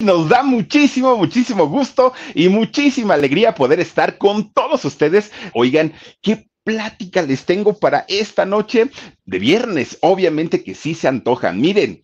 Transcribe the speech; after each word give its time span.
Nos 0.00 0.30
da 0.30 0.42
muchísimo, 0.42 1.14
muchísimo 1.14 1.66
gusto 1.66 2.14
y 2.34 2.48
muchísima 2.48 3.12
alegría 3.14 3.54
poder 3.54 3.80
estar 3.80 4.16
con 4.16 4.50
todos 4.54 4.82
ustedes. 4.86 5.30
Oigan, 5.52 5.92
qué 6.22 6.48
plática 6.64 7.20
les 7.20 7.44
tengo 7.44 7.78
para 7.78 8.06
esta 8.08 8.46
noche 8.46 8.90
de 9.26 9.38
viernes. 9.38 9.98
Obviamente 10.00 10.64
que 10.64 10.74
sí 10.74 10.94
se 10.94 11.06
antojan. 11.06 11.60
Miren, 11.60 12.02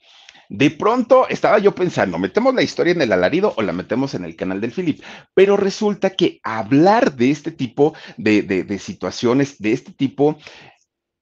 de 0.51 0.71
pronto 0.71 1.27
estaba 1.31 1.59
yo 1.59 1.75
pensando, 1.75 2.19
¿metemos 2.19 2.55
la 2.55 2.63
historia 2.63 2.93
en 2.93 3.01
el 3.01 3.13
alarido 3.13 3.55
o 3.57 3.63
la 3.63 3.73
metemos 3.73 4.15
en 4.15 4.27
el 4.27 4.37
canal 4.37 4.61
del 4.61 4.73
Philip? 4.73 5.03
Pero 5.33 5.57
resulta 5.57 6.11
que 6.11 6.39
hablar 6.43 7.17
de 7.17 7.31
este 7.31 7.51
tipo 7.51 7.95
de, 8.19 8.43
de, 8.43 8.65
de 8.65 8.79
situaciones, 8.79 9.59
de 9.59 9.73
este 9.73 9.93
tipo 9.93 10.37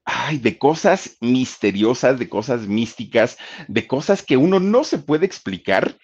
ay, 0.04 0.38
de 0.38 0.58
cosas 0.58 1.16
misteriosas, 1.20 2.18
de 2.18 2.28
cosas 2.28 2.66
místicas, 2.66 3.38
de 3.68 3.86
cosas 3.86 4.22
que 4.22 4.36
uno 4.36 4.60
no 4.60 4.84
se 4.84 4.98
puede 4.98 5.24
explicar, 5.24 5.96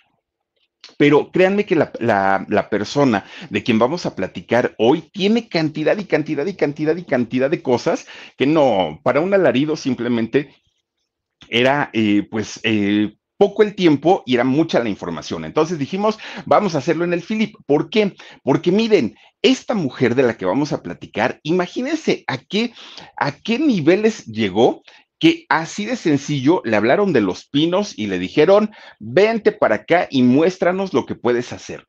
pero 1.01 1.31
créanme 1.33 1.65
que 1.65 1.77
la, 1.77 1.91
la, 1.99 2.69
persona 2.69 3.25
de 3.49 3.63
quien 3.63 3.79
vamos 3.79 4.05
a 4.05 4.15
platicar 4.15 4.75
hoy 4.77 5.01
tiene 5.01 5.49
cantidad 5.49 5.97
y 5.97 6.05
cantidad 6.05 6.45
y 6.45 6.53
cantidad 6.53 6.95
y 6.95 7.05
cantidad 7.05 7.49
de 7.49 7.63
cosas 7.63 8.07
que 8.37 8.47
no, 8.47 9.01
para 9.03 9.23
un 9.23 9.33
alarido 9.33 9.77
simplemente 9.77 10.55
era 11.49 11.89
eh, 11.95 12.29
pues 12.31 12.61
eh, 12.65 13.15
poco 13.39 13.63
el 13.63 13.75
tiempo 13.75 14.23
y 14.27 14.35
era 14.35 14.45
mucha 14.45 14.79
la 14.79 14.91
información. 14.91 15.47
Entonces 15.47 15.79
dijimos, 15.79 16.19
vamos 16.45 16.75
a 16.75 16.79
hacerlo 16.79 17.05
en 17.05 17.15
el 17.15 17.23
Philip. 17.23 17.55
¿Por 17.65 17.89
qué? 17.89 18.15
Porque 18.43 18.71
miren, 18.71 19.17
esta 19.41 19.73
mujer 19.73 20.15
de 20.15 20.25
la 20.25 20.37
que 20.37 20.45
vamos 20.45 20.75
a 20.75 20.83
platicar, 20.83 21.41
imagínense 21.45 22.25
a 22.27 22.37
qué, 22.37 22.75
a 23.17 23.33
qué 23.33 23.59
niveles 23.59 24.27
llegó 24.27 24.83
que 25.21 25.47
así 25.49 25.85
de 25.85 25.97
sencillo 25.97 26.63
le 26.65 26.77
hablaron 26.77 27.13
de 27.13 27.21
los 27.21 27.45
pinos 27.45 27.97
y 27.97 28.09
le 28.09 28.19
dijeron, 28.19 28.71
vente 28.99 29.53
para 29.53 29.77
acá 29.77 30.09
y 30.11 30.23
muéstranos 30.23 30.93
lo 30.93 31.07
que 31.07 31.15
puedes 31.15 31.53
hacer 31.53 31.87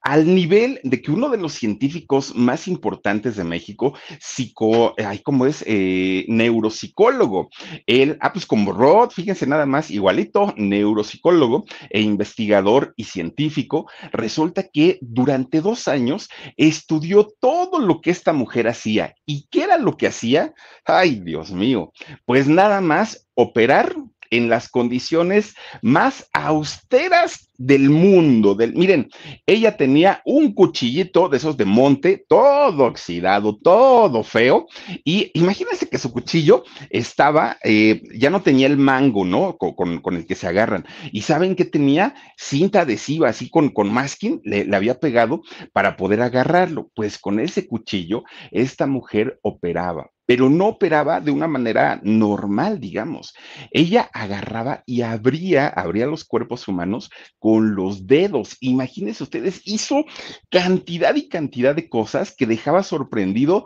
al 0.00 0.34
nivel 0.34 0.80
de 0.84 1.02
que 1.02 1.10
uno 1.10 1.28
de 1.28 1.38
los 1.38 1.52
científicos 1.52 2.34
más 2.34 2.68
importantes 2.68 3.36
de 3.36 3.44
México, 3.44 3.94
psico, 4.20 4.94
ay, 4.96 5.20
¿cómo 5.20 5.46
es? 5.46 5.64
Eh, 5.66 6.24
neuropsicólogo. 6.28 7.50
Él, 7.86 8.16
ah, 8.20 8.32
pues 8.32 8.46
como 8.46 8.72
Rod, 8.72 9.10
fíjense 9.10 9.46
nada 9.46 9.66
más, 9.66 9.90
igualito, 9.90 10.54
neuropsicólogo 10.56 11.64
e 11.90 12.00
investigador 12.00 12.94
y 12.96 13.04
científico, 13.04 13.86
resulta 14.12 14.68
que 14.68 14.98
durante 15.00 15.60
dos 15.60 15.88
años 15.88 16.28
estudió 16.56 17.28
todo 17.40 17.78
lo 17.78 18.00
que 18.00 18.10
esta 18.10 18.32
mujer 18.32 18.68
hacía. 18.68 19.14
¿Y 19.26 19.46
qué 19.50 19.64
era 19.64 19.78
lo 19.78 19.96
que 19.96 20.06
hacía? 20.06 20.54
Ay, 20.84 21.20
Dios 21.20 21.50
mío, 21.50 21.92
pues 22.24 22.48
nada 22.48 22.80
más 22.80 23.28
operar 23.34 23.94
en 24.30 24.48
las 24.48 24.68
condiciones 24.68 25.54
más 25.82 26.28
austeras 26.32 27.48
del 27.58 27.90
mundo. 27.90 28.54
Del, 28.54 28.74
miren, 28.74 29.10
ella 29.46 29.76
tenía 29.76 30.22
un 30.24 30.54
cuchillito 30.54 31.28
de 31.28 31.36
esos 31.36 31.56
de 31.56 31.64
monte, 31.64 32.24
todo 32.28 32.84
oxidado, 32.84 33.56
todo 33.56 34.22
feo, 34.22 34.66
y 35.04 35.30
imagínense 35.34 35.88
que 35.88 35.98
su 35.98 36.12
cuchillo 36.12 36.64
estaba, 36.88 37.58
eh, 37.64 38.00
ya 38.14 38.30
no 38.30 38.42
tenía 38.42 38.68
el 38.68 38.78
mango, 38.78 39.24
¿no? 39.24 39.56
Con, 39.58 40.00
con, 40.00 40.16
el 40.16 40.26
que 40.26 40.36
se 40.36 40.46
agarran. 40.46 40.86
Y 41.12 41.22
saben 41.22 41.56
que 41.56 41.64
tenía 41.64 42.14
cinta 42.36 42.82
adhesiva, 42.82 43.28
así 43.28 43.50
con, 43.50 43.70
con 43.70 43.92
masking, 43.92 44.40
le, 44.44 44.64
le 44.64 44.76
había 44.76 45.00
pegado 45.00 45.42
para 45.72 45.96
poder 45.96 46.22
agarrarlo. 46.22 46.90
Pues 46.94 47.18
con 47.18 47.40
ese 47.40 47.66
cuchillo, 47.66 48.22
esta 48.52 48.86
mujer 48.86 49.38
operaba 49.42 50.10
pero 50.28 50.50
no 50.50 50.66
operaba 50.66 51.22
de 51.22 51.30
una 51.30 51.48
manera 51.48 52.00
normal, 52.02 52.80
digamos. 52.80 53.34
Ella 53.70 54.10
agarraba 54.12 54.82
y 54.84 55.00
abría, 55.00 55.68
abría 55.68 56.04
los 56.04 56.26
cuerpos 56.26 56.68
humanos 56.68 57.10
con 57.38 57.74
los 57.74 58.06
dedos. 58.06 58.58
Imagínense 58.60 59.22
ustedes, 59.22 59.62
hizo 59.64 60.04
cantidad 60.50 61.14
y 61.14 61.30
cantidad 61.30 61.74
de 61.74 61.88
cosas 61.88 62.36
que 62.36 62.44
dejaba 62.44 62.82
sorprendido 62.82 63.64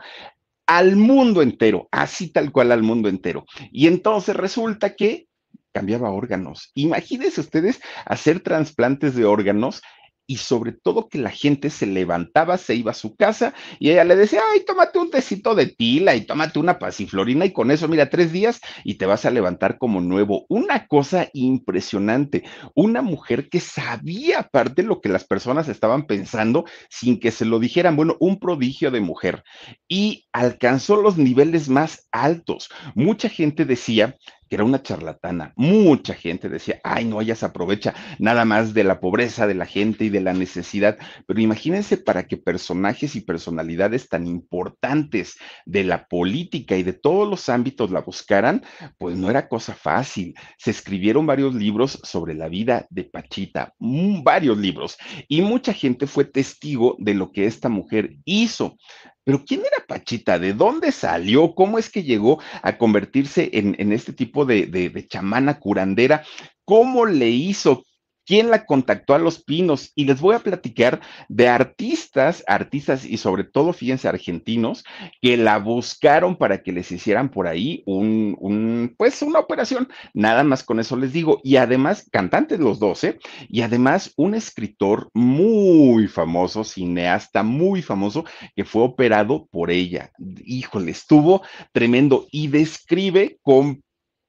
al 0.64 0.94
mundo 0.94 1.42
entero, 1.42 1.88
así 1.90 2.28
tal 2.28 2.52
cual 2.52 2.70
al 2.70 2.84
mundo 2.84 3.08
entero. 3.08 3.44
Y 3.72 3.88
entonces 3.88 4.36
resulta 4.36 4.94
que 4.94 5.26
cambiaba 5.72 6.12
órganos. 6.12 6.70
Imagínense 6.74 7.40
ustedes 7.40 7.80
hacer 8.06 8.38
trasplantes 8.38 9.16
de 9.16 9.24
órganos 9.24 9.82
y 10.26 10.36
sobre 10.36 10.72
todo 10.72 11.08
que 11.08 11.18
la 11.18 11.30
gente 11.30 11.70
se 11.70 11.86
levantaba, 11.86 12.58
se 12.58 12.74
iba 12.74 12.92
a 12.92 12.94
su 12.94 13.16
casa 13.16 13.54
y 13.78 13.90
ella 13.90 14.04
le 14.04 14.16
decía, 14.16 14.40
ay, 14.52 14.64
tómate 14.64 14.98
un 14.98 15.10
tecito 15.10 15.54
de 15.54 15.66
tila 15.66 16.14
y 16.14 16.22
tómate 16.22 16.58
una 16.58 16.78
pasiflorina 16.78 17.44
y 17.44 17.52
con 17.52 17.70
eso, 17.70 17.88
mira, 17.88 18.08
tres 18.08 18.32
días 18.32 18.60
y 18.84 18.94
te 18.94 19.06
vas 19.06 19.24
a 19.24 19.30
levantar 19.30 19.78
como 19.78 20.00
nuevo. 20.00 20.46
Una 20.48 20.86
cosa 20.86 21.28
impresionante, 21.32 22.44
una 22.74 23.02
mujer 23.02 23.48
que 23.48 23.60
sabía 23.60 24.40
aparte 24.40 24.82
lo 24.82 25.00
que 25.00 25.08
las 25.08 25.24
personas 25.24 25.68
estaban 25.68 26.06
pensando 26.06 26.64
sin 26.88 27.18
que 27.18 27.30
se 27.30 27.44
lo 27.44 27.58
dijeran, 27.58 27.96
bueno, 27.96 28.16
un 28.20 28.38
prodigio 28.38 28.90
de 28.90 29.00
mujer 29.00 29.44
y 29.88 30.26
alcanzó 30.32 30.96
los 30.96 31.18
niveles 31.18 31.68
más 31.68 32.08
altos. 32.12 32.70
Mucha 32.94 33.28
gente 33.28 33.64
decía 33.64 34.16
que 34.52 34.56
era 34.56 34.64
una 34.64 34.82
charlatana. 34.82 35.54
Mucha 35.56 36.12
gente 36.12 36.50
decía, 36.50 36.78
ay, 36.84 37.06
no, 37.06 37.22
ella 37.22 37.34
se 37.34 37.46
aprovecha 37.46 37.94
nada 38.18 38.44
más 38.44 38.74
de 38.74 38.84
la 38.84 39.00
pobreza 39.00 39.46
de 39.46 39.54
la 39.54 39.64
gente 39.64 40.04
y 40.04 40.10
de 40.10 40.20
la 40.20 40.34
necesidad. 40.34 40.98
Pero 41.26 41.40
imagínense 41.40 41.96
para 41.96 42.26
que 42.26 42.36
personajes 42.36 43.16
y 43.16 43.22
personalidades 43.22 44.10
tan 44.10 44.26
importantes 44.26 45.38
de 45.64 45.84
la 45.84 46.06
política 46.06 46.76
y 46.76 46.82
de 46.82 46.92
todos 46.92 47.26
los 47.26 47.48
ámbitos 47.48 47.90
la 47.90 48.02
buscaran, 48.02 48.62
pues 48.98 49.16
no 49.16 49.30
era 49.30 49.48
cosa 49.48 49.72
fácil. 49.72 50.34
Se 50.58 50.70
escribieron 50.70 51.24
varios 51.24 51.54
libros 51.54 51.98
sobre 52.02 52.34
la 52.34 52.48
vida 52.48 52.86
de 52.90 53.04
Pachita, 53.04 53.72
varios 53.78 54.58
libros, 54.58 54.98
y 55.28 55.40
mucha 55.40 55.72
gente 55.72 56.06
fue 56.06 56.26
testigo 56.26 56.96
de 56.98 57.14
lo 57.14 57.32
que 57.32 57.46
esta 57.46 57.70
mujer 57.70 58.16
hizo. 58.26 58.76
Pero 59.24 59.44
¿quién 59.44 59.60
era 59.60 59.86
Pachita? 59.86 60.38
¿De 60.38 60.52
dónde 60.52 60.92
salió? 60.92 61.54
¿Cómo 61.54 61.78
es 61.78 61.90
que 61.90 62.02
llegó 62.02 62.40
a 62.62 62.76
convertirse 62.76 63.50
en, 63.52 63.92
este 63.92 64.12
tipo 64.12 64.44
de, 64.44 64.66
de 64.66 65.06
chamana 65.08 65.58
curandera? 65.60 66.24
¿Cómo 66.64 67.06
le 67.06 67.28
hizo? 67.28 67.84
Quién 68.32 68.48
la 68.48 68.64
contactó 68.64 69.12
a 69.12 69.18
Los 69.18 69.44
Pinos 69.44 69.92
y 69.94 70.06
les 70.06 70.22
voy 70.22 70.34
a 70.34 70.38
platicar 70.38 71.02
de 71.28 71.48
artistas, 71.48 72.42
artistas 72.46 73.04
y 73.04 73.18
sobre 73.18 73.44
todo, 73.44 73.74
fíjense, 73.74 74.08
argentinos, 74.08 74.84
que 75.20 75.36
la 75.36 75.58
buscaron 75.58 76.36
para 76.36 76.62
que 76.62 76.72
les 76.72 76.90
hicieran 76.90 77.28
por 77.28 77.46
ahí 77.46 77.82
un, 77.84 78.34
un 78.40 78.94
pues 78.96 79.20
una 79.20 79.38
operación. 79.38 79.86
Nada 80.14 80.44
más 80.44 80.64
con 80.64 80.80
eso 80.80 80.96
les 80.96 81.12
digo. 81.12 81.42
Y 81.44 81.56
además, 81.56 82.08
cantantes 82.10 82.58
los 82.58 82.78
dos, 82.78 83.04
¿eh? 83.04 83.18
Y 83.50 83.60
además, 83.60 84.14
un 84.16 84.34
escritor 84.34 85.10
muy 85.12 86.08
famoso, 86.08 86.64
cineasta 86.64 87.42
muy 87.42 87.82
famoso, 87.82 88.24
que 88.56 88.64
fue 88.64 88.80
operado 88.80 89.46
por 89.50 89.70
ella. 89.70 90.10
Híjole, 90.42 90.92
estuvo 90.92 91.42
tremendo 91.72 92.26
y 92.30 92.48
describe 92.48 93.36
con 93.42 93.82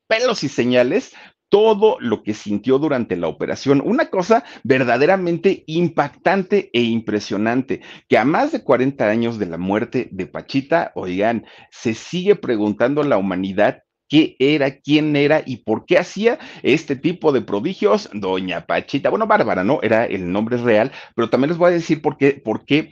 pelos 0.07 0.43
y 0.43 0.49
señales 0.49 1.13
todo 1.53 1.97
lo 1.99 2.23
que 2.23 2.33
sintió 2.33 2.79
durante 2.79 3.15
la 3.15 3.27
operación. 3.27 3.79
Una 3.85 4.07
cosa 4.07 4.43
verdaderamente 4.63 5.63
impactante 5.67 6.71
e 6.73 6.81
impresionante, 6.81 7.81
que 8.09 8.17
a 8.17 8.25
más 8.25 8.51
de 8.51 8.63
40 8.63 9.07
años 9.07 9.37
de 9.37 9.45
la 9.45 9.59
muerte 9.59 10.09
de 10.11 10.25
Pachita, 10.25 10.91
oigan, 10.95 11.45
se 11.69 11.93
sigue 11.93 12.35
preguntando 12.35 13.03
la 13.03 13.17
humanidad 13.17 13.83
qué 14.09 14.35
era, 14.39 14.79
quién 14.79 15.15
era 15.15 15.43
y 15.45 15.57
por 15.57 15.85
qué 15.85 15.99
hacía 15.99 16.39
este 16.63 16.95
tipo 16.95 17.31
de 17.31 17.41
prodigios, 17.41 18.09
doña 18.13 18.65
Pachita. 18.65 19.11
Bueno, 19.11 19.27
Bárbara, 19.27 19.63
¿no? 19.63 19.77
Era 19.83 20.05
el 20.05 20.31
nombre 20.31 20.57
real, 20.57 20.91
pero 21.15 21.29
también 21.29 21.49
les 21.49 21.59
voy 21.59 21.67
a 21.67 21.75
decir 21.75 22.01
por 22.01 22.17
qué, 22.17 22.31
por 22.31 22.65
qué 22.65 22.89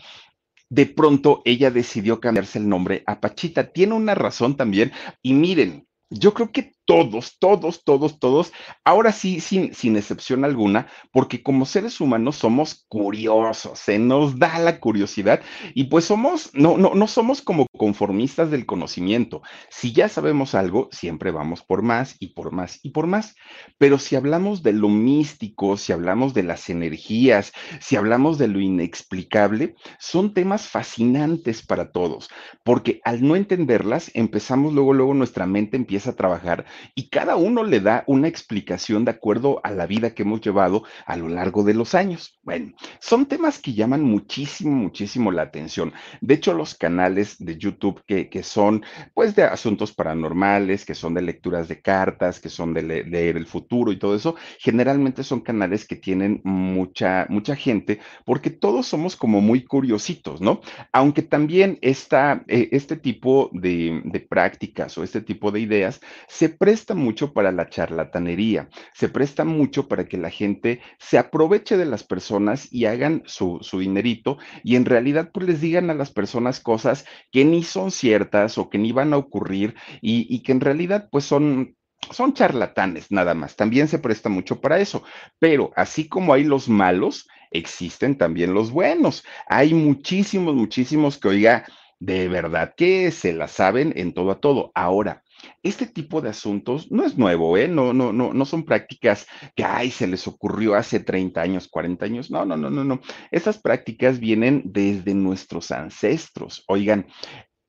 de 0.70 0.86
pronto 0.86 1.42
ella 1.46 1.72
decidió 1.72 2.20
cambiarse 2.20 2.60
el 2.60 2.70
nombre 2.70 3.02
a 3.08 3.22
Pachita. 3.22 3.74
Tiene 3.74 3.96
una 3.96 4.14
razón 4.14 4.56
también. 4.56 4.92
Y 5.24 5.34
miren, 5.34 5.88
yo 6.12 6.36
creo 6.36 6.52
que 6.52 6.74
todos, 6.92 7.38
todos, 7.40 7.86
todos, 7.86 8.20
todos, 8.20 8.52
ahora 8.84 9.14
sí, 9.14 9.40
sin, 9.40 9.74
sin 9.74 9.96
excepción 9.96 10.44
alguna, 10.44 10.88
porque 11.14 11.42
como 11.42 11.66
seres 11.66 12.02
humanos 12.02 12.36
somos 12.36 12.86
curiosos, 12.90 13.80
se 13.80 13.98
nos 13.98 14.38
da 14.38 14.60
la 14.60 14.82
curiosidad 14.82 15.40
y 15.74 15.86
pues 15.86 16.04
somos, 16.04 16.50
no, 16.54 16.78
no, 16.78 16.94
no 16.94 17.08
somos 17.08 17.42
como 17.42 17.66
conformistas 17.78 18.52
del 18.52 18.66
conocimiento. 18.66 19.42
Si 19.70 19.94
ya 19.94 20.10
sabemos 20.10 20.54
algo, 20.54 20.90
siempre 20.92 21.32
vamos 21.32 21.64
por 21.64 21.82
más 21.82 22.18
y 22.20 22.34
por 22.34 22.52
más 22.52 22.82
y 22.84 22.90
por 22.90 23.08
más. 23.08 23.36
Pero 23.78 23.98
si 23.98 24.18
hablamos 24.18 24.62
de 24.62 24.74
lo 24.74 24.90
místico, 24.90 25.78
si 25.78 25.94
hablamos 25.94 26.34
de 26.34 26.44
las 26.44 26.70
energías, 26.70 27.54
si 27.80 27.96
hablamos 27.96 28.38
de 28.38 28.50
lo 28.50 28.60
inexplicable, 28.60 29.76
son 29.98 30.34
temas 30.34 30.68
fascinantes 30.68 31.66
para 31.66 31.94
todos, 31.94 32.30
porque 32.66 33.00
al 33.06 33.26
no 33.26 33.38
entenderlas, 33.38 34.12
empezamos 34.14 34.74
luego, 34.74 34.94
luego 34.94 35.14
nuestra 35.14 35.46
mente 35.46 35.78
empieza 35.78 36.10
a 36.10 36.16
trabajar 36.16 36.66
y 36.96 37.10
cada 37.10 37.36
uno 37.36 37.64
le 37.64 37.80
da 37.80 38.04
una 38.08 38.28
explicación 38.28 39.06
de 39.06 39.12
acuerdo 39.12 39.62
a 39.64 39.72
la 39.72 39.86
vida 39.86 40.14
que 40.14 40.24
hemos 40.24 40.42
llevado 40.42 40.84
a 41.06 41.18
lo 41.18 41.28
largo 41.28 41.64
de 41.64 41.74
los 41.74 41.96
años. 41.96 42.40
Bueno, 42.44 42.74
son 43.00 43.26
temas 43.26 43.60
que 43.60 43.74
llaman 43.74 44.04
muchísimo, 44.04 44.76
muchísimo 44.76 45.32
la 45.32 45.44
atención. 45.44 45.94
De 46.22 46.36
hecho, 46.36 46.54
los 46.54 46.76
canales 46.76 47.38
de 47.40 47.58
YouTube 47.58 48.02
que, 48.06 48.30
que 48.30 48.44
son 48.44 48.84
pues 49.14 49.36
de 49.36 49.44
asuntos 49.44 49.94
paranormales, 49.94 50.86
que 50.86 50.96
son 50.96 51.14
de 51.14 51.22
lecturas 51.22 51.68
de 51.68 51.82
cartas, 51.82 52.40
que 52.40 52.50
son 52.50 52.74
de 52.74 52.84
leer 52.84 53.38
el 53.38 53.46
futuro 53.46 53.92
y 53.92 54.00
todo 54.00 54.16
eso, 54.16 54.36
generalmente 54.60 55.24
son 55.24 55.42
canales 55.42 55.88
que 55.88 55.96
tienen 55.96 56.42
mucha, 56.44 57.26
mucha 57.30 57.56
gente 57.56 58.00
porque 58.26 58.50
todos 58.50 58.88
somos 58.88 59.16
como 59.16 59.42
muy 59.42 59.64
curiositos, 59.64 60.42
¿no? 60.42 60.62
Aunque 60.92 61.22
también 61.22 61.78
esta, 61.82 62.44
eh, 62.48 62.70
este 62.72 62.96
tipo 62.96 63.50
de, 63.54 64.02
de 64.06 64.20
prácticas 64.20 64.98
o 64.98 65.04
este 65.04 65.22
tipo 65.22 65.52
de 65.52 65.60
ideas 65.60 66.02
se 66.28 66.50
presta 66.72 66.96
mucho 66.96 67.34
para 67.34 67.52
la 67.52 67.68
charlatanería, 67.68 68.70
se 68.94 69.10
presta 69.10 69.44
mucho 69.44 69.90
para 69.90 70.06
que 70.06 70.16
la 70.16 70.30
gente 70.30 70.80
se 71.00 71.18
aproveche 71.18 71.76
de 71.76 71.84
las 71.84 72.06
personas 72.06 72.72
y 72.72 72.86
hagan 72.86 73.24
su, 73.26 73.58
su 73.60 73.80
dinerito 73.80 74.38
y 74.64 74.78
en 74.78 74.86
realidad 74.86 75.32
pues 75.34 75.48
les 75.48 75.60
digan 75.60 75.90
a 75.90 75.94
las 75.96 76.12
personas 76.12 76.62
cosas 76.62 77.04
que 77.30 77.44
ni 77.44 77.64
son 77.64 77.92
ciertas 77.92 78.58
o 78.58 78.70
que 78.70 78.78
ni 78.78 78.94
van 78.94 79.12
a 79.12 79.18
ocurrir 79.18 79.76
y, 80.02 80.34
y 80.34 80.44
que 80.44 80.54
en 80.54 80.62
realidad 80.62 81.10
pues 81.12 81.26
son 81.26 81.76
son 82.10 82.34
charlatanes 82.34 83.12
nada 83.12 83.34
más. 83.34 83.58
También 83.58 83.90
se 83.90 84.00
presta 84.00 84.30
mucho 84.30 84.62
para 84.62 84.80
eso. 84.80 85.04
Pero 85.40 85.72
así 85.76 86.08
como 86.08 86.34
hay 86.34 86.46
los 86.46 86.70
malos, 86.70 87.28
existen 87.52 88.18
también 88.18 88.54
los 88.54 88.72
buenos. 88.72 89.26
Hay 89.48 89.74
muchísimos, 89.74 90.56
muchísimos 90.56 91.18
que, 91.18 91.28
oiga, 91.28 91.66
de 92.00 92.28
verdad 92.28 92.74
que 92.76 93.12
se 93.12 93.34
la 93.34 93.48
saben 93.48 93.94
en 93.96 94.14
todo 94.14 94.32
a 94.32 94.40
todo. 94.40 94.72
Ahora, 94.74 95.24
este 95.64 95.86
tipo 95.86 96.22
de 96.22 96.30
asuntos 96.30 96.92
no 96.92 97.06
es 97.06 97.18
nuevo, 97.18 97.58
¿eh? 97.58 97.68
No, 97.68 97.94
no, 97.94 98.12
no, 98.14 98.34
no 98.34 98.46
son 98.46 98.64
prácticas 98.66 99.26
que, 99.56 99.64
ay, 99.64 99.92
se 99.92 100.08
les 100.08 100.28
ocurrió 100.28 100.76
hace 100.76 101.00
30 101.00 101.42
años, 101.42 101.68
40 101.68 102.06
años. 102.06 102.32
No, 102.32 102.46
no, 102.46 102.58
no, 102.58 102.70
no, 102.70 102.84
no. 102.84 103.02
Estas 103.32 103.60
prácticas 103.60 104.20
vienen 104.20 104.64
desde 104.66 105.14
nuestros 105.14 105.72
ancestros. 105.72 106.64
Oigan, 106.68 107.08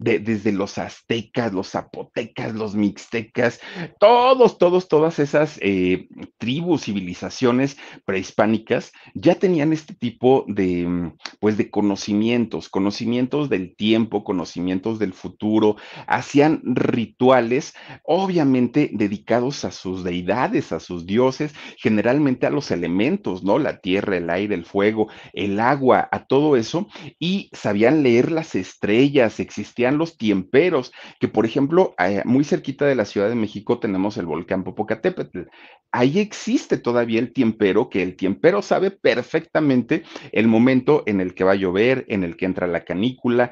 desde 0.03 0.53
los 0.53 0.79
aztecas, 0.79 1.53
los 1.53 1.71
zapotecas, 1.71 2.55
los 2.55 2.75
mixtecas, 2.75 3.61
todos, 3.99 4.59
todos, 4.59 4.89
todas 4.89 5.19
esas 5.19 5.59
eh, 5.61 6.09
tribus, 6.39 6.85
civilizaciones 6.85 7.77
prehispánicas 8.05 8.93
ya 9.15 9.35
tenían 9.37 9.73
este 9.73 9.95
tipo 9.95 10.45
de, 10.49 10.87
mm, 10.87 11.17
pues, 11.41 11.57
de 11.57 11.71
conocimientos, 11.71 12.69
conocimientos 12.69 13.49
del 13.49 13.77
tiempo, 13.77 14.25
conocimientos 14.25 14.99
del 14.99 15.13
futuro, 15.13 15.77
hacían 16.07 16.61
rituales, 16.65 17.75
obviamente 18.05 18.91
dedicados 18.93 19.65
a 19.65 19.71
sus 19.71 20.05
deidades, 20.05 20.73
a 20.73 20.81
sus 20.81 21.07
dioses, 21.07 21.55
generalmente 21.79 22.47
a 22.47 22.51
los 22.51 22.71
elementos, 22.71 23.43
¿no? 23.43 23.59
La 23.59 23.79
tierra, 23.81 24.17
el 24.17 24.31
aire, 24.31 24.55
el 24.55 24.65
fuego, 24.65 25.09
el 25.33 25.61
agua, 25.61 26.09
a 26.11 26.27
todo 26.27 26.57
eso, 26.57 26.89
y 27.19 27.51
sabían 27.53 28.03
leer 28.03 28.33
las 28.33 28.55
estrellas, 28.55 29.41
existían 29.41 29.92
los 29.99 30.17
tiemperos, 30.17 30.93
que 31.21 31.29
por 31.29 31.47
ejemplo, 31.47 31.95
eh, 31.99 32.23
muy 32.25 32.45
cerquita 32.45 32.85
de 32.87 32.95
la 32.95 33.05
Ciudad 33.05 33.29
de 33.29 33.35
México 33.35 33.79
tenemos 33.79 34.17
el 34.17 34.27
volcán 34.27 34.65
Popocatépetl. 34.65 35.43
Ahí 35.91 36.19
existe 36.19 36.79
todavía 36.79 37.21
el 37.21 37.33
tiempero, 37.33 37.91
que 37.91 38.03
el 38.03 38.17
tiempero 38.17 38.63
sabe 38.63 38.91
perfectamente 38.91 40.05
el 40.33 40.49
momento 40.49 41.03
en 41.07 41.21
el 41.21 41.35
que 41.35 41.45
va 41.45 41.53
a 41.53 41.57
llover, 41.57 42.07
en 42.09 42.25
el 42.25 42.37
que 42.37 42.47
entra 42.47 42.67
la 42.67 42.85
canícula. 42.85 43.51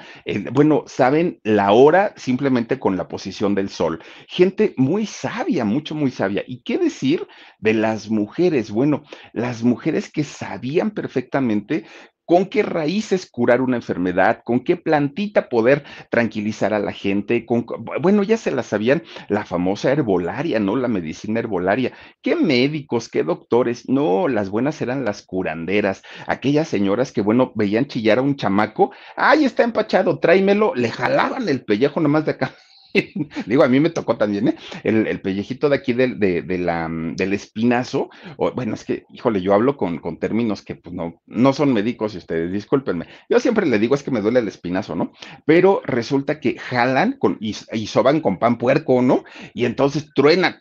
bueno, 0.52 0.84
saben 0.86 1.38
la 1.44 1.72
hora 1.72 2.14
simplemente 2.16 2.78
con 2.78 2.96
la 2.96 3.08
posición 3.08 3.54
del 3.54 3.68
sol. 3.68 4.02
Gente 4.26 4.74
muy 4.76 5.06
sabia, 5.06 5.64
mucho, 5.64 5.94
muy 5.94 6.10
sabia. 6.10 6.42
¿Y 6.46 6.62
qué 6.62 6.78
decir 6.78 7.26
de 7.58 7.74
las 7.74 8.08
mujeres? 8.08 8.70
Bueno, 8.70 9.02
las 9.32 9.62
mujeres 9.62 10.10
que 10.10 10.24
sabían 10.24 10.92
perfectamente 10.92 11.84
con 12.30 12.46
qué 12.46 12.62
raíces 12.62 13.28
curar 13.28 13.60
una 13.60 13.74
enfermedad, 13.74 14.42
con 14.44 14.60
qué 14.60 14.76
plantita 14.76 15.48
poder 15.48 15.82
tranquilizar 16.10 16.72
a 16.72 16.78
la 16.78 16.92
gente, 16.92 17.44
con, 17.44 17.66
bueno, 18.00 18.22
ya 18.22 18.36
se 18.36 18.52
la 18.52 18.62
sabían, 18.62 19.02
la 19.28 19.44
famosa 19.44 19.90
herbolaria, 19.90 20.60
¿no? 20.60 20.76
La 20.76 20.86
medicina 20.86 21.40
herbolaria. 21.40 21.90
¿Qué 22.22 22.36
médicos, 22.36 23.08
qué 23.08 23.24
doctores? 23.24 23.88
No, 23.88 24.28
las 24.28 24.48
buenas 24.48 24.80
eran 24.80 25.04
las 25.04 25.22
curanderas, 25.22 26.02
aquellas 26.28 26.68
señoras 26.68 27.10
que, 27.10 27.20
bueno, 27.20 27.50
veían 27.56 27.86
chillar 27.86 28.18
a 28.18 28.22
un 28.22 28.36
chamaco, 28.36 28.92
ay, 29.16 29.44
está 29.44 29.64
empachado, 29.64 30.20
tráemelo, 30.20 30.72
le 30.76 30.92
jalaban 30.92 31.48
el 31.48 31.64
pellejo 31.64 31.98
nomás 31.98 32.26
de 32.26 32.30
acá 32.30 32.54
Digo, 33.46 33.62
a 33.62 33.68
mí 33.68 33.80
me 33.80 33.90
tocó 33.90 34.16
también 34.16 34.48
¿eh? 34.48 34.56
el, 34.84 35.20
pellejito 35.20 35.68
de 35.68 35.76
aquí 35.76 35.92
del, 35.92 36.18
de, 36.18 36.42
del 36.42 37.32
espinazo. 37.32 38.10
Bueno, 38.36 38.74
es 38.74 38.84
que, 38.84 39.04
híjole, 39.10 39.40
yo 39.42 39.54
hablo 39.54 39.76
con, 39.76 39.98
con 39.98 40.18
términos 40.18 40.62
que 40.62 40.76
pues, 40.76 40.94
no, 40.94 41.20
no 41.26 41.52
son 41.52 41.72
médicos 41.72 42.14
y 42.14 42.18
ustedes 42.18 42.52
discúlpenme. 42.52 43.06
Yo 43.28 43.40
siempre 43.40 43.66
le 43.66 43.78
digo 43.78 43.94
es 43.94 44.02
que 44.02 44.10
me 44.10 44.20
duele 44.20 44.40
el 44.40 44.48
espinazo, 44.48 44.94
¿no? 44.94 45.12
Pero 45.44 45.82
resulta 45.84 46.40
que 46.40 46.58
jalan 46.58 47.16
con, 47.18 47.38
y, 47.40 47.56
y 47.72 47.86
soban 47.86 48.20
con 48.20 48.38
pan 48.38 48.58
puerco, 48.58 49.02
¿no? 49.02 49.24
Y 49.54 49.64
entonces 49.64 50.10
truena, 50.14 50.60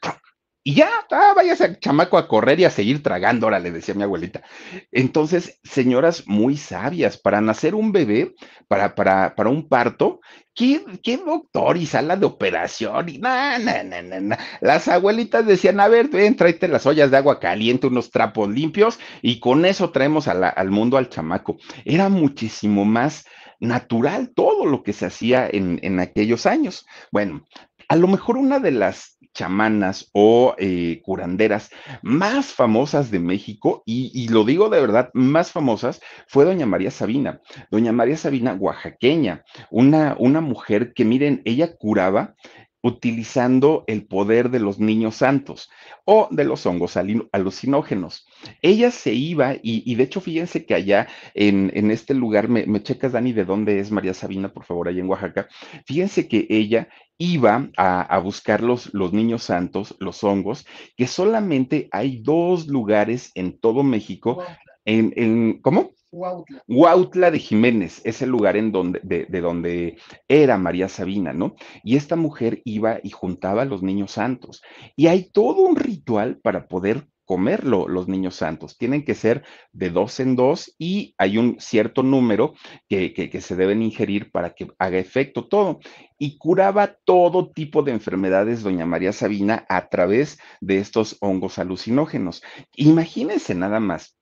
y 0.62 0.76
ya, 0.76 0.90
ah, 1.12 1.34
váyase 1.36 1.80
chamaco 1.80 2.18
a 2.18 2.28
correr 2.28 2.60
y 2.60 2.66
a 2.66 2.70
seguir 2.70 3.02
tragando, 3.02 3.46
ahora 3.46 3.60
le 3.60 3.72
decía 3.72 3.96
mi 3.96 4.04
abuelita. 4.04 4.44
Entonces, 4.92 5.60
señoras 5.64 6.28
muy 6.28 6.58
sabias, 6.58 7.18
para 7.18 7.40
nacer 7.40 7.76
un 7.76 7.92
bebé, 7.94 8.36
para, 8.68 8.94
para, 8.94 9.36
para 9.36 9.50
un 9.50 9.70
parto, 9.70 10.20
¿qué, 10.54 10.84
¿qué, 11.02 11.18
doctor 11.18 11.78
y 11.78 11.86
sala 11.86 12.18
de 12.18 12.26
operación? 12.26 13.08
Y 13.08 13.20
no, 13.20 13.60
no, 13.60 13.84
no, 13.84 14.20
no, 14.22 14.36
Las 14.60 14.90
abuelitas 14.90 15.46
decían, 15.46 15.80
a 15.80 15.88
ver, 15.88 16.10
ven, 16.10 16.36
tráete 16.36 16.68
las 16.68 16.86
ollas 16.86 17.10
de 17.10 17.18
agua 17.18 17.40
caliente, 17.40 17.88
unos 17.88 18.12
trapos 18.12 18.50
limpios, 18.50 19.00
y 19.22 19.40
con 19.40 19.66
eso 19.66 19.92
traemos 19.92 20.28
al 20.28 20.72
mundo 20.72 20.98
al 20.98 21.10
chamaco. 21.10 21.58
Era 21.86 22.10
muchísimo 22.10 22.84
más 22.84 23.26
natural 23.62 24.32
todo 24.36 24.66
lo 24.66 24.84
que 24.84 24.94
se 24.94 25.06
hacía 25.06 25.48
en, 25.50 25.80
en 25.84 26.00
aquellos 26.00 26.46
años. 26.46 26.86
Bueno, 27.12 27.46
a 27.88 27.96
lo 27.96 28.08
mejor 28.08 28.38
una 28.38 28.60
de 28.60 28.72
las 28.72 29.19
chamanas 29.34 30.10
o 30.14 30.56
eh, 30.58 31.02
curanderas 31.04 31.70
más 32.02 32.48
famosas 32.48 33.12
de 33.12 33.20
México, 33.20 33.84
y, 33.86 34.28
lo 34.30 34.44
digo 34.44 34.70
de 34.70 34.82
verdad, 34.82 35.10
más 35.14 35.52
famosas, 35.52 36.02
fue 36.28 36.46
doña 36.46 36.66
María 36.66 36.92
Sabina. 36.92 37.42
Doña 37.72 37.92
María 37.92 38.18
Sabina, 38.18 38.54
oaxaqueña, 38.54 39.44
una, 39.70 40.16
una 40.20 40.42
mujer 40.42 40.94
que, 40.94 41.06
miren, 41.06 41.42
ella 41.46 41.76
curaba 41.76 42.36
utilizando 42.82 43.84
el 43.88 44.06
poder 44.06 44.50
de 44.50 44.60
los 44.60 44.80
niños 44.80 45.16
santos 45.18 45.70
o 46.06 46.30
de 46.32 46.46
los 46.46 46.66
hongos 46.66 46.98
alucinógenos. 47.32 48.26
Ella 48.62 48.90
se 48.92 49.14
iba, 49.14 49.56
y, 49.62 49.96
de 49.96 50.04
hecho, 50.04 50.22
fíjense 50.22 50.66
que 50.66 50.76
allá 50.76 51.08
en, 51.34 51.72
en 51.74 51.92
este 51.92 52.14
lugar, 52.14 52.48
me, 52.48 52.66
me, 52.66 52.82
checas, 52.82 53.12
Dani, 53.12 53.34
de 53.34 53.46
dónde 53.46 53.80
es 53.80 53.92
María 53.92 54.14
Sabina, 54.14 54.54
por 54.54 54.64
favor, 54.64 54.88
allá 54.88 55.02
en 55.02 55.10
Oaxaca. 55.10 55.48
Fíjense 55.86 56.28
que 56.28 56.48
ella 56.50 56.88
iba 57.20 57.70
a, 57.78 58.18
buscar 58.20 58.64
los, 58.64 58.92
los, 58.94 59.14
niños 59.14 59.44
santos, 59.44 59.96
los 60.00 60.24
hongos, 60.24 60.66
que 60.98 61.06
solamente 61.06 61.90
hay 61.92 62.22
dos 62.22 62.68
lugares 62.68 63.32
en 63.36 63.60
todo 63.60 63.84
México. 63.84 64.42
En, 64.86 65.14
en, 65.18 65.62
¿Cómo? 65.62 65.92
Huautla. 66.12 67.30
de 67.30 67.40
Jiménez 67.40 68.02
es 68.04 68.22
el 68.22 68.30
lugar 68.30 68.58
en 68.58 68.72
donde, 68.72 69.00
de, 69.04 69.26
de, 69.30 69.42
donde 69.42 69.98
era 70.28 70.58
María 70.58 70.88
Sabina, 70.88 71.34
¿no? 71.34 71.56
Y 71.84 71.98
esta 71.98 72.16
mujer 72.16 72.62
iba 72.66 73.00
y 73.04 73.12
juntaba 73.12 73.62
a 73.64 73.66
los 73.66 73.84
niños 73.84 74.12
santos. 74.12 74.64
Y 74.96 75.08
hay 75.08 75.30
todo 75.30 75.62
un 75.62 75.76
ritual 75.76 76.40
para 76.42 76.68
poder 76.68 77.06
comer 77.30 77.64
los 77.64 78.08
niños 78.08 78.38
santos, 78.38 78.76
tienen 78.76 79.06
que 79.06 79.14
ser 79.14 79.44
de 79.72 79.92
dos 79.92 80.20
en 80.20 80.36
dos 80.36 80.74
y 80.80 81.14
hay 81.20 81.38
un 81.38 81.58
cierto 81.60 82.02
número 82.02 82.56
que, 82.88 83.14
que 83.14 83.42
se 83.42 83.56
deben 83.56 83.84
ingerir 83.84 84.32
para 84.32 84.56
que 84.56 84.72
haga 84.80 84.98
efecto 84.98 85.48
todo. 85.48 85.78
Y 86.18 86.40
curaba 86.40 86.98
todo 87.06 87.52
tipo 87.52 87.84
de 87.84 87.92
enfermedades, 87.92 88.64
doña 88.64 88.88
María 88.88 89.14
Sabina, 89.14 89.64
a 89.70 89.90
través 89.90 90.40
de 90.60 90.80
estos 90.80 91.18
hongos 91.22 91.60
alucinógenos. 91.60 92.42
Imagínense 92.76 93.54
nada 93.54 93.80
más 93.80 94.18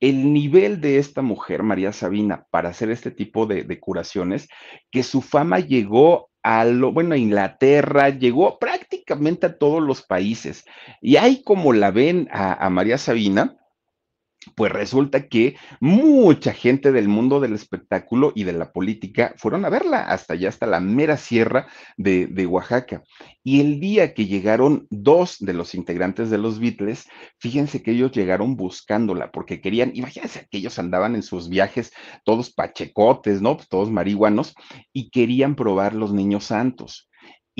el 0.00 0.32
nivel 0.32 0.80
de 0.80 0.98
esta 0.98 1.22
mujer, 1.22 1.62
María 1.62 1.92
Sabina, 1.92 2.46
para 2.50 2.70
hacer 2.70 2.90
este 2.90 3.10
tipo 3.10 3.46
de, 3.46 3.80
curaciones, 3.80 4.48
que 4.90 5.02
su 5.02 5.20
fama 5.20 5.60
llegó 5.60 6.29
a 6.42 6.64
lo, 6.64 6.92
bueno, 6.92 7.14
a 7.14 7.18
Inglaterra, 7.18 8.08
llegó 8.10 8.58
prácticamente 8.58 9.46
a 9.46 9.58
todos 9.58 9.82
los 9.82 10.02
países. 10.02 10.64
Y 11.00 11.16
ahí 11.16 11.42
como 11.42 11.72
la 11.72 11.90
ven 11.90 12.28
a 12.32 12.68
María 12.70 12.98
Sabina, 12.98 13.59
pues 14.54 14.72
resulta 14.72 15.28
que 15.28 15.56
mucha 15.80 16.52
gente 16.52 16.92
del 16.92 17.08
mundo 17.08 17.40
del 17.40 17.52
espectáculo 17.52 18.32
y 18.34 18.44
de 18.44 18.54
la 18.54 18.72
política 18.72 19.34
fueron 19.36 19.64
a 19.64 19.68
verla 19.68 20.04
hasta 20.04 20.34
allá, 20.34 20.48
hasta 20.48 20.66
la 20.66 20.80
mera 20.80 21.16
sierra 21.16 21.66
de, 21.96 22.46
Oaxaca. 22.46 23.02
Y 23.44 23.60
el 23.60 23.80
día 23.80 24.14
que 24.14 24.26
llegaron 24.26 24.86
dos 24.90 25.36
de 25.40 25.52
los 25.52 25.74
integrantes 25.74 26.30
de 26.30 26.38
los 26.38 26.58
Beatles, 26.58 27.06
fíjense 27.38 27.82
que 27.82 27.92
ellos 27.92 28.12
llegaron 28.12 28.56
buscándola 28.56 29.30
porque 29.30 29.60
querían, 29.60 29.92
imagínense 29.94 30.46
que 30.50 30.58
ellos 30.58 30.78
andaban 30.78 31.14
en 31.14 31.22
sus 31.22 31.48
viajes 31.48 31.92
todos 32.24 32.50
pachecotes, 32.50 33.42
¿no? 33.42 33.56
Pues 33.56 33.68
todos 33.68 33.90
marihuanos 33.90 34.54
y 34.92 35.10
querían 35.10 35.54
probar 35.54 35.94
los 35.94 36.12
niños 36.14 36.44
santos. 36.44 37.09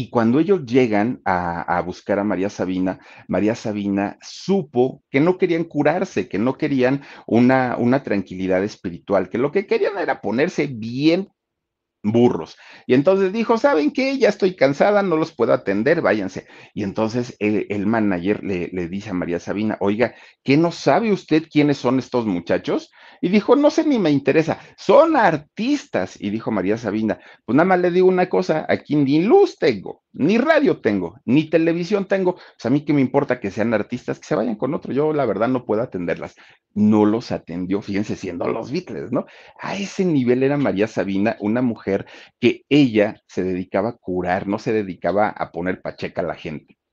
Y 0.01 0.09
cuando 0.09 0.41
ellos 0.41 0.65
llegan 0.65 1.21
a, 1.27 1.83
buscar 1.85 2.19
a 2.19 2.25
María 2.25 2.49
Sabina, 2.49 3.01
María 3.29 3.55
Sabina 3.55 4.17
supo 4.23 5.05
que 5.11 5.21
no 5.21 5.37
querían 5.37 5.65
curarse, 5.65 6.27
que 6.27 6.39
no 6.39 6.57
querían 6.57 7.03
una, 7.27 8.03
tranquilidad 8.03 8.65
espiritual, 8.65 9.29
que 9.29 9.37
lo 9.37 9.53
que 9.53 9.67
querían 9.67 9.99
era 9.99 10.23
ponerse 10.23 10.69
bien 10.69 11.29
burros. 12.03 12.57
Y 12.87 12.95
entonces 12.95 13.33
dijo, 13.33 13.59
¿saben 13.59 13.91
qué? 13.91 14.19
Ya 14.19 14.29
estoy 14.29 14.57
cansada, 14.57 15.03
no 15.03 15.17
los 15.17 15.33
puedo 15.33 15.53
atender, 15.53 16.01
váyanse. 16.01 16.47
Y 16.75 16.83
entonces 16.83 17.37
el, 17.39 17.87
manager 17.87 18.43
le, 18.43 18.69
le, 18.73 18.89
dice 18.89 19.11
a 19.11 19.15
María 19.15 19.41
Sabina, 19.41 19.77
oiga, 19.81 20.15
¿qué 20.43 20.57
no 20.57 20.73
sabe 20.73 21.13
usted 21.13 21.45
quiénes 21.51 21.79
son 21.79 21.99
estos 21.99 22.27
muchachos? 22.27 22.91
Y 23.21 23.29
dijo, 23.29 23.55
no 23.55 23.71
sé 23.71 23.85
ni 23.85 23.99
me 23.99 24.11
interesa, 24.11 24.61
son 24.77 25.17
artistas. 25.17 26.17
Y 26.21 26.31
dijo 26.31 26.51
María 26.51 26.79
Sabina, 26.79 27.19
pues 27.45 27.55
nada 27.55 27.67
más 27.67 27.81
le 27.81 27.91
digo 27.91 28.09
una 28.09 28.29
cosa, 28.29 28.65
aquí 28.69 28.97
ni 28.97 29.23
luz 29.23 29.57
tengo, 29.59 30.03
ni 30.13 30.39
radio 30.39 30.81
tengo, 30.81 31.21
ni 31.25 31.49
televisión 31.51 32.07
tengo. 32.07 32.35
Pues 32.35 32.67
a 32.67 32.71
mí 32.71 32.85
qué 32.85 32.93
me 32.93 33.01
importa 33.01 33.41
que 33.41 33.51
sean 33.51 33.75
artistas, 33.75 34.19
que 34.19 34.27
se 34.27 34.35
vayan 34.35 34.57
con 34.57 34.75
otro. 34.75 34.93
Yo 34.93 35.13
la 35.13 35.27
verdad 35.27 35.49
no 35.49 35.65
puedo 35.65 35.83
atenderlas. 35.83 36.37
No 36.75 37.05
los 37.05 37.33
atendió, 37.33 37.83
fíjense, 37.83 38.17
siendo 38.17 38.49
los 38.49 38.73
Beatles, 38.73 39.13
¿no? 39.13 39.27
A 39.61 39.77
ese 39.77 40.05
nivel 40.05 40.43
era 40.43 40.57
María 40.57 40.89
Sabina, 40.89 41.37
una 41.41 41.63
mujer 41.63 42.07
que 42.41 42.65
ella 42.69 43.23
se 43.29 43.45
dedicaba 43.45 43.91
a 43.91 43.97
curar, 43.97 44.47
no 44.47 44.59
se 44.59 44.73
dedicaba 44.73 45.29
a 45.29 45.53
poner 45.53 45.83
pacheca 45.83 46.23
a 46.23 46.25
la 46.25 46.35
gente. 46.35 46.80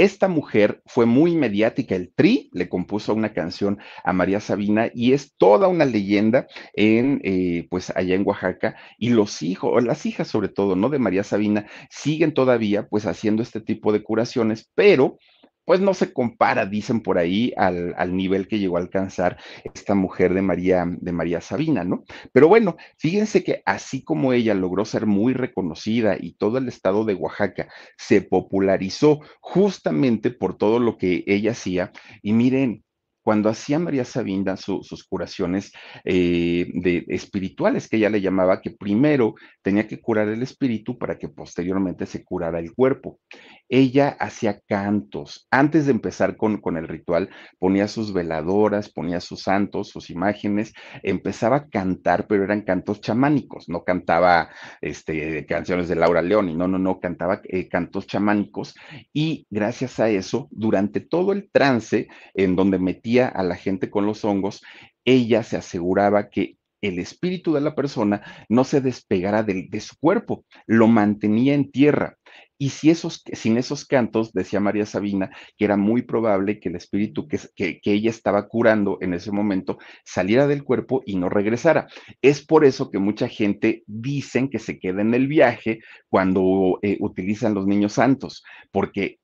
Esta 0.00 0.28
mujer 0.28 0.80
fue 0.86 1.04
muy 1.04 1.36
mediática, 1.36 1.94
el 1.94 2.10
Tri 2.14 2.48
le 2.54 2.70
compuso 2.70 3.12
una 3.12 3.34
canción 3.34 3.78
a 4.02 4.14
María 4.14 4.40
Sabina 4.40 4.90
y 4.94 5.12
es 5.12 5.34
toda 5.36 5.68
una 5.68 5.84
leyenda 5.84 6.46
en, 6.72 7.20
eh, 7.22 7.66
pues 7.68 7.90
allá 7.94 8.14
en 8.14 8.26
Oaxaca 8.26 8.76
y 8.96 9.10
los 9.10 9.42
hijos, 9.42 9.70
o 9.74 9.78
las 9.80 10.06
hijas 10.06 10.26
sobre 10.26 10.48
todo, 10.48 10.74
¿no? 10.74 10.88
De 10.88 10.98
María 10.98 11.22
Sabina 11.22 11.66
siguen 11.90 12.32
todavía 12.32 12.88
pues 12.88 13.04
haciendo 13.04 13.42
este 13.42 13.60
tipo 13.60 13.92
de 13.92 14.02
curaciones, 14.02 14.70
pero 14.74 15.18
pues 15.64 15.80
no 15.80 15.94
se 15.94 16.12
compara, 16.12 16.66
dicen 16.66 17.00
por 17.00 17.18
ahí, 17.18 17.52
al, 17.56 18.16
nivel 18.16 18.48
que 18.48 18.58
llegó 18.58 18.76
a 18.76 18.80
alcanzar 18.80 19.38
esta 19.74 19.94
mujer 19.94 20.34
de 20.34 20.42
María, 20.42 20.84
de 20.86 21.12
María 21.12 21.40
Sabina, 21.40 21.84
¿no? 21.84 22.04
Pero 22.32 22.48
bueno, 22.48 22.76
fíjense 22.98 23.44
que 23.44 23.62
así 23.64 24.02
como 24.02 24.32
ella 24.32 24.54
logró 24.54 24.84
ser 24.84 25.06
muy 25.06 25.32
reconocida 25.32 26.16
y 26.18 26.32
todo 26.32 26.58
el 26.58 26.68
estado 26.68 27.04
de 27.04 27.14
Oaxaca 27.14 27.68
se 27.96 28.22
popularizó 28.22 29.20
justamente 29.40 30.30
por 30.30 30.56
todo 30.56 30.78
lo 30.80 30.96
que 30.96 31.24
ella 31.26 31.52
hacía, 31.52 31.92
y 32.22 32.32
miren, 32.32 32.84
cuando 33.22 33.48
hacía 33.48 33.78
María 33.78 34.04
Sabina 34.04 34.56
sus 34.56 35.04
curaciones 35.04 35.72
eh, 36.04 36.66
de, 36.74 37.04
espirituales, 37.08 37.88
que 37.88 37.98
ella 37.98 38.10
le 38.10 38.20
llamaba, 38.20 38.60
que 38.60 38.70
primero 38.70 39.34
tenía 39.62 39.86
que 39.86 40.00
curar 40.00 40.28
el 40.28 40.42
espíritu 40.42 40.98
para 40.98 41.18
que 41.18 41.28
posteriormente 41.28 42.06
se 42.06 42.24
curara 42.24 42.58
el 42.58 42.72
cuerpo. 42.74 43.20
Ella 43.70 44.16
hacía 44.18 44.60
cantos. 44.66 45.46
Antes 45.50 45.86
de 45.86 45.92
empezar 45.92 46.36
con, 46.36 46.60
con 46.60 46.76
el 46.76 46.88
ritual, 46.88 47.30
ponía 47.58 47.88
sus 47.88 48.12
veladoras, 48.12 48.90
ponía 48.90 49.20
sus 49.20 49.42
santos, 49.42 49.88
sus 49.88 50.10
imágenes, 50.10 50.74
empezaba 51.02 51.56
a 51.56 51.68
cantar, 51.68 52.26
pero 52.26 52.44
eran 52.44 52.62
cantos 52.62 53.00
chamánicos, 53.00 53.68
no 53.68 53.84
cantaba 53.84 54.50
este, 54.80 55.46
canciones 55.46 55.88
de 55.88 55.94
Laura 55.94 56.20
León, 56.20 56.58
no, 56.58 56.68
no, 56.68 56.78
no, 56.78 57.00
cantaba 57.00 57.40
eh, 57.44 57.68
cantos 57.68 58.06
chamánicos 58.06 58.74
y 59.12 59.46
gracias 59.50 60.00
a 60.00 60.10
eso, 60.10 60.48
durante 60.50 61.00
todo 61.00 61.32
el 61.32 61.48
trance 61.50 62.08
en 62.34 62.56
donde 62.56 62.78
metía 62.78 63.28
a 63.28 63.42
la 63.44 63.56
gente 63.56 63.88
con 63.88 64.04
los 64.04 64.24
hongos, 64.24 64.62
ella 65.04 65.42
se 65.42 65.56
aseguraba 65.56 66.28
que 66.28 66.56
el 66.80 66.98
espíritu 66.98 67.52
de 67.52 67.60
la 67.60 67.74
persona 67.74 68.22
no 68.48 68.64
se 68.64 68.80
despegara 68.80 69.42
de, 69.42 69.80
su 69.80 69.96
cuerpo, 69.98 70.44
lo 70.66 70.88
mantenía 70.88 71.54
en 71.54 71.70
tierra. 71.70 72.16
Y 72.62 72.68
si 72.68 72.90
esos, 72.90 73.22
sin 73.32 73.56
esos 73.56 73.86
cantos, 73.86 74.34
decía 74.34 74.60
María 74.60 74.84
Sabina, 74.84 75.30
que 75.56 75.64
era 75.64 75.78
muy 75.78 76.02
probable 76.02 76.60
que 76.60 76.68
el 76.68 76.76
espíritu 76.76 77.26
que, 77.26 77.38
que, 77.56 77.80
ella 77.84 78.10
estaba 78.10 78.48
curando 78.48 78.98
en 79.00 79.14
ese 79.14 79.32
momento 79.32 79.78
saliera 80.04 80.46
del 80.46 80.62
cuerpo 80.62 81.02
y 81.06 81.16
no 81.16 81.30
regresara. 81.30 81.88
Es 82.20 82.44
por 82.44 82.66
eso 82.66 82.90
que 82.90 82.98
mucha 82.98 83.28
gente 83.28 83.82
dicen 83.86 84.50
que 84.50 84.58
se 84.58 84.78
queda 84.78 85.00
en 85.00 85.14
el 85.14 85.26
viaje 85.26 85.80
cuando 86.10 86.78
eh, 86.82 86.98
utilizan 87.00 87.54
los 87.54 87.66
niños 87.66 87.94
santos, 87.94 88.44
porque 88.70 89.20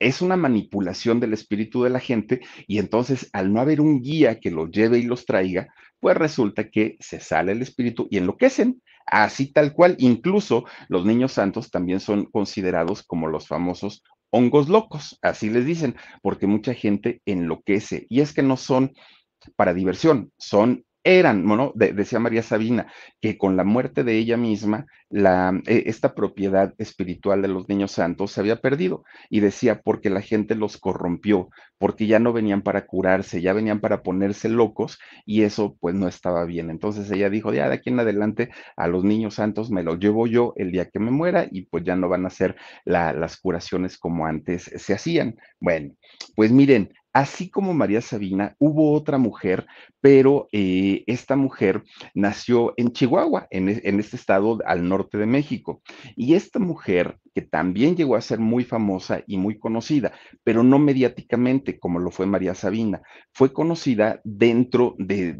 es 0.00 0.20
una 0.20 0.36
manipulación 0.36 1.20
del 1.20 1.34
espíritu 1.34 1.84
de 1.84 1.90
la 1.90 2.00
gente 2.00 2.40
y 2.66 2.78
entonces 2.78 3.30
al 3.32 3.52
no 3.52 3.60
haber 3.60 3.80
un 3.80 4.02
guía 4.02 4.40
que 4.40 4.50
los 4.50 4.72
lleve 4.72 4.98
y 4.98 5.04
los 5.04 5.24
traiga, 5.24 5.72
pues 6.00 6.16
resulta 6.16 6.68
que 6.68 6.96
se 6.98 7.20
sale 7.20 7.52
el 7.52 7.62
espíritu 7.62 8.08
y 8.10 8.18
enloquecen. 8.18 8.82
Así 9.06 9.52
tal 9.52 9.72
cual, 9.72 9.96
incluso 9.98 10.64
los 10.88 11.04
niños 11.04 11.32
santos 11.32 11.70
también 11.70 12.00
son 12.00 12.26
considerados 12.26 13.02
como 13.02 13.28
los 13.28 13.46
famosos 13.46 14.02
hongos 14.30 14.68
locos, 14.68 15.18
así 15.22 15.50
les 15.50 15.66
dicen, 15.66 15.94
porque 16.22 16.46
mucha 16.46 16.74
gente 16.74 17.20
enloquece. 17.26 18.06
Y 18.08 18.20
es 18.20 18.32
que 18.32 18.42
no 18.42 18.56
son 18.56 18.92
para 19.56 19.74
diversión, 19.74 20.32
son 20.38 20.84
eran, 21.04 21.46
bueno, 21.46 21.72
decía 21.74 22.18
María 22.18 22.42
Sabina, 22.42 22.86
que 23.20 23.36
con 23.36 23.56
la 23.56 23.64
muerte 23.64 24.04
de 24.04 24.18
ella 24.18 24.36
misma, 24.36 24.86
la, 25.10 25.60
e, 25.66 25.84
esta 25.86 26.14
propiedad 26.14 26.74
espiritual 26.78 27.42
de 27.42 27.48
los 27.48 27.68
niños 27.68 27.92
santos 27.92 28.32
se 28.32 28.40
había 28.40 28.60
perdido. 28.60 29.04
Y 29.28 29.40
decía, 29.40 29.80
porque 29.82 30.10
la 30.10 30.20
gente 30.20 30.54
los 30.54 30.78
corrompió, 30.78 31.50
porque 31.78 32.06
ya 32.06 32.18
no 32.18 32.32
venían 32.32 32.62
para 32.62 32.86
curarse, 32.86 33.42
ya 33.42 33.52
venían 33.52 33.80
para 33.80 34.02
ponerse 34.02 34.48
locos, 34.48 34.98
y 35.26 35.42
eso 35.42 35.76
pues 35.80 35.94
no 35.94 36.08
estaba 36.08 36.44
bien. 36.44 36.70
Entonces 36.70 37.10
ella 37.10 37.30
dijo, 37.30 37.52
ya 37.52 37.68
de 37.68 37.74
aquí 37.74 37.90
en 37.90 38.00
adelante 38.00 38.50
a 38.76 38.86
los 38.88 39.04
niños 39.04 39.34
santos 39.34 39.70
me 39.70 39.82
los 39.82 39.98
llevo 39.98 40.26
yo 40.26 40.52
el 40.56 40.72
día 40.72 40.88
que 40.88 40.98
me 41.00 41.10
muera, 41.10 41.46
y 41.50 41.62
pues 41.66 41.84
ya 41.84 41.96
no 41.96 42.08
van 42.08 42.26
a 42.26 42.30
ser 42.30 42.56
las 42.84 43.36
curaciones 43.38 43.98
como 43.98 44.26
antes 44.26 44.70
se 44.76 44.94
hacían. 44.94 45.36
Bueno, 45.60 45.94
pues 46.36 46.52
miren, 46.52 46.92
Así 47.12 47.50
como 47.50 47.74
María 47.74 48.00
Sabina, 48.00 48.56
hubo 48.58 48.92
otra 48.92 49.18
mujer, 49.18 49.66
pero 50.00 50.48
eh, 50.52 51.04
esta 51.06 51.36
mujer 51.36 51.82
nació 52.14 52.72
en 52.76 52.92
Chihuahua, 52.92 53.46
en, 53.50 53.68
en, 53.68 54.00
este 54.00 54.16
estado 54.16 54.58
al 54.64 54.88
norte 54.88 55.18
de 55.18 55.26
México. 55.26 55.82
Y 56.16 56.34
esta 56.34 56.58
mujer 56.58 57.18
que 57.34 57.42
también 57.42 57.96
llegó 57.96 58.16
a 58.16 58.20
ser 58.20 58.38
muy 58.38 58.64
famosa 58.64 59.22
y 59.26 59.36
muy 59.36 59.58
conocida, 59.58 60.12
pero 60.44 60.62
no 60.62 60.78
mediáticamente 60.78 61.78
como 61.78 61.98
lo 61.98 62.10
fue 62.10 62.26
María 62.26 62.54
Sabina. 62.54 63.02
Fue 63.32 63.52
conocida 63.52 64.20
dentro 64.24 64.94
de, 64.98 65.32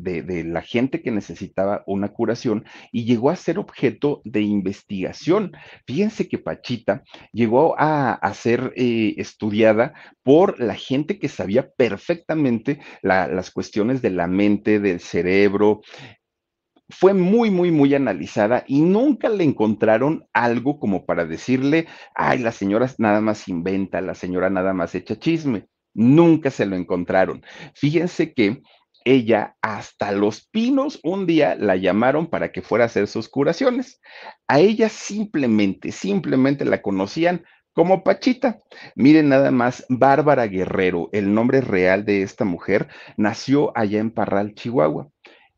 la 0.44 0.62
gente 0.62 1.02
que 1.02 1.10
necesitaba 1.10 1.82
una 1.86 2.08
curación 2.08 2.64
y 2.90 3.04
llegó 3.04 3.30
a 3.30 3.36
ser 3.36 3.58
objeto 3.58 4.22
de 4.24 4.40
investigación. 4.42 5.52
Fíjense 5.86 6.28
que 6.28 6.38
Pachita 6.38 7.02
llegó 7.32 7.74
a, 7.78 8.18
ser 8.34 8.72
eh, 8.76 9.14
estudiada 9.18 9.92
por 10.22 10.58
la 10.58 10.74
gente 10.74 11.18
que 11.18 11.28
sabía 11.28 11.70
perfectamente 11.70 12.80
las 13.02 13.50
cuestiones 13.50 14.00
de 14.02 14.10
la 14.10 14.26
mente, 14.26 14.80
del 14.80 15.00
cerebro, 15.00 15.82
fue 16.92 17.14
muy, 17.14 17.50
muy, 17.50 17.70
muy 17.70 17.94
analizada 17.94 18.64
y 18.66 18.82
nunca 18.82 19.28
le 19.28 19.44
encontraron 19.44 20.26
algo 20.32 20.78
como 20.78 21.06
para 21.06 21.24
decirle, 21.24 21.86
ay, 22.14 22.38
la 22.38 22.52
señora 22.52 22.88
nada 22.98 23.20
más 23.20 23.48
inventa, 23.48 24.00
la 24.00 24.14
señora 24.14 24.50
nada 24.50 24.74
más 24.74 24.94
echa 24.94 25.18
chisme. 25.18 25.66
Nunca 25.94 26.50
se 26.50 26.66
lo 26.66 26.76
encontraron. 26.76 27.42
Fíjense 27.74 28.32
que 28.34 28.62
ella 29.04 29.56
hasta 29.62 30.12
los 30.12 30.46
pinos 30.46 31.00
un 31.02 31.26
día 31.26 31.56
la 31.56 31.76
llamaron 31.76 32.28
para 32.28 32.52
que 32.52 32.62
fuera 32.62 32.84
a 32.84 32.86
hacer 32.86 33.08
sus 33.08 33.28
curaciones. 33.28 34.00
A 34.46 34.60
ella 34.60 34.88
simplemente, 34.88 35.92
simplemente 35.92 36.64
la 36.64 36.82
conocían 36.82 37.44
como 37.72 38.04
Pachita. 38.04 38.58
Miren 38.94 39.28
nada 39.28 39.50
más, 39.50 39.84
Bárbara 39.88 40.46
Guerrero, 40.46 41.08
el 41.12 41.34
nombre 41.34 41.60
real 41.62 42.04
de 42.04 42.22
esta 42.22 42.44
mujer, 42.44 42.88
nació 43.16 43.76
allá 43.76 43.98
en 43.98 44.10
Parral, 44.10 44.54
Chihuahua. 44.54 45.11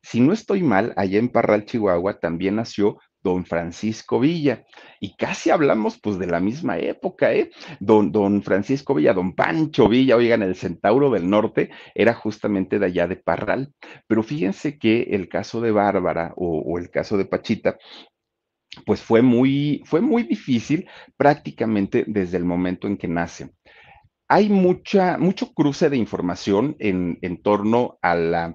Si 0.05 0.21
no 0.21 0.35
estoy 0.35 0.63
mal, 0.63 0.93
allá 0.97 1.19
en 1.19 1.31
Parral, 1.31 1.65
Chihuahua, 1.65 2.21
también 2.21 2.57
nació 2.57 2.99
don 3.23 3.47
Francisco 3.47 4.21
Villa. 4.21 4.67
Y 5.01 5.17
casi 5.17 5.49
hablamos 5.49 5.99
pues 5.99 6.19
de 6.19 6.27
la 6.27 6.41
misma 6.41 6.77
época, 6.79 7.33
¿eh? 7.33 7.51
Don, 7.81 8.13
don 8.13 8.43
Francisco 8.43 8.95
Villa, 8.95 9.15
don 9.15 9.35
Pancho 9.35 9.89
Villa, 9.89 10.17
oigan, 10.17 10.43
el 10.43 10.57
Centauro 10.57 11.11
del 11.11 11.29
Norte 11.31 11.71
era 11.95 12.13
justamente 12.13 12.79
de 12.79 12.85
allá 12.85 13.09
de 13.09 13.17
Parral. 13.17 13.73
Pero 14.07 14.23
fíjense 14.23 14.79
que 14.79 15.05
el 15.13 15.31
caso 15.31 15.63
de 15.63 15.71
Bárbara 15.71 16.35
o, 16.37 16.79
el 16.79 16.91
caso 16.91 17.17
de 17.17 17.25
Pachita, 17.25 17.79
pues 18.85 19.01
fue 19.01 19.23
muy, 19.23 19.83
fue 19.87 20.03
muy 20.03 20.25
difícil 20.25 20.87
prácticamente 21.17 22.05
desde 22.07 22.37
el 22.37 22.45
momento 22.45 22.87
en 22.89 22.99
que 22.99 23.09
nace. 23.09 23.53
Hay 24.29 24.51
mucha, 24.51 25.17
mucho 25.17 25.55
cruce 25.55 25.89
de 25.89 25.97
información 25.97 26.77
en, 26.79 27.19
en 27.23 27.41
torno 27.41 27.99
a 28.03 28.15
la 28.15 28.55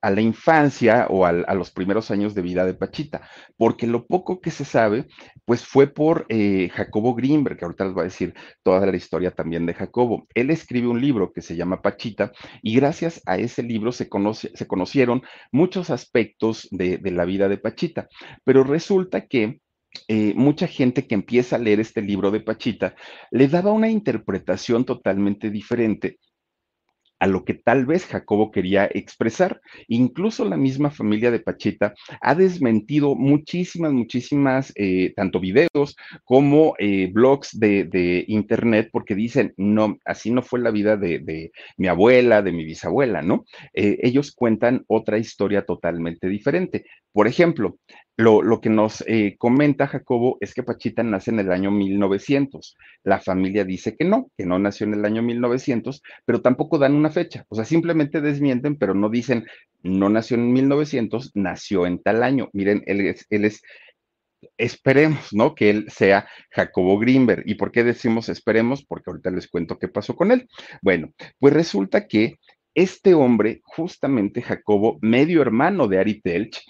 a 0.00 0.10
la 0.10 0.20
infancia 0.20 1.06
o 1.10 1.26
a 1.26 1.54
los 1.54 1.70
primeros 1.70 2.10
años 2.10 2.34
de 2.34 2.42
vida 2.42 2.64
de 2.64 2.74
Pachita, 2.74 3.28
porque 3.56 3.86
lo 3.86 4.06
poco 4.06 4.40
que 4.40 4.50
se 4.50 4.64
sabe, 4.64 5.06
pues 5.44 5.64
fue 5.64 5.88
por 5.88 6.26
eh, 6.28 6.68
Jacobo 6.72 7.14
Greenberg, 7.14 7.58
que 7.58 7.64
ahorita 7.64 7.84
les 7.84 7.94
voy 7.94 8.02
a 8.02 8.04
decir 8.04 8.34
toda 8.62 8.86
la 8.86 8.96
historia 8.96 9.32
también 9.32 9.66
de 9.66 9.74
Jacobo. 9.74 10.26
Él 10.34 10.50
escribe 10.50 10.86
un 10.86 11.00
libro 11.00 11.32
que 11.32 11.42
se 11.42 11.56
llama 11.56 11.82
Pachita 11.82 12.32
y 12.62 12.76
gracias 12.76 13.20
a 13.26 13.38
ese 13.38 13.62
libro 13.62 13.90
se, 13.90 14.08
conoce, 14.08 14.52
se 14.54 14.66
conocieron 14.66 15.22
muchos 15.50 15.90
aspectos 15.90 16.68
de, 16.70 17.00
la 17.08 17.24
vida 17.24 17.48
de 17.48 17.58
Pachita, 17.58 18.08
pero 18.44 18.62
resulta 18.62 19.26
que 19.26 19.60
eh, 20.06 20.34
mucha 20.36 20.66
gente 20.66 21.06
que 21.06 21.14
empieza 21.14 21.56
a 21.56 21.58
leer 21.58 21.80
este 21.80 22.02
libro 22.02 22.30
de 22.30 22.40
Pachita 22.40 22.94
le 23.30 23.48
daba 23.48 23.72
una 23.72 23.88
interpretación 23.88 24.84
totalmente 24.84 25.50
diferente 25.50 26.18
a 27.18 27.26
lo 27.26 27.44
que 27.44 27.54
tal 27.54 27.86
vez 27.86 28.06
Jacobo 28.06 28.50
quería 28.50 28.88
expresar. 28.92 29.60
Incluso 29.88 30.44
la 30.44 30.56
misma 30.56 30.90
familia 30.90 31.30
de 31.30 31.40
Pachita 31.40 31.94
ha 32.20 32.34
desmentido 32.34 33.14
muchísimas, 33.14 33.92
muchísimas, 33.92 34.72
eh, 34.76 35.12
tanto 35.16 35.40
videos 35.40 35.96
como 36.24 36.74
eh, 36.78 37.10
blogs 37.12 37.58
de, 37.58 38.24
internet, 38.28 38.90
porque 38.92 39.14
dicen, 39.14 39.54
no, 39.56 39.98
así 40.04 40.30
no 40.30 40.42
fue 40.42 40.60
la 40.60 40.70
vida 40.70 40.96
de, 40.96 41.50
mi 41.76 41.88
abuela, 41.88 42.42
de 42.42 42.52
mi 42.52 42.64
bisabuela, 42.64 43.22
¿no? 43.22 43.44
Eh, 43.74 43.98
ellos 44.02 44.32
cuentan 44.32 44.84
otra 44.86 45.18
historia 45.18 45.64
totalmente 45.64 46.28
diferente. 46.28 46.84
Por 47.12 47.26
ejemplo, 47.26 47.78
lo, 48.16 48.60
que 48.60 48.70
nos 48.70 49.04
comenta 49.38 49.86
Jacobo 49.86 50.38
es 50.40 50.54
que 50.54 50.62
Pachita 50.62 51.02
nace 51.02 51.30
en 51.30 51.40
el 51.40 51.52
año 51.52 51.70
1900. 51.70 52.76
La 53.04 53.20
familia 53.20 53.64
dice 53.64 53.96
que 53.96 54.04
no, 54.04 54.30
que 54.36 54.44
no 54.44 54.58
nació 54.58 54.86
en 54.86 54.94
el 54.94 55.04
año 55.04 55.22
1900, 55.22 56.02
pero 56.24 56.42
tampoco 56.42 56.78
dan 56.78 56.94
una 56.94 57.07
fecha. 57.10 57.44
O 57.48 57.56
sea, 57.56 57.64
simplemente 57.64 58.20
desmienten, 58.20 58.76
pero 58.76 58.94
no 58.94 59.08
dicen, 59.08 59.46
no 59.82 60.08
nació 60.08 60.36
en 60.36 60.52
1900, 60.52 61.32
nació 61.34 61.86
en 61.86 62.02
tal 62.02 62.22
año. 62.22 62.48
Miren, 62.52 62.82
él 62.86 63.00
es, 63.02 63.26
él 63.30 63.44
es 63.44 63.62
esperemos, 64.56 65.32
¿no? 65.32 65.54
Que 65.54 65.70
él 65.70 65.86
sea 65.88 66.28
Jacobo 66.50 66.98
Greenberg. 66.98 67.42
¿Y 67.46 67.54
por 67.54 67.72
qué 67.72 67.84
decimos 67.84 68.28
esperemos? 68.28 68.84
Porque 68.84 69.10
ahorita 69.10 69.30
les 69.30 69.48
cuento 69.48 69.78
qué 69.78 69.88
pasó 69.88 70.14
con 70.14 70.32
él. 70.32 70.48
Bueno, 70.82 71.12
pues 71.38 71.54
resulta 71.54 72.06
que 72.06 72.38
este 72.74 73.14
hombre, 73.14 73.60
justamente 73.64 74.42
Jacobo, 74.42 74.98
medio 75.00 75.42
hermano 75.42 75.88
de 75.88 75.98
Ari 75.98 76.20
Telch, 76.20 76.62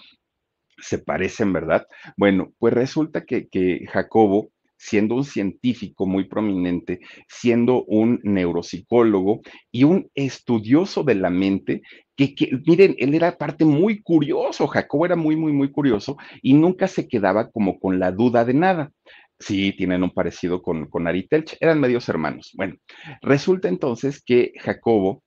se 0.80 0.98
parecen, 0.98 1.52
¿verdad? 1.52 1.86
Bueno, 2.16 2.52
pues 2.58 2.72
resulta 2.72 3.24
que, 3.24 3.86
Jacobo, 3.90 4.50
siendo 4.78 5.16
un 5.16 5.24
científico 5.24 6.06
muy 6.06 6.24
prominente, 6.24 7.00
siendo 7.28 7.84
un 7.84 8.20
neuropsicólogo 8.22 9.40
y 9.70 9.84
un 9.84 10.08
estudioso 10.14 11.02
de 11.02 11.16
la 11.16 11.30
mente, 11.30 11.82
que, 12.16 12.34
miren, 12.66 12.94
él 12.98 13.14
era 13.14 13.36
parte 13.36 13.64
muy 13.64 14.00
curioso, 14.02 14.66
Jacobo 14.66 15.06
era 15.06 15.16
muy, 15.16 15.36
muy, 15.36 15.52
muy 15.52 15.70
curioso 15.70 16.16
y 16.42 16.54
nunca 16.54 16.88
se 16.88 17.08
quedaba 17.08 17.50
como 17.50 17.78
con 17.78 17.98
la 17.98 18.12
duda 18.12 18.44
de 18.44 18.54
nada. 18.54 18.92
Sí, 19.40 19.72
tienen 19.76 20.02
un 20.02 20.10
parecido 20.10 20.62
con, 20.62 20.86
con 20.86 21.06
Ari 21.06 21.28
Telch, 21.28 21.56
eran 21.60 21.80
medios 21.80 22.08
hermanos. 22.08 22.50
Bueno, 22.54 22.76
resulta 23.22 23.68
entonces 23.68 24.20
que 24.20 24.52
Jacobo 24.58 25.22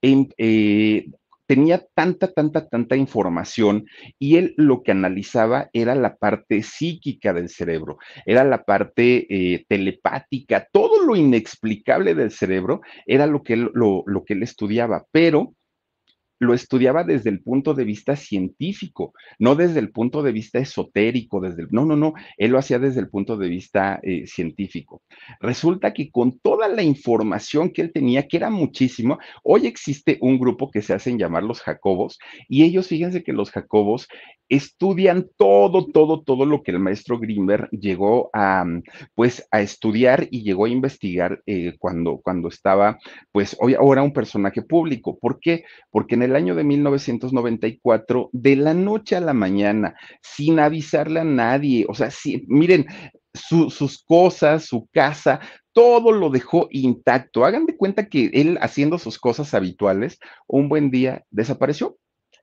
em, 0.00 0.28
eh, 0.38 1.06
tenía 1.50 1.84
tanta, 1.96 2.32
tanta, 2.32 2.68
tanta 2.68 2.94
información 2.94 3.86
y 4.20 4.36
él 4.36 4.54
lo 4.56 4.84
que 4.84 4.92
analizaba 4.92 5.68
era 5.72 5.96
la 5.96 6.14
parte 6.14 6.62
psíquica 6.62 7.32
del 7.32 7.48
cerebro, 7.48 7.98
era 8.24 8.44
la 8.44 8.62
parte 8.62 9.26
eh, 9.28 9.64
telepática, 9.66 10.68
todo 10.70 11.04
lo 11.04 11.16
inexplicable 11.16 12.14
del 12.14 12.30
cerebro 12.30 12.82
era 13.04 13.26
lo 13.26 13.42
que 13.42 13.56
lo, 13.56 14.04
lo 14.06 14.24
que 14.24 14.34
él 14.34 14.44
estudiaba, 14.44 15.06
pero 15.10 15.56
lo 16.40 16.54
estudiaba 16.54 17.04
desde 17.04 17.30
el 17.30 17.42
punto 17.42 17.74
de 17.74 17.84
vista 17.84 18.16
científico, 18.16 19.12
no 19.38 19.54
desde 19.54 19.78
el 19.78 19.92
punto 19.92 20.22
de 20.22 20.32
vista 20.32 20.58
esotérico, 20.58 21.40
desde 21.40 21.62
el, 21.62 21.68
no, 21.70 21.84
no, 21.84 21.96
no, 21.96 22.14
él 22.38 22.50
lo 22.50 22.58
hacía 22.58 22.78
desde 22.78 23.00
el 23.00 23.10
punto 23.10 23.36
de 23.36 23.48
vista 23.48 24.00
eh, 24.02 24.26
científico. 24.26 25.02
Resulta 25.40 25.92
que 25.92 26.10
con 26.10 26.38
toda 26.38 26.66
la 26.66 26.82
información 26.82 27.70
que 27.70 27.82
él 27.82 27.92
tenía, 27.92 28.26
que 28.26 28.38
era 28.38 28.48
muchísimo, 28.48 29.18
hoy 29.44 29.66
existe 29.66 30.16
un 30.22 30.38
grupo 30.38 30.70
que 30.70 30.80
se 30.82 30.94
hacen 30.94 31.18
llamar 31.18 31.42
los 31.42 31.60
Jacobos, 31.60 32.18
y 32.48 32.64
ellos, 32.64 32.88
fíjense 32.88 33.22
que 33.22 33.34
los 33.34 33.50
Jacobos 33.50 34.08
estudian 34.50 35.28
todo, 35.36 35.86
todo, 35.86 36.22
todo 36.22 36.44
lo 36.44 36.62
que 36.62 36.72
el 36.72 36.80
maestro 36.80 37.18
Grimberg 37.18 37.70
llegó 37.70 38.30
a, 38.34 38.64
pues, 39.14 39.46
a 39.52 39.60
estudiar 39.62 40.26
y 40.30 40.42
llegó 40.42 40.64
a 40.64 40.68
investigar 40.68 41.40
eh, 41.46 41.76
cuando, 41.78 42.18
cuando 42.18 42.48
estaba, 42.48 42.98
pues, 43.30 43.56
hoy 43.60 43.74
ahora 43.74 44.02
un 44.02 44.12
personaje 44.12 44.62
público. 44.62 45.16
¿Por 45.18 45.38
qué? 45.38 45.64
Porque 45.90 46.16
en 46.16 46.24
el 46.24 46.29
año 46.36 46.54
de 46.54 46.64
1994, 46.64 48.30
de 48.32 48.56
la 48.56 48.74
noche 48.74 49.16
a 49.16 49.20
la 49.20 49.32
mañana, 49.32 49.94
sin 50.22 50.58
avisarle 50.58 51.20
a 51.20 51.24
nadie, 51.24 51.86
o 51.88 51.94
sea, 51.94 52.10
miren, 52.46 52.86
sus 53.32 54.02
cosas, 54.04 54.64
su 54.64 54.88
casa, 54.92 55.40
todo 55.72 56.12
lo 56.12 56.30
dejó 56.30 56.68
intacto. 56.70 57.44
Hagan 57.44 57.66
de 57.66 57.76
cuenta 57.76 58.08
que 58.08 58.30
él 58.32 58.58
haciendo 58.60 58.98
sus 58.98 59.18
cosas 59.18 59.54
habituales, 59.54 60.18
un 60.46 60.68
buen 60.68 60.90
día 60.90 61.24
desapareció. 61.30 61.96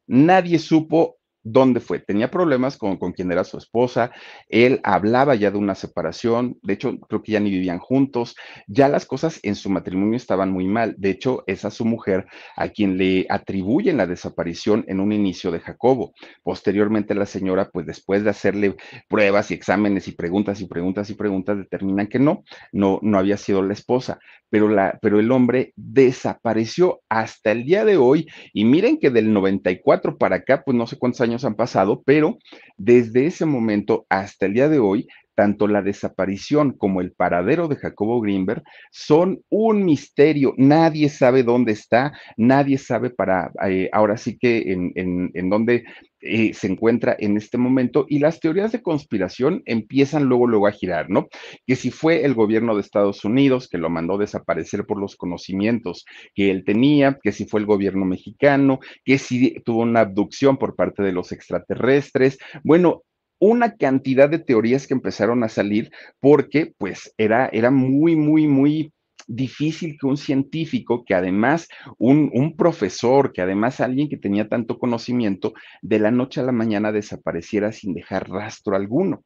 Nadie 0.06 0.60
supo 0.60 1.18
dónde 1.52 1.80
fue. 1.80 2.00
Tenía 2.00 2.30
problemas 2.30 2.78
con, 2.78 2.98
con 2.98 3.14
quien 3.14 3.32
era 3.32 3.44
su 3.44 3.58
esposa, 3.58 4.12
él 4.50 4.80
hablaba 4.84 5.36
ya 5.36 5.52
de 5.52 5.58
una 5.58 5.76
separación, 5.76 6.58
de 6.62 6.74
hecho 6.74 6.98
creo 7.00 7.24
que 7.24 7.34
ya 7.34 7.40
ni 7.40 7.50
vivían 7.50 7.80
juntos, 7.80 8.36
ya 8.68 8.90
las 8.90 9.06
cosas 9.06 9.40
en 9.44 9.56
su 9.56 9.70
matrimonio 9.70 10.18
estaban 10.18 10.52
muy 10.52 10.66
mal, 10.66 10.96
de 10.98 11.12
hecho 11.12 11.44
es 11.48 11.66
a 11.66 11.72
su 11.72 11.86
mujer 11.86 12.26
a 12.56 12.70
quien 12.70 12.98
le 12.98 13.26
atribuyen 13.30 13.98
la 13.98 14.08
desaparición 14.08 14.86
en 14.88 15.00
un 15.00 15.12
inicio 15.12 15.52
de 15.52 15.60
Jacobo. 15.60 16.14
Posteriormente 16.44 17.16
la 17.16 17.26
señora, 17.26 17.70
pues 17.72 17.86
después 17.86 18.24
de 18.24 18.30
hacerle 18.30 18.76
pruebas 19.08 19.52
y 19.52 19.54
exámenes 19.54 20.08
y 20.08 20.12
preguntas 20.12 20.62
y 20.62 20.66
preguntas 20.68 21.10
y 21.10 21.14
preguntas, 21.16 21.58
determinan 21.58 22.08
que 22.08 22.20
no, 22.20 22.44
no, 22.72 23.00
no 23.02 23.18
había 23.18 23.38
sido 23.38 23.62
la 23.62 23.74
esposa, 23.74 24.20
pero, 24.50 24.70
la, 24.70 24.98
pero 25.02 25.20
el 25.20 25.32
hombre 25.32 25.74
desapareció 25.76 27.02
hasta 27.10 27.52
el 27.52 27.66
día 27.66 27.86
de 27.86 27.98
hoy 27.98 28.28
y 28.54 28.66
miren 28.66 28.98
que 28.98 29.10
del 29.10 29.34
94 29.34 30.18
para 30.18 30.38
acá, 30.38 30.64
pues 30.64 30.76
no 30.76 30.88
sé 30.88 30.98
cuántos 30.98 31.22
años 31.22 31.37
han 31.44 31.56
pasado, 31.56 32.04
pero 32.06 32.38
desde 32.78 33.26
ese 33.26 33.46
momento 33.46 34.06
hasta 34.10 34.46
el 34.46 34.54
día 34.54 34.70
de 34.70 34.80
hoy, 34.80 35.08
tanto 35.38 35.68
la 35.68 35.84
desaparición 35.84 36.72
como 36.72 37.00
el 37.00 37.12
paradero 37.12 37.68
de 37.68 37.76
Jacobo 37.76 38.20
Greenberg 38.22 38.64
son 38.90 39.44
un 39.50 39.86
misterio. 39.86 40.56
Nadie 40.58 41.10
sabe 41.10 41.44
dónde 41.44 41.74
está, 41.74 42.12
nadie 42.38 42.80
sabe 42.80 43.12
para, 43.12 43.52
eh, 43.68 43.88
ahora 43.94 44.18
sí 44.18 44.40
que 44.40 44.72
en, 44.72 44.92
en, 44.96 45.30
en 45.36 45.50
dónde 45.52 45.84
eh, 46.22 46.54
se 46.54 46.68
encuentra 46.68 47.16
en 47.20 47.38
este 47.38 47.58
momento 47.58 48.06
y 48.10 48.20
las 48.20 48.40
teorías 48.40 48.72
de 48.72 48.82
conspiración 48.82 49.62
empiezan 49.66 50.26
luego, 50.26 50.48
luego 50.48 50.68
a 50.68 50.72
girar, 50.72 51.10
¿no? 51.10 51.28
Que 51.66 51.76
si 51.76 51.92
fue 51.92 52.26
el 52.26 52.34
gobierno 52.34 52.76
de 52.76 52.82
Estados 52.82 53.24
Unidos 53.24 53.68
que 53.70 53.78
lo 53.78 53.90
mandó 53.90 54.18
desaparecer 54.18 54.86
por 54.86 55.00
los 55.00 55.16
conocimientos 55.16 56.06
que 56.34 56.50
él 56.50 56.64
tenía, 56.66 57.20
que 57.22 57.32
si 57.32 57.46
fue 57.46 57.60
el 57.60 57.66
gobierno 57.66 58.06
mexicano, 58.06 58.80
que 59.06 59.18
si 59.18 59.60
tuvo 59.62 59.82
una 59.82 60.02
abducción 60.02 60.58
por 60.58 60.76
parte 60.76 61.04
de 61.04 61.12
los 61.12 61.32
extraterrestres. 61.32 62.38
Bueno, 62.64 63.04
una 63.40 63.76
cantidad 63.76 64.30
de 64.30 64.40
teorías 64.40 64.88
que 64.88 64.94
empezaron 64.94 65.44
a 65.44 65.50
salir 65.50 65.92
porque 66.20 66.74
pues 66.78 67.14
era, 67.18 67.48
era 67.48 67.72
muy, 67.72 68.16
muy, 68.16 68.48
muy 68.48 68.92
difícil 69.28 69.98
que 70.00 70.08
un 70.08 70.18
científico, 70.18 71.04
que 71.06 71.14
además 71.14 71.68
un, 71.98 72.32
un, 72.34 72.56
profesor, 72.56 73.34
que 73.34 73.42
además 73.42 73.82
alguien 73.82 74.10
que 74.10 74.18
tenía 74.18 74.48
tanto 74.48 74.80
conocimiento, 74.80 75.54
de 75.82 76.00
la 76.00 76.12
noche 76.12 76.40
a 76.40 76.44
la 76.44 76.52
mañana 76.52 76.92
desapareciera 76.92 77.72
sin 77.72 77.94
dejar 77.94 78.30
rastro 78.30 78.76
alguno. 78.76 79.24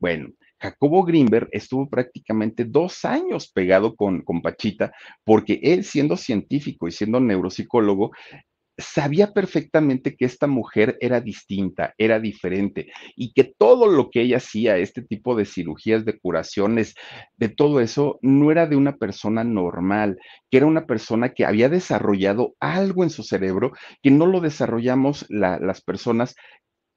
Bueno, 0.00 0.28
Jacobo 0.60 1.04
Greenberg 1.04 1.48
estuvo 1.52 1.88
prácticamente 1.88 2.64
dos 2.64 3.04
años 3.04 3.50
pegado 3.50 3.96
con, 3.96 4.22
con 4.22 4.42
Pachita, 4.42 4.92
porque 5.24 5.60
él 5.62 5.84
siendo 5.84 6.16
científico 6.16 6.88
y 6.88 6.92
siendo 6.92 7.20
neuropsicólogo, 7.20 8.12
sabía 8.76 9.32
perfectamente 9.32 10.16
que 10.16 10.24
esta 10.24 10.46
mujer 10.46 10.96
era 11.00 11.20
distinta, 11.20 11.94
era 11.98 12.18
diferente 12.18 12.90
y 13.16 13.32
que 13.32 13.44
todo 13.44 13.86
lo 13.86 14.10
que 14.10 14.22
ella 14.22 14.38
hacía, 14.38 14.78
este 14.78 15.02
tipo 15.02 15.36
de 15.36 15.44
cirugías, 15.44 16.04
de 16.04 16.18
curaciones, 16.18 16.94
de 17.36 17.48
todo 17.48 17.80
eso, 17.80 18.18
no 18.22 18.50
era 18.50 18.66
de 18.66 18.76
una 18.76 18.96
persona 18.96 19.44
normal, 19.44 20.18
que 20.50 20.58
era 20.58 20.66
una 20.66 20.86
persona 20.86 21.30
que 21.34 21.44
había 21.44 21.68
desarrollado 21.68 22.54
algo 22.60 23.04
en 23.04 23.10
su 23.10 23.22
cerebro 23.22 23.72
que 24.02 24.10
no 24.10 24.26
lo 24.26 24.40
desarrollamos 24.40 25.26
la, 25.28 25.58
las 25.58 25.80
personas 25.80 26.34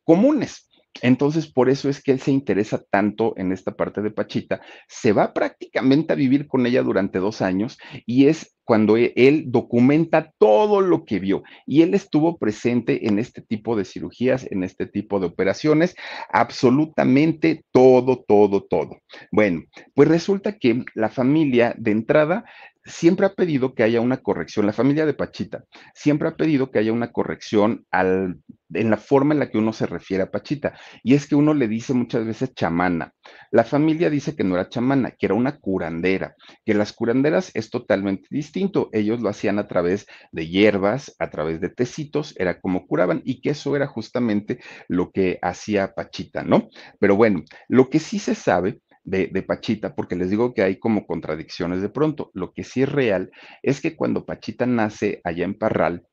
comunes. 0.04 0.67
Entonces, 1.02 1.48
por 1.48 1.70
eso 1.70 1.90
es 1.90 2.02
que 2.02 2.12
él 2.12 2.20
se 2.20 2.32
interesa 2.32 2.84
tanto 2.90 3.34
en 3.38 3.52
esta 3.52 3.76
parte 3.76 4.02
de 4.02 4.12
Pachita, 4.12 4.62
se 4.88 5.14
va 5.14 5.34
prácticamente 5.34 6.14
a 6.14 6.16
vivir 6.16 6.48
con 6.48 6.66
ella 6.66 6.84
durante 6.84 7.20
dos 7.20 7.42
años 7.42 7.78
y 8.06 8.28
es 8.28 8.58
cuando 8.68 8.98
e, 8.98 9.14
él 9.16 9.46
documenta 9.48 10.34
todo 10.38 10.82
lo 10.82 11.06
que 11.06 11.20
vio 11.20 11.44
y 11.66 11.84
él 11.84 11.94
estuvo 11.94 12.38
presente 12.38 13.08
en 13.08 13.18
este 13.18 13.42
tipo 13.42 13.78
de 13.78 13.86
cirugías, 13.86 14.46
en 14.52 14.64
este 14.64 14.86
tipo 14.86 15.22
de 15.22 15.28
operaciones, 15.28 15.96
absolutamente 16.30 17.64
todo, 17.72 18.26
todo, 18.28 18.64
todo. 18.64 18.98
Bueno, 19.32 19.64
pues 19.94 20.10
resulta 20.10 20.60
que 20.60 20.84
la 20.96 21.08
familia 21.10 21.74
de 21.78 21.92
entrada 21.92 22.44
siempre 22.88 23.26
ha 23.26 23.34
pedido 23.34 23.76
que 23.76 23.84
haya 23.84 24.02
una 24.02 24.18
corrección, 24.18 24.66
la 24.66 24.74
familia 24.74 25.06
de 25.06 25.14
Pachita 25.14 25.64
siempre 25.94 26.30
ha 26.30 26.36
pedido 26.36 26.72
que 26.72 26.80
haya 26.80 26.94
una 26.94 27.12
corrección 27.12 27.86
al, 27.92 28.40
en 28.74 28.90
la 28.90 28.98
forma 28.98 29.34
en 29.34 29.40
la 29.40 29.50
que 29.50 29.58
uno 29.58 29.74
se 29.74 29.86
refiere 29.86 30.24
a 30.24 30.32
Pachita. 30.32 30.78
Y 31.04 31.14
es 31.14 31.28
que 31.28 31.36
uno 31.36 31.54
le 31.54 31.68
dice 31.68 31.94
muchas 31.94 32.26
veces 32.26 32.54
chamana. 32.54 33.14
La 33.52 33.64
familia 33.64 34.10
dice 34.10 34.36
que 34.36 34.44
no 34.44 34.56
era 34.56 34.70
chamana, 34.70 35.12
que 35.12 35.28
era 35.28 35.36
una 35.36 35.58
curandera, 35.58 36.36
que 36.66 36.74
las 36.74 36.94
curanderas 36.94 37.52
es 37.54 37.70
totalmente 37.70 38.28
distinto. 38.32 38.90
Ellos 38.92 39.22
lo 39.22 39.30
hacían 39.30 39.60
a 39.60 39.68
través 39.68 40.08
de 40.32 40.48
hierbas, 40.48 41.16
a 41.20 41.30
través 41.30 41.62
de 41.62 41.70
tecitos, 41.70 42.34
era 42.38 42.60
como 42.60 42.88
curaban 42.88 43.22
y 43.26 43.42
que 43.42 43.52
eso 43.52 43.76
era 43.76 43.88
justamente 43.88 44.60
lo 44.88 45.12
que 45.12 45.40
hacía 45.42 45.94
Pachita, 45.94 46.44
¿no? 46.44 46.70
Pero 47.00 47.16
bueno, 47.16 47.44
lo 47.68 47.90
que 47.90 48.00
sí 48.00 48.20
se 48.20 48.36
sabe 48.36 48.80
de, 49.08 49.28
de, 49.28 49.42
Pachita, 49.42 49.96
porque 49.96 50.16
les 50.16 50.30
digo 50.30 50.54
que 50.54 50.62
hay 50.62 50.80
como 50.80 51.08
contradicciones 51.08 51.82
de 51.82 51.90
pronto. 51.90 52.30
Lo 52.34 52.52
que 52.54 52.64
sí 52.64 52.84
es 52.84 52.92
real 52.92 53.32
es 53.64 53.82
que 53.82 53.96
cuando 53.96 54.26
Pachita 54.26 54.66
nace 54.66 55.22
allá 55.24 55.46
en 55.46 55.58
Parral, 55.58 56.06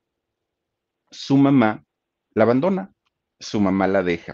su 1.10 1.36
mamá 1.36 1.84
la 2.34 2.44
abandona 2.44 2.94
su 3.44 3.60
mamá 3.60 3.86
la 3.86 4.02
deja. 4.02 4.33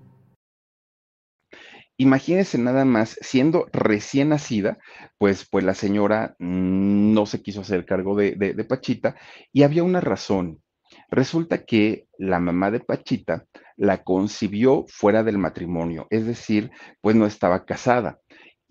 Imagínense 2.01 2.57
nada 2.57 2.83
más, 2.83 3.15
siendo 3.21 3.67
recién 3.71 4.29
nacida, 4.29 4.79
pues, 5.19 5.47
pues 5.47 5.63
la 5.63 5.75
señora 5.75 6.35
no 6.39 7.27
se 7.27 7.43
quiso 7.43 7.61
hacer 7.61 7.85
cargo 7.85 8.15
de, 8.15 8.65
Pachita 8.67 9.15
y 9.53 9.61
había 9.61 9.83
una 9.83 10.01
razón. 10.01 10.63
Resulta 11.11 11.63
que 11.63 12.07
la 12.17 12.39
mamá 12.39 12.71
de 12.71 12.79
Pachita 12.79 13.45
la 13.77 14.03
concibió 14.03 14.83
fuera 14.87 15.21
del 15.21 15.37
matrimonio, 15.37 16.07
es 16.09 16.25
decir, 16.25 16.71
pues 17.01 17.15
no 17.15 17.27
estaba 17.27 17.65
casada. 17.65 18.19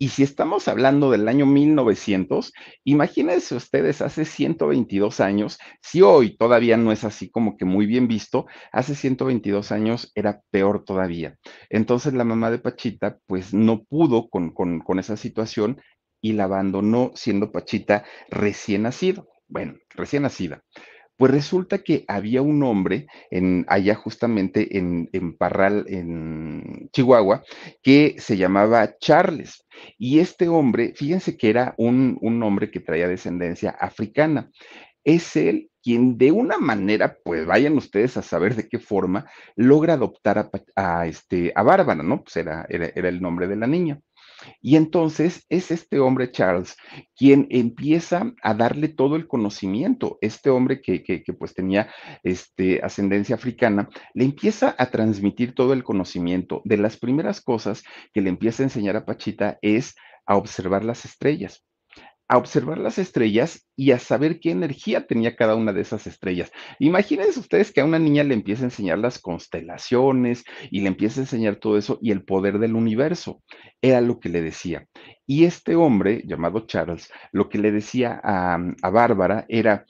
Y 0.01 0.09
si 0.09 0.23
estamos 0.23 0.67
hablando 0.67 1.11
del 1.11 1.27
año 1.27 1.45
1900, 1.45 2.53
imagínense 2.85 3.53
ustedes 3.53 4.01
hace 4.01 4.25
122 4.25 5.19
años, 5.19 5.59
si 5.79 6.01
hoy 6.01 6.35
todavía 6.37 6.75
no 6.75 6.91
es 6.91 7.03
así 7.03 7.29
como 7.29 7.55
que 7.55 7.65
muy 7.65 7.85
bien 7.85 8.07
visto, 8.07 8.47
hace 8.71 8.95
122 8.95 9.71
años 9.71 10.11
era 10.15 10.41
peor 10.49 10.85
todavía. 10.85 11.37
Entonces 11.69 12.15
la 12.15 12.23
mamá 12.23 12.49
de 12.49 12.57
Pachita 12.57 13.19
pues 13.27 13.53
no 13.53 13.83
pudo 13.83 14.27
con, 14.27 14.55
con, 14.55 14.79
con 14.79 14.97
esa 14.97 15.17
situación 15.17 15.79
y 16.19 16.33
la 16.33 16.45
abandonó 16.45 17.11
siendo 17.13 17.51
Pachita 17.51 18.03
recién 18.31 18.81
nacido. 18.81 19.29
Bueno, 19.47 19.75
recién 19.91 20.23
nacida. 20.23 20.63
Pues 21.21 21.33
resulta 21.33 21.83
que 21.83 22.03
había 22.07 22.41
un 22.41 22.63
hombre 22.63 23.05
en, 23.29 23.63
allá 23.67 23.93
justamente 23.93 24.75
en, 24.79 25.37
Parral, 25.37 25.85
en 25.87 26.89
Chihuahua, 26.93 27.43
que 27.83 28.15
se 28.17 28.37
llamaba 28.37 28.97
Charles. 28.97 29.63
Y 29.99 30.17
este 30.17 30.49
hombre, 30.49 30.93
fíjense 30.95 31.37
que 31.37 31.51
era 31.51 31.75
un, 31.77 32.17
un 32.21 32.41
hombre 32.41 32.71
que 32.71 32.79
traía 32.79 33.07
descendencia 33.07 33.69
africana. 33.69 34.49
Es 35.03 35.35
él 35.35 35.69
quien 35.83 36.17
de 36.17 36.31
una 36.31 36.57
manera, 36.57 37.15
pues 37.23 37.45
vayan 37.45 37.77
ustedes 37.77 38.17
a 38.17 38.23
saber 38.23 38.55
de 38.55 38.67
qué 38.67 38.79
forma, 38.79 39.29
logra 39.55 39.93
adoptar 39.93 40.39
a, 40.39 40.49
a 40.75 41.05
este, 41.05 41.51
a 41.53 41.61
Bárbara, 41.61 42.01
¿no? 42.01 42.23
Pues 42.23 42.35
era, 42.37 42.65
era, 42.67 42.89
era 42.95 43.09
el 43.09 43.21
nombre 43.21 43.47
de 43.47 43.57
la 43.57 43.67
niña. 43.67 44.01
Y 44.61 44.75
entonces 44.75 45.45
es 45.49 45.71
este 45.71 45.99
hombre, 45.99 46.31
Charles, 46.31 46.75
quien 47.15 47.47
empieza 47.49 48.33
a 48.41 48.53
darle 48.53 48.89
todo 48.89 49.15
el 49.15 49.27
conocimiento. 49.27 50.17
Este 50.21 50.49
hombre 50.49 50.81
que, 50.81 51.03
que, 51.03 51.21
pues 51.33 51.53
tenía 51.53 51.89
este, 52.23 52.81
ascendencia 52.83 53.35
africana, 53.35 53.89
le 54.13 54.25
empieza 54.25 54.75
a 54.77 54.89
transmitir 54.89 55.53
todo 55.53 55.73
el 55.73 55.83
conocimiento. 55.83 56.61
De 56.65 56.77
las 56.77 56.97
primeras 56.97 57.41
cosas 57.41 57.83
que 58.13 58.21
le 58.21 58.29
empieza 58.29 58.63
a 58.63 58.65
enseñar 58.65 58.95
a 58.95 59.05
Pachita 59.05 59.57
es 59.61 59.95
a 60.25 60.35
observar 60.35 60.83
las 60.83 61.05
estrellas 61.05 61.63
a 62.31 62.37
observar 62.37 62.77
las 62.77 62.97
estrellas 62.97 63.67
y 63.75 63.91
a 63.91 63.99
saber 63.99 64.39
qué 64.39 64.51
energía 64.51 65.05
tenía 65.05 65.35
cada 65.35 65.53
una 65.55 65.73
de 65.73 65.81
esas 65.81 66.07
estrellas. 66.07 66.49
Imagínense 66.79 67.37
ustedes 67.37 67.73
que 67.73 67.81
a 67.81 67.85
una 67.85 67.99
niña 67.99 68.23
le 68.23 68.33
empieza 68.33 68.61
a 68.61 68.67
enseñar 68.67 68.99
las 68.99 69.19
constelaciones 69.19 70.45
y 70.69 70.79
le 70.79 70.87
empieza 70.87 71.19
a 71.19 71.23
enseñar 71.23 71.57
todo 71.57 71.77
eso 71.77 71.99
y 72.01 72.11
el 72.11 72.23
poder 72.23 72.57
del 72.59 72.75
universo. 72.75 73.43
Era 73.81 73.99
lo 73.99 74.21
que 74.21 74.29
le 74.29 74.41
decía. 74.41 74.87
Y 75.27 75.43
este 75.43 75.75
hombre, 75.75 76.23
llamado 76.25 76.61
Charles, 76.67 77.11
lo 77.33 77.49
que 77.49 77.57
le 77.57 77.73
decía 77.73 78.21
a, 78.23 78.57
a 78.81 78.89
Bárbara 78.89 79.45
era, 79.49 79.85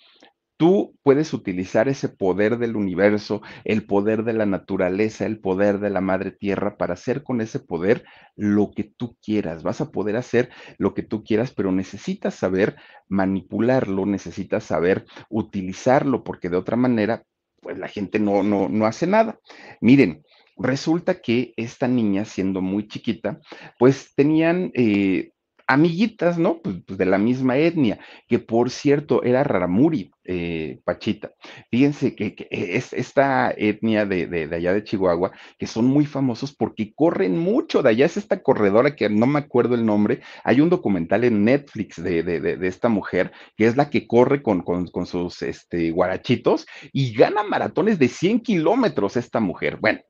Tú 0.61 0.95
puedes 1.01 1.33
utilizar 1.33 1.89
ese 1.89 2.07
poder 2.07 2.59
del 2.59 2.75
universo, 2.75 3.41
el 3.63 3.83
poder 3.83 4.23
de 4.23 4.33
la 4.33 4.45
naturaleza, 4.45 5.25
el 5.25 5.39
poder 5.39 5.79
de 5.79 5.89
la 5.89 6.01
madre 6.01 6.29
tierra 6.29 6.77
para 6.77 6.93
hacer 6.93 7.23
con 7.23 7.41
ese 7.41 7.57
poder 7.57 8.03
lo 8.35 8.69
que 8.69 8.83
tú 8.83 9.17
quieras. 9.25 9.63
Vas 9.63 9.81
a 9.81 9.89
poder 9.89 10.17
hacer 10.17 10.51
lo 10.77 10.93
que 10.93 11.01
tú 11.01 11.23
quieras, 11.23 11.51
pero 11.51 11.71
necesitas 11.71 12.35
saber 12.35 12.75
manipularlo, 13.09 14.05
necesitas 14.05 14.63
saber 14.63 15.07
utilizarlo, 15.31 16.23
porque 16.23 16.47
de 16.47 16.57
otra 16.57 16.75
manera, 16.75 17.23
pues 17.59 17.79
la 17.79 17.87
gente 17.87 18.19
no, 18.19 18.43
no, 18.43 18.69
no 18.69 18.85
hace 18.85 19.07
nada. 19.07 19.39
Miren, 19.79 20.21
resulta 20.57 21.21
que 21.21 21.55
esta 21.57 21.87
niña, 21.87 22.23
siendo 22.23 22.61
muy 22.61 22.87
chiquita, 22.87 23.39
pues 23.79 24.13
tenían... 24.13 24.69
Eh, 24.75 25.31
amiguitas, 25.71 26.37
¿no? 26.37 26.61
Pues, 26.61 26.77
pues, 26.85 26.97
de 26.97 27.05
la 27.05 27.17
misma 27.17 27.57
etnia, 27.57 27.99
que 28.27 28.39
por 28.39 28.69
cierto 28.69 29.23
era 29.23 29.43
Raramuri, 29.43 30.11
eh, 30.25 30.81
Pachita. 30.83 31.31
Fíjense 31.69 32.13
que, 32.15 32.47
es 32.51 32.91
esta 32.93 33.51
etnia 33.55 34.05
de, 34.05 34.49
allá 34.51 34.73
de 34.73 34.83
Chihuahua, 34.83 35.31
que 35.57 35.67
son 35.67 35.85
muy 35.85 36.05
famosos 36.05 36.53
porque 36.53 36.93
corren 36.93 37.37
mucho. 37.37 37.81
De 37.81 37.89
allá 37.89 38.05
es 38.05 38.17
esta 38.17 38.43
corredora 38.43 38.95
que 38.95 39.09
no 39.09 39.27
me 39.27 39.39
acuerdo 39.39 39.75
el 39.75 39.85
nombre. 39.85 40.21
Hay 40.43 40.59
un 40.59 40.69
documental 40.69 41.23
en 41.23 41.45
Netflix 41.45 42.01
de, 42.03 42.23
de 42.23 42.67
esta 42.67 42.89
mujer, 42.89 43.31
que 43.55 43.65
es 43.65 43.77
la 43.77 43.89
que 43.89 44.07
corre 44.07 44.43
con, 44.43 44.61
con, 44.63 44.87
con 44.87 45.05
sus 45.05 45.41
este, 45.41 45.91
guarachitos 45.91 46.65
y 46.91 47.13
gana 47.13 47.43
maratones 47.43 47.97
de 47.97 48.09
100 48.09 48.41
kilómetros 48.41 49.15
esta 49.15 49.39
mujer. 49.39 49.77
Bueno, 49.79 50.01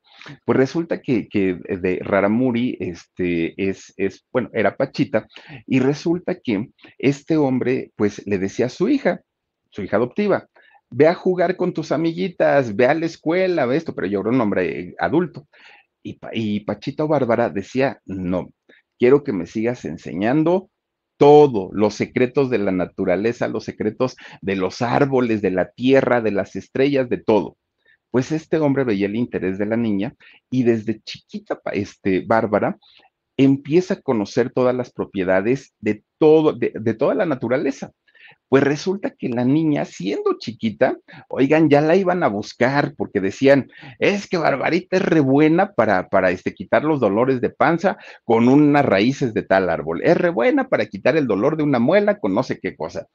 pues 0.45 0.57
resulta 0.57 1.01
que, 1.01 1.27
de 1.31 1.99
Raramuri 2.01 2.77
este, 2.79 3.53
es, 3.57 3.93
es, 3.97 4.25
bueno, 4.31 4.49
era 4.53 4.75
Pachita, 4.75 5.27
y 5.65 5.79
resulta 5.79 6.39
que 6.39 6.69
este 6.97 7.37
hombre, 7.37 7.91
pues 7.95 8.25
le 8.25 8.37
decía 8.37 8.67
a 8.67 8.69
su 8.69 8.89
hija, 8.89 9.21
su 9.69 9.81
hija 9.83 9.97
adoptiva, 9.97 10.47
ve 10.89 11.07
a 11.07 11.15
jugar 11.15 11.55
con 11.55 11.73
tus 11.73 11.91
amiguitas, 11.91 12.75
ve 12.75 12.85
a 12.85 12.93
la 12.93 13.05
escuela, 13.05 13.65
ve 13.65 13.77
esto, 13.77 13.95
pero 13.95 14.07
yo 14.07 14.19
era 14.21 14.29
un 14.29 14.41
hombre 14.41 14.93
adulto. 14.99 15.47
Y, 16.03 16.19
y 16.33 16.59
Pachita 16.61 17.05
Bárbara 17.05 17.49
decía, 17.49 17.99
no, 18.05 18.49
quiero 18.99 19.23
que 19.23 19.33
me 19.33 19.47
sigas 19.47 19.85
enseñando 19.85 20.69
todo, 21.21 21.69
los 21.71 21.93
secretos 21.93 22.49
de 22.49 22.57
la 22.57 22.71
naturaleza, 22.71 23.47
los 23.47 23.63
secretos 23.63 24.15
de 24.41 24.55
los 24.55 24.81
árboles, 24.81 25.43
de 25.43 25.51
la 25.51 25.69
tierra, 25.69 26.19
de 26.19 26.31
las 26.31 26.55
estrellas, 26.55 27.09
de 27.09 27.19
todo. 27.19 27.57
Pues 28.11 28.31
este 28.31 28.57
hombre 28.59 28.83
veía 28.83 29.07
el 29.07 29.15
interés 29.15 29.57
de 29.57 29.65
la 29.65 29.77
niña 29.77 30.13
y 30.49 30.63
desde 30.63 31.01
chiquita, 31.01 31.61
este, 31.73 32.23
Bárbara, 32.25 32.77
empieza 33.37 33.95
a 33.95 34.01
conocer 34.01 34.51
todas 34.51 34.75
las 34.75 34.91
propiedades 34.91 35.73
de 35.79 36.03
todo, 36.17 36.53
de, 36.53 36.73
de 36.75 36.93
toda 36.93 37.15
la 37.15 37.25
naturaleza. 37.25 37.91
Pues 38.51 38.65
resulta 38.65 39.11
que 39.11 39.29
la 39.29 39.45
niña, 39.45 39.85
siendo 39.85 40.37
chiquita, 40.37 40.97
oigan, 41.29 41.69
ya 41.69 41.79
la 41.79 41.95
iban 41.95 42.21
a 42.21 42.27
buscar 42.27 42.93
porque 42.97 43.21
decían, 43.21 43.71
es 43.97 44.27
que 44.27 44.35
Barbarita 44.35 44.97
es 44.97 45.03
re 45.03 45.21
buena 45.21 45.71
para, 45.71 46.09
para 46.09 46.31
este, 46.31 46.53
quitar 46.53 46.83
los 46.83 46.99
dolores 46.99 47.39
de 47.39 47.49
panza 47.49 47.97
con 48.25 48.49
unas 48.49 48.83
raíces 48.83 49.33
de 49.33 49.43
tal 49.43 49.69
árbol, 49.69 50.01
es 50.03 50.17
re 50.17 50.31
buena 50.31 50.67
para 50.67 50.85
quitar 50.87 51.15
el 51.15 51.27
dolor 51.27 51.55
de 51.55 51.63
una 51.63 51.79
muela 51.79 52.19
con 52.19 52.35
no 52.35 52.43
sé 52.43 52.59
qué 52.59 52.75
cosa 52.75 53.07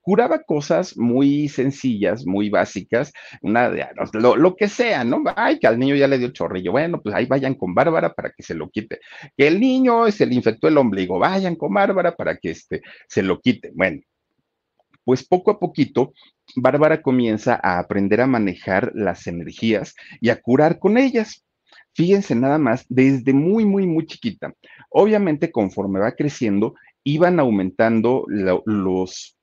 curaba 0.00 0.42
cosas 0.42 0.98
muy 0.98 1.48
sencillas, 1.48 2.26
muy 2.26 2.50
básicas, 2.50 3.10
una, 3.40 3.72
lo, 4.12 4.36
lo, 4.36 4.54
que 4.54 4.68
sea, 4.68 5.02
¿no? 5.02 5.24
Ay, 5.34 5.58
que 5.58 5.66
al 5.66 5.78
niño 5.78 5.96
ya 5.96 6.06
le 6.06 6.18
dio 6.18 6.28
chorrillo. 6.28 6.72
Bueno, 6.72 7.00
pues 7.00 7.14
ahí 7.14 7.24
vayan 7.24 7.54
con 7.54 7.74
Bárbara 7.74 8.12
para 8.12 8.30
que 8.30 8.42
se 8.42 8.54
lo 8.54 8.68
quite. 8.68 9.00
Que 9.34 9.48
el 9.48 9.58
niño 9.58 10.10
se 10.10 10.26
le 10.26 10.34
infectó 10.34 10.68
el 10.68 10.76
ombligo, 10.76 11.18
vayan 11.18 11.56
con 11.56 11.72
Bárbara 11.72 12.14
para 12.14 12.36
que 12.36 12.50
este, 12.50 12.82
se 13.08 13.22
lo 13.22 13.40
quite. 13.40 13.70
Bueno, 13.74 14.02
pues 15.04 15.26
poco 15.26 15.50
a 15.50 15.58
poquito, 15.58 16.12
Bárbara 16.56 17.02
comienza 17.02 17.58
a 17.62 17.78
aprender 17.78 18.20
a 18.20 18.26
manejar 18.26 18.92
las 18.94 19.26
energías 19.26 19.94
y 20.20 20.30
a 20.30 20.40
curar 20.40 20.78
con 20.78 20.98
ellas. 20.98 21.44
Fíjense 21.92 22.34
nada 22.34 22.58
más, 22.58 22.86
desde 22.88 23.32
muy, 23.32 23.64
muy, 23.64 23.86
muy 23.86 24.06
chiquita. 24.06 24.52
Obviamente, 24.90 25.52
conforme 25.52 26.00
va 26.00 26.12
creciendo, 26.12 26.74
iban 27.04 27.38
aumentando 27.38 28.24
los, 28.28 29.36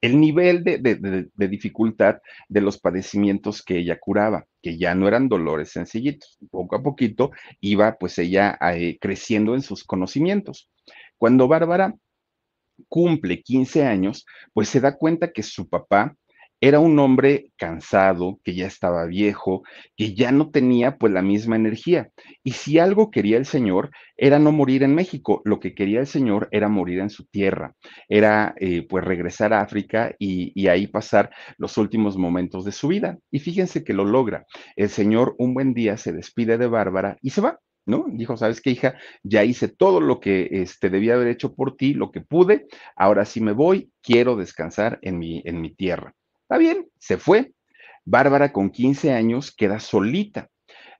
el 0.00 0.18
nivel 0.18 0.64
de, 0.64 1.28
dificultad 1.36 2.18
de 2.48 2.60
los 2.60 2.78
padecimientos 2.78 3.62
que 3.62 3.78
ella 3.78 4.00
curaba, 4.00 4.46
que 4.60 4.76
ya 4.76 4.94
no 4.94 5.06
eran 5.06 5.28
dolores 5.28 5.70
sencillitos. 5.70 6.38
Poco 6.50 6.76
a 6.76 6.82
poquito 6.82 7.30
iba 7.60 7.96
pues 7.98 8.18
ella 8.18 8.58
eh, 8.74 8.98
creciendo 9.00 9.54
en 9.54 9.62
sus 9.62 9.84
conocimientos. 9.84 10.68
Cuando 11.18 11.46
Bárbara 11.46 11.94
cumple 12.88 13.42
15 13.42 13.84
años, 13.84 14.26
pues 14.52 14.68
se 14.68 14.80
da 14.80 14.96
cuenta 14.96 15.32
que 15.32 15.42
su 15.42 15.68
papá 15.68 16.14
era 16.62 16.78
un 16.78 16.96
hombre 17.00 17.50
cansado, 17.56 18.38
que 18.44 18.54
ya 18.54 18.68
estaba 18.68 19.04
viejo, 19.06 19.64
que 19.96 20.14
ya 20.14 20.30
no 20.30 20.50
tenía 20.50 20.96
pues 20.96 21.12
la 21.12 21.20
misma 21.20 21.56
energía. 21.56 22.10
Y 22.44 22.52
si 22.52 22.78
algo 22.78 23.10
quería 23.10 23.36
el 23.36 23.46
Señor, 23.46 23.90
era 24.16 24.38
no 24.38 24.52
morir 24.52 24.84
en 24.84 24.94
México, 24.94 25.42
lo 25.44 25.58
que 25.58 25.74
quería 25.74 25.98
el 25.98 26.06
Señor 26.06 26.48
era 26.52 26.68
morir 26.68 27.00
en 27.00 27.10
su 27.10 27.24
tierra, 27.24 27.74
era 28.08 28.54
eh, 28.60 28.86
pues 28.88 29.04
regresar 29.04 29.52
a 29.52 29.60
África 29.60 30.14
y, 30.20 30.52
y 30.54 30.68
ahí 30.68 30.86
pasar 30.86 31.30
los 31.58 31.76
últimos 31.78 32.16
momentos 32.16 32.64
de 32.64 32.70
su 32.70 32.86
vida. 32.86 33.18
Y 33.32 33.40
fíjense 33.40 33.82
que 33.82 33.92
lo 33.92 34.04
logra. 34.04 34.46
El 34.76 34.88
Señor 34.88 35.34
un 35.38 35.54
buen 35.54 35.74
día 35.74 35.96
se 35.96 36.12
despide 36.12 36.58
de 36.58 36.68
Bárbara 36.68 37.18
y 37.22 37.30
se 37.30 37.40
va. 37.40 37.58
¿No? 37.86 38.06
Dijo, 38.08 38.36
¿sabes 38.36 38.60
qué, 38.60 38.70
hija? 38.70 38.94
Ya 39.22 39.44
hice 39.44 39.68
todo 39.68 40.00
lo 40.00 40.20
que 40.20 40.48
este, 40.50 40.90
debía 40.90 41.14
haber 41.14 41.28
hecho 41.28 41.54
por 41.54 41.76
ti, 41.76 41.94
lo 41.94 42.10
que 42.10 42.20
pude, 42.20 42.66
ahora 42.96 43.24
sí 43.24 43.40
me 43.40 43.52
voy, 43.52 43.90
quiero 44.02 44.36
descansar 44.36 44.98
en 45.02 45.18
mi, 45.18 45.42
en 45.44 45.60
mi 45.60 45.74
tierra. 45.74 46.14
Está 46.42 46.58
bien, 46.58 46.88
se 46.98 47.16
fue. 47.18 47.52
Bárbara 48.04 48.52
con 48.52 48.70
15 48.70 49.12
años 49.12 49.54
queda 49.54 49.78
solita, 49.78 50.48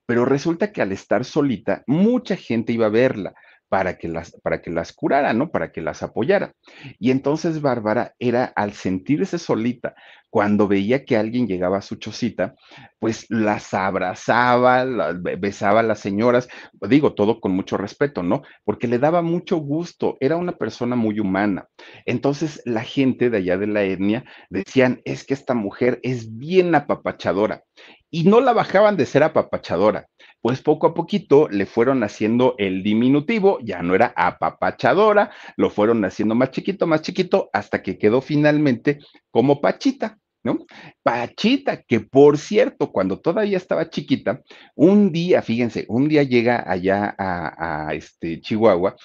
pero 0.05 0.25
resulta 0.25 0.71
que 0.71 0.81
al 0.81 0.91
estar 0.91 1.25
solita, 1.25 1.83
mucha 1.87 2.35
gente 2.35 2.73
iba 2.73 2.87
a 2.87 2.89
verla 2.89 3.33
para 3.73 3.97
que 3.97 4.07
las, 4.07 4.31
para 4.43 4.61
que 4.61 4.69
las 4.69 4.93
curara, 4.93 5.33
¿no? 5.33 5.49
Para 5.49 5.71
que 5.71 5.81
las 5.81 6.03
apoyara. 6.03 6.53
Y 6.99 7.09
entonces 7.09 7.59
Bárbara 7.59 8.13
era 8.19 8.45
al 8.45 8.73
sentirse 8.73 9.39
solita, 9.39 9.95
cuando 10.33 10.67
veía 10.67 11.05
que 11.05 11.15
alguien 11.15 11.45
llegaba 11.45 11.77
a 11.77 11.83
su 11.83 11.97
chocita, 11.97 12.55
pues 12.97 13.27
las 13.29 13.71
abrazaba, 13.75 14.83
las 14.83 15.21
besaba 15.21 15.81
a 15.81 15.83
las 15.83 15.99
señoras, 15.99 16.49
digo 16.89 17.13
todo 17.13 17.39
con 17.39 17.51
mucho 17.51 17.77
respeto, 17.77 18.23
¿no? 18.23 18.41
Porque 18.63 18.87
le 18.87 18.97
daba 18.97 19.21
mucho 19.21 19.57
gusto, 19.57 20.17
era 20.19 20.35
una 20.35 20.53
persona 20.53 20.95
muy 20.95 21.19
humana. 21.19 21.67
Entonces 22.07 22.63
la 22.65 22.81
gente 22.81 23.29
de 23.29 23.37
allá 23.37 23.59
de 23.59 23.67
la 23.67 23.83
etnia 23.83 24.25
decían, 24.49 25.01
es 25.05 25.23
que 25.23 25.35
esta 25.35 25.53
mujer 25.53 25.99
es 26.01 26.35
bien 26.35 26.73
apapachadora. 26.73 27.63
Y 28.09 28.23
no 28.23 28.41
la 28.41 28.53
bajaban 28.53 28.97
de 28.97 29.05
ser 29.05 29.21
apapachadora, 29.21 30.07
pues 30.41 30.61
poco 30.61 30.87
a 30.87 30.93
poquito 30.95 31.47
le 31.47 31.67
fueron 31.67 32.03
haciendo 32.03 32.55
el 32.57 32.81
diminutivo, 32.81 33.59
ya 33.63 33.83
no 33.83 33.93
era 33.93 34.13
apapachadora, 34.15 35.31
lo 35.57 35.69
fueron 35.69 36.03
haciendo 36.05 36.33
más 36.33 36.49
chiquito, 36.49 36.87
más 36.87 37.03
chiquito, 37.03 37.51
hasta 37.53 37.83
que 37.83 37.99
quedó 37.99 38.19
finalmente 38.21 38.99
como 39.29 39.61
Pachita. 39.61 40.19
¿No? 40.43 40.65
Pachita, 41.03 41.81
que 41.83 42.01
por 42.01 42.37
cierto, 42.37 42.91
cuando 42.91 43.19
todavía 43.19 43.57
estaba 43.57 43.89
chiquita, 43.89 44.41
un 44.75 45.11
día, 45.11 45.41
fíjense, 45.41 45.85
un 45.87 46.09
día 46.09 46.23
llega 46.23 46.69
allá 46.69 47.15
a, 47.17 47.93
este 47.93 48.41
Chihuahua 48.41 48.95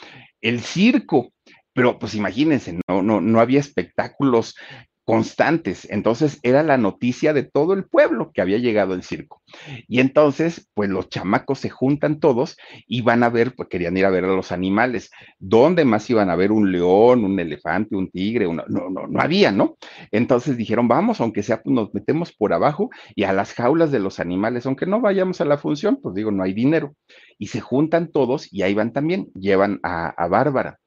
el 0.40 0.60
circo, 0.60 1.32
pero 1.72 1.98
pues 1.98 2.14
imagínense, 2.16 2.78
no, 2.88 3.02
no, 3.02 3.20
no 3.20 3.40
había 3.40 3.60
espectáculos 3.60 4.56
constantes. 5.08 5.88
Entonces 5.90 6.38
era 6.42 6.62
la 6.62 6.76
noticia 6.76 7.32
de 7.32 7.42
todo 7.42 7.72
el 7.72 7.84
pueblo 7.84 8.30
que 8.34 8.42
había 8.42 8.58
llegado 8.58 8.92
el 8.92 9.02
circo. 9.02 9.40
Y 9.86 10.00
entonces, 10.00 10.68
pues 10.74 10.90
los 10.90 11.08
chamacos 11.08 11.60
se 11.60 11.70
juntan 11.70 12.20
todos 12.20 12.58
y 12.86 13.00
van 13.00 13.22
a 13.22 13.30
ver, 13.30 13.54
pues 13.54 13.70
querían 13.70 13.96
ir 13.96 14.04
a 14.04 14.10
ver 14.10 14.24
a 14.24 14.36
los 14.36 14.52
animales. 14.52 15.10
¿Dónde 15.38 15.86
más 15.86 16.10
iban 16.10 16.28
a 16.28 16.36
ver 16.36 16.52
un 16.52 16.70
león, 16.70 17.24
un 17.24 17.40
elefante, 17.40 17.96
un 17.96 18.10
tigre? 18.10 18.44
no, 18.52 18.64
no, 18.68 19.06
no 19.06 19.20
había, 19.22 19.50
¿no? 19.50 19.78
Entonces 20.10 20.58
dijeron, 20.58 20.88
vamos, 20.88 21.22
aunque 21.22 21.42
sea, 21.42 21.62
pues 21.62 21.74
nos 21.74 21.94
metemos 21.94 22.34
por 22.34 22.52
abajo 22.52 22.90
y 23.14 23.22
a 23.22 23.32
las 23.32 23.54
jaulas 23.54 23.90
de 23.90 24.00
los 24.00 24.20
animales, 24.20 24.66
aunque 24.66 24.84
no 24.84 25.00
vayamos 25.00 25.40
a 25.40 25.46
la 25.46 25.56
función, 25.56 26.00
pues 26.02 26.14
digo, 26.16 26.32
no 26.32 26.42
hay 26.42 26.52
dinero. 26.52 26.94
Y 27.38 27.46
se 27.46 27.62
juntan 27.62 28.08
todos 28.08 28.52
y 28.52 28.60
ahí 28.60 28.74
van 28.74 28.92
también, 28.92 29.28
llevan 29.32 29.80
a, 29.82 30.08
a 30.10 30.28
Bárbara. 30.28 30.78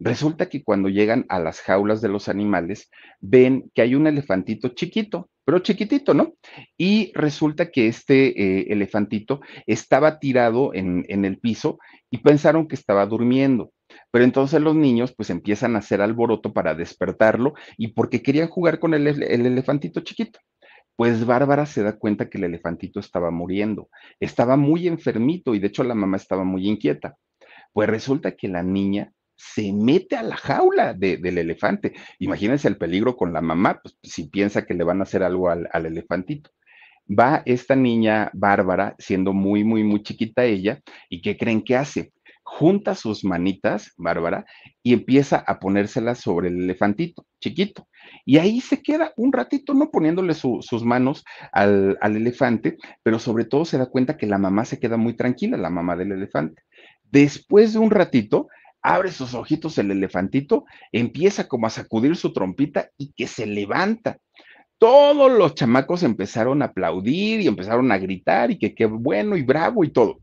Resulta 0.00 0.48
que 0.48 0.62
cuando 0.62 0.88
llegan 0.88 1.26
a 1.28 1.40
las 1.40 1.60
jaulas 1.60 2.00
de 2.00 2.08
los 2.08 2.28
animales, 2.28 2.88
ven 3.20 3.70
que 3.74 3.82
hay 3.82 3.96
un 3.96 4.06
elefantito 4.06 4.68
chiquito, 4.68 5.28
pero 5.44 5.58
chiquitito, 5.58 6.14
¿no? 6.14 6.34
Y 6.76 7.10
resulta 7.14 7.70
que 7.70 7.88
este 7.88 8.28
eh, 8.40 8.66
elefantito 8.70 9.40
estaba 9.66 10.20
tirado 10.20 10.72
en, 10.72 11.04
el 11.08 11.38
piso 11.38 11.78
y 12.10 12.18
pensaron 12.18 12.68
que 12.68 12.76
estaba 12.76 13.06
durmiendo. 13.06 13.72
Pero 14.10 14.24
entonces 14.24 14.60
los 14.60 14.76
niños 14.76 15.14
pues 15.16 15.30
empiezan 15.30 15.74
a 15.74 15.80
hacer 15.80 16.00
alboroto 16.00 16.52
para 16.52 16.74
despertarlo 16.74 17.54
y 17.76 17.88
porque 17.88 18.22
querían 18.22 18.48
jugar 18.48 18.78
con 18.78 18.94
el 18.94 19.06
elefantito 19.06 20.00
chiquito. 20.00 20.38
Pues 20.94 21.24
Bárbara 21.24 21.66
se 21.66 21.82
da 21.82 21.96
cuenta 21.96 22.28
que 22.28 22.38
el 22.38 22.44
elefantito 22.44 23.00
estaba 23.00 23.30
muriendo, 23.30 23.88
estaba 24.20 24.56
muy 24.56 24.86
enfermito 24.88 25.54
y 25.54 25.60
de 25.60 25.68
hecho 25.68 25.82
la 25.84 25.94
mamá 25.94 26.16
estaba 26.16 26.44
muy 26.44 26.68
inquieta. 26.68 27.16
Pues 27.72 27.88
resulta 27.88 28.32
que 28.32 28.48
la 28.48 28.62
niña 28.62 29.12
se 29.38 29.72
mete 29.72 30.16
a 30.16 30.22
la 30.22 30.36
jaula 30.36 30.94
del 30.94 31.38
elefante. 31.38 31.94
Imagínense 32.18 32.66
el 32.66 32.76
peligro 32.76 33.16
con 33.16 33.32
la 33.32 33.40
mamá, 33.40 33.80
pues 33.80 33.96
si 34.02 34.28
piensa 34.28 34.66
que 34.66 34.74
le 34.74 34.82
van 34.82 34.98
a 35.00 35.04
hacer 35.04 35.22
algo 35.22 35.48
al, 35.48 35.68
al 35.72 35.86
elefantito. 35.86 36.50
Va 37.08 37.42
esta 37.46 37.76
niña 37.76 38.30
Bárbara, 38.34 38.96
siendo 38.98 39.32
muy, 39.32 39.62
muy, 39.62 39.84
muy 39.84 40.02
chiquita 40.02 40.44
ella, 40.44 40.82
y 41.08 41.22
¿qué 41.22 41.36
creen 41.36 41.62
que 41.62 41.76
hace? 41.76 42.12
Junta 42.42 42.94
sus 42.94 43.24
manitas, 43.24 43.92
Bárbara, 43.96 44.44
y 44.82 44.92
empieza 44.92 45.36
a 45.46 45.60
ponérselas 45.60 46.18
sobre 46.18 46.48
el 46.48 46.64
elefantito, 46.64 47.24
chiquito. 47.40 47.86
Y 48.24 48.38
ahí 48.38 48.60
se 48.60 48.82
queda 48.82 49.12
un 49.16 49.32
ratito, 49.32 49.72
¿no? 49.72 49.90
Poniéndole 49.90 50.34
sus 50.34 50.82
manos 50.82 51.24
al, 51.52 51.96
al, 52.00 52.16
elefante, 52.16 52.76
pero 53.02 53.18
sobre 53.18 53.44
todo 53.44 53.64
se 53.64 53.78
da 53.78 53.86
cuenta 53.86 54.16
que 54.16 54.26
la 54.26 54.38
mamá 54.38 54.64
se 54.64 54.80
queda 54.80 54.96
muy 54.96 55.14
tranquila, 55.14 55.56
la 55.56 55.70
mamá 55.70 55.94
del 55.94 56.12
elefante. 56.12 56.62
Después 57.04 57.72
de 57.72 57.78
un 57.78 57.90
ratito, 57.90 58.48
abre 58.82 59.10
sus 59.12 59.34
ojitos 59.34 59.78
el 59.78 59.90
elefantito, 59.90 60.64
empieza 60.92 61.48
como 61.48 61.66
a 61.66 61.70
sacudir 61.70 62.16
su 62.16 62.32
trompita 62.32 62.90
y 62.96 63.12
que 63.12 63.26
se 63.26 63.46
levanta. 63.46 64.18
Todos 64.78 65.30
los 65.30 65.54
chamacos 65.54 66.02
empezaron 66.02 66.62
a 66.62 66.66
aplaudir 66.66 67.40
y 67.40 67.48
empezaron 67.48 67.90
a 67.90 67.98
gritar 67.98 68.50
y 68.50 68.58
que 68.58 68.74
qué 68.74 68.86
bueno 68.86 69.36
y 69.36 69.42
bravo 69.42 69.84
y 69.84 69.90
todo. 69.90 70.20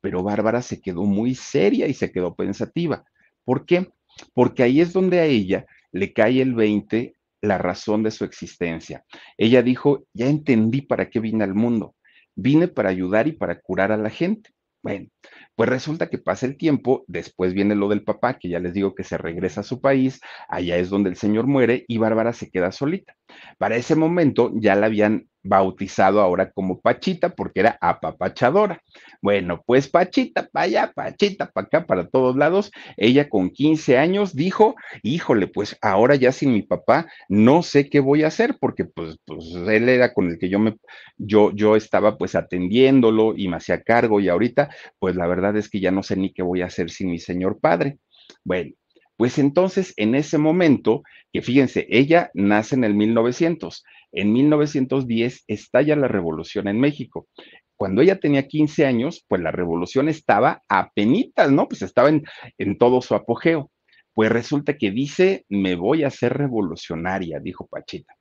Pero 0.00 0.22
Bárbara 0.22 0.62
se 0.62 0.80
quedó 0.80 1.04
muy 1.04 1.34
seria 1.34 1.86
y 1.88 1.94
se 1.94 2.12
quedó 2.12 2.34
pensativa. 2.34 3.04
¿Por 3.44 3.66
qué? 3.66 3.88
Porque 4.32 4.62
ahí 4.62 4.80
es 4.80 4.92
donde 4.92 5.18
a 5.18 5.24
ella 5.24 5.66
le 5.92 6.12
cae 6.12 6.40
el 6.40 6.54
20 6.54 7.14
la 7.42 7.58
razón 7.58 8.02
de 8.02 8.10
su 8.10 8.24
existencia. 8.24 9.04
Ella 9.36 9.62
dijo, 9.62 10.04
ya 10.12 10.26
entendí 10.26 10.82
para 10.82 11.08
qué 11.10 11.20
vine 11.20 11.44
al 11.44 11.54
mundo. 11.54 11.96
Vine 12.36 12.68
para 12.68 12.90
ayudar 12.90 13.26
y 13.28 13.32
para 13.32 13.60
curar 13.60 13.92
a 13.92 13.96
la 13.96 14.10
gente. 14.10 14.50
Bueno, 14.82 15.08
pues 15.56 15.68
resulta 15.68 16.08
que 16.08 16.18
pasa 16.18 16.46
el 16.46 16.56
tiempo, 16.56 17.04
después 17.06 17.52
viene 17.52 17.74
lo 17.74 17.88
del 17.88 18.02
papá, 18.02 18.38
que 18.38 18.48
ya 18.48 18.60
les 18.60 18.72
digo 18.72 18.94
que 18.94 19.04
se 19.04 19.18
regresa 19.18 19.60
a 19.60 19.64
su 19.64 19.80
país, 19.80 20.20
allá 20.48 20.78
es 20.78 20.88
donde 20.88 21.10
el 21.10 21.16
señor 21.16 21.46
muere 21.46 21.84
y 21.86 21.98
Bárbara 21.98 22.32
se 22.32 22.50
queda 22.50 22.72
solita. 22.72 23.14
Para 23.58 23.76
ese 23.76 23.94
momento 23.94 24.52
ya 24.56 24.74
la 24.76 24.86
habían 24.86 25.29
bautizado 25.42 26.20
ahora 26.20 26.50
como 26.50 26.80
Pachita 26.80 27.30
porque 27.30 27.60
era 27.60 27.78
apapachadora. 27.80 28.82
Bueno, 29.22 29.62
pues 29.66 29.88
Pachita 29.88 30.48
para 30.52 30.64
allá, 30.64 30.92
Pachita 30.94 31.50
para 31.50 31.66
acá, 31.66 31.86
para 31.86 32.08
todos 32.08 32.36
lados. 32.36 32.70
Ella 32.96 33.28
con 33.28 33.50
15 33.50 33.98
años 33.98 34.34
dijo, 34.34 34.74
híjole, 35.02 35.46
pues 35.46 35.76
ahora 35.82 36.14
ya 36.14 36.32
sin 36.32 36.52
mi 36.52 36.62
papá 36.62 37.06
no 37.28 37.62
sé 37.62 37.88
qué 37.88 38.00
voy 38.00 38.22
a 38.22 38.28
hacer 38.28 38.56
porque 38.60 38.84
pues, 38.84 39.18
pues 39.24 39.44
él 39.54 39.88
era 39.88 40.12
con 40.12 40.28
el 40.30 40.38
que 40.38 40.48
yo 40.48 40.58
me, 40.58 40.76
yo, 41.16 41.52
yo 41.52 41.76
estaba 41.76 42.18
pues 42.18 42.34
atendiéndolo 42.34 43.34
y 43.36 43.48
me 43.48 43.56
hacía 43.56 43.82
cargo 43.82 44.20
y 44.20 44.28
ahorita 44.28 44.70
pues 44.98 45.16
la 45.16 45.26
verdad 45.26 45.56
es 45.56 45.68
que 45.68 45.80
ya 45.80 45.90
no 45.90 46.02
sé 46.02 46.16
ni 46.16 46.32
qué 46.32 46.42
voy 46.42 46.62
a 46.62 46.66
hacer 46.66 46.90
sin 46.90 47.10
mi 47.10 47.18
señor 47.18 47.60
padre. 47.60 47.98
Bueno, 48.44 48.72
pues 49.20 49.38
entonces, 49.38 49.92
en 49.98 50.14
ese 50.14 50.38
momento, 50.38 51.02
que 51.30 51.42
fíjense, 51.42 51.86
ella 51.90 52.30
nace 52.32 52.74
en 52.74 52.84
el 52.84 52.94
1900, 52.94 53.84
en 54.12 54.32
1910 54.32 55.44
estalla 55.46 55.96
la 55.96 56.08
revolución 56.08 56.68
en 56.68 56.80
México. 56.80 57.28
Cuando 57.76 58.02
ella 58.02 58.20
tenía 58.20 58.46
15 58.46 58.84
años, 58.84 59.24
pues 59.26 59.40
la 59.40 59.52
revolución 59.52 60.08
estaba 60.08 60.62
a 60.68 60.90
penitas, 60.90 61.50
¿no? 61.50 61.66
Pues 61.66 61.82
estaba 61.82 62.10
en, 62.10 62.24
en 62.58 62.76
todo 62.76 63.00
su 63.00 63.14
apogeo. 63.14 63.70
Pues 64.12 64.30
resulta 64.30 64.76
que 64.76 64.90
dice, 64.90 65.46
me 65.48 65.76
voy 65.76 66.04
a 66.04 66.08
hacer 66.08 66.34
revolucionaria, 66.34 67.40
dijo 67.40 67.66
Pachita. 67.66 68.14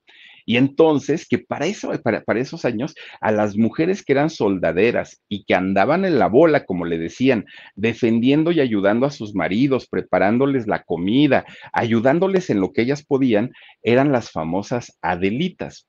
Y 0.49 0.57
entonces, 0.57 1.27
que 1.27 1.37
para, 1.37 1.67
eso, 1.67 1.91
para, 2.01 2.39
esos 2.39 2.65
años, 2.65 2.95
a 3.21 3.31
las 3.31 3.55
mujeres 3.55 4.03
que 4.03 4.13
eran 4.13 4.31
soldaderas 4.31 5.21
y 5.29 5.43
que 5.43 5.53
andaban 5.53 6.05
en 6.05 6.17
la 6.17 6.25
bola, 6.25 6.65
como 6.65 6.85
le 6.85 6.97
decían, 6.97 7.45
defendiendo 7.75 8.51
y 8.51 8.59
ayudando 8.59 9.05
a 9.05 9.11
sus 9.11 9.35
maridos, 9.35 9.87
preparándoles 9.87 10.65
la 10.65 10.81
comida, 10.81 11.45
ayudándoles 11.71 12.49
en 12.49 12.61
lo 12.61 12.73
que 12.73 12.81
ellas 12.81 13.05
podían, 13.05 13.51
eran 13.83 14.11
las 14.11 14.31
famosas 14.31 14.97
Adelitas 15.03 15.85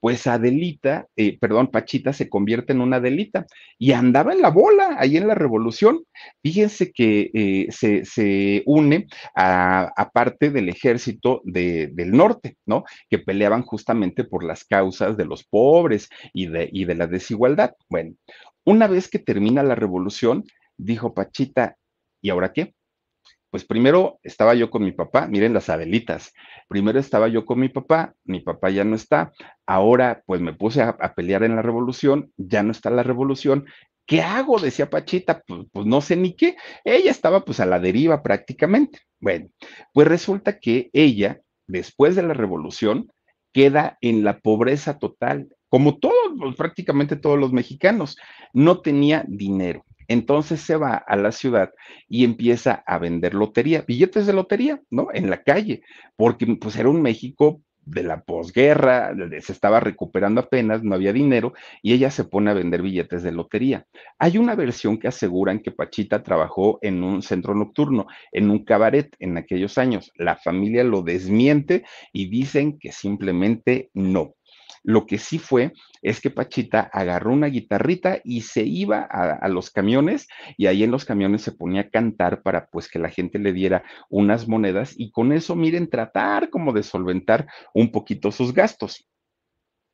pues 0.00 0.26
Adelita, 0.26 1.06
eh, 1.16 1.38
perdón, 1.38 1.68
Pachita 1.68 2.12
se 2.12 2.28
convierte 2.28 2.72
en 2.72 2.80
una 2.80 2.96
Adelita 2.96 3.46
y 3.78 3.92
andaba 3.92 4.32
en 4.32 4.42
la 4.42 4.50
bola 4.50 4.96
ahí 4.98 5.16
en 5.16 5.26
la 5.26 5.34
revolución. 5.34 6.04
Fíjense 6.42 6.92
que 6.92 7.30
eh, 7.34 7.68
se, 7.70 8.62
une 8.66 9.06
a, 9.34 10.10
parte 10.12 10.50
del 10.50 10.68
ejército 10.68 11.40
del 11.44 12.12
norte, 12.12 12.56
¿no? 12.66 12.84
Que 13.10 13.18
peleaban 13.18 13.62
justamente 13.62 14.24
por 14.24 14.44
las 14.44 14.64
causas 14.64 15.16
de 15.16 15.24
los 15.24 15.44
pobres 15.44 16.08
y 16.32 16.46
de, 16.46 16.68
y 16.72 16.84
de 16.84 16.94
la 16.94 17.06
desigualdad. 17.06 17.74
Bueno, 17.88 18.14
una 18.64 18.86
vez 18.86 19.08
que 19.08 19.18
termina 19.18 19.62
la 19.62 19.74
revolución, 19.74 20.44
dijo 20.76 21.14
Pachita, 21.14 21.76
¿y 22.20 22.30
ahora 22.30 22.52
qué? 22.52 22.74
Pues 23.50 23.64
primero 23.64 24.18
estaba 24.22 24.54
yo 24.54 24.70
con 24.70 24.84
mi 24.84 24.92
papá, 24.92 25.26
miren 25.26 25.54
las 25.54 25.70
Adelitas. 25.70 26.32
Primero 26.68 26.98
estaba 26.98 27.28
yo 27.28 27.46
con 27.46 27.58
mi 27.58 27.70
papá, 27.70 28.14
mi 28.24 28.40
papá 28.40 28.68
ya 28.70 28.84
no 28.84 28.94
está. 28.94 29.32
Ahora 29.66 30.22
pues 30.26 30.40
me 30.40 30.52
puse 30.52 30.82
a, 30.82 30.96
pelear 31.14 31.42
en 31.44 31.56
la 31.56 31.62
revolución, 31.62 32.32
ya 32.36 32.62
no 32.62 32.72
está 32.72 32.90
la 32.90 33.02
revolución. 33.02 33.66
¿Qué 34.06 34.22
hago? 34.22 34.58
Decía 34.58 34.90
Pachita, 34.90 35.42
pues, 35.46 35.66
pues, 35.72 35.86
no 35.86 36.00
sé 36.00 36.16
ni 36.16 36.34
qué. 36.34 36.56
Ella 36.84 37.10
estaba 37.10 37.44
pues 37.44 37.60
a 37.60 37.66
la 37.66 37.78
deriva 37.78 38.22
prácticamente. 38.22 39.00
Bueno, 39.20 39.48
pues 39.92 40.08
resulta 40.08 40.58
que 40.58 40.90
ella, 40.92 41.40
después 41.66 42.16
de 42.16 42.22
la 42.22 42.34
revolución, 42.34 43.10
queda 43.52 43.98
en 44.00 44.24
la 44.24 44.38
pobreza 44.38 44.98
total, 44.98 45.48
como 45.68 45.98
todos, 45.98 46.32
pues, 46.38 46.56
prácticamente 46.56 47.16
todos 47.16 47.38
los 47.38 47.52
mexicanos. 47.52 48.16
No 48.52 48.80
tenía 48.80 49.24
dinero. 49.26 49.84
Entonces 50.08 50.60
se 50.60 50.76
va 50.76 50.94
a 50.96 51.16
la 51.16 51.32
ciudad 51.32 51.70
y 52.08 52.24
empieza 52.24 52.82
a 52.86 52.98
vender 52.98 53.34
lotería, 53.34 53.84
billetes 53.86 54.26
de 54.26 54.32
lotería, 54.32 54.80
¿no? 54.90 55.08
En 55.12 55.30
la 55.30 55.42
calle, 55.42 55.82
porque 56.16 56.46
pues 56.60 56.76
era 56.76 56.88
un 56.88 57.02
México 57.02 57.62
de 57.84 58.02
la 58.02 58.20
posguerra, 58.22 59.14
se 59.40 59.52
estaba 59.52 59.80
recuperando 59.80 60.42
apenas, 60.42 60.82
no 60.82 60.94
había 60.94 61.12
dinero, 61.12 61.54
y 61.82 61.94
ella 61.94 62.10
se 62.10 62.24
pone 62.24 62.50
a 62.50 62.54
vender 62.54 62.82
billetes 62.82 63.22
de 63.22 63.32
lotería. 63.32 63.86
Hay 64.18 64.36
una 64.36 64.54
versión 64.54 64.98
que 64.98 65.08
aseguran 65.08 65.60
que 65.60 65.70
Pachita 65.70 66.22
trabajó 66.22 66.78
en 66.82 67.02
un 67.02 67.22
centro 67.22 67.54
nocturno, 67.54 68.06
en 68.32 68.50
un 68.50 68.64
cabaret 68.64 69.14
en 69.18 69.38
aquellos 69.38 69.78
años. 69.78 70.12
La 70.16 70.36
familia 70.36 70.84
lo 70.84 71.02
desmiente 71.02 71.84
y 72.12 72.28
dicen 72.28 72.78
que 72.78 72.92
simplemente 72.92 73.90
no. 73.94 74.34
Lo 74.88 75.04
que 75.04 75.18
sí 75.18 75.38
fue 75.38 75.74
es 76.00 76.18
que 76.18 76.30
Pachita 76.30 76.80
agarró 76.80 77.34
una 77.34 77.48
guitarrita 77.48 78.22
y 78.24 78.40
se 78.40 78.62
iba 78.62 79.02
a, 79.02 79.46
los 79.48 79.70
camiones 79.70 80.28
y 80.56 80.64
ahí 80.64 80.82
en 80.82 80.90
los 80.90 81.04
camiones 81.04 81.42
se 81.42 81.52
ponía 81.52 81.82
a 81.82 81.90
cantar 81.90 82.40
para 82.42 82.70
pues 82.70 82.88
que 82.88 82.98
la 82.98 83.10
gente 83.10 83.38
le 83.38 83.52
diera 83.52 83.84
unas 84.08 84.48
monedas 84.48 84.94
y 84.96 85.10
con 85.10 85.32
eso, 85.32 85.54
miren, 85.56 85.90
tratar 85.90 86.48
como 86.48 86.72
de 86.72 86.82
solventar 86.82 87.48
un 87.74 87.92
poquito 87.92 88.32
sus 88.32 88.54
gastos. 88.54 89.06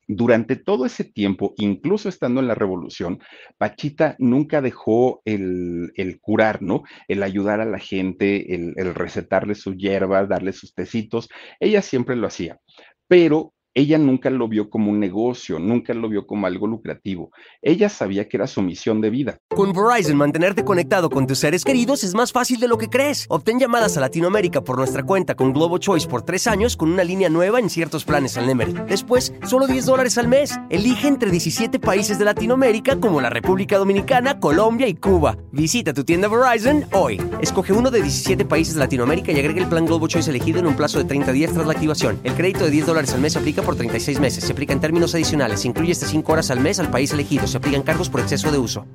Durante 0.07 0.55
todo 0.55 0.87
ese 0.87 1.03
tiempo, 1.03 1.55
incluso 1.57 2.09
estando 2.09 2.41
en 2.41 2.47
la 2.47 2.55
revolución, 2.55 3.19
Pachita 3.59 4.15
nunca 4.21 4.61
dejó 4.61 5.23
el, 5.25 5.91
curar, 6.21 6.63
¿no? 6.63 6.85
El 7.09 7.25
ayudar 7.25 7.61
a 7.61 7.65
la 7.65 7.81
gente, 7.81 8.55
el, 8.55 8.75
el 8.77 8.95
recetarle 8.95 9.57
sus 9.57 9.77
hierbas, 9.77 10.29
darle 10.29 10.53
sus 10.53 10.73
tecitos. 10.73 11.29
Ella 11.59 11.83
siempre 11.83 12.15
lo 12.15 12.29
hacía. 12.29 12.61
Pero 13.09 13.55
ella 13.75 13.99
nunca 13.99 14.31
lo 14.31 14.47
vio 14.47 14.71
como 14.71 14.91
un 14.91 15.01
negocio, 15.01 15.59
nunca 15.59 15.93
lo 15.95 16.09
vio 16.09 16.27
como 16.27 16.47
algo 16.47 16.69
lucrativo. 16.69 17.33
Ella 17.61 17.89
sabía 17.89 18.29
que 18.29 18.37
era 18.37 18.47
su 18.47 18.63
misión 18.63 19.01
de 19.01 19.11
vida. 19.11 19.39
Con 19.49 19.73
Verizon, 19.73 20.17
mantenerte 20.17 20.65
conectado 20.65 21.11
con 21.11 21.27
tus 21.27 21.41
seres 21.41 21.65
queridos 21.65 22.05
es 22.05 22.15
más 22.15 22.31
fácil 22.31 22.61
de 22.61 22.69
lo 22.69 22.79
que 22.79 22.89
crees. 22.89 23.27
Obtén 23.29 23.59
llamadas 23.59 23.97
a 23.97 24.01
Latinoamérica 24.01 24.63
por 24.63 24.79
nuestra 24.79 25.03
cuenta 25.03 25.35
con 25.35 25.53
Globo 25.53 25.79
Choice 25.79 26.07
por 26.07 26.23
tres 26.23 26.47
años 26.47 26.77
con 26.77 26.93
una 26.93 27.03
línea 27.03 27.29
nueva 27.29 27.59
en 27.59 27.69
ciertos 27.69 28.05
planes 28.05 28.37
al 28.37 28.47
Nemery. 28.47 28.75
Después, 28.89 29.35
solo 29.45 29.67
10 29.67 29.87
dólares 29.87 30.19
al 30.19 30.29
mes. 30.29 30.57
Elige 30.71 31.09
entre 31.09 31.33
17 31.33 31.81
países 31.81 32.17
de 32.19 32.27
Latinoamérica 32.27 33.01
como 33.01 33.21
la 33.21 33.31
República 33.31 33.77
Dominicana, 33.77 34.39
Colombia 34.39 34.87
y 34.87 34.95
Cuba. 34.95 35.37
Visita 35.51 35.93
tu 35.93 36.05
tienda 36.05 36.29
Verizon 36.29 36.85
hoy. 36.93 37.21
Escoge 37.41 37.73
uno 37.73 37.91
de 37.91 38.03
17 38.03 38.45
países 38.45 38.75
de 38.75 38.81
Latinoamérica 38.81 39.33
y 39.33 39.41
agrega 39.41 39.61
el 39.61 39.69
plan 39.69 39.85
Globo 39.85 40.07
Choice 40.07 40.31
elegido 40.31 40.61
en 40.61 40.67
un 40.69 40.77
plazo 40.77 40.99
de 40.99 41.05
30 41.07 41.33
días 41.33 41.53
tras 41.53 41.67
la 41.67 41.73
activación. 41.73 42.21
El 42.23 42.35
crédito 42.35 42.65
de 42.65 42.71
10 42.71 42.87
dólares 42.87 43.13
al 43.15 43.21
mes 43.21 43.37
aplica 43.37 43.64
por 43.65 43.77
36 43.77 44.21
meses. 44.21 44.45
Se 44.45 44.53
aplica 44.53 44.73
en 44.73 44.81
términos 44.81 45.15
adicionales. 45.15 45.61
Se 45.61 45.69
incluye 45.69 45.93
hasta 45.93 46.07
5 46.07 46.33
horas 46.33 46.51
al 46.51 46.61
mes 46.61 46.79
al 46.79 46.91
país 46.91 47.13
elegido. 47.13 47.47
Se 47.47 47.57
aplican 47.57 47.83
cargos 47.83 48.09
por 48.09 48.21
exceso 48.21 48.53
de 48.53 48.59
uso. 48.59 48.87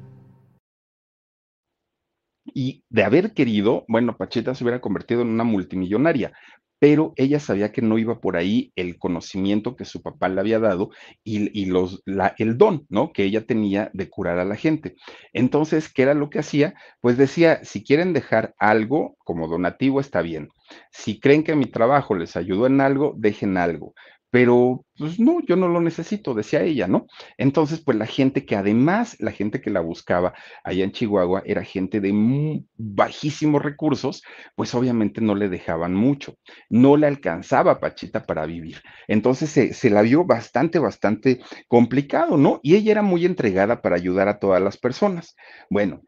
Y 2.53 2.83
de 2.89 3.03
haber 3.03 3.33
querido, 3.33 3.85
bueno, 3.87 4.17
Pacheta 4.17 4.55
se 4.55 4.63
hubiera 4.63 4.81
convertido 4.81 5.21
en 5.21 5.29
una 5.29 5.43
multimillonaria, 5.43 6.33
pero 6.79 7.13
ella 7.17 7.39
sabía 7.39 7.71
que 7.71 7.81
no 7.81 7.97
iba 7.97 8.21
por 8.21 8.37
ahí 8.37 8.71
el 8.75 8.97
conocimiento 8.97 9.75
que 9.75 9.85
su 9.85 10.01
papá 10.01 10.29
le 10.29 10.39
había 10.39 10.59
dado 10.59 10.89
y, 11.23 11.65
los, 11.65 12.01
el 12.37 12.57
don, 12.57 12.85
¿no? 12.89 13.11
Que 13.11 13.23
ella 13.25 13.45
tenía 13.45 13.91
de 13.93 14.09
curar 14.09 14.39
a 14.39 14.45
la 14.45 14.55
gente. 14.55 14.95
Entonces, 15.33 15.91
¿qué 15.93 16.03
era 16.03 16.13
lo 16.13 16.29
que 16.29 16.39
hacía? 16.39 16.75
Pues 17.01 17.17
decía, 17.17 17.63
si 17.63 17.83
quieren 17.83 18.13
dejar 18.13 18.55
algo 18.57 19.17
como 19.19 19.47
donativo, 19.47 19.99
está 19.99 20.21
bien. 20.21 20.49
Si 20.91 21.19
creen 21.19 21.43
que 21.43 21.55
mi 21.55 21.65
trabajo 21.65 22.15
les 22.15 22.37
ayudó 22.37 22.65
en 22.65 22.79
algo, 22.79 23.13
dejen 23.17 23.57
algo 23.57 23.93
pero 24.31 24.85
pues 24.97 25.19
no, 25.19 25.39
yo 25.47 25.55
no 25.55 25.67
lo 25.67 25.81
necesito, 25.81 26.33
decía 26.33 26.61
ella, 26.61 26.87
¿no? 26.87 27.07
Entonces, 27.37 27.81
pues 27.81 27.97
la 27.97 28.05
gente 28.05 28.45
que 28.45 28.55
además, 28.55 29.15
la 29.19 29.31
gente 29.31 29.61
que 29.61 29.69
la 29.69 29.79
buscaba 29.79 30.33
allá 30.63 30.83
en 30.83 30.91
Chihuahua 30.91 31.41
era 31.45 31.63
gente 31.63 31.99
de 31.99 32.63
bajísimos 32.77 33.63
recursos, 33.63 34.21
pues 34.55 34.75
obviamente 34.75 35.21
no 35.21 35.35
le 35.35 35.49
dejaban 35.49 35.95
mucho, 35.95 36.35
no 36.69 36.97
le 36.97 37.07
alcanzaba 37.07 37.79
Pachita 37.79 38.25
para 38.25 38.45
vivir. 38.45 38.81
Entonces 39.07 39.49
se, 39.49 39.73
se 39.73 39.89
la 39.89 40.01
vio 40.01 40.25
bastante, 40.25 40.79
bastante 40.79 41.39
complicado, 41.67 42.37
¿no? 42.37 42.59
Y 42.61 42.75
ella 42.75 42.91
era 42.91 43.01
muy 43.01 43.25
entregada 43.25 43.81
para 43.81 43.95
ayudar 43.95 44.27
a 44.27 44.39
todas 44.39 44.61
las 44.61 44.77
personas. 44.77 45.35
Bueno, 45.69 46.01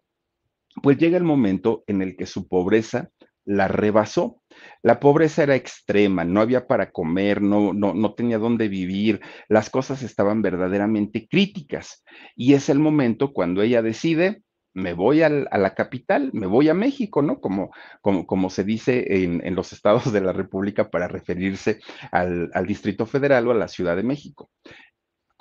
pues 0.83 0.97
llega 0.97 1.17
el 1.17 1.23
momento 1.23 1.83
en 1.87 2.01
el 2.01 2.15
que 2.15 2.25
su 2.25 2.47
pobreza 2.47 3.09
la 3.45 3.67
rebasó. 3.67 4.41
La 4.83 4.99
pobreza 4.99 5.43
era 5.43 5.55
extrema, 5.55 6.25
no 6.25 6.41
había 6.41 6.67
para 6.67 6.91
comer, 6.91 7.41
no, 7.41 7.73
no, 7.73 7.93
no 7.93 8.13
tenía 8.13 8.37
dónde 8.37 8.67
vivir, 8.67 9.21
las 9.47 9.69
cosas 9.69 10.03
estaban 10.03 10.41
verdaderamente 10.41 11.27
críticas. 11.27 12.03
Y 12.35 12.53
es 12.53 12.69
el 12.69 12.79
momento 12.79 13.33
cuando 13.33 13.61
ella 13.61 13.81
decide, 13.81 14.43
me 14.73 14.93
voy 14.93 15.21
a 15.21 15.29
la 15.29 15.75
capital, 15.75 16.29
me 16.33 16.47
voy 16.47 16.69
a 16.69 16.73
México, 16.73 17.21
¿no? 17.21 17.41
Como, 17.41 17.71
como, 18.01 18.25
como 18.25 18.49
se 18.49 18.63
dice 18.63 19.23
en, 19.23 19.55
los 19.55 19.73
estados 19.73 20.11
de 20.13 20.21
la 20.21 20.33
República 20.33 20.89
para 20.89 21.07
referirse 21.07 21.79
al, 22.11 22.49
al 22.53 22.67
Distrito 22.67 23.05
Federal 23.05 23.47
o 23.47 23.51
a 23.51 23.55
la 23.55 23.67
Ciudad 23.67 23.95
de 23.95 24.03
México. 24.03 24.49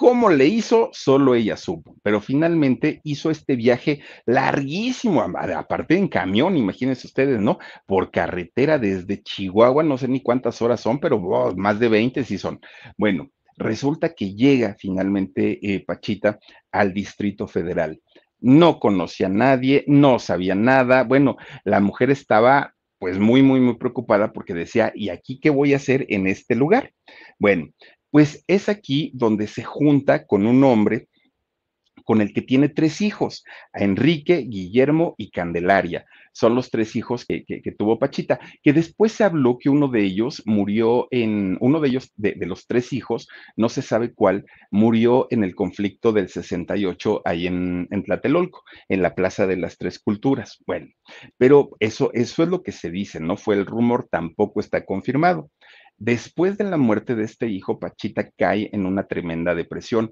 ¿Cómo 0.00 0.30
le 0.30 0.46
hizo? 0.46 0.88
Solo 0.94 1.34
ella 1.34 1.58
supo, 1.58 1.94
pero 2.02 2.22
finalmente 2.22 3.02
hizo 3.04 3.30
este 3.30 3.54
viaje 3.54 4.00
larguísimo, 4.24 5.20
aparte 5.20 5.94
en 5.94 6.08
camión, 6.08 6.56
imagínense 6.56 7.06
ustedes, 7.06 7.38
¿no? 7.38 7.58
Por 7.84 8.10
carretera 8.10 8.78
desde 8.78 9.22
Chihuahua, 9.22 9.82
no 9.82 9.98
sé 9.98 10.08
ni 10.08 10.22
cuántas 10.22 10.62
horas 10.62 10.80
son, 10.80 11.00
pero 11.00 11.16
oh, 11.16 11.54
más 11.54 11.78
de 11.78 11.90
20 11.90 12.24
sí 12.24 12.38
son. 12.38 12.60
Bueno, 12.96 13.28
resulta 13.58 14.14
que 14.14 14.32
llega 14.34 14.74
finalmente 14.78 15.58
eh, 15.60 15.84
Pachita 15.84 16.38
al 16.72 16.94
Distrito 16.94 17.46
Federal. 17.46 18.00
No 18.38 18.80
conocía 18.80 19.26
a 19.26 19.28
nadie, 19.28 19.84
no 19.86 20.18
sabía 20.18 20.54
nada. 20.54 21.04
Bueno, 21.04 21.36
la 21.62 21.80
mujer 21.80 22.10
estaba 22.10 22.74
pues 22.98 23.18
muy, 23.18 23.42
muy, 23.42 23.60
muy 23.60 23.76
preocupada 23.76 24.32
porque 24.32 24.54
decía, 24.54 24.92
¿y 24.94 25.10
aquí 25.10 25.40
qué 25.40 25.50
voy 25.50 25.74
a 25.74 25.76
hacer 25.76 26.06
en 26.08 26.26
este 26.26 26.54
lugar? 26.54 26.94
Bueno, 27.38 27.68
pues 28.10 28.44
es 28.46 28.68
aquí 28.68 29.10
donde 29.14 29.46
se 29.46 29.62
junta 29.62 30.26
con 30.26 30.46
un 30.46 30.62
hombre 30.64 31.08
con 32.04 32.20
el 32.20 32.32
que 32.32 32.42
tiene 32.42 32.68
tres 32.68 33.00
hijos, 33.02 33.44
a 33.72 33.84
Enrique, 33.84 34.38
Guillermo 34.38 35.14
y 35.16 35.30
Candelaria. 35.30 36.06
Son 36.32 36.56
los 36.56 36.70
tres 36.70 36.96
hijos 36.96 37.24
que, 37.24 37.44
tuvo 37.78 38.00
Pachita, 38.00 38.40
que 38.64 38.72
después 38.72 39.12
se 39.12 39.22
habló 39.22 39.58
que 39.58 39.68
uno 39.68 39.86
de 39.86 40.02
ellos 40.02 40.42
murió 40.44 41.06
en, 41.12 41.56
uno 41.60 41.78
de 41.78 41.88
ellos, 41.88 42.12
de, 42.16 42.34
los 42.46 42.66
tres 42.66 42.92
hijos, 42.92 43.28
no 43.56 43.68
se 43.68 43.82
sabe 43.82 44.12
cuál, 44.12 44.44
murió 44.72 45.28
en 45.30 45.44
el 45.44 45.54
conflicto 45.54 46.12
del 46.12 46.28
68 46.28 47.22
ahí 47.24 47.46
en, 47.46 47.86
en 47.92 48.02
Tlatelolco, 48.02 48.62
en 48.88 49.02
la 49.02 49.14
Plaza 49.14 49.46
de 49.46 49.56
las 49.56 49.78
Tres 49.78 49.98
Culturas. 49.98 50.58
Bueno, 50.66 50.88
pero 51.36 51.70
eso, 51.78 52.10
eso 52.12 52.42
es 52.42 52.48
lo 52.48 52.62
que 52.62 52.72
se 52.72 52.90
dice, 52.90 53.20
no 53.20 53.36
fue 53.36 53.54
el 53.54 53.66
rumor, 53.66 54.08
tampoco 54.10 54.58
está 54.58 54.84
confirmado. 54.84 55.50
Después 56.00 56.56
de 56.56 56.64
la 56.64 56.78
muerte 56.78 57.14
de 57.14 57.24
este 57.24 57.46
hijo, 57.46 57.78
Pachita 57.78 58.30
cae 58.30 58.70
en 58.72 58.86
una 58.86 59.06
tremenda 59.06 59.54
depresión 59.54 60.10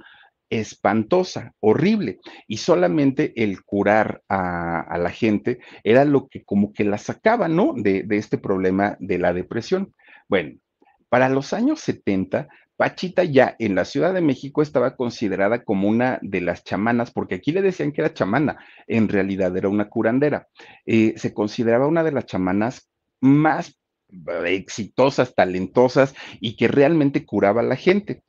espantosa, 0.50 1.54
horrible, 1.60 2.18
y 2.46 2.58
solamente 2.58 3.32
el 3.42 3.64
curar 3.64 4.22
a, 4.28 4.98
la 4.98 5.08
gente 5.08 5.60
era 5.82 6.04
lo 6.04 6.28
que 6.28 6.44
como 6.44 6.74
que 6.74 6.84
la 6.84 6.98
sacaba, 6.98 7.48
¿no? 7.48 7.72
De, 7.74 8.06
este 8.10 8.36
problema 8.36 8.98
de 9.00 9.18
la 9.18 9.32
depresión. 9.32 9.94
Bueno, 10.28 10.58
para 11.08 11.30
los 11.30 11.54
años 11.54 11.80
70, 11.80 12.48
Pachita 12.76 13.24
ya 13.24 13.56
en 13.58 13.74
la 13.74 13.86
Ciudad 13.86 14.12
de 14.12 14.20
México 14.20 14.60
estaba 14.60 14.94
considerada 14.94 15.64
como 15.64 15.88
una 15.88 16.18
de 16.20 16.42
las 16.42 16.64
chamanas, 16.64 17.12
porque 17.12 17.36
aquí 17.36 17.50
le 17.50 17.62
decían 17.62 17.92
que 17.92 18.02
era 18.02 18.12
chamana, 18.12 18.58
en 18.86 19.08
realidad 19.08 19.56
era 19.56 19.70
una 19.70 19.88
curandera. 19.88 20.48
Eh, 20.84 21.14
se 21.16 21.32
consideraba 21.32 21.86
una 21.86 22.04
de 22.04 22.12
las 22.12 22.26
chamanas 22.26 22.90
más 23.20 23.77
exitosas, 24.46 25.34
talentosas 25.34 26.14
y 26.40 26.56
que 26.56 26.68
realmente 26.68 27.24
curaba 27.24 27.60
a 27.60 27.64
la 27.64 27.76
gente. 27.76 28.22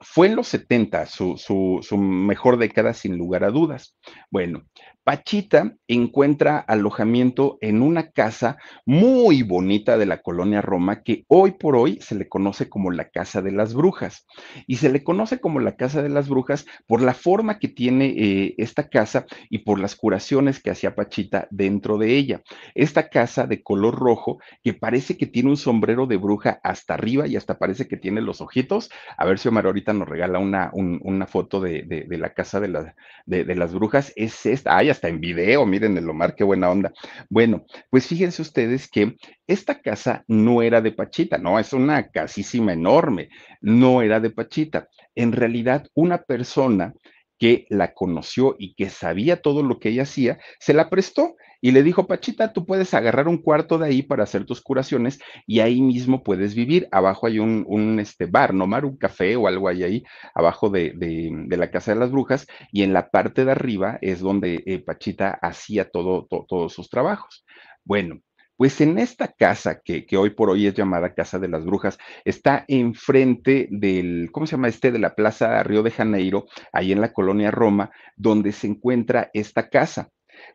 Fue 0.00 0.26
en 0.26 0.36
los 0.36 0.48
70 0.48 1.06
su, 1.06 1.36
su, 1.36 1.96
mejor 1.96 2.58
década 2.58 2.92
sin 2.92 3.16
lugar 3.16 3.44
a 3.44 3.50
dudas. 3.50 3.96
Bueno, 4.30 4.64
Pachita 5.04 5.74
encuentra 5.88 6.58
alojamiento 6.58 7.58
en 7.60 7.82
una 7.82 8.10
casa 8.10 8.58
muy 8.86 9.42
bonita 9.42 9.98
de 9.98 10.06
la 10.06 10.22
colonia 10.22 10.62
Roma 10.62 11.02
que 11.02 11.24
hoy 11.26 11.52
por 11.52 11.74
hoy 11.74 11.98
se 12.00 12.14
le 12.14 12.28
conoce 12.28 12.68
como 12.68 12.92
la 12.92 13.08
Casa 13.08 13.42
de 13.42 13.50
las 13.50 13.74
Brujas. 13.74 14.26
Y 14.66 14.76
se 14.76 14.90
le 14.90 15.02
conoce 15.02 15.40
como 15.40 15.58
la 15.58 15.76
Casa 15.76 16.02
de 16.02 16.08
las 16.08 16.28
Brujas 16.28 16.66
por 16.86 17.02
la 17.02 17.14
forma 17.14 17.58
que 17.58 17.68
tiene 17.68 18.14
eh, 18.16 18.54
esta 18.58 18.88
casa 18.88 19.26
y 19.50 19.58
por 19.58 19.80
las 19.80 19.96
curaciones 19.96 20.62
que 20.62 20.70
hacía 20.70 20.94
Pachita 20.94 21.48
dentro 21.50 21.98
de 21.98 22.16
ella. 22.16 22.42
Esta 22.74 23.08
casa 23.08 23.46
de 23.46 23.62
color 23.62 23.96
rojo 23.96 24.38
que 24.62 24.72
parece 24.72 25.16
que 25.16 25.26
tiene 25.26 25.50
un 25.50 25.56
sombrero 25.56 26.06
de 26.06 26.16
bruja 26.16 26.60
hasta 26.62 26.94
arriba 26.94 27.26
y 27.26 27.36
hasta 27.36 27.58
parece 27.58 27.88
que 27.88 27.96
tiene 27.96 28.20
los 28.20 28.40
ojitos. 28.40 28.90
A 29.16 29.24
ver 29.26 29.38
si 29.38 29.48
Omar 29.48 29.66
ahorita 29.66 29.92
nos 29.92 30.08
regala 30.08 30.38
una, 30.38 30.70
una 30.72 31.26
foto 31.26 31.60
de, 31.60 32.06
la 32.08 32.34
Casa 32.34 32.60
de, 32.60 32.92
de, 33.26 33.54
las 33.56 33.74
Brujas. 33.74 34.12
Es 34.16 34.46
esta 34.46 34.76
hasta 34.92 35.08
en 35.08 35.20
video, 35.20 35.66
miren 35.66 35.96
el 35.98 36.08
Omar, 36.08 36.34
qué 36.34 36.44
buena 36.44 36.70
onda. 36.70 36.92
Bueno, 37.28 37.64
pues 37.90 38.06
fíjense 38.06 38.42
ustedes 38.42 38.88
que 38.88 39.16
esta 39.46 39.80
casa 39.80 40.24
no 40.28 40.62
era 40.62 40.80
de 40.80 40.92
Pachita, 40.92 41.38
no, 41.38 41.58
es 41.58 41.72
una 41.72 42.08
casísima 42.10 42.72
enorme, 42.72 43.28
no 43.60 44.02
era 44.02 44.20
de 44.20 44.30
Pachita. 44.30 44.88
En 45.14 45.32
realidad, 45.32 45.86
una 45.94 46.22
persona 46.22 46.94
que 47.38 47.66
la 47.70 47.92
conoció 47.92 48.54
y 48.58 48.74
que 48.74 48.88
sabía 48.88 49.42
todo 49.42 49.64
lo 49.64 49.80
que 49.80 49.88
ella 49.88 50.04
hacía, 50.04 50.38
se 50.60 50.74
la 50.74 50.88
prestó 50.88 51.34
y 51.62 51.70
le 51.70 51.84
dijo, 51.84 52.08
Pachita, 52.08 52.52
tú 52.52 52.66
puedes 52.66 52.92
agarrar 52.92 53.28
un 53.28 53.38
cuarto 53.38 53.78
de 53.78 53.86
ahí 53.86 54.02
para 54.02 54.24
hacer 54.24 54.44
tus 54.44 54.60
curaciones 54.60 55.20
y 55.46 55.60
ahí 55.60 55.80
mismo 55.80 56.24
puedes 56.24 56.56
vivir. 56.56 56.88
Abajo 56.90 57.28
hay 57.28 57.38
un, 57.38 58.00
este, 58.00 58.26
bar, 58.26 58.52
no 58.52 58.66
mar, 58.66 58.84
un 58.84 58.96
café 58.96 59.36
o 59.36 59.46
algo 59.46 59.68
ahí, 59.68 59.84
ahí 59.84 60.04
abajo 60.34 60.68
de, 60.68 60.92
la 61.48 61.70
Casa 61.70 61.94
de 61.94 62.00
las 62.00 62.10
Brujas 62.10 62.48
y 62.72 62.82
en 62.82 62.92
la 62.92 63.10
parte 63.10 63.44
de 63.44 63.52
arriba 63.52 63.98
es 64.02 64.18
donde 64.18 64.64
eh, 64.66 64.80
Pachita 64.80 65.38
hacía 65.40 65.88
todo, 65.88 66.26
todos 66.26 66.72
sus 66.72 66.90
trabajos. 66.90 67.44
Bueno, 67.84 68.20
pues 68.56 68.80
en 68.80 68.98
esta 68.98 69.28
casa, 69.28 69.80
que, 69.84 70.06
hoy 70.16 70.30
por 70.30 70.50
hoy 70.50 70.66
es 70.66 70.74
llamada 70.74 71.14
Casa 71.14 71.38
de 71.38 71.48
las 71.48 71.64
Brujas, 71.64 71.98
está 72.24 72.64
enfrente 72.66 73.68
del, 73.70 74.30
¿cómo 74.32 74.46
se 74.46 74.52
llama 74.56 74.68
este? 74.68 74.90
De 74.90 74.98
la 74.98 75.14
Plaza 75.14 75.62
Río 75.62 75.82
de 75.82 75.90
Janeiro, 75.90 76.46
ahí 76.72 76.92
en 76.92 77.00
la 77.00 77.12
colonia 77.12 77.50
Roma, 77.50 77.90
donde 78.16 78.52
se 78.52 78.66
encuentra 78.66 79.30
esta 79.32 79.68
casa. 79.68 80.10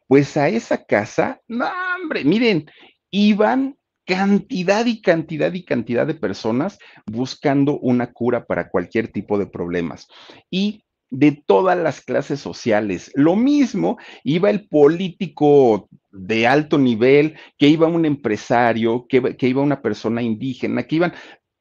Pues 0.07 0.38
a 0.38 0.49
esa 0.49 0.85
casa, 0.85 1.41
no, 1.47 1.67
hombre, 1.95 2.23
miren, 2.23 2.69
iban 3.11 3.77
cantidad 4.05 4.85
y 4.85 5.01
cantidad 5.01 5.53
y 5.53 5.65
cantidad 5.65 6.07
de 6.07 6.13
personas 6.13 6.79
buscando 7.05 7.77
una 7.79 8.13
cura 8.13 8.45
para 8.45 8.69
cualquier 8.69 9.09
tipo 9.09 9.38
de 9.38 9.47
problemas. 9.47 10.07
Y 10.49 10.83
de 11.09 11.31
todas 11.45 11.77
las 11.77 12.01
clases 12.01 12.39
sociales. 12.39 13.11
Lo 13.15 13.35
mismo 13.35 13.97
iba 14.23 14.49
el 14.49 14.67
político 14.67 15.88
de 16.11 16.47
alto 16.47 16.77
nivel, 16.77 17.35
que 17.57 17.67
iba 17.67 17.88
un 17.88 18.05
empresario, 18.05 19.05
que, 19.07 19.35
iba 19.41 19.61
una 19.61 19.81
persona 19.81 20.21
indígena, 20.21 20.83
que 20.83 20.95
iban 20.95 21.13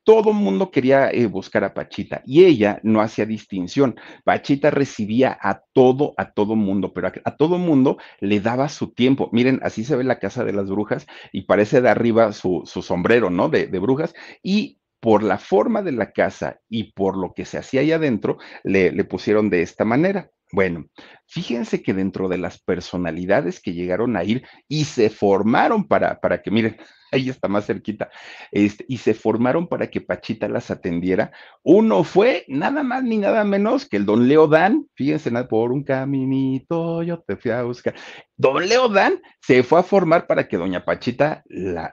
todo 0.07 0.33
mundo 0.33 0.71
quería 0.71 1.11
eh, 1.11 1.27
buscar 1.27 1.65
a 1.65 1.75
Pachita 1.75 2.23
y 2.25 2.45
ella 2.45 2.79
no 2.85 3.01
hacía 3.01 3.27
distinción. 3.27 3.97
Pachita 4.23 4.71
recibía 4.71 5.37
a 5.43 5.65
todo, 5.73 6.15
a 6.17 6.31
todo 6.31 6.55
mundo, 6.55 6.93
pero 6.93 7.09
a, 7.25 7.37
todo 7.37 7.59
mundo 7.59 7.99
le 8.21 8.39
daba 8.39 8.69
su 8.69 8.93
tiempo. 8.93 9.29
Miren, 9.33 9.59
así 9.65 9.83
se 9.83 9.97
ve 9.97 10.05
la 10.05 10.21
casa 10.21 10.45
de 10.45 10.53
las 10.53 10.71
brujas 10.71 11.09
y 11.33 11.43
parece 11.43 11.81
de 11.81 11.89
arriba 11.89 12.33
su, 12.33 12.63
sombrero, 12.67 13.31
¿no? 13.31 13.49
De, 13.49 13.67
brujas. 13.81 14.15
Y 14.45 14.79
por 15.01 15.25
la 15.25 15.39
forma 15.39 15.83
de 15.83 15.91
la 15.91 16.13
casa 16.13 16.61
y 16.69 16.93
por 16.93 17.17
lo 17.17 17.35
que 17.35 17.45
se 17.45 17.59
hacía 17.59 17.81
ahí 17.81 17.91
adentro, 17.91 18.39
le, 18.63 18.93
le 18.93 19.03
pusieron 19.03 19.51
de 19.51 19.63
esta 19.63 19.85
manera. 19.85 20.31
Bueno, 20.53 20.87
fíjense 21.27 21.83
que 21.83 21.95
dentro 21.95 22.29
de 22.29 22.39
las 22.39 22.63
personalidades 22.63 23.61
que 23.61 23.73
llegaron 23.73 24.17
a 24.17 24.23
ir 24.23 24.47
y 24.69 24.85
se 24.85 25.11
formaron 25.11 25.89
para, 25.89 26.21
para 26.21 26.43
que, 26.43 26.53
miren, 26.53 26.77
ahí 27.17 27.29
está 27.29 27.49
más 27.49 27.67
cerquita, 27.67 28.11
este, 28.53 28.85
y 28.89 28.99
se 28.99 29.15
formaron 29.15 29.67
para 29.67 29.91
que 29.91 30.01
Pachita 30.01 30.49
las 30.49 30.71
atendiera. 30.71 31.33
Uno 31.63 32.05
fue 32.05 32.45
nada 32.49 32.83
más 32.83 33.03
ni 33.03 33.19
nada 33.19 33.45
menos 33.45 33.89
que 33.89 33.97
el 33.97 34.07
don 34.07 34.29
Leo 34.29 34.47
Dan, 34.47 34.87
fíjense, 34.95 35.31
por 35.45 35.73
un 35.73 35.85
caminito 35.85 37.03
yo 37.03 37.21
te 37.21 37.37
fui 37.37 37.51
a 37.51 37.63
buscar. 37.63 37.95
Don 38.37 38.67
Leo 38.69 38.89
Dan 38.89 39.21
se 39.41 39.63
fue 39.63 39.81
a 39.81 39.83
formar 39.83 40.27
para 40.27 40.47
que 40.47 40.57
doña 40.57 40.85
Pachita 40.85 41.43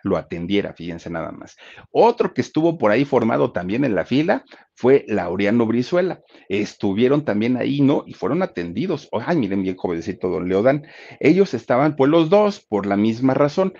lo 0.03 0.17
atendiera, 0.17 0.73
fíjense 0.73 1.09
nada 1.09 1.31
más. 1.31 1.55
Otro 1.91 2.33
que 2.33 2.41
estuvo 2.41 2.77
por 2.77 2.91
ahí 2.91 3.05
formado 3.05 3.51
también 3.51 3.85
en 3.85 3.95
la 3.95 4.05
fila 4.05 4.43
fue 4.75 5.05
Laureano 5.07 5.65
Brizuela. 5.65 6.21
Estuvieron 6.49 7.25
también 7.25 7.57
ahí, 7.57 7.81
¿no? 7.81 8.03
Y 8.07 8.13
fueron 8.13 8.41
atendidos. 8.41 9.09
Ay, 9.11 9.37
miren 9.37 9.63
bien 9.63 9.75
jovencito 9.75 10.29
don 10.29 10.49
Leodán. 10.49 10.85
Ellos 11.19 11.53
estaban, 11.53 11.95
pues 11.95 12.09
los 12.09 12.29
dos, 12.29 12.59
por 12.59 12.85
la 12.85 12.97
misma 12.97 13.33
razón 13.33 13.73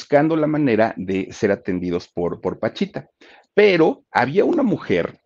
buscando 0.00 0.34
la 0.34 0.46
manera 0.46 0.94
de 0.96 1.28
ser 1.30 1.52
atendidos 1.52 2.08
por, 2.08 2.40
por 2.40 2.58
Pachita. 2.58 3.10
Pero 3.52 4.04
había 4.10 4.46
una 4.46 4.62
mujer 4.62 5.20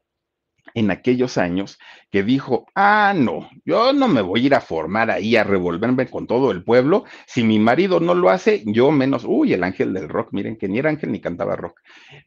en 0.75 0.91
aquellos 0.91 1.39
años 1.39 1.79
que 2.11 2.25
dijo, 2.25 2.67
ah, 2.75 3.15
no, 3.17 3.49
yo 3.65 3.93
no 3.93 4.09
me 4.09 4.21
voy 4.21 4.41
a 4.43 4.47
ir 4.47 4.55
a 4.57 4.61
formar 4.61 5.13
ahí 5.13 5.37
a 5.37 5.45
revolverme 5.45 6.09
con 6.09 6.27
todo 6.27 6.51
el 6.51 6.65
pueblo. 6.65 7.05
Si 7.25 7.45
mi 7.45 7.61
marido 7.61 8.01
no 8.01 8.15
lo 8.15 8.31
hace, 8.31 8.65
yo 8.67 8.91
menos, 8.91 9.25
uy, 9.25 9.53
el 9.53 9.63
ángel 9.63 9.95
del 9.95 10.09
rock, 10.09 10.31
miren 10.33 10.57
que 10.57 10.67
ni 10.67 10.81
era 10.81 10.91
ángel 10.91 11.13
ni 11.13 11.21
cantaba 11.21 11.55
rock. 11.55 11.81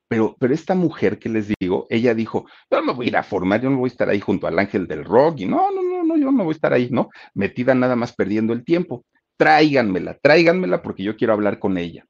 Pero, 0.07 0.37
pero 0.39 0.53
esta 0.53 0.73
mujer 0.73 1.19
que 1.19 1.27
les 1.27 1.51
digo, 1.59 1.85
ella 1.89 2.13
dijo, 2.13 2.45
yo 2.71 2.79
no 2.79 2.85
me 2.85 2.93
voy 2.93 3.07
a 3.07 3.09
ir 3.09 3.17
a 3.17 3.23
formar, 3.23 3.61
yo 3.61 3.69
no 3.69 3.79
voy 3.79 3.89
a 3.89 3.91
estar 3.91 4.07
ahí 4.07 4.21
junto 4.21 4.47
al 4.47 4.57
ángel 4.57 4.87
del 4.87 5.03
rock 5.03 5.41
y 5.41 5.45
no, 5.45 5.69
no, 5.69 5.83
no, 5.83 6.05
no, 6.05 6.15
yo 6.15 6.31
no 6.31 6.45
voy 6.45 6.53
a 6.53 6.55
estar 6.55 6.71
ahí, 6.71 6.87
¿no? 6.89 7.09
Metida 7.33 7.75
nada 7.75 7.97
más 7.97 8.13
perdiendo 8.13 8.53
el 8.53 8.63
tiempo. 8.63 9.03
Tráiganmela, 9.37 10.17
tráiganmela 10.19 10.81
porque 10.81 11.03
yo 11.03 11.15
quiero 11.15 11.33
hablar 11.33 11.59
con 11.59 11.77
ella. 11.77 12.05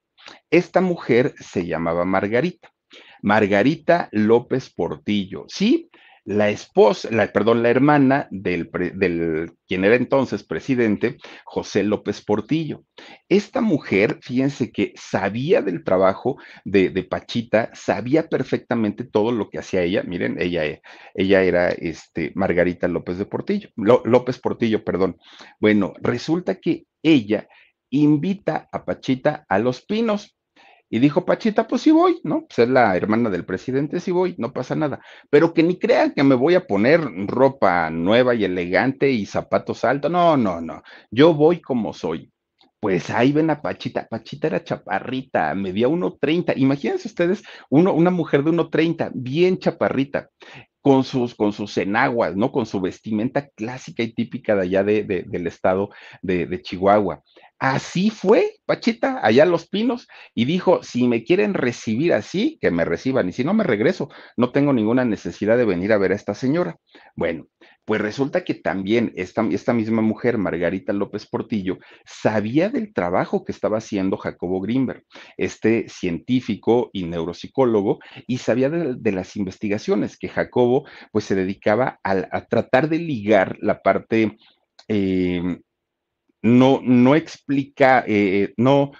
Esta 0.49 0.81
mujer 0.81 1.33
se 1.39 1.65
llamaba 1.65 2.05
Margarita. 2.05 2.71
Margarita 3.21 4.09
López 4.11 4.69
Portillo. 4.69 5.45
Sí, 5.47 5.89
la 6.27 6.49
esposa, 6.49 7.07
la, 7.09 7.31
perdón, 7.31 7.63
la 7.63 7.69
hermana 7.69 8.27
del, 8.31 8.69
del, 8.95 9.53
quien 9.65 9.85
era 9.85 9.95
entonces 9.95 10.43
presidente, 10.43 11.15
José 11.45 11.83
López 11.83 12.21
Portillo. 12.21 12.83
Esta 13.29 13.61
mujer, 13.61 14.19
fíjense 14.21 14.69
que 14.73 14.91
sabía 14.97 15.61
del 15.61 15.85
trabajo 15.85 16.35
de, 16.65 16.89
de, 16.89 17.03
Pachita, 17.05 17.69
sabía 17.73 18.27
perfectamente 18.27 19.05
todo 19.05 19.31
lo 19.31 19.49
que 19.49 19.59
hacía 19.59 19.83
ella. 19.83 20.03
Miren, 20.03 20.35
ella, 20.37 20.63
ella 21.15 21.43
era 21.43 21.69
este, 21.69 22.33
Margarita 22.35 22.89
López 22.89 23.17
de 23.17 23.25
Portillo, 23.25 23.69
López 23.77 24.37
Portillo, 24.37 24.83
perdón. 24.83 25.15
Bueno, 25.61 25.93
resulta 26.01 26.55
que 26.55 26.87
ella 27.03 27.47
invita 27.89 28.67
a 28.71 28.85
Pachita 28.85 29.45
a 29.47 29.59
Los 29.59 29.81
Pinos. 29.81 30.37
Y 30.89 30.99
dijo 30.99 31.25
Pachita, 31.25 31.67
pues 31.67 31.81
sí 31.81 31.91
voy, 31.91 32.21
¿no? 32.23 32.45
Pues 32.47 32.59
es 32.59 32.69
la 32.69 32.95
hermana 32.95 33.29
del 33.29 33.45
presidente, 33.45 33.99
sí 33.99 34.11
voy, 34.11 34.35
no 34.37 34.53
pasa 34.53 34.73
nada. 34.73 35.01
Pero 35.29 35.53
que 35.53 35.61
ni 35.61 35.77
crean 35.77 36.13
que 36.13 36.23
me 36.23 36.35
voy 36.35 36.55
a 36.55 36.65
poner 36.65 37.01
ropa 37.27 37.89
nueva 37.89 38.35
y 38.35 38.45
elegante 38.45 39.11
y 39.11 39.25
zapatos 39.25 39.83
altos. 39.83 40.09
No, 40.09 40.37
no, 40.37 40.61
no. 40.61 40.83
Yo 41.11 41.33
voy 41.33 41.59
como 41.59 41.93
soy. 41.93 42.31
Pues 42.79 43.09
ahí 43.09 43.33
ven 43.33 43.49
a 43.49 43.61
Pachita. 43.61 44.07
Pachita 44.07 44.47
era 44.47 44.63
chaparrita, 44.63 45.53
medía 45.55 45.89
1.30. 45.89 46.53
Imagínense 46.55 47.07
ustedes, 47.09 47.43
una 47.69 48.11
mujer 48.11 48.43
de 48.43 48.51
1.30, 48.51 49.11
bien 49.13 49.57
chaparrita, 49.57 50.29
con 50.81 51.03
sus, 51.03 51.35
con 51.35 51.51
sus 51.51 51.77
enaguas, 51.77 52.35
¿no? 52.35 52.51
Con 52.51 52.65
su 52.65 52.79
vestimenta 52.79 53.49
clásica 53.49 54.03
y 54.03 54.13
típica 54.13 54.55
de 54.55 54.61
allá 54.61 54.83
de, 54.83 55.03
del 55.03 55.47
estado 55.47 55.89
de 56.21 56.61
Chihuahua. 56.61 57.23
Así 57.59 58.11
fue, 58.11 58.53
Pachita, 58.65 59.19
allá 59.25 59.41
a 59.41 59.47
Los 59.47 59.67
Pinos, 59.67 60.07
y 60.35 60.45
dijo, 60.45 60.83
si 60.83 61.07
me 61.07 61.23
quieren 61.23 61.55
recibir 61.55 62.13
así, 62.13 62.59
que 62.61 62.69
me 62.69 62.85
reciban, 62.85 63.29
y 63.29 63.33
si 63.33 63.43
no 63.43 63.55
me 63.55 63.63
regreso, 63.63 64.09
no 64.35 64.51
tengo 64.51 64.73
ninguna 64.73 65.05
necesidad 65.05 65.57
de 65.57 65.65
venir 65.65 65.91
a 65.91 65.97
ver 65.97 66.11
a 66.11 66.15
esta 66.15 66.35
señora. 66.35 66.77
Bueno, 67.15 67.47
pues 67.83 67.99
resulta 67.99 68.43
que 68.43 68.53
también 68.53 69.11
esta, 69.15 69.47
esta 69.49 69.73
misma 69.73 70.03
mujer, 70.03 70.37
Margarita 70.37 70.93
López 70.93 71.25
Portillo, 71.25 71.79
sabía 72.05 72.69
del 72.69 72.93
trabajo 72.93 73.43
que 73.43 73.53
estaba 73.53 73.79
haciendo 73.79 74.17
Jacobo 74.17 74.61
Greenberg, 74.61 75.03
este 75.37 75.89
científico 75.89 76.91
y 76.93 77.05
neuropsicólogo, 77.05 77.99
y 78.27 78.37
sabía 78.37 78.69
de, 78.69 79.11
las 79.11 79.35
investigaciones 79.35 80.17
que 80.17 80.27
Jacobo 80.29 80.85
pues 81.11 81.25
se 81.25 81.33
dedicaba 81.33 81.99
a, 82.03 82.45
tratar 82.45 82.87
de 82.87 82.99
ligar 82.99 83.57
la 83.61 83.81
parte... 83.81 84.37
Eh, 84.89 85.41
no, 86.41 86.81
no 86.83 87.15
explica, 87.15 88.03
eh, 88.07 88.53
no, 88.57 88.91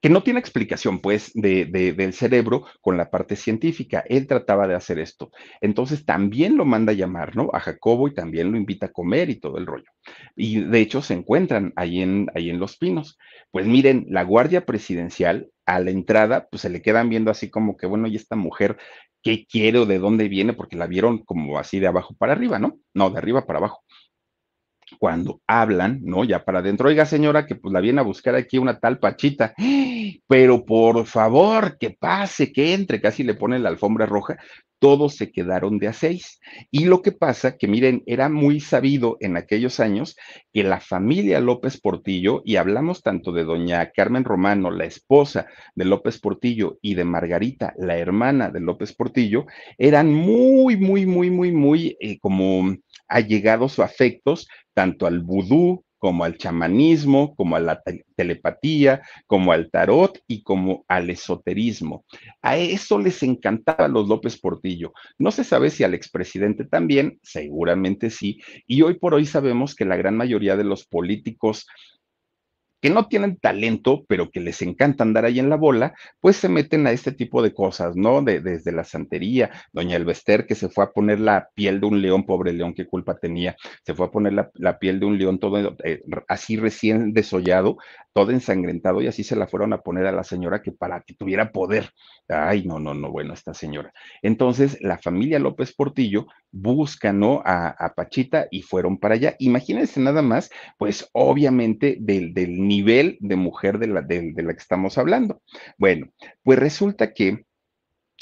que 0.00 0.08
no 0.10 0.22
tiene 0.22 0.38
explicación, 0.38 1.00
pues, 1.00 1.32
de, 1.34 1.64
del 1.66 2.12
cerebro 2.12 2.66
con 2.80 2.96
la 2.96 3.10
parte 3.10 3.34
científica. 3.34 4.04
Él 4.08 4.26
trataba 4.28 4.68
de 4.68 4.76
hacer 4.76 4.98
esto. 5.00 5.30
Entonces 5.60 6.04
también 6.04 6.56
lo 6.56 6.64
manda 6.64 6.92
a 6.92 6.94
llamar, 6.96 7.34
¿no? 7.34 7.50
A 7.52 7.60
Jacobo 7.60 8.06
y 8.06 8.14
también 8.14 8.52
lo 8.52 8.58
invita 8.58 8.86
a 8.86 8.92
comer 8.92 9.28
y 9.30 9.40
todo 9.40 9.58
el 9.58 9.66
rollo. 9.66 9.90
Y 10.36 10.60
de 10.60 10.80
hecho 10.80 11.02
se 11.02 11.14
encuentran 11.14 11.72
ahí 11.74 12.00
en, 12.00 12.28
ahí 12.34 12.50
en 12.50 12.60
Los 12.60 12.76
Pinos. 12.76 13.18
Pues 13.50 13.66
miren, 13.66 14.06
la 14.08 14.22
Guardia 14.22 14.64
Presidencial 14.64 15.50
a 15.66 15.80
la 15.80 15.90
entrada, 15.90 16.48
pues 16.50 16.62
se 16.62 16.70
le 16.70 16.80
quedan 16.80 17.08
viendo 17.08 17.30
así 17.30 17.50
como 17.50 17.76
que, 17.76 17.86
bueno, 17.86 18.06
¿y 18.06 18.16
esta 18.16 18.36
mujer 18.36 18.76
qué 19.22 19.46
quiere 19.46 19.78
o 19.78 19.86
de 19.86 19.98
dónde 19.98 20.28
viene? 20.28 20.52
Porque 20.52 20.76
la 20.76 20.86
vieron 20.86 21.24
como 21.24 21.58
así 21.58 21.80
de 21.80 21.88
abajo 21.88 22.14
para 22.16 22.32
arriba, 22.32 22.58
¿no? 22.60 22.78
No, 22.94 23.10
de 23.10 23.18
arriba 23.18 23.46
para 23.46 23.58
abajo 23.58 23.82
cuando 24.98 25.40
hablan, 25.46 26.00
¿no? 26.02 26.24
Ya 26.24 26.44
para 26.44 26.58
adentro, 26.58 26.88
oiga 26.88 27.06
señora, 27.06 27.46
que 27.46 27.54
pues 27.54 27.72
la 27.72 27.80
viene 27.80 28.00
a 28.00 28.04
buscar 28.04 28.34
aquí 28.34 28.58
una 28.58 28.78
tal 28.78 28.98
Pachita, 28.98 29.54
pero 30.26 30.64
por 30.64 31.06
favor, 31.06 31.78
que 31.78 31.90
pase, 31.90 32.52
que 32.52 32.74
entre, 32.74 33.00
casi 33.00 33.22
le 33.22 33.34
pone 33.34 33.58
la 33.58 33.68
alfombra 33.68 34.06
roja, 34.06 34.38
todos 34.78 35.16
se 35.16 35.30
quedaron 35.30 35.78
de 35.78 35.88
a 35.88 35.92
seis. 35.92 36.40
Y 36.70 36.84
lo 36.84 37.02
que 37.02 37.12
pasa, 37.12 37.56
que 37.56 37.68
miren, 37.68 38.02
era 38.06 38.28
muy 38.28 38.60
sabido 38.60 39.16
en 39.20 39.36
aquellos 39.36 39.80
años 39.80 40.16
que 40.52 40.62
la 40.62 40.80
familia 40.80 41.40
López 41.40 41.80
Portillo, 41.80 42.42
y 42.44 42.56
hablamos 42.56 43.02
tanto 43.02 43.32
de 43.32 43.44
doña 43.44 43.90
Carmen 43.90 44.24
Romano, 44.24 44.70
la 44.70 44.84
esposa 44.84 45.46
de 45.74 45.84
López 45.84 46.18
Portillo, 46.20 46.78
y 46.80 46.94
de 46.94 47.04
Margarita, 47.04 47.74
la 47.76 47.98
hermana 47.98 48.50
de 48.50 48.60
López 48.60 48.94
Portillo, 48.94 49.46
eran 49.76 50.12
muy, 50.12 50.76
muy, 50.76 51.06
muy, 51.06 51.30
muy, 51.30 51.52
muy 51.52 51.96
eh, 52.00 52.18
como 52.20 52.76
allegados 53.08 53.78
o 53.78 53.82
afectos 53.82 54.48
tanto 54.74 55.06
al 55.06 55.20
vudú 55.20 55.84
como 55.98 56.24
al 56.24 56.38
chamanismo, 56.38 57.34
como 57.34 57.56
a 57.56 57.60
la 57.60 57.82
telepatía, 58.14 59.02
como 59.26 59.52
al 59.52 59.70
tarot 59.70 60.20
y 60.26 60.42
como 60.42 60.84
al 60.88 61.10
esoterismo. 61.10 62.04
A 62.40 62.56
eso 62.56 62.98
les 62.98 63.22
encantaba 63.22 63.86
a 63.86 63.88
los 63.88 64.08
López 64.08 64.38
Portillo. 64.38 64.92
No 65.18 65.30
se 65.32 65.44
sabe 65.44 65.70
si 65.70 65.84
al 65.84 65.94
expresidente 65.94 66.64
también, 66.64 67.18
seguramente 67.22 68.10
sí, 68.10 68.40
y 68.66 68.82
hoy 68.82 68.94
por 68.94 69.14
hoy 69.14 69.26
sabemos 69.26 69.74
que 69.74 69.84
la 69.84 69.96
gran 69.96 70.16
mayoría 70.16 70.56
de 70.56 70.64
los 70.64 70.86
políticos 70.86 71.66
que 72.80 72.90
no 72.90 73.08
tienen 73.08 73.36
talento, 73.36 74.04
pero 74.08 74.30
que 74.30 74.40
les 74.40 74.62
encanta 74.62 75.04
andar 75.04 75.24
ahí 75.24 75.38
en 75.38 75.50
la 75.50 75.56
bola, 75.56 75.94
pues 76.20 76.36
se 76.36 76.48
meten 76.48 76.86
a 76.86 76.92
este 76.92 77.12
tipo 77.12 77.42
de 77.42 77.52
cosas, 77.52 77.96
¿no? 77.96 78.22
De, 78.22 78.40
desde 78.40 78.72
la 78.72 78.84
santería, 78.84 79.50
doña 79.72 79.96
Elvester 79.96 80.46
que 80.46 80.54
se 80.54 80.68
fue 80.68 80.84
a 80.84 80.90
poner 80.92 81.20
la 81.20 81.48
piel 81.54 81.80
de 81.80 81.86
un 81.86 82.00
león, 82.02 82.24
pobre 82.24 82.52
león, 82.52 82.74
qué 82.74 82.86
culpa 82.86 83.18
tenía, 83.18 83.56
se 83.84 83.94
fue 83.94 84.06
a 84.06 84.10
poner 84.10 84.32
la, 84.54 84.78
piel 84.78 85.00
de 85.00 85.06
un 85.06 85.18
león 85.18 85.38
todo 85.38 85.76
eh, 85.84 86.02
así 86.28 86.56
recién 86.56 87.12
desollado, 87.12 87.78
todo 88.12 88.30
ensangrentado, 88.30 89.00
y 89.00 89.06
así 89.06 89.24
se 89.24 89.36
la 89.36 89.46
fueron 89.46 89.72
a 89.72 89.80
poner 89.80 90.06
a 90.06 90.12
la 90.12 90.24
señora 90.24 90.62
que 90.62 90.72
para 90.72 91.02
que 91.02 91.14
tuviera 91.14 91.52
poder. 91.52 91.90
Ay, 92.28 92.64
no, 92.64 92.78
no, 92.78 92.94
no, 92.94 93.10
bueno, 93.10 93.32
esta 93.32 93.54
señora. 93.54 93.92
Entonces, 94.22 94.78
la 94.80 94.98
familia 94.98 95.38
López 95.38 95.74
Portillo 95.74 96.26
busca, 96.50 97.12
¿no? 97.12 97.42
A, 97.44 97.92
Pachita 97.94 98.48
y 98.50 98.62
fueron 98.62 98.98
para 98.98 99.14
allá. 99.14 99.36
Imagínense 99.38 100.00
nada 100.00 100.22
más, 100.22 100.50
pues 100.78 101.08
obviamente 101.12 101.96
del, 102.00 102.34
del 102.34 102.66
nivel 102.66 103.18
de 103.20 103.36
mujer 103.36 103.78
de 103.78 103.86
la, 103.88 104.02
de, 104.02 104.32
la 104.36 104.52
que 104.52 104.60
estamos 104.60 104.98
hablando. 104.98 105.42
Bueno, 105.76 106.12
pues 106.42 106.58
resulta 106.58 107.12
que 107.12 107.44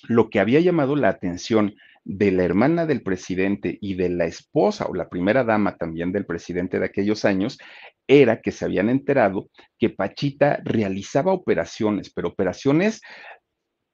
lo 0.09 0.31
que 0.31 0.41
había 0.41 0.61
llamado 0.61 0.97
la 0.97 1.09
atención 1.09 1.75
de 2.05 2.31
la 2.31 2.45
hermana 2.45 2.87
del 2.87 3.03
presidente 3.03 3.79
y 3.81 3.95
de 3.95 4.09
la 4.11 4.27
esposa 4.27 4.87
o 4.87 4.95
la 4.95 5.09
primera 5.09 5.43
dama 5.43 5.77
también 5.77 6.13
del 6.13 6.25
presidente 6.25 6.79
de 6.79 6.87
aquellos 6.87 7.25
años 7.25 7.59
era 8.07 8.41
que 8.41 8.53
se 8.53 8.65
habían 8.65 8.89
enterado 8.89 9.51
que 9.79 9.91
Pachita 9.91 10.61
realizaba 10.65 11.33
operaciones, 11.33 12.13
pero 12.13 12.29
operaciones, 12.29 13.01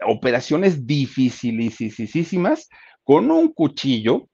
operaciones 0.05 0.87
dificilísimas 0.87 2.69
con 3.05 3.31
un 3.31 3.53
cuchillo 3.53 4.29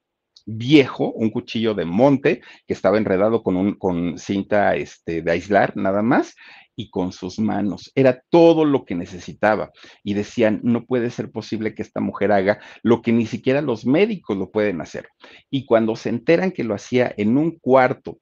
viejo, 0.47 1.13
un 1.13 1.31
cuchillo 1.31 1.75
de 1.75 1.85
monte 1.85 2.41
que 2.67 2.73
estaba 2.73 2.97
enredado 2.97 3.43
con, 3.43 3.57
un, 3.57 3.75
con 3.75 4.19
cinta 4.19 4.75
este, 4.77 5.21
de 5.21 5.31
aislar 5.31 5.77
nada 5.77 6.03
más 6.03 6.35
y 6.75 6.91
con 6.91 7.13
sus 7.13 7.39
manos. 7.39 7.91
Era 7.95 8.23
todo 8.31 8.65
lo 8.65 8.85
que 8.85 8.95
necesitaba. 8.95 9.73
Y 10.05 10.15
decían, 10.15 10.61
no 10.63 10.87
puede 10.87 11.11
ser 11.11 11.31
posible 11.31 11.75
que 11.75 11.83
esta 11.83 12.01
mujer 12.01 12.33
haga 12.33 12.61
lo 12.83 13.03
que 13.03 13.13
ni 13.13 13.27
siquiera 13.27 13.61
los 13.61 13.85
médicos 13.85 14.39
lo 14.39 14.51
pueden 14.51 14.81
hacer. 14.81 15.09
Y 15.51 15.67
cuando 15.67 15.97
se 15.97 16.09
enteran 16.09 16.53
que 16.53 16.65
lo 16.65 16.75
hacía 16.75 17.13
en 17.17 17.37
un 17.37 17.59
cuarto, 17.59 18.19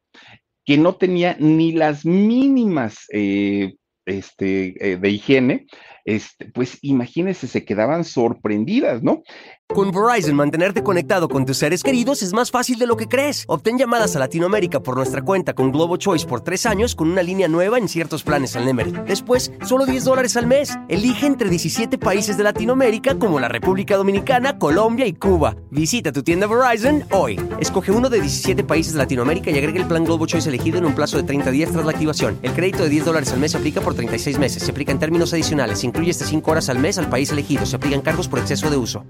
que 0.64 0.78
no 0.78 0.96
tenía 0.96 1.36
ni 1.38 1.72
las 1.72 2.04
mínimas 2.04 3.06
eh, 3.12 3.76
este, 4.06 4.92
eh, 4.92 4.96
de 4.96 5.10
higiene, 5.10 5.66
este, 6.06 6.46
pues 6.46 6.78
imagínense, 6.82 7.48
se 7.48 7.64
quedaban 7.64 8.04
sorprendidas, 8.04 9.02
¿no? 9.02 9.22
Con 9.68 9.90
Verizon, 9.90 10.36
mantenerte 10.36 10.84
conectado 10.84 11.28
con 11.28 11.44
tus 11.44 11.58
seres 11.58 11.82
queridos 11.82 12.22
es 12.22 12.32
más 12.32 12.52
fácil 12.52 12.78
de 12.78 12.86
lo 12.86 12.96
que 12.96 13.08
crees. 13.08 13.44
Obtén 13.48 13.76
llamadas 13.76 14.14
a 14.14 14.20
Latinoamérica 14.20 14.78
por 14.78 14.94
nuestra 14.94 15.22
cuenta 15.22 15.54
con 15.54 15.72
Globo 15.72 15.96
Choice 15.96 16.24
por 16.24 16.40
tres 16.40 16.66
años 16.66 16.94
con 16.94 17.10
una 17.10 17.20
línea 17.20 17.48
nueva 17.48 17.76
en 17.76 17.88
ciertos 17.88 18.22
planes 18.22 18.54
al 18.54 18.64
Nemery. 18.64 18.92
Después, 19.08 19.52
solo 19.64 19.84
10 19.84 20.04
dólares 20.04 20.36
al 20.36 20.46
mes. 20.46 20.78
Elige 20.88 21.26
entre 21.26 21.50
17 21.50 21.98
países 21.98 22.36
de 22.36 22.44
Latinoamérica 22.44 23.18
como 23.18 23.40
la 23.40 23.48
República 23.48 23.96
Dominicana, 23.96 24.56
Colombia 24.56 25.04
y 25.04 25.14
Cuba. 25.14 25.56
Visita 25.72 26.12
tu 26.12 26.22
tienda 26.22 26.46
Verizon 26.46 27.02
hoy. 27.10 27.38
Escoge 27.58 27.90
uno 27.90 28.08
de 28.08 28.20
17 28.20 28.62
países 28.62 28.92
de 28.92 29.00
Latinoamérica 29.00 29.50
y 29.50 29.58
agrega 29.58 29.80
el 29.80 29.88
plan 29.88 30.04
Globo 30.04 30.26
Choice 30.26 30.48
elegido 30.48 30.78
en 30.78 30.86
un 30.86 30.94
plazo 30.94 31.16
de 31.16 31.24
30 31.24 31.50
días 31.50 31.72
tras 31.72 31.84
la 31.84 31.90
activación. 31.90 32.38
El 32.42 32.52
crédito 32.52 32.84
de 32.84 32.88
10 32.88 33.04
dólares 33.04 33.32
al 33.32 33.40
mes 33.40 33.56
aplica 33.56 33.80
por 33.80 33.95
36 33.96 34.38
meses. 34.38 34.62
Se 34.62 34.70
aplica 34.70 34.92
en 34.92 34.98
términos 34.98 35.32
adicionales. 35.32 35.80
Se 35.80 35.86
incluye 35.86 36.10
hasta 36.10 36.24
5 36.24 36.50
horas 36.50 36.68
al 36.68 36.78
mes 36.78 36.98
al 36.98 37.08
país 37.08 37.30
elegido. 37.32 37.66
Se 37.66 37.76
aplican 37.76 38.02
cargos 38.02 38.28
por 38.28 38.38
exceso 38.38 38.70
de 38.70 38.76
uso. 38.76 39.04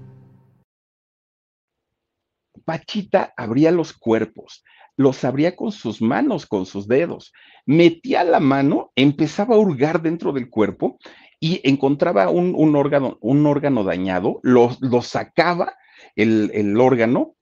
Pachita 2.65 3.33
abría 3.37 3.71
los 3.71 3.93
cuerpos, 3.93 4.65
los 4.97 5.23
abría 5.23 5.55
con 5.55 5.71
sus 5.71 6.01
manos, 6.01 6.45
con 6.45 6.65
sus 6.65 6.85
dedos, 6.85 7.31
metía 7.65 8.25
la 8.25 8.41
mano, 8.41 8.91
empezaba 8.97 9.55
a 9.55 9.57
hurgar 9.57 10.01
dentro 10.01 10.33
del 10.33 10.49
cuerpo 10.49 10.97
y 11.39 11.61
encontraba 11.63 12.29
un, 12.29 12.75
órgano, 12.75 13.17
un 13.21 13.45
órgano 13.45 13.85
dañado, 13.85 14.41
lo, 14.43 14.75
sacaba 15.01 15.77
el 16.17 16.77
órgano 16.77 17.36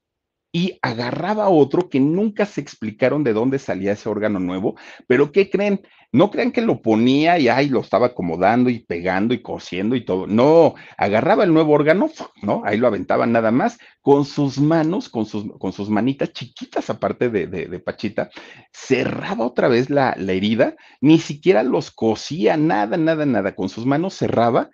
y 0.55 0.79
agarraba 0.81 1.49
otro 1.49 1.89
que 1.89 1.99
nunca 1.99 2.45
se 2.45 2.61
explicaron 2.61 3.25
de 3.25 3.33
dónde 3.33 3.59
salía 3.59 3.91
ese 3.91 4.07
órgano 4.07 4.39
nuevo, 4.39 4.75
pero 5.05 5.33
¿qué 5.33 5.49
creen? 5.49 5.81
No 6.13 6.31
crean 6.31 6.53
que 6.53 6.61
lo 6.61 6.81
ponía 6.81 7.37
y 7.37 7.49
ahí 7.49 7.67
lo 7.67 7.81
estaba 7.81 8.05
acomodando 8.05 8.69
y 8.69 8.79
pegando 8.79 9.33
y 9.33 9.41
cosiendo 9.41 9.97
y 9.97 10.05
todo. 10.05 10.27
No, 10.27 10.75
agarraba 10.97 11.43
el 11.43 11.53
nuevo 11.53 11.73
órgano, 11.73 12.09
¿no? 12.41 12.61
Ahí 12.63 12.77
lo 12.77 12.87
aventaba 12.87 13.25
nada 13.25 13.51
más 13.51 13.77
con 13.99 14.23
sus 14.23 14.57
manos, 14.57 15.09
con 15.09 15.25
sus, 15.25 15.43
con 15.59 15.73
sus 15.73 15.89
manitas 15.89 16.31
chiquitas 16.31 16.89
aparte 16.89 17.29
de, 17.29 17.47
de, 17.47 17.79
Pachita, 17.79 18.29
cerraba 18.71 19.45
otra 19.45 19.67
vez 19.67 19.89
la, 19.89 20.15
la 20.17 20.31
herida, 20.31 20.77
ni 21.01 21.19
siquiera 21.19 21.63
los 21.63 21.91
cosía, 21.91 22.55
nada, 22.55 22.95
nada, 22.95 23.25
nada. 23.25 23.55
Con 23.55 23.67
sus 23.67 23.85
manos 23.85 24.13
cerraba 24.17 24.69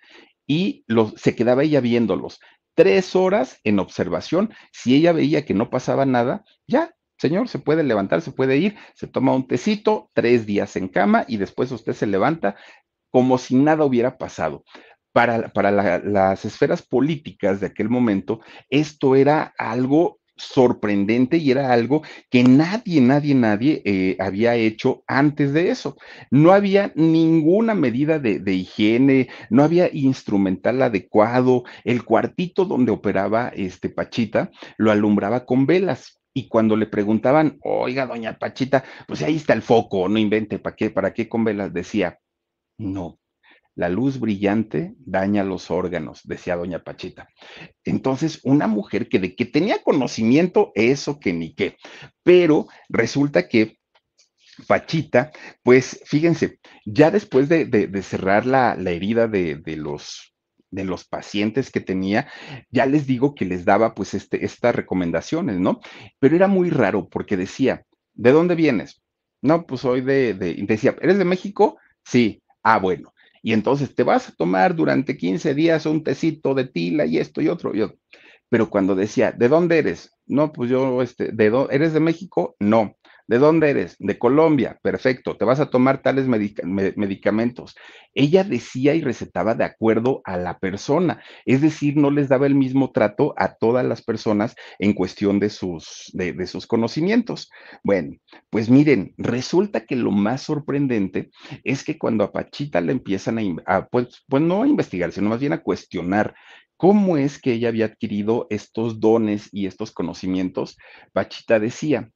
y 0.46 0.84
los, 0.86 1.14
se 1.16 1.36
quedaba 1.36 1.64
ella 1.64 1.82
viéndolos. 1.82 2.40
Tres 2.82 3.16
horas 3.16 3.60
en 3.64 3.78
observación. 3.78 4.52
Si 4.72 4.96
ella 4.96 5.14
veía 5.14 5.46
que 5.46 5.54
no 5.54 5.70
pasaba 5.70 6.08
nada, 6.08 6.44
ya, 6.66 6.96
señor, 7.20 7.48
se 7.48 7.60
puede 7.60 7.84
levantar, 7.84 8.24
se 8.24 8.32
puede 8.32 8.58
ir, 8.58 8.76
se 8.96 9.06
toma 9.06 9.36
un 9.36 9.48
tecito, 9.48 10.10
tres 10.14 10.48
días 10.48 10.76
en 10.76 10.88
cama 10.88 11.24
y 11.28 11.38
después 11.38 11.72
usted 11.72 11.94
se 11.94 12.08
levanta 12.08 12.56
como 13.12 13.38
si 13.38 13.54
nada 13.54 13.86
hubiera 13.86 14.18
pasado. 14.18 14.64
Para, 15.14 15.50
para 15.50 15.70
las 15.70 16.44
esferas 16.44 16.82
políticas 16.82 17.60
de 17.60 17.68
aquel 17.68 17.88
momento, 17.88 18.40
esto 18.68 19.16
era 19.16 19.54
algo 19.60 20.21
sorprendente 20.42 21.38
y 21.38 21.52
era 21.52 21.72
algo 21.72 22.02
que 22.30 22.44
nadie, 22.44 23.02
nadie, 23.02 23.36
nadie 23.36 23.82
eh, 23.86 24.18
había 24.20 24.56
hecho 24.56 25.04
antes 25.08 25.54
de 25.54 25.70
eso. 25.70 25.98
No 26.30 26.52
había 26.52 26.92
ninguna 26.96 27.76
medida 27.76 28.20
de, 28.20 28.40
de, 28.40 28.54
higiene, 28.54 29.30
no 29.50 29.64
había 29.64 29.90
instrumental 29.94 30.82
adecuado. 30.82 31.64
El 31.84 32.04
cuartito 32.04 32.66
donde 32.66 32.92
operaba 32.92 33.50
este 33.56 33.90
Pachita 33.90 34.52
lo 34.78 34.92
alumbraba 34.92 35.46
con 35.46 35.66
velas. 35.66 36.22
Y 36.34 36.48
cuando 36.48 36.76
le 36.78 36.88
preguntaban, 36.88 37.60
oiga, 37.62 38.08
doña 38.08 38.38
Pachita, 38.38 38.84
pues 39.08 39.22
ahí 39.22 39.36
está 39.36 39.54
el 39.54 39.62
foco, 39.62 40.08
no 40.08 40.18
invente, 40.18 40.60
¿para 40.60 40.76
qué, 40.76 40.90
para 40.90 41.14
qué 41.14 41.28
con 41.28 41.44
velas? 41.44 41.74
Decía, 41.74 42.20
no, 42.78 43.20
la 43.76 43.90
luz 43.90 44.20
brillante 44.20 44.96
daña 45.00 45.44
los 45.44 45.72
órganos, 45.72 46.22
decía 46.24 46.56
doña 46.56 46.84
Pachita. 46.84 47.30
Entonces, 47.84 48.40
una 48.44 48.68
mujer 48.68 49.08
que 49.08 49.20
de 49.20 49.36
que 49.36 49.46
tenía 49.46 49.82
conocimiento, 49.82 50.72
eso 50.76 51.20
que 51.20 51.34
ni 51.34 51.54
qué. 51.54 51.78
Pero 52.24 52.68
resulta 52.90 53.48
que 53.48 53.78
Pachita, 54.68 55.32
pues 55.64 56.02
fíjense, 56.06 56.60
ya 56.86 57.12
después 57.12 57.48
de, 57.50 57.90
cerrar 58.04 58.46
la, 58.46 58.74
herida 58.74 59.28
de, 59.28 59.62
los 59.78 60.34
de 60.70 60.86
los 60.86 61.06
pacientes 61.06 61.72
que 61.72 61.82
tenía, 61.82 62.28
ya 62.70 62.86
les 62.86 63.06
digo 63.08 63.36
que 63.36 63.46
les 63.46 63.66
daba 63.66 63.94
pues 63.94 64.14
este, 64.14 64.46
estas 64.46 64.76
recomendaciones, 64.76 65.60
¿no? 65.60 65.80
Pero 66.20 66.36
era 66.36 66.48
muy 66.48 66.70
raro 66.70 67.10
porque 67.10 67.38
decía, 67.38 67.86
¿de 68.14 68.32
dónde 68.32 68.56
vienes? 68.56 69.02
No, 69.42 69.66
pues 69.66 69.82
soy 69.82 70.02
de, 70.02 70.34
de, 70.34 70.54
decía, 70.68 70.96
¿eres 71.02 71.18
de 71.18 71.26
México? 71.26 71.78
Sí. 72.06 72.42
Ah, 72.64 72.78
bueno. 72.78 73.14
Y 73.42 73.54
entonces 73.54 73.96
te 73.96 74.04
vas 74.04 74.30
a 74.30 74.36
tomar 74.36 74.76
durante 74.76 75.18
15 75.18 75.54
días 75.56 75.86
un 75.86 76.04
tecito 76.04 76.54
de 76.54 76.66
tila 76.66 77.06
y 77.06 77.18
esto 77.18 77.42
y 77.42 77.48
otro. 77.50 77.74
Yo, 77.74 77.94
pero 78.50 78.70
cuando 78.70 78.96
decía, 78.96 79.32
¿de 79.32 79.48
dónde 79.48 79.80
eres? 79.80 80.14
No, 80.26 80.52
pues 80.52 80.70
yo, 80.70 81.02
este, 81.02 81.32
¿de 81.32 81.68
¿eres 81.72 81.94
de 81.94 82.00
México? 82.00 82.56
No. 82.60 82.96
¿De 83.32 83.40
dónde 83.40 83.70
eres? 83.70 83.96
De 83.98 84.20
Colombia. 84.20 84.78
Perfecto. 84.82 85.38
Te 85.38 85.46
vas 85.46 85.62
a 85.62 85.70
tomar 85.70 86.02
tales 86.02 86.28
medicamentos. 86.28 87.78
Ella 88.14 88.44
decía 88.44 88.94
y 88.94 89.00
recetaba 89.00 89.56
de 89.56 89.64
acuerdo 89.64 90.20
a 90.26 90.36
la 90.36 90.60
persona. 90.60 91.24
Es 91.46 91.62
decir, 91.62 91.96
no 91.96 92.12
les 92.12 92.28
daba 92.28 92.46
el 92.46 92.56
mismo 92.56 92.92
trato 92.92 93.34
a 93.38 93.54
todas 93.54 93.86
las 93.86 94.02
personas 94.02 94.54
en 94.80 94.92
cuestión 94.92 95.40
de 95.40 95.50
sus, 95.50 96.12
de, 96.12 96.46
sus 96.46 96.68
conocimientos. 96.68 97.50
Bueno, 97.86 98.18
pues 98.50 98.70
miren, 98.70 99.14
resulta 99.18 99.86
que 99.86 99.96
lo 99.96 100.12
más 100.12 100.42
sorprendente 100.42 101.30
es 101.64 101.86
que 101.86 101.98
cuando 101.98 102.26
a 102.26 102.34
Pachita 102.34 102.82
le 102.82 102.92
empiezan 102.92 103.40
a, 103.66 103.88
pues, 103.88 104.26
pues 104.28 104.44
no 104.44 104.64
a 104.64 104.68
investigar, 104.68 105.14
sino 105.14 105.30
más 105.30 105.40
bien 105.40 105.54
a 105.54 105.64
cuestionar 105.64 106.36
cómo 106.76 107.16
es 107.16 107.40
que 107.40 107.54
ella 107.54 107.70
había 107.70 107.86
adquirido 107.86 108.48
estos 108.50 109.00
dones 109.00 109.48
y 109.54 109.68
estos 109.68 109.94
conocimientos, 109.94 110.78
Pachita 111.14 111.62
decía, 111.62 112.12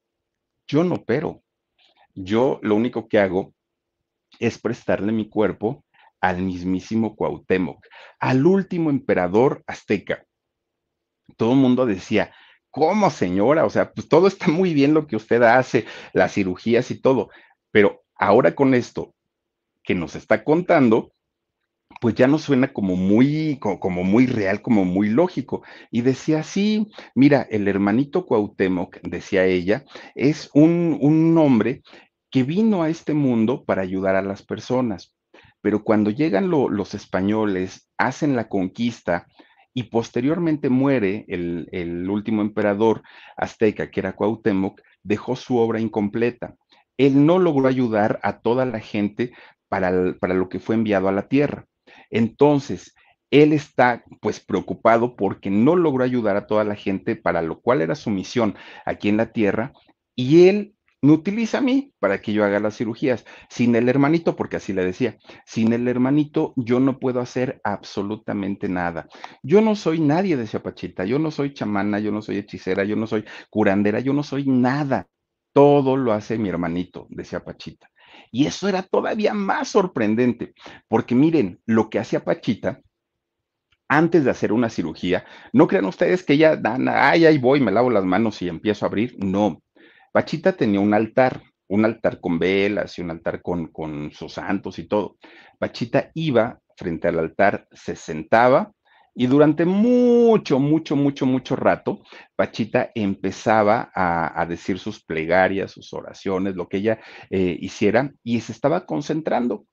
yo 0.67 0.83
no 0.83 0.95
opero. 0.95 1.41
Yo 2.13 2.59
lo 2.63 2.75
único 2.75 3.07
que 3.07 3.19
hago 3.19 3.53
es 4.39 4.57
prestarle 4.57 5.11
mi 5.11 5.29
cuerpo 5.29 5.83
al 6.21 6.41
mismísimo 6.41 7.15
Cuauhtémoc, 7.15 7.85
al 8.19 8.45
último 8.45 8.89
emperador 8.89 9.63
azteca. 9.67 10.25
Todo 11.37 11.51
el 11.51 11.57
mundo 11.57 11.85
decía, 11.85 12.33
¿cómo 12.71 13.09
señora? 13.09 13.65
O 13.65 13.69
sea, 13.69 13.91
pues 13.91 14.07
todo 14.07 14.27
está 14.27 14.47
muy 14.47 14.73
bien 14.73 14.93
lo 14.93 15.07
que 15.07 15.15
usted 15.15 15.43
hace, 15.43 15.85
las 16.13 16.33
cirugías 16.33 16.89
y 16.91 16.99
todo, 16.99 17.29
pero 17.71 18.03
ahora 18.15 18.55
con 18.55 18.73
esto 18.73 19.13
que 19.83 19.95
nos 19.95 20.15
está 20.15 20.43
contando, 20.43 21.13
pues 22.01 22.15
ya 22.15 22.27
no 22.27 22.37
suena 22.37 22.73
como 22.73 22.95
muy, 22.95 23.57
como, 23.59 24.03
muy 24.03 24.27
real, 24.27 24.61
como 24.61 24.85
muy 24.85 25.09
lógico. 25.09 25.63
Y 25.91 26.01
decía, 26.01 26.43
sí, 26.43 26.87
mira, 27.15 27.47
el 27.49 27.67
hermanito 27.67 28.25
Cuauhtémoc, 28.25 28.97
decía 29.03 29.45
ella, 29.45 29.85
es 30.15 30.49
un, 30.53 30.97
un 31.01 31.37
hombre 31.37 31.81
que 32.29 32.43
vino 32.43 32.83
a 32.83 32.89
este 32.89 33.13
mundo 33.13 33.63
para 33.65 33.81
ayudar 33.81 34.15
a 34.15 34.21
las 34.21 34.43
personas. 34.43 35.15
Pero 35.61 35.83
cuando 35.83 36.11
llegan 36.11 36.49
los 36.49 36.93
españoles, 36.93 37.89
hacen 37.97 38.35
la 38.35 38.49
conquista 38.49 39.25
y 39.73 39.83
posteriormente 39.83 40.69
muere 40.69 41.25
el, 41.27 41.67
el 41.71 42.09
último 42.09 42.41
emperador 42.41 43.03
azteca, 43.35 43.89
que 43.89 43.99
era 43.99 44.15
Cuauhtémoc, 44.15 44.81
dejó 45.03 45.35
su 45.35 45.57
obra 45.57 45.79
incompleta. 45.79 46.55
Él 46.97 47.25
no 47.25 47.39
logró 47.39 47.67
ayudar 47.67 48.19
a 48.23 48.39
toda 48.39 48.65
la 48.65 48.79
gente 48.79 49.31
para, 49.67 50.15
para 50.19 50.33
lo 50.33 50.49
que 50.49 50.59
fue 50.59 50.75
enviado 50.75 51.07
a 51.07 51.11
la 51.11 51.27
tierra. 51.27 51.65
Entonces, 52.15 52.95
él 53.29 53.51
está 53.51 54.05
pues 54.21 54.39
preocupado 54.39 55.17
porque 55.17 55.49
no 55.49 55.75
logró 55.75 56.05
ayudar 56.05 56.37
a 56.37 56.47
toda 56.47 56.63
la 56.63 56.75
gente 56.75 57.17
para 57.17 57.41
lo 57.41 57.59
cual 57.59 57.81
era 57.81 57.93
su 57.93 58.09
misión 58.09 58.55
aquí 58.85 59.09
en 59.09 59.17
la 59.17 59.33
tierra 59.33 59.73
y 60.15 60.47
él 60.47 60.75
me 61.01 61.11
utiliza 61.11 61.57
a 61.57 61.61
mí 61.61 61.93
para 61.99 62.21
que 62.21 62.31
yo 62.31 62.45
haga 62.45 62.61
las 62.61 62.77
cirugías. 62.77 63.25
Sin 63.49 63.75
el 63.75 63.89
hermanito, 63.89 64.37
porque 64.37 64.55
así 64.55 64.71
le 64.71 64.85
decía, 64.85 65.17
sin 65.45 65.73
el 65.73 65.89
hermanito 65.89 66.53
yo 66.55 66.79
no 66.79 66.99
puedo 66.99 67.19
hacer 67.19 67.59
absolutamente 67.65 68.69
nada. 68.69 69.09
Yo 69.43 69.59
no 69.59 69.75
soy 69.75 69.99
nadie, 69.99 70.37
decía 70.37 70.63
Pachita, 70.63 71.03
yo 71.03 71.19
no 71.19 71.31
soy 71.31 71.53
chamana, 71.53 71.99
yo 71.99 72.13
no 72.13 72.21
soy 72.21 72.37
hechicera, 72.37 72.85
yo 72.85 72.95
no 72.95 73.07
soy 73.07 73.25
curandera, 73.49 73.99
yo 73.99 74.13
no 74.13 74.23
soy 74.23 74.45
nada. 74.47 75.09
Todo 75.51 75.97
lo 75.97 76.13
hace 76.13 76.37
mi 76.37 76.47
hermanito, 76.47 77.07
decía 77.09 77.43
Pachita. 77.43 77.89
Y 78.35 78.47
eso 78.47 78.67
era 78.67 78.83
todavía 78.83 79.33
más 79.33 79.69
sorprendente, 79.69 80.55
porque 80.89 81.15
miren, 81.15 81.61
lo 81.65 81.89
que 81.89 81.99
hacía 81.99 82.25
Pachita 82.25 82.81
antes 83.87 84.25
de 84.25 84.31
hacer 84.31 84.51
una 84.51 84.69
cirugía, 84.69 85.23
no 85.53 85.67
crean 85.67 85.85
ustedes 85.85 86.21
que 86.21 86.33
ella, 86.33 86.59
ay, 86.85 87.25
ahí 87.25 87.37
voy, 87.37 87.61
me 87.61 87.71
lavo 87.71 87.89
las 87.89 88.03
manos 88.03 88.41
y 88.41 88.49
empiezo 88.49 88.83
a 88.83 88.89
abrir. 88.89 89.15
No, 89.23 89.63
Pachita 90.11 90.51
tenía 90.51 90.81
un 90.81 90.93
altar, 90.93 91.43
un 91.69 91.85
altar 91.85 92.19
con 92.19 92.37
velas 92.37 92.99
y 92.99 93.03
un 93.03 93.11
altar 93.11 93.41
con, 93.41 93.67
con 93.67 94.11
sus 94.11 94.33
santos 94.33 94.79
y 94.79 94.83
todo. 94.89 95.15
Pachita 95.57 96.11
iba 96.13 96.59
frente 96.75 97.07
al 97.07 97.19
altar, 97.19 97.69
se 97.71 97.95
sentaba 97.95 98.73
y 99.17 99.27
durante 99.27 99.65
mucho, 99.65 100.59
mucho, 100.59 100.97
mucho, 100.97 101.25
mucho 101.25 101.55
rato, 101.55 102.01
Pachita 102.35 102.91
empezaba 102.93 103.89
a, 103.95 104.45
decir 104.45 104.77
sus 104.77 105.01
plegarias, 105.01 105.71
sus 105.71 105.93
oraciones, 105.93 106.55
lo 106.55 106.67
que 106.67 106.77
ella 106.77 106.99
eh, 107.29 107.57
hiciera, 107.61 108.11
y 108.23 108.41
se 108.41 108.51
estaba 108.51 108.85
concentrando. 108.85 109.65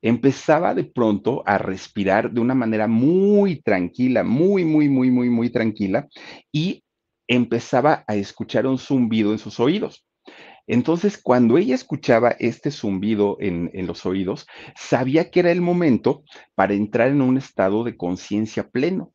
Empezaba 0.00 0.72
de 0.72 0.84
pronto 0.84 1.42
a 1.46 1.58
respirar 1.58 2.30
de 2.30 2.40
una 2.40 2.54
manera 2.54 2.86
muy 2.86 3.60
tranquila, 3.60 4.22
muy, 4.22 4.64
muy, 4.64 4.88
muy, 4.88 5.10
muy, 5.10 5.30
muy 5.30 5.50
tranquila, 5.50 6.06
y 6.52 6.84
empezaba 7.26 8.04
a 8.06 8.14
escuchar 8.14 8.68
un 8.68 8.78
zumbido 8.78 9.32
en 9.32 9.38
sus 9.38 9.58
oídos. 9.58 10.05
Entonces, 10.66 11.18
cuando 11.18 11.58
ella 11.58 11.74
escuchaba 11.74 12.30
este 12.38 12.70
zumbido 12.70 13.36
en, 13.40 13.70
los 13.86 14.04
oídos, 14.04 14.46
sabía 14.74 15.30
que 15.30 15.40
era 15.40 15.52
el 15.52 15.60
momento 15.60 16.24
para 16.54 16.74
entrar 16.74 17.08
en 17.08 17.22
un 17.22 17.36
estado 17.36 17.84
de 17.84 17.96
conciencia 17.96 18.68
pleno. 18.68 19.12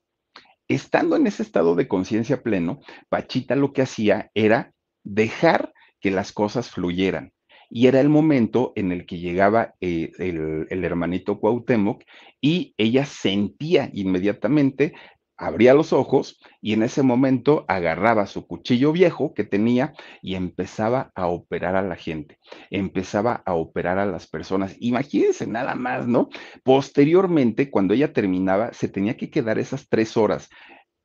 Estando 0.68 1.18
en 1.18 1.28
ese 1.28 1.43
estado 1.43 1.76
de 1.76 1.88
conciencia 1.89 2.41
pleno, 2.41 2.80
Pachita 3.10 3.56
lo 3.56 3.74
que 3.74 3.82
hacía 3.82 4.32
era 4.34 4.74
dejar 5.04 5.74
que 5.99 6.12
las 6.12 6.32
cosas 6.32 6.70
fluyeran. 6.70 7.34
Y 7.70 7.88
era 7.88 8.02
el 8.02 8.10
momento 8.10 8.74
en 8.76 8.91
el 8.91 9.06
que 9.06 9.20
llegaba 9.20 9.76
eh, 9.80 10.12
el, 10.20 10.68
el, 10.70 10.84
hermanito 10.84 11.39
Cuauhtémoc 11.39 12.04
y 12.41 12.74
ella 12.78 13.06
sentía 13.06 13.89
inmediatamente 13.93 14.93
abría 15.42 15.74
los 15.74 15.92
ojos 15.92 16.39
y 16.62 16.74
en 16.74 16.84
ese 16.84 17.02
momento 17.02 17.66
agarraba 17.68 18.28
su 18.28 18.46
cuchillo 18.46 18.92
viejo 18.92 19.34
que 19.34 19.44
tenía 19.44 19.94
y 20.22 20.36
empezaba 20.36 21.12
a 21.16 21.26
operar 21.26 21.76
a 21.76 21.82
la 21.82 21.96
gente, 21.96 22.38
empezaba 22.70 23.42
a 23.46 23.56
operar 23.56 23.98
a 23.98 24.06
las 24.06 24.28
personas. 24.28 24.76
Imagínense 24.80 25.48
nada 25.48 25.74
más, 25.74 26.08
¿no? 26.08 26.30
Posteriormente, 26.64 27.72
cuando 27.72 27.96
ella 27.96 28.14
terminaba, 28.14 28.72
se 28.72 28.88
tenía 28.88 29.18
que 29.18 29.32
quedar 29.32 29.58
esas 29.58 29.89
tres 29.89 30.16
horas 30.16 30.50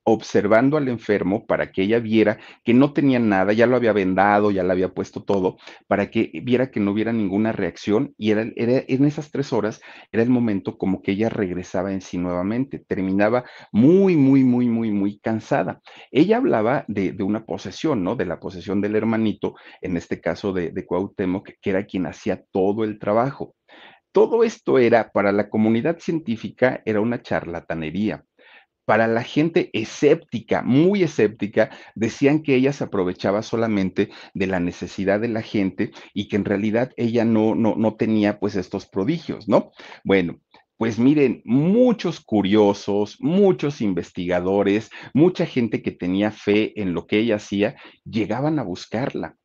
observando 0.09 0.77
al 0.77 0.89
enfermo 0.89 1.47
para 1.47 1.73
que 1.73 1.83
ella 1.83 1.99
viera 1.99 2.39
que 2.65 2.73
no 2.73 2.93
tenía 2.93 3.19
nada, 3.19 3.53
ya 3.53 3.67
lo 3.67 3.75
había 3.75 3.93
vendado, 3.93 4.53
ya 4.53 4.63
le 4.63 4.71
había 4.71 4.95
puesto 4.95 5.25
todo, 5.25 5.57
para 5.89 6.11
que 6.13 6.31
viera 6.45 6.71
que 6.71 6.79
no 6.79 6.93
hubiera 6.93 7.13
ninguna 7.13 7.51
reacción 7.51 8.15
y 8.17 8.31
era, 8.31 8.47
en 8.55 9.05
esas 9.05 9.33
tres 9.33 9.53
horas 9.53 9.81
era 10.13 10.23
el 10.23 10.31
momento 10.31 10.79
como 10.79 11.03
que 11.03 11.13
ella 11.13 11.29
regresaba 11.29 11.93
en 11.93 12.01
sí 12.01 12.19
nuevamente, 12.19 12.79
terminaba 12.79 13.45
muy, 13.73 14.17
muy, 14.17 14.45
muy, 14.45 14.69
muy, 14.69 14.93
muy 14.93 15.19
cansada. 15.19 15.81
Ella 16.13 16.37
hablaba 16.37 16.85
de, 16.87 17.13
de 17.13 17.25
una 17.25 17.45
posesión, 17.45 18.05
¿no? 18.05 18.15
De 18.15 18.27
la 18.27 18.39
posesión 18.39 18.81
del 18.81 18.95
hermanito, 18.95 19.57
en 19.81 19.97
este 19.97 20.21
caso 20.21 20.53
de, 20.53 20.71
de 20.71 20.87
Cuauhtémoc, 20.87 21.51
que 21.61 21.71
era 21.71 21.85
quien 21.85 22.07
hacía 22.07 22.45
todo 22.53 22.85
el 22.85 23.01
trabajo. 23.01 23.57
Todo 24.13 24.45
esto 24.45 24.79
era, 24.79 25.11
para 25.11 25.33
la 25.33 25.51
comunidad 25.51 25.99
científica, 25.99 26.81
era 26.87 27.01
una 27.01 27.21
charlatanería 27.23 28.25
para 28.87 29.07
la 29.09 29.23
gente 29.23 29.69
escéptica, 29.75 30.63
muy 30.63 31.03
escéptica, 31.03 31.71
decían 31.95 32.43
que 32.43 32.55
ella 32.55 32.73
se 32.73 32.85
aprovechaba 32.85 33.43
solamente 33.43 34.11
de 34.33 34.47
la 34.47 34.61
necesidad 34.61 35.21
de 35.21 35.29
la 35.29 35.43
gente 35.43 35.91
y 36.15 36.29
que 36.29 36.37
en 36.37 36.47
realidad 36.47 36.93
ella 36.97 37.25
no, 37.25 37.55
no, 37.55 37.75
no 37.77 37.97
tenía 37.97 38.39
pues 38.39 38.57
estos 38.57 38.87
prodigios, 38.87 39.49
¿no? 39.49 39.73
Bueno, 40.05 40.41
pues 40.79 40.99
miren, 40.99 41.43
muchos 41.45 42.21
curiosos, 42.21 43.17
muchos 43.21 43.81
investigadores, 43.81 44.91
mucha 45.15 45.47
gente 45.47 45.83
que 45.83 45.91
tenía 45.91 46.31
fe 46.31 46.81
en 46.81 46.95
lo 46.95 47.07
que 47.07 47.19
ella 47.19 47.37
hacía, 47.37 47.77
llegaban 48.05 48.59
a 48.59 48.63
buscarla 48.63 49.37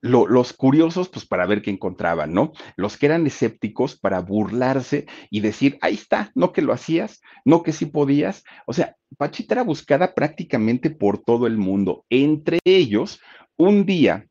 los 0.00 0.52
curiosos, 0.52 1.08
pues 1.08 1.26
para 1.26 1.46
ver 1.46 1.62
qué 1.62 1.70
encontraban, 1.70 2.32
¿no? 2.32 2.52
Los 2.76 2.96
que 2.96 3.06
eran 3.06 3.26
escépticos 3.26 3.98
para 3.98 4.20
burlarse 4.20 5.06
y 5.30 5.40
decir, 5.40 5.78
ahí 5.80 5.94
está, 5.94 6.30
no 6.34 6.52
que 6.52 6.62
lo 6.62 6.72
hacías, 6.72 7.20
no 7.44 7.62
que 7.62 7.72
sí 7.72 7.86
podías. 7.86 8.44
O 8.66 8.72
sea, 8.72 8.96
Pachita 9.16 9.54
era 9.54 9.62
buscada 9.64 10.14
prácticamente 10.14 10.90
por 10.90 11.18
todo 11.18 11.46
el 11.46 11.56
mundo. 11.56 12.04
Entre 12.10 12.58
ellos, 12.64 13.20
un 13.56 13.86
día 13.86 14.28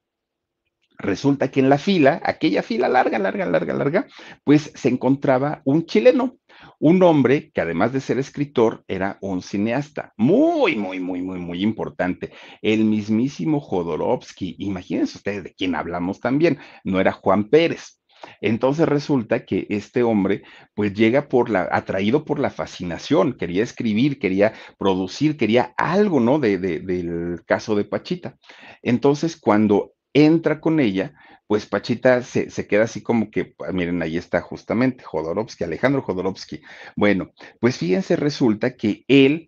resulta 0.97 1.51
que 1.51 1.59
en 1.59 1.69
la 1.69 1.77
fila, 1.77 2.21
aquella 2.23 2.63
fila 2.63 2.87
larga, 2.87 3.19
larga, 3.19 3.45
larga, 3.45 3.73
larga, 3.73 4.07
pues 4.43 4.71
se 4.73 4.89
encontraba 4.89 5.61
un 5.63 5.85
chileno, 5.85 6.37
un 6.79 7.01
hombre 7.03 7.51
que 7.53 7.61
además 7.61 7.93
de 7.93 8.01
ser 8.01 8.17
escritor 8.19 8.83
era 8.87 9.17
un 9.21 9.41
cineasta 9.41 10.13
muy, 10.17 10.75
muy, 10.75 10.99
muy, 10.99 11.21
muy, 11.21 11.39
muy 11.39 11.61
importante, 11.61 12.31
el 12.61 12.85
mismísimo 12.85 13.59
Jodorowsky. 13.59 14.55
Imagínense 14.59 15.17
ustedes 15.17 15.43
de 15.43 15.53
quién 15.53 15.75
hablamos 15.75 16.19
también, 16.19 16.59
no 16.83 16.99
era 16.99 17.11
Juan 17.11 17.49
Pérez. 17.49 17.99
Entonces 18.41 18.87
resulta 18.87 19.45
que 19.45 19.67
este 19.69 20.03
hombre 20.03 20.43
pues 20.73 20.93
llega 20.93 21.27
por 21.27 21.49
la, 21.49 21.67
atraído 21.71 22.25
por 22.25 22.39
la 22.39 22.49
fascinación, 22.49 23.33
quería 23.33 23.63
escribir, 23.63 24.19
quería 24.19 24.53
producir, 24.77 25.37
quería 25.37 25.73
algo, 25.77 26.19
¿no? 26.19 26.39
De, 26.39 26.57
de, 26.57 26.79
del 26.79 27.43
caso 27.45 27.75
de 27.75 27.85
Pachita. 27.85 28.37
Entonces 28.81 29.37
cuando 29.37 29.93
entra 30.13 30.59
con 30.59 30.79
ella, 30.79 31.13
pues 31.47 31.65
Pachita 31.65 32.21
se, 32.23 32.49
se, 32.49 32.67
queda 32.67 32.83
así 32.83 33.01
como 33.01 33.31
que, 33.31 33.55
ah, 33.67 33.71
miren, 33.71 34.01
ahí 34.01 34.17
está 34.17 34.41
justamente 34.41 35.03
Jodorowsky, 35.03 35.63
Alejandro 35.63 36.01
Jodorowsky. 36.01 36.61
Bueno, 36.95 37.31
pues 37.59 37.77
fíjense, 37.77 38.15
resulta 38.17 38.75
que 38.75 39.05
él 39.07 39.47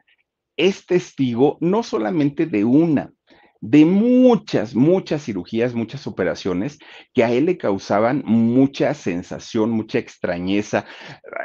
es 0.57 0.85
testigo 0.85 1.57
no 1.61 1.83
solamente 1.83 2.45
de 2.45 2.65
una, 2.65 3.13
de 3.61 3.85
muchas, 3.85 4.75
muchas 4.75 5.23
cirugías, 5.25 5.73
muchas 5.73 6.07
operaciones 6.07 6.79
que 7.13 7.23
a 7.23 7.31
él 7.31 7.45
le 7.45 7.57
causaban 7.57 8.23
mucha 8.25 8.93
sensación, 8.93 9.71
mucha 9.71 9.99
extrañeza. 9.99 10.85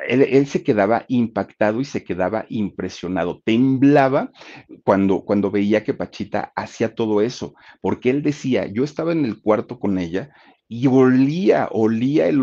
Él, 0.09 0.47
se 0.47 0.63
quedaba 0.63 1.05
impactado 1.09 1.81
y 1.81 1.85
se 1.85 2.05
quedaba 2.05 2.47
impresionado, 2.49 3.43
temblaba 3.45 4.31
cuando, 4.85 5.25
cuando 5.25 5.51
veía 5.51 5.83
que 5.83 5.95
Pachita 5.95 6.53
hacía 6.55 6.95
todo 6.95 7.21
eso, 7.21 7.55
porque 7.81 8.11
él 8.11 8.23
decía, 8.23 8.67
yo 8.67 8.85
estaba 8.85 9.13
en 9.13 9.25
el 9.25 9.41
cuarto 9.41 9.79
con 9.79 9.99
ella 9.99 10.31
y 10.69 10.87
olía, 10.87 11.69
olía 11.71 12.27
el, 12.27 12.41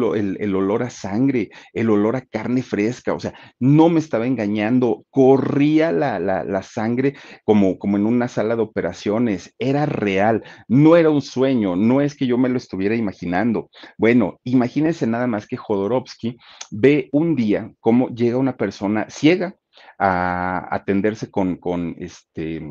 olor 0.56 0.84
a 0.84 0.90
sangre, 0.90 1.50
el 1.74 1.90
olor 1.90 2.16
a 2.16 2.22
carne 2.22 2.62
fresca, 2.62 3.14
o 3.14 3.20
sea, 3.20 3.34
no 3.60 3.90
me 3.90 4.00
estaba 4.00 4.28
engañando, 4.28 5.06
corría 5.10 5.92
la, 5.92 6.20
la, 6.20 6.64
sangre 6.64 7.16
como, 7.44 7.80
como 7.80 7.98
en 7.98 8.06
una 8.06 8.28
sala 8.28 8.56
de 8.56 8.62
operaciones, 8.62 9.54
era 9.58 9.86
real, 9.86 10.44
no 10.68 10.96
era 10.96 11.10
un 11.10 11.22
sueño, 11.22 11.76
no 11.76 12.02
es 12.02 12.16
que 12.16 12.28
yo 12.28 12.38
me 12.38 12.50
lo 12.50 12.58
estuviera 12.58 12.96
imaginando. 12.96 13.70
Bueno, 13.98 14.40
imagínense 14.44 15.08
nada 15.08 15.28
más 15.28 15.48
que 15.48 15.58
Jodorowsky 15.58 16.38
ve 16.70 17.10
un 17.12 17.36
día 17.36 17.72
cómo 17.80 18.10
llega 18.10 18.38
una 18.38 18.58
persona 18.58 19.08
ciega 19.10 19.56
a 19.98 20.68
atenderse 20.72 21.30
con, 21.32 21.58
con 21.58 21.96
este 22.00 22.62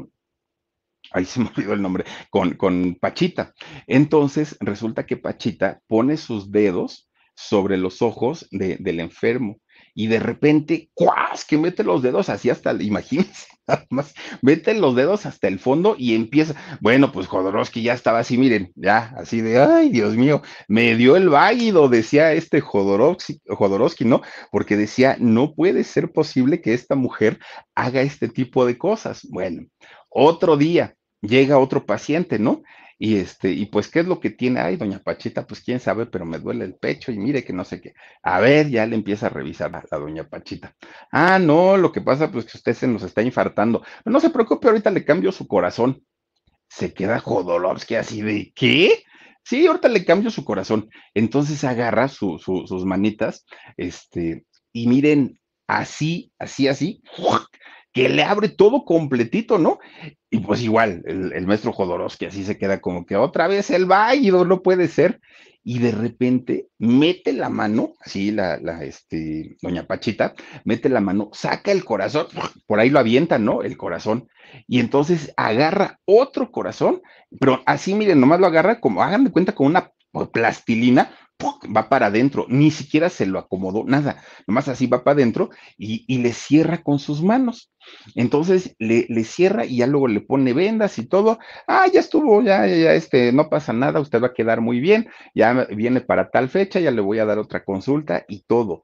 ahí 1.12 1.24
se 1.24 1.40
me 1.40 1.46
olvidó 1.56 1.72
el 1.72 1.82
nombre, 1.82 2.04
con, 2.30 2.54
con 2.54 2.96
Pachita. 3.00 3.52
Entonces 3.86 4.56
resulta 4.60 5.06
que 5.06 5.16
Pachita 5.16 5.80
pone 5.86 6.16
sus 6.16 6.50
dedos 6.50 7.10
sobre 7.34 7.76
los 7.76 8.02
ojos 8.02 8.46
de, 8.50 8.76
del 8.78 9.00
enfermo 9.00 9.58
y 9.94 10.06
de 10.06 10.20
repente, 10.20 10.90
¡cuas! 10.94 11.44
que 11.44 11.58
mete 11.58 11.84
los 11.84 12.02
dedos 12.02 12.28
así 12.28 12.50
hasta, 12.50 12.72
imagínense, 12.72 13.46
nada 13.66 13.86
más, 13.90 14.14
mete 14.42 14.74
los 14.74 14.94
dedos 14.94 15.26
hasta 15.26 15.48
el 15.48 15.58
fondo 15.58 15.96
y 15.98 16.14
empieza, 16.14 16.54
bueno, 16.80 17.12
pues 17.12 17.26
Jodorowsky 17.26 17.82
ya 17.82 17.94
estaba 17.94 18.20
así, 18.20 18.38
miren, 18.38 18.72
ya, 18.76 19.12
así 19.16 19.40
de, 19.40 19.58
ay, 19.60 19.90
Dios 19.90 20.16
mío, 20.16 20.42
me 20.68 20.94
dio 20.96 21.16
el 21.16 21.28
váguido, 21.28 21.88
decía 21.88 22.32
este 22.32 22.60
Jodorowsky, 22.60 23.40
Jodorowsky, 23.48 24.04
¿no? 24.04 24.22
Porque 24.50 24.76
decía, 24.76 25.16
no 25.18 25.54
puede 25.54 25.84
ser 25.84 26.12
posible 26.12 26.60
que 26.60 26.74
esta 26.74 26.94
mujer 26.94 27.38
haga 27.74 28.02
este 28.02 28.28
tipo 28.28 28.66
de 28.66 28.78
cosas. 28.78 29.26
Bueno, 29.30 29.66
otro 30.08 30.56
día, 30.56 30.94
llega 31.20 31.58
otro 31.58 31.86
paciente, 31.86 32.38
¿no? 32.38 32.62
Y 33.02 33.16
este, 33.16 33.50
y 33.50 33.64
pues, 33.64 33.88
¿qué 33.88 34.00
es 34.00 34.06
lo 34.06 34.20
que 34.20 34.28
tiene? 34.28 34.60
Ay, 34.60 34.76
doña 34.76 34.98
Pachita, 34.98 35.46
pues 35.46 35.62
quién 35.62 35.80
sabe, 35.80 36.04
pero 36.04 36.26
me 36.26 36.38
duele 36.38 36.66
el 36.66 36.74
pecho 36.74 37.10
y 37.10 37.18
mire 37.18 37.42
que 37.42 37.54
no 37.54 37.64
sé 37.64 37.80
qué. 37.80 37.94
A 38.22 38.40
ver, 38.40 38.68
ya 38.68 38.84
le 38.84 38.94
empieza 38.94 39.26
a 39.26 39.30
revisar 39.30 39.74
a 39.74 39.82
la 39.90 39.98
doña 39.98 40.28
Pachita. 40.28 40.76
Ah, 41.10 41.38
no, 41.38 41.78
lo 41.78 41.92
que 41.92 42.02
pasa, 42.02 42.30
pues 42.30 42.44
que 42.44 42.58
usted 42.58 42.74
se 42.74 42.86
nos 42.86 43.02
está 43.02 43.22
infartando. 43.22 43.82
no 44.04 44.20
se 44.20 44.28
preocupe, 44.28 44.68
ahorita 44.68 44.90
le 44.90 45.06
cambio 45.06 45.32
su 45.32 45.46
corazón. 45.48 46.04
Se 46.68 46.92
queda 46.92 47.20
Jodorowsky 47.20 47.94
así 47.94 48.20
de, 48.20 48.52
¿qué? 48.54 49.02
Sí, 49.44 49.66
ahorita 49.66 49.88
le 49.88 50.04
cambio 50.04 50.30
su 50.30 50.44
corazón. 50.44 50.90
Entonces 51.14 51.64
agarra 51.64 52.08
sus 52.08 52.44
manitas, 52.84 53.46
este, 53.78 54.44
y 54.74 54.86
miren, 54.88 55.40
así, 55.66 56.32
así, 56.38 56.68
así, 56.68 57.02
que 57.92 58.08
le 58.08 58.22
abre 58.22 58.48
todo 58.48 58.84
completito, 58.84 59.58
¿no? 59.58 59.78
Y 60.30 60.38
pues 60.40 60.62
igual, 60.62 61.02
el, 61.06 61.32
el 61.32 61.46
maestro 61.46 61.72
Jodorowsky 61.72 62.26
así 62.26 62.44
se 62.44 62.56
queda 62.58 62.80
como 62.80 63.04
que 63.04 63.16
otra 63.16 63.48
vez 63.48 63.70
el 63.70 63.86
válido, 63.86 64.44
no 64.44 64.62
puede 64.62 64.88
ser. 64.88 65.20
Y 65.62 65.78
de 65.78 65.92
repente 65.92 66.68
mete 66.78 67.34
la 67.34 67.50
mano, 67.50 67.92
así 68.00 68.30
la, 68.30 68.58
la, 68.58 68.82
este, 68.82 69.58
doña 69.60 69.86
Pachita, 69.86 70.34
mete 70.64 70.88
la 70.88 71.02
mano, 71.02 71.28
saca 71.34 71.70
el 71.70 71.84
corazón, 71.84 72.28
por 72.66 72.80
ahí 72.80 72.88
lo 72.88 72.98
avienta, 72.98 73.38
¿no? 73.38 73.62
El 73.62 73.76
corazón. 73.76 74.28
Y 74.66 74.80
entonces 74.80 75.34
agarra 75.36 76.00
otro 76.06 76.50
corazón, 76.50 77.02
pero 77.38 77.62
así, 77.66 77.94
miren, 77.94 78.20
nomás 78.20 78.40
lo 78.40 78.46
agarra 78.46 78.80
como, 78.80 79.02
hagan 79.02 79.24
de 79.24 79.32
cuenta, 79.32 79.54
con 79.54 79.66
una 79.66 79.92
plastilina, 80.32 81.10
va 81.74 81.88
para 81.88 82.06
adentro, 82.06 82.46
ni 82.48 82.70
siquiera 82.70 83.08
se 83.08 83.26
lo 83.26 83.38
acomodó, 83.38 83.84
nada, 83.84 84.22
nomás 84.46 84.68
así 84.68 84.86
va 84.86 85.04
para 85.04 85.14
adentro 85.14 85.50
y, 85.78 86.04
y, 86.06 86.18
le 86.18 86.32
cierra 86.32 86.82
con 86.82 86.98
sus 86.98 87.22
manos. 87.22 87.72
Entonces 88.14 88.74
le, 88.78 89.06
le, 89.08 89.24
cierra 89.24 89.64
y 89.64 89.78
ya 89.78 89.86
luego 89.86 90.08
le 90.08 90.20
pone 90.20 90.52
vendas 90.52 90.98
y 90.98 91.06
todo. 91.06 91.38
Ah, 91.66 91.86
ya 91.92 92.00
estuvo, 92.00 92.42
ya, 92.42 92.66
ya, 92.66 92.94
este, 92.94 93.32
no 93.32 93.48
pasa 93.48 93.72
nada, 93.72 94.00
usted 94.00 94.22
va 94.22 94.28
a 94.28 94.34
quedar 94.34 94.60
muy 94.60 94.80
bien, 94.80 95.08
ya 95.34 95.66
viene 95.70 96.00
para 96.00 96.30
tal 96.30 96.48
fecha, 96.48 96.80
ya 96.80 96.90
le 96.90 97.00
voy 97.00 97.18
a 97.18 97.24
dar 97.24 97.38
otra 97.38 97.64
consulta 97.64 98.24
y 98.28 98.42
todo. 98.42 98.82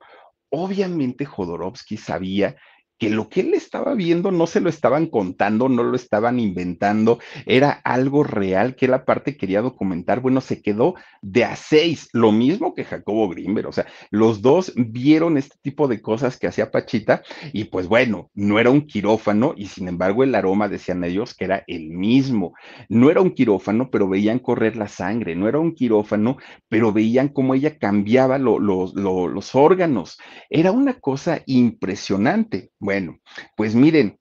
Obviamente 0.50 1.24
Jodorowsky 1.24 1.96
sabía 1.96 2.56
que 2.98 3.10
lo 3.10 3.28
que 3.28 3.40
él 3.40 3.54
estaba 3.54 3.94
viendo 3.94 4.30
no 4.30 4.46
se 4.46 4.60
lo 4.60 4.68
estaban 4.68 5.06
contando, 5.06 5.68
no 5.68 5.82
lo 5.82 5.96
estaban 5.96 6.40
inventando, 6.40 7.18
era 7.44 7.70
algo 7.84 8.24
real 8.24 8.74
que 8.74 8.86
él 8.86 8.94
aparte 8.94 9.36
quería 9.36 9.62
documentar. 9.62 10.20
Bueno, 10.20 10.40
se 10.40 10.62
quedó 10.62 10.94
de 11.22 11.44
a 11.44 11.56
seis, 11.56 12.08
lo 12.12 12.32
mismo 12.32 12.74
que 12.74 12.84
Jacobo 12.84 13.28
Grimber, 13.28 13.66
o 13.66 13.72
sea, 13.72 13.86
los 14.10 14.42
dos 14.42 14.72
vieron 14.76 15.36
este 15.36 15.56
tipo 15.60 15.88
de 15.88 16.00
cosas 16.00 16.38
que 16.38 16.46
hacía 16.46 16.70
Pachita 16.70 17.22
y 17.52 17.64
pues 17.64 17.88
bueno, 17.88 18.30
no 18.34 18.58
era 18.58 18.70
un 18.70 18.86
quirófano 18.86 19.54
y 19.56 19.66
sin 19.66 19.88
embargo 19.88 20.24
el 20.24 20.34
aroma 20.34 20.68
decían 20.68 21.04
ellos 21.04 21.34
que 21.34 21.44
era 21.44 21.64
el 21.66 21.90
mismo. 21.90 22.54
No 22.88 23.10
era 23.10 23.20
un 23.20 23.30
quirófano, 23.30 23.90
pero 23.90 24.08
veían 24.08 24.38
correr 24.38 24.76
la 24.76 24.88
sangre, 24.88 25.34
no 25.34 25.48
era 25.48 25.58
un 25.58 25.74
quirófano, 25.74 26.38
pero 26.68 26.92
veían 26.92 27.28
cómo 27.28 27.54
ella 27.54 27.78
cambiaba 27.78 28.38
los 28.38 29.54
órganos. 29.54 30.18
Era 30.50 30.72
una 30.72 30.94
cosa 30.94 31.42
impresionante. 31.46 32.70
Bueno, 32.86 33.18
pues 33.56 33.74
miren, 33.74 34.20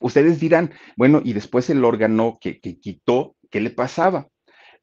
ustedes 0.00 0.40
dirán, 0.40 0.72
bueno, 0.96 1.20
y 1.24 1.32
después 1.32 1.70
el 1.70 1.84
órgano 1.84 2.38
que, 2.40 2.60
quitó, 2.60 3.36
¿qué 3.50 3.60
le 3.60 3.70
pasaba? 3.70 4.28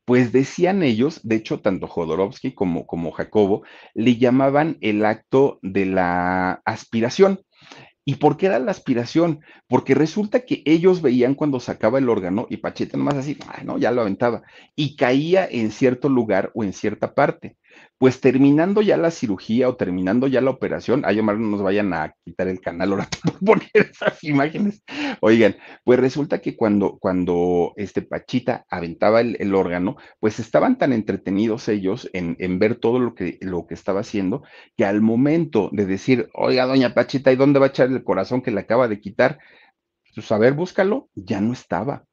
Pues 0.05 0.31
decían 0.31 0.81
ellos, 0.81 1.19
de 1.23 1.35
hecho, 1.35 1.59
tanto 1.59 1.87
Jodorowsky 1.87 2.53
como, 2.53 2.87
como 2.87 3.11
Jacobo, 3.11 3.63
le 3.93 4.17
llamaban 4.17 4.77
el 4.81 5.05
acto 5.05 5.59
de 5.61 5.85
la 5.85 6.61
aspiración. 6.65 7.41
¿Y 8.05 8.15
por 8.15 8.37
qué 8.37 8.47
era 8.47 8.57
la 8.57 8.71
aspiración? 8.71 9.41
Porque 9.67 9.93
resulta 9.93 10.39
que 10.39 10.63
ellos 10.65 11.03
veían 11.03 11.35
cuando 11.35 11.59
sacaba 11.59 11.99
el 11.99 12.09
órgano 12.09 12.47
y 12.49 12.57
Pacheta 12.57 12.97
nomás 12.97 13.15
así, 13.15 13.37
no, 13.63 13.77
ya 13.77 13.91
lo 13.91 14.01
aventaba, 14.01 14.41
y 14.75 14.95
caía 14.95 15.45
en 15.45 15.69
cierto 15.69 16.09
lugar 16.09 16.51
o 16.55 16.63
en 16.63 16.73
cierta 16.73 17.13
parte 17.13 17.57
pues 17.99 18.21
terminando 18.21 18.81
ya 18.81 18.95
la 18.95 19.11
cirugía 19.11 19.67
o 19.67 19.75
terminando 19.75 20.27
ya 20.27 20.39
la 20.39 20.51
operación, 20.51 21.03
ay, 21.05 21.19
Omar, 21.19 21.37
no 21.37 21.49
nos 21.49 21.61
vayan 21.61 21.93
a 21.93 22.15
quitar 22.23 22.47
el 22.47 22.61
canal 22.61 22.91
ahora 22.91 23.09
por 23.45 23.59
poner 23.59 23.91
esas 23.91 24.23
imágenes. 24.23 24.83
Oigan, 25.19 25.57
pues 25.83 25.99
resulta 25.99 26.39
que 26.39 26.55
cuando, 26.55 26.97
cuando 26.97 27.73
este 27.75 28.01
Pachita 28.01 28.65
aventaba 28.69 29.19
el, 29.19 29.53
órgano, 29.53 29.97
pues 30.21 30.39
estaban 30.39 30.77
tan 30.77 30.93
entretenidos 30.93 31.67
ellos 31.67 32.09
en, 32.13 32.37
en, 32.39 32.57
ver 32.57 32.75
todo 32.75 32.99
lo 32.99 33.15
que, 33.15 33.37
lo 33.41 33.67
que 33.67 33.73
estaba 33.73 33.99
haciendo, 33.99 34.43
que 34.77 34.85
al 34.85 35.01
momento 35.01 35.69
de 35.73 35.85
decir, 35.85 36.29
oiga, 36.33 36.65
doña 36.65 36.93
Pachita, 36.93 37.33
¿y 37.33 37.35
dónde 37.35 37.59
va 37.59 37.65
a 37.65 37.69
echar 37.69 37.89
el 37.89 38.05
corazón 38.05 38.41
que 38.41 38.51
le 38.51 38.61
acaba 38.61 38.87
de 38.87 39.01
quitar? 39.01 39.39
Pues 40.15 40.31
a 40.31 40.37
ver, 40.37 40.53
búscalo, 40.53 41.09
ya 41.15 41.41
no 41.41 41.51
estaba 41.51 42.05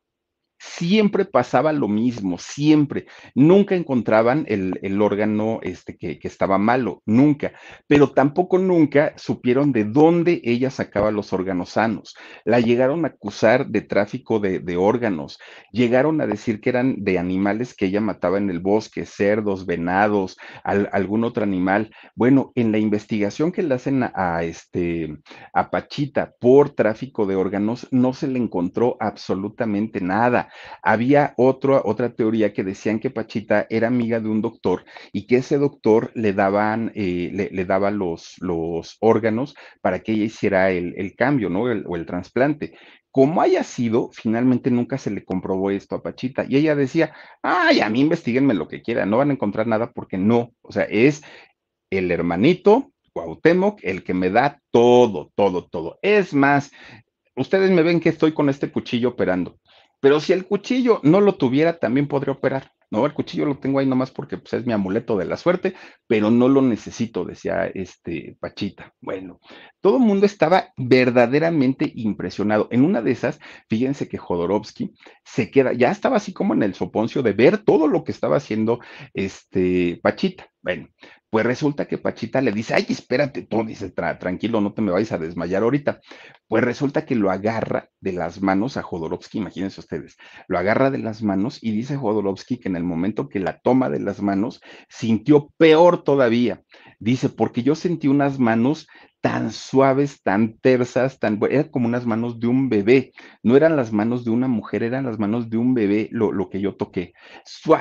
siempre 0.59 1.25
pasaba 1.25 1.73
lo 1.73 1.89
mismo, 1.89 2.39
siempre. 2.39 3.07
Nunca 3.35 3.75
encontraban 3.75 4.45
el, 4.49 5.01
órgano 5.01 5.61
este, 5.63 5.97
que, 5.97 6.19
estaba 6.23 6.59
malo, 6.59 7.03
nunca. 7.07 7.53
Pero 7.87 8.11
tampoco 8.11 8.59
nunca 8.59 9.13
supieron 9.17 9.73
de 9.73 9.85
dónde 9.85 10.41
ella 10.45 10.71
sacaba 10.71 11.11
los 11.11 11.33
órganos 11.33 11.71
sanos. 11.71 12.17
La 12.45 12.61
llegaron 12.61 13.05
a 13.05 13.09
acusar 13.09 13.67
de 13.69 13.83
tráfico 13.83 14.41
de, 14.41 14.77
órganos. 14.77 15.39
Llegaron 15.73 16.21
a 16.21 16.27
decir 16.27 16.61
que 16.61 16.71
eran 16.71 16.97
de 17.05 17.19
animales 17.19 17.75
que 17.75 17.87
ella 17.87 18.01
mataba 18.01 18.39
en 18.39 18.51
el 18.51 18.61
bosque, 18.61 19.07
cerdos, 19.07 19.67
venados, 19.67 20.37
algún 20.65 21.25
otro 21.25 21.43
animal. 21.43 21.91
Bueno, 22.15 22.53
en 22.55 22.73
la 22.73 22.79
investigación 22.79 23.53
que 23.53 23.63
le 23.63 23.75
hacen 23.75 24.03
a, 24.03 24.43
este, 24.43 25.17
a 25.53 25.71
Pachita 25.71 26.33
por 26.41 26.71
tráfico 26.71 27.27
de 27.27 27.37
órganos, 27.37 27.87
no 27.91 28.13
se 28.13 28.29
le 28.29 28.39
encontró 28.39 28.97
absolutamente 29.01 30.01
nada 30.01 30.46
había 30.83 31.35
otra 31.37 32.15
teoría 32.15 32.53
que 32.53 32.65
decían 32.65 32.99
que 32.99 33.11
Pachita 33.11 33.67
era 33.71 33.89
amiga 33.89 34.21
de 34.21 34.29
un 34.29 34.43
doctor 34.43 34.85
y 35.13 35.27
que 35.27 35.37
ese 35.37 35.59
doctor 35.59 36.11
le 36.15 36.33
daban, 36.33 36.93
eh, 36.95 37.31
le, 37.53 37.65
daba 37.65 37.91
los, 37.91 38.37
los 38.41 38.97
órganos 39.01 39.55
para 39.81 40.01
que 40.01 40.13
ella 40.13 40.25
hiciera 40.25 40.71
el, 40.71 41.15
cambio, 41.17 41.49
¿no? 41.49 41.63
o 41.63 41.97
el 41.97 42.07
trasplante. 42.07 42.75
Como 43.11 43.41
haya 43.41 43.65
sido, 43.65 44.11
finalmente 44.13 44.71
nunca 44.71 44.99
se 44.99 45.11
le 45.11 45.25
comprobó 45.25 45.71
esto 45.71 45.97
a 45.97 46.03
Pachita. 46.03 46.45
Y 46.47 46.57
ella 46.57 46.75
decía, 46.75 47.15
ay, 47.43 47.81
a 47.81 47.89
mí 47.89 48.03
investiguenme 48.03 48.53
lo 48.53 48.69
que 48.69 48.83
quieran, 48.83 49.09
no 49.09 49.17
van 49.17 49.31
a 49.31 49.33
encontrar 49.33 49.67
nada 49.67 49.91
porque 49.93 50.19
no. 50.19 50.53
O 50.61 50.71
sea, 50.71 50.83
es 50.85 51.23
el 51.89 52.11
hermanito 52.11 52.93
Cuauhtémoc 53.17 53.81
el 53.83 54.05
que 54.05 54.13
me 54.13 54.29
da 54.29 54.61
todo, 54.71 55.33
todo, 55.35 55.65
todo. 55.65 55.99
Es 56.03 56.35
más, 56.35 56.71
ustedes 57.35 57.71
me 57.71 57.83
ven 57.83 58.01
que 58.01 58.11
estoy 58.11 58.33
con 58.33 58.51
este 58.51 58.71
cuchillo 58.71 59.09
operando. 59.09 59.59
Pero 60.07 60.21
si 60.21 60.33
el 60.33 60.47
cuchillo 60.47 61.01
no 61.03 61.21
lo 61.21 61.35
tuviera, 61.35 61.81
también 61.81 62.07
podría 62.07 62.35
operar. 62.35 62.71
No, 62.93 63.05
el 63.07 63.13
cuchillo 63.13 63.45
lo 63.45 63.59
tengo 63.59 63.81
ahí 63.81 63.87
nomás 63.87 64.13
porque 64.13 64.39
pues, 64.39 64.53
es 64.53 64.65
mi 64.65 64.73
amuleto 64.73 65.19
de 65.19 65.25
la 65.25 65.37
suerte, 65.37 65.75
pero 66.07 66.31
no 66.31 66.49
lo 66.49 66.63
necesito, 66.63 67.25
decía 67.25 67.67
este 67.75 68.37
Pachita. 68.39 68.95
Bueno, 69.01 69.41
todo 69.81 69.97
el 69.97 70.05
mundo 70.05 70.25
estaba 70.25 70.69
verdaderamente 70.77 71.91
impresionado. 71.93 72.69
En 72.71 72.85
una 72.85 73.03
de 73.03 73.11
esas, 73.11 73.41
fíjense 73.69 74.09
que 74.09 74.17
Jodorowsky 74.17 74.95
se 75.25 75.51
queda, 75.51 75.73
ya 75.73 75.91
estaba 75.91 76.19
así 76.19 76.33
como 76.33 76.55
en 76.55 76.63
el 76.63 76.75
soponcio 76.75 77.25
de 77.25 77.33
ver 77.33 77.59
todo 77.59 77.89
lo 77.89 78.05
que 78.05 78.13
estaba 78.13 78.37
haciendo 78.37 78.79
este 79.13 79.99
Pachita. 80.05 80.49
Bueno, 80.63 80.89
pues 81.31 81.45
resulta 81.45 81.87
que 81.87 81.99
Pachita 81.99 82.41
le 82.41 82.53
dice, 82.53 82.75
ay, 82.75 82.87
espérate, 82.89 83.43
tú 83.43 83.65
dice, 83.65 83.91
tranquilo, 83.91 84.61
no 84.61 84.73
te 84.73 84.83
me 84.83 84.93
vayas 84.93 85.13
a 85.13 85.19
desmayar 85.19 85.63
ahorita. 85.63 86.01
Pues 86.47 86.63
resulta 86.63 87.05
que 87.05 87.17
lo 87.17 87.31
agarra 87.31 87.89
de 88.01 88.13
las 88.13 88.41
manos 88.41 88.77
a 88.77 88.83
Jodorowsky, 88.83 89.39
imagínense 89.39 89.81
ustedes, 89.81 90.17
lo 90.47 90.59
agarra 90.59 90.91
de 90.91 90.99
las 90.99 91.23
manos 91.23 91.59
y 91.63 91.73
dice 91.73 91.97
Jodorowsky 91.97 92.59
que 92.59 92.69
en 92.69 92.77
el 92.77 92.85
momento 92.85 93.29
que 93.29 93.41
la 93.41 93.59
toma 93.59 93.91
de 93.91 94.01
las 94.01 94.23
manos, 94.23 94.61
sintió 94.89 95.53
peor 95.57 96.05
todavía. 96.05 96.63
Dice, 96.99 97.29
porque 97.29 97.63
yo 97.63 97.75
sentí 97.75 98.09
unas 98.09 98.39
manos 98.39 98.87
tan 99.21 99.51
suaves, 99.51 100.23
tan 100.23 100.57
tersas, 100.59 101.19
tan, 101.19 101.41
eran 101.51 101.69
como 101.71 101.89
unas 101.89 102.07
manos 102.07 102.39
de 102.39 102.47
un 102.47 102.69
bebé, 102.69 103.13
no 103.43 103.57
eran 103.57 103.75
las 103.75 103.93
manos 103.93 104.25
de 104.25 104.31
una 104.31 104.47
mujer, 104.47 104.85
eran 104.85 105.05
las 105.05 105.19
manos 105.19 105.51
de 105.51 105.57
un 105.57 105.75
bebé 105.75 106.09
lo, 106.13 106.31
lo 106.31 106.49
que 106.49 106.61
yo 106.61 106.77
toqué, 106.77 107.13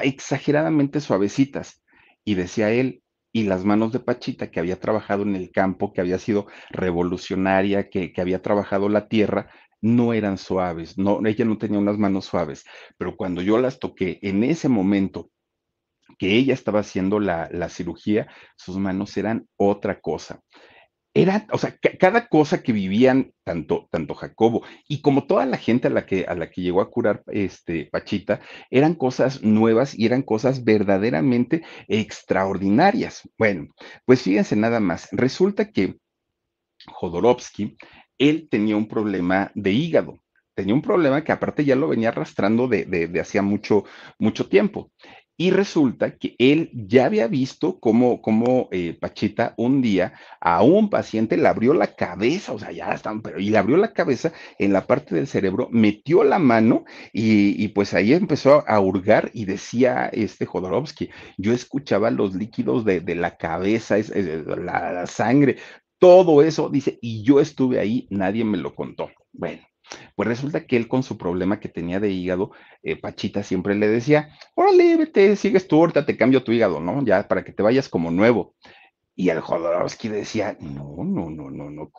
exageradamente 0.01 0.99
suavecitas. 0.99 1.83
Y 2.23 2.33
decía 2.33 2.71
él, 2.71 3.03
y 3.36 3.43
las 3.43 3.65
manos 3.65 3.91
de 3.91 3.99
Pachita, 3.99 4.49
que 4.49 4.61
había 4.61 4.79
trabajado 4.79 5.23
en 5.23 5.36
el 5.36 5.51
campo, 5.51 5.91
que 5.91 5.99
había 5.99 6.17
sido 6.19 6.47
revolucionaria, 6.69 7.89
que, 7.89 8.13
había 8.15 8.41
trabajado 8.41 8.88
la 8.88 9.09
tierra, 9.09 9.49
no 9.81 10.13
eran 10.13 10.38
suaves, 10.38 10.97
no, 10.97 11.19
ella 11.25 11.43
no 11.43 11.57
tenía 11.57 11.77
unas 11.77 11.97
manos 11.97 12.23
suaves, 12.23 12.63
pero 12.97 13.17
cuando 13.17 13.41
yo 13.41 13.57
las 13.57 13.77
toqué 13.77 14.19
en 14.21 14.45
ese 14.45 14.69
momento 14.69 15.31
que 16.17 16.33
ella 16.38 16.53
estaba 16.53 16.79
haciendo 16.79 17.19
la, 17.19 17.49
la 17.51 17.67
cirugía, 17.67 18.25
sus 18.55 18.77
manos 18.77 19.17
eran 19.17 19.49
otra 19.57 19.99
cosa 19.99 20.39
era, 21.16 21.47
o 21.53 21.57
sea, 21.57 21.78
cada 21.97 22.28
cosa 22.28 22.61
que 22.61 22.74
vivían 22.74 23.32
tanto, 23.45 23.88
tanto 23.89 24.16
Jacobo 24.16 24.63
y 24.89 25.01
como 25.01 25.26
toda 25.26 25.45
la 25.45 25.57
gente 25.57 25.88
a 25.88 25.91
la 25.91 26.05
que, 26.05 26.26
a 26.28 26.36
la 26.36 26.49
que 26.49 26.61
llegó 26.61 26.82
a 26.82 26.91
curar 26.91 27.24
este, 27.28 27.86
Pachita, 27.86 28.41
eran 28.70 28.95
cosas 28.95 29.41
nuevas 29.41 29.97
y 29.97 30.05
eran 30.05 30.24
cosas 30.24 30.66
verdaderamente 30.66 31.63
extraordinarias. 31.88 33.22
Bueno, 33.38 33.70
pues 34.03 34.22
fíjense 34.24 34.57
nada 34.57 34.82
más, 34.82 35.07
resulta 35.13 35.72
que 35.72 35.95
Jodorowsky, 36.88 37.78
él 38.18 38.49
tenía 38.51 38.76
un 38.76 38.88
problema 38.88 39.51
de 39.55 39.72
hígado 39.72 40.20
tenía 40.55 40.74
un 40.74 40.82
problema 40.82 41.22
que 41.24 41.34
aparte 41.34 41.66
ya 41.66 41.76
lo 41.76 41.89
venía 41.89 42.09
arrastrando 42.09 42.70
de, 42.70 42.86
de, 42.86 43.07
de 43.07 43.20
hacía 43.20 43.41
mucho, 43.41 43.84
mucho 44.18 44.47
tiempo. 44.47 44.89
Y 45.38 45.51
resulta 45.51 46.15
que 46.17 46.36
él 46.39 46.71
ya 46.73 47.05
había 47.05 47.27
visto 47.27 47.79
cómo, 47.79 48.21
cómo 48.21 48.69
eh, 48.71 48.97
Pachita 48.99 49.53
un 49.57 49.81
día 49.81 50.13
a 50.39 50.63
un 50.63 50.89
paciente 50.89 51.36
le 51.36 51.47
abrió 51.47 51.73
la 51.73 51.88
cabeza, 51.88 52.53
o 52.53 52.59
sea, 52.59 52.71
ya 52.71 52.91
están, 52.91 53.21
pero 53.21 53.39
y 53.39 53.49
le 53.49 53.57
abrió 53.57 53.75
la 53.75 53.91
cabeza 53.91 54.31
en 54.59 54.71
la 54.71 54.88
parte 54.88 55.13
del 55.13 55.27
cerebro, 55.27 55.67
metió 55.71 56.23
la 56.23 56.39
mano 56.39 56.86
y, 57.11 57.67
pues 57.69 57.93
ahí 57.93 58.13
empezó 58.13 58.63
a 58.67 58.79
hurgar 58.79 59.29
y 59.33 59.45
decía 59.45 60.09
este 60.13 60.45
Jodorowsky, 60.45 61.09
yo 61.38 61.51
escuchaba 61.51 62.11
los 62.11 62.33
líquidos 62.33 62.86
de, 62.86 63.03
la 63.15 63.38
cabeza, 63.38 63.97
la, 63.97 64.93
la 64.93 65.05
sangre, 65.07 65.57
todo 65.99 66.41
eso, 66.41 66.69
dice, 66.69 66.97
y 67.01 67.23
yo 67.23 67.39
estuve 67.39 67.79
ahí, 67.79 68.07
nadie 68.09 68.45
me 68.45 68.57
lo 68.57 68.75
contó. 68.75 69.09
Bueno, 69.33 69.61
pues 70.15 70.27
resulta 70.27 70.65
que 70.65 70.77
él 70.77 70.88
con 70.88 71.03
su 71.03 71.17
problema 71.17 71.59
que 71.59 71.69
tenía 71.69 71.99
de 71.99 72.11
hígado, 72.11 72.51
eh, 72.83 72.95
Pachita 72.95 73.43
siempre 73.43 73.75
le 73.75 73.88
decía, 73.88 74.29
órale, 74.55 74.97
vete, 74.97 75.36
sigues 75.36 75.67
tú, 75.67 75.77
ahorita 75.77 76.05
te 76.05 76.17
cambio 76.17 76.43
tu 76.43 76.51
hígado, 76.51 76.79
¿no? 76.79 77.03
Ya 77.05 77.27
para 77.27 77.43
que 77.43 77.51
te 77.51 77.63
vayas 77.63 77.89
como 77.89 78.11
nuevo. 78.11 78.55
Y 79.17 79.29
el 79.29 79.39
Jodorowsky 79.39 80.09
decía, 80.09 80.57
no, 80.59 80.97
no, 81.05 81.29
no, 81.29 81.49
no, 81.49 81.69
no, 81.69 81.89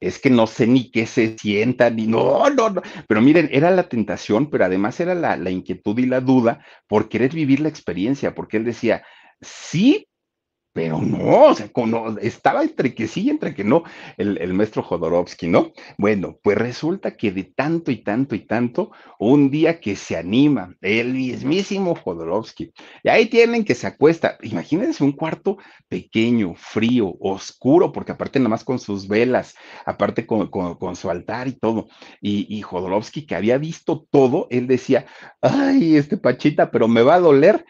es 0.00 0.20
que 0.20 0.30
no 0.30 0.46
sé 0.46 0.68
ni 0.68 0.92
qué 0.92 1.04
se 1.04 1.36
sienta, 1.36 1.90
ni 1.90 2.06
no, 2.06 2.48
no, 2.50 2.70
no. 2.70 2.82
Pero 3.08 3.20
miren, 3.20 3.48
era 3.52 3.72
la 3.72 3.88
tentación, 3.88 4.50
pero 4.50 4.66
además 4.66 5.00
era 5.00 5.16
la, 5.16 5.36
la 5.36 5.50
inquietud 5.50 5.98
y 5.98 6.06
la 6.06 6.20
duda 6.20 6.64
por 6.86 7.08
querer 7.08 7.34
vivir 7.34 7.58
la 7.58 7.68
experiencia, 7.68 8.36
porque 8.36 8.56
él 8.56 8.64
decía, 8.64 9.02
sí, 9.40 10.06
pero 10.72 11.00
no, 11.00 11.46
o 11.46 11.54
sea, 11.54 11.68
estaba 12.20 12.62
entre 12.62 12.94
que 12.94 13.08
sí 13.08 13.22
y 13.22 13.30
entre 13.30 13.54
que 13.54 13.64
no 13.64 13.82
el, 14.16 14.38
el, 14.38 14.54
maestro 14.54 14.82
Jodorowsky, 14.82 15.48
¿no? 15.48 15.72
Bueno, 15.98 16.38
pues 16.42 16.56
resulta 16.56 17.16
que 17.16 17.32
de 17.32 17.44
tanto 17.44 17.90
y 17.90 17.96
tanto 17.98 18.36
y 18.36 18.40
tanto, 18.40 18.92
un 19.18 19.50
día 19.50 19.80
que 19.80 19.96
se 19.96 20.16
anima, 20.16 20.76
el 20.80 21.14
mismísimo 21.14 21.96
Jodorowsky, 21.96 22.72
y 23.02 23.08
ahí 23.08 23.26
tienen 23.26 23.64
que 23.64 23.74
se 23.74 23.88
acuesta, 23.88 24.38
imagínense 24.42 25.02
un 25.02 25.12
cuarto 25.12 25.58
pequeño, 25.88 26.54
frío, 26.54 27.16
oscuro, 27.18 27.90
porque 27.90 28.12
aparte 28.12 28.38
nada 28.38 28.50
más 28.50 28.62
con 28.64 28.78
sus 28.78 29.08
velas, 29.08 29.56
aparte 29.84 30.24
con, 30.26 30.48
con, 30.48 30.96
su 30.96 31.10
altar 31.10 31.48
y 31.48 31.52
todo, 31.52 31.88
y, 32.20 32.46
y 32.48 32.62
Jodorowsky 32.62 33.26
que 33.26 33.34
había 33.34 33.58
visto 33.58 34.06
todo, 34.10 34.46
él 34.50 34.68
decía, 34.68 35.06
ay, 35.40 35.96
este 35.96 36.16
Pachita, 36.16 36.70
pero 36.70 36.86
me 36.86 37.02
va 37.02 37.16
a 37.16 37.20
doler 37.20 37.64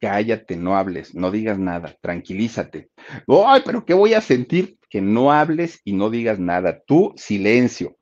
cállate, 0.00 0.56
no 0.56 0.76
hables, 0.76 1.14
no 1.14 1.30
digas 1.30 1.58
nada, 1.58 1.96
tranquilízate. 2.00 2.90
Ay, 3.28 3.62
pero 3.64 3.84
¿qué 3.84 3.94
voy 3.94 4.14
a 4.14 4.20
sentir? 4.20 4.78
Que 4.90 5.00
no 5.00 5.32
hables 5.32 5.80
y 5.84 5.92
no 5.92 6.10
digas 6.10 6.38
nada. 6.38 6.82
Tú, 6.86 7.12
silencio. 7.16 7.96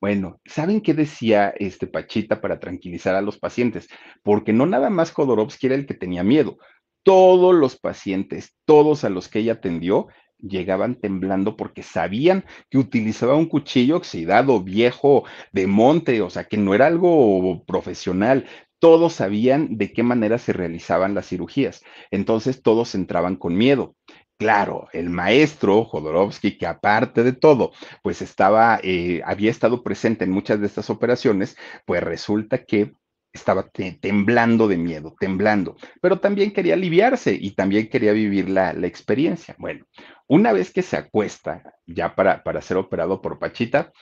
Bueno, 0.00 0.40
¿saben 0.44 0.80
qué 0.80 0.94
decía 0.94 1.52
este 1.58 1.88
Pachita 1.88 2.40
para 2.40 2.60
tranquilizar 2.60 3.16
a 3.16 3.22
los 3.22 3.38
pacientes? 3.38 3.88
Porque 4.22 4.52
no 4.52 4.64
nada 4.66 4.90
más 4.90 5.10
Jodorowsky 5.10 5.66
era 5.66 5.74
el 5.74 5.86
que 5.86 5.94
tenía 5.94 6.22
miedo. 6.22 6.58
Todos 7.02 7.54
los 7.54 7.76
pacientes, 7.78 8.54
todos 8.64 9.02
a 9.02 9.08
los 9.08 9.28
que 9.28 9.40
ella 9.40 9.54
atendió, 9.54 10.06
llegaban 10.38 11.00
temblando 11.00 11.56
porque 11.56 11.82
sabían 11.82 12.44
que 12.70 12.78
utilizaba 12.78 13.34
un 13.34 13.46
cuchillo 13.46 13.96
oxidado, 13.96 14.62
viejo, 14.62 15.24
de 15.52 15.66
monte, 15.66 16.22
o 16.22 16.30
sea, 16.30 16.44
que 16.44 16.56
no 16.56 16.74
era 16.74 16.86
algo 16.86 17.64
profesional, 17.66 18.46
todos 18.78 19.14
sabían 19.14 19.76
de 19.76 19.92
qué 19.92 20.02
manera 20.02 20.38
se 20.38 20.52
realizaban 20.52 21.14
las 21.14 21.28
cirugías. 21.28 21.82
Entonces 22.10 22.62
todos 22.62 22.94
entraban 22.94 23.36
con 23.36 23.56
miedo. 23.56 23.94
Claro, 24.38 24.88
el 24.92 25.10
maestro 25.10 25.84
Jodorowsky, 25.84 26.58
que 26.58 26.66
aparte 26.66 27.24
de 27.24 27.32
todo, 27.32 27.72
pues 28.02 28.22
estaba, 28.22 28.78
eh, 28.84 29.20
había 29.24 29.50
estado 29.50 29.82
presente 29.82 30.24
en 30.24 30.30
muchas 30.30 30.60
de 30.60 30.66
estas 30.66 30.90
operaciones, 30.90 31.56
pues 31.84 32.04
resulta 32.04 32.64
que 32.64 32.92
estaba 33.32 33.68
temblando 34.00 34.68
de 34.68 34.78
miedo, 34.78 35.14
temblando, 35.18 35.76
pero 36.00 36.18
también 36.18 36.52
quería 36.52 36.74
aliviarse 36.74 37.36
y 37.38 37.52
también 37.52 37.88
quería 37.88 38.12
vivir 38.12 38.48
la, 38.48 38.72
la 38.72 38.86
experiencia. 38.86 39.54
Bueno, 39.58 39.84
una 40.28 40.52
vez 40.52 40.72
que 40.72 40.82
se 40.82 40.96
acuesta 40.96 41.62
ya 41.86 42.14
para, 42.14 42.42
para 42.42 42.62
ser 42.62 42.76
operado 42.76 43.20
por 43.20 43.38
Pachita, 43.38 43.92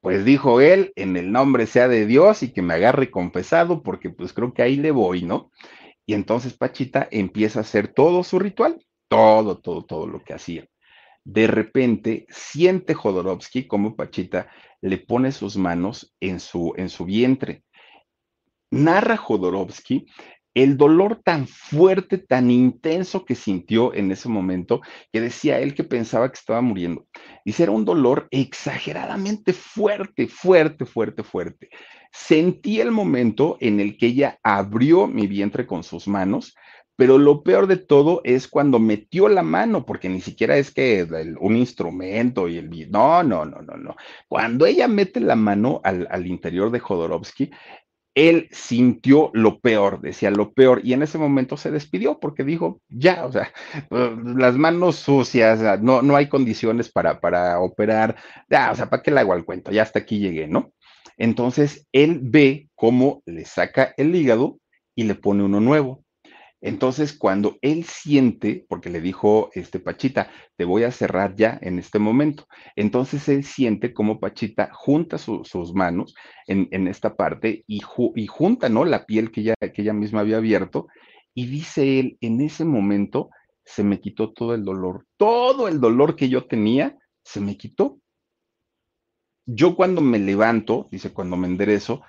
pues 0.00 0.24
dijo 0.24 0.60
él, 0.60 0.92
en 0.96 1.16
el 1.16 1.30
nombre 1.30 1.66
sea 1.66 1.88
de 1.88 2.06
Dios 2.06 2.42
y 2.42 2.52
que 2.52 2.62
me 2.62 2.74
agarre 2.74 3.10
confesado, 3.10 3.82
porque 3.82 4.10
pues 4.10 4.32
creo 4.32 4.54
que 4.54 4.62
ahí 4.62 4.76
le 4.76 4.90
voy, 4.90 5.22
¿no? 5.22 5.50
Y 6.06 6.14
entonces 6.14 6.56
Pachita 6.56 7.06
empieza 7.10 7.60
a 7.60 7.62
hacer 7.62 7.92
todo 7.92 8.24
su 8.24 8.38
ritual, 8.38 8.84
todo, 9.08 9.58
todo, 9.58 9.84
todo 9.84 10.06
lo 10.06 10.20
que 10.22 10.34
hacía. 10.34 10.66
De 11.22 11.46
repente 11.46 12.26
siente 12.30 12.94
Jodorowsky 12.94 13.66
como 13.66 13.94
Pachita 13.94 14.50
le 14.80 14.98
pone 14.98 15.32
sus 15.32 15.56
manos 15.56 16.14
en 16.18 16.40
su, 16.40 16.72
en 16.76 16.88
su 16.88 17.04
vientre. 17.04 17.62
Narra 18.70 19.16
Jodorowsky 19.16 20.06
el 20.54 20.76
dolor 20.76 21.20
tan 21.24 21.46
fuerte, 21.46 22.18
tan 22.18 22.50
intenso 22.50 23.24
que 23.24 23.34
sintió 23.34 23.94
en 23.94 24.10
ese 24.10 24.28
momento, 24.28 24.80
que 25.12 25.20
decía 25.20 25.60
él 25.60 25.74
que 25.74 25.84
pensaba 25.84 26.28
que 26.28 26.38
estaba 26.38 26.60
muriendo. 26.60 27.06
Dice, 27.44 27.62
era 27.64 27.72
un 27.72 27.84
dolor 27.84 28.26
exageradamente 28.30 29.52
fuerte, 29.52 30.26
fuerte, 30.26 30.84
fuerte, 30.84 31.22
fuerte. 31.22 31.68
Sentí 32.12 32.80
el 32.80 32.90
momento 32.90 33.56
en 33.60 33.78
el 33.78 33.96
que 33.96 34.06
ella 34.06 34.38
abrió 34.42 35.06
mi 35.06 35.26
vientre 35.28 35.66
con 35.66 35.84
sus 35.84 36.08
manos, 36.08 36.54
pero 37.00 37.16
lo 37.16 37.42
peor 37.42 37.66
de 37.66 37.78
todo 37.78 38.20
es 38.24 38.46
cuando 38.46 38.78
metió 38.78 39.26
la 39.30 39.42
mano, 39.42 39.86
porque 39.86 40.10
ni 40.10 40.20
siquiera 40.20 40.58
es 40.58 40.70
que 40.70 41.08
un 41.40 41.56
instrumento 41.56 42.46
y 42.46 42.58
el... 42.58 42.90
No, 42.90 43.22
no, 43.22 43.46
no, 43.46 43.62
no, 43.62 43.78
no. 43.78 43.96
Cuando 44.28 44.66
ella 44.66 44.86
mete 44.86 45.18
la 45.18 45.34
mano 45.34 45.80
al, 45.82 46.06
al 46.10 46.26
interior 46.26 46.70
de 46.70 46.78
Jodorowsky, 46.78 47.50
él 48.14 48.48
sintió 48.50 49.30
lo 49.34 49.60
peor, 49.60 50.00
decía 50.00 50.30
lo 50.30 50.52
peor, 50.52 50.80
y 50.84 50.92
en 50.92 51.02
ese 51.02 51.18
momento 51.18 51.56
se 51.56 51.70
despidió 51.70 52.18
porque 52.18 52.44
dijo, 52.44 52.80
ya, 52.88 53.24
o 53.24 53.32
sea, 53.32 53.52
eh, 53.90 54.16
las 54.36 54.56
manos 54.56 54.96
sucias, 54.96 55.80
no, 55.82 56.02
no 56.02 56.16
hay 56.16 56.28
condiciones 56.28 56.90
para, 56.90 57.20
para 57.20 57.60
operar, 57.60 58.16
ya, 58.48 58.70
o 58.72 58.74
sea, 58.74 58.90
¿para 58.90 59.02
qué 59.02 59.10
le 59.10 59.20
hago 59.20 59.32
al 59.32 59.44
cuento? 59.44 59.70
Ya 59.70 59.82
hasta 59.82 60.00
aquí 60.00 60.18
llegué, 60.18 60.48
¿no? 60.48 60.72
Entonces, 61.16 61.86
él 61.92 62.20
ve 62.22 62.68
cómo 62.74 63.22
le 63.26 63.44
saca 63.44 63.94
el 63.96 64.14
hígado 64.14 64.58
y 64.94 65.04
le 65.04 65.14
pone 65.14 65.44
uno 65.44 65.60
nuevo. 65.60 66.02
Entonces, 66.62 67.16
cuando 67.16 67.56
él 67.62 67.84
siente, 67.84 68.66
porque 68.68 68.90
le 68.90 69.00
dijo 69.00 69.50
este 69.54 69.80
Pachita, 69.80 70.30
te 70.56 70.64
voy 70.64 70.84
a 70.84 70.90
cerrar 70.90 71.34
ya 71.34 71.58
en 71.62 71.78
este 71.78 71.98
momento, 71.98 72.46
entonces 72.76 73.28
él 73.28 73.44
siente 73.44 73.94
como 73.94 74.20
Pachita 74.20 74.70
junta 74.72 75.16
sus 75.16 75.74
manos 75.74 76.14
en, 76.46 76.86
esta 76.86 77.16
parte 77.16 77.64
y, 77.66 77.80
y, 78.14 78.26
junta, 78.26 78.68
¿no? 78.68 78.84
La 78.84 79.06
piel 79.06 79.30
que 79.30 79.40
ella, 79.40 79.54
que 79.54 79.82
ella 79.82 79.94
misma 79.94 80.20
había 80.20 80.36
abierto 80.36 80.88
y 81.34 81.46
dice 81.46 82.00
él, 82.00 82.18
en 82.20 82.40
ese 82.40 82.64
momento 82.64 83.30
se 83.64 83.84
me 83.84 84.00
quitó 84.00 84.32
todo 84.32 84.54
el 84.54 84.64
dolor, 84.64 85.06
todo 85.16 85.68
el 85.68 85.80
dolor 85.80 86.16
que 86.16 86.28
yo 86.28 86.46
tenía 86.46 86.98
se 87.22 87.40
me 87.40 87.56
quitó. 87.56 88.00
Yo 89.46 89.74
cuando 89.76 90.00
me 90.00 90.18
levanto, 90.18 90.88
dice, 90.90 91.12
cuando 91.12 91.36
me 91.36 91.46
enderezo, 91.46 92.02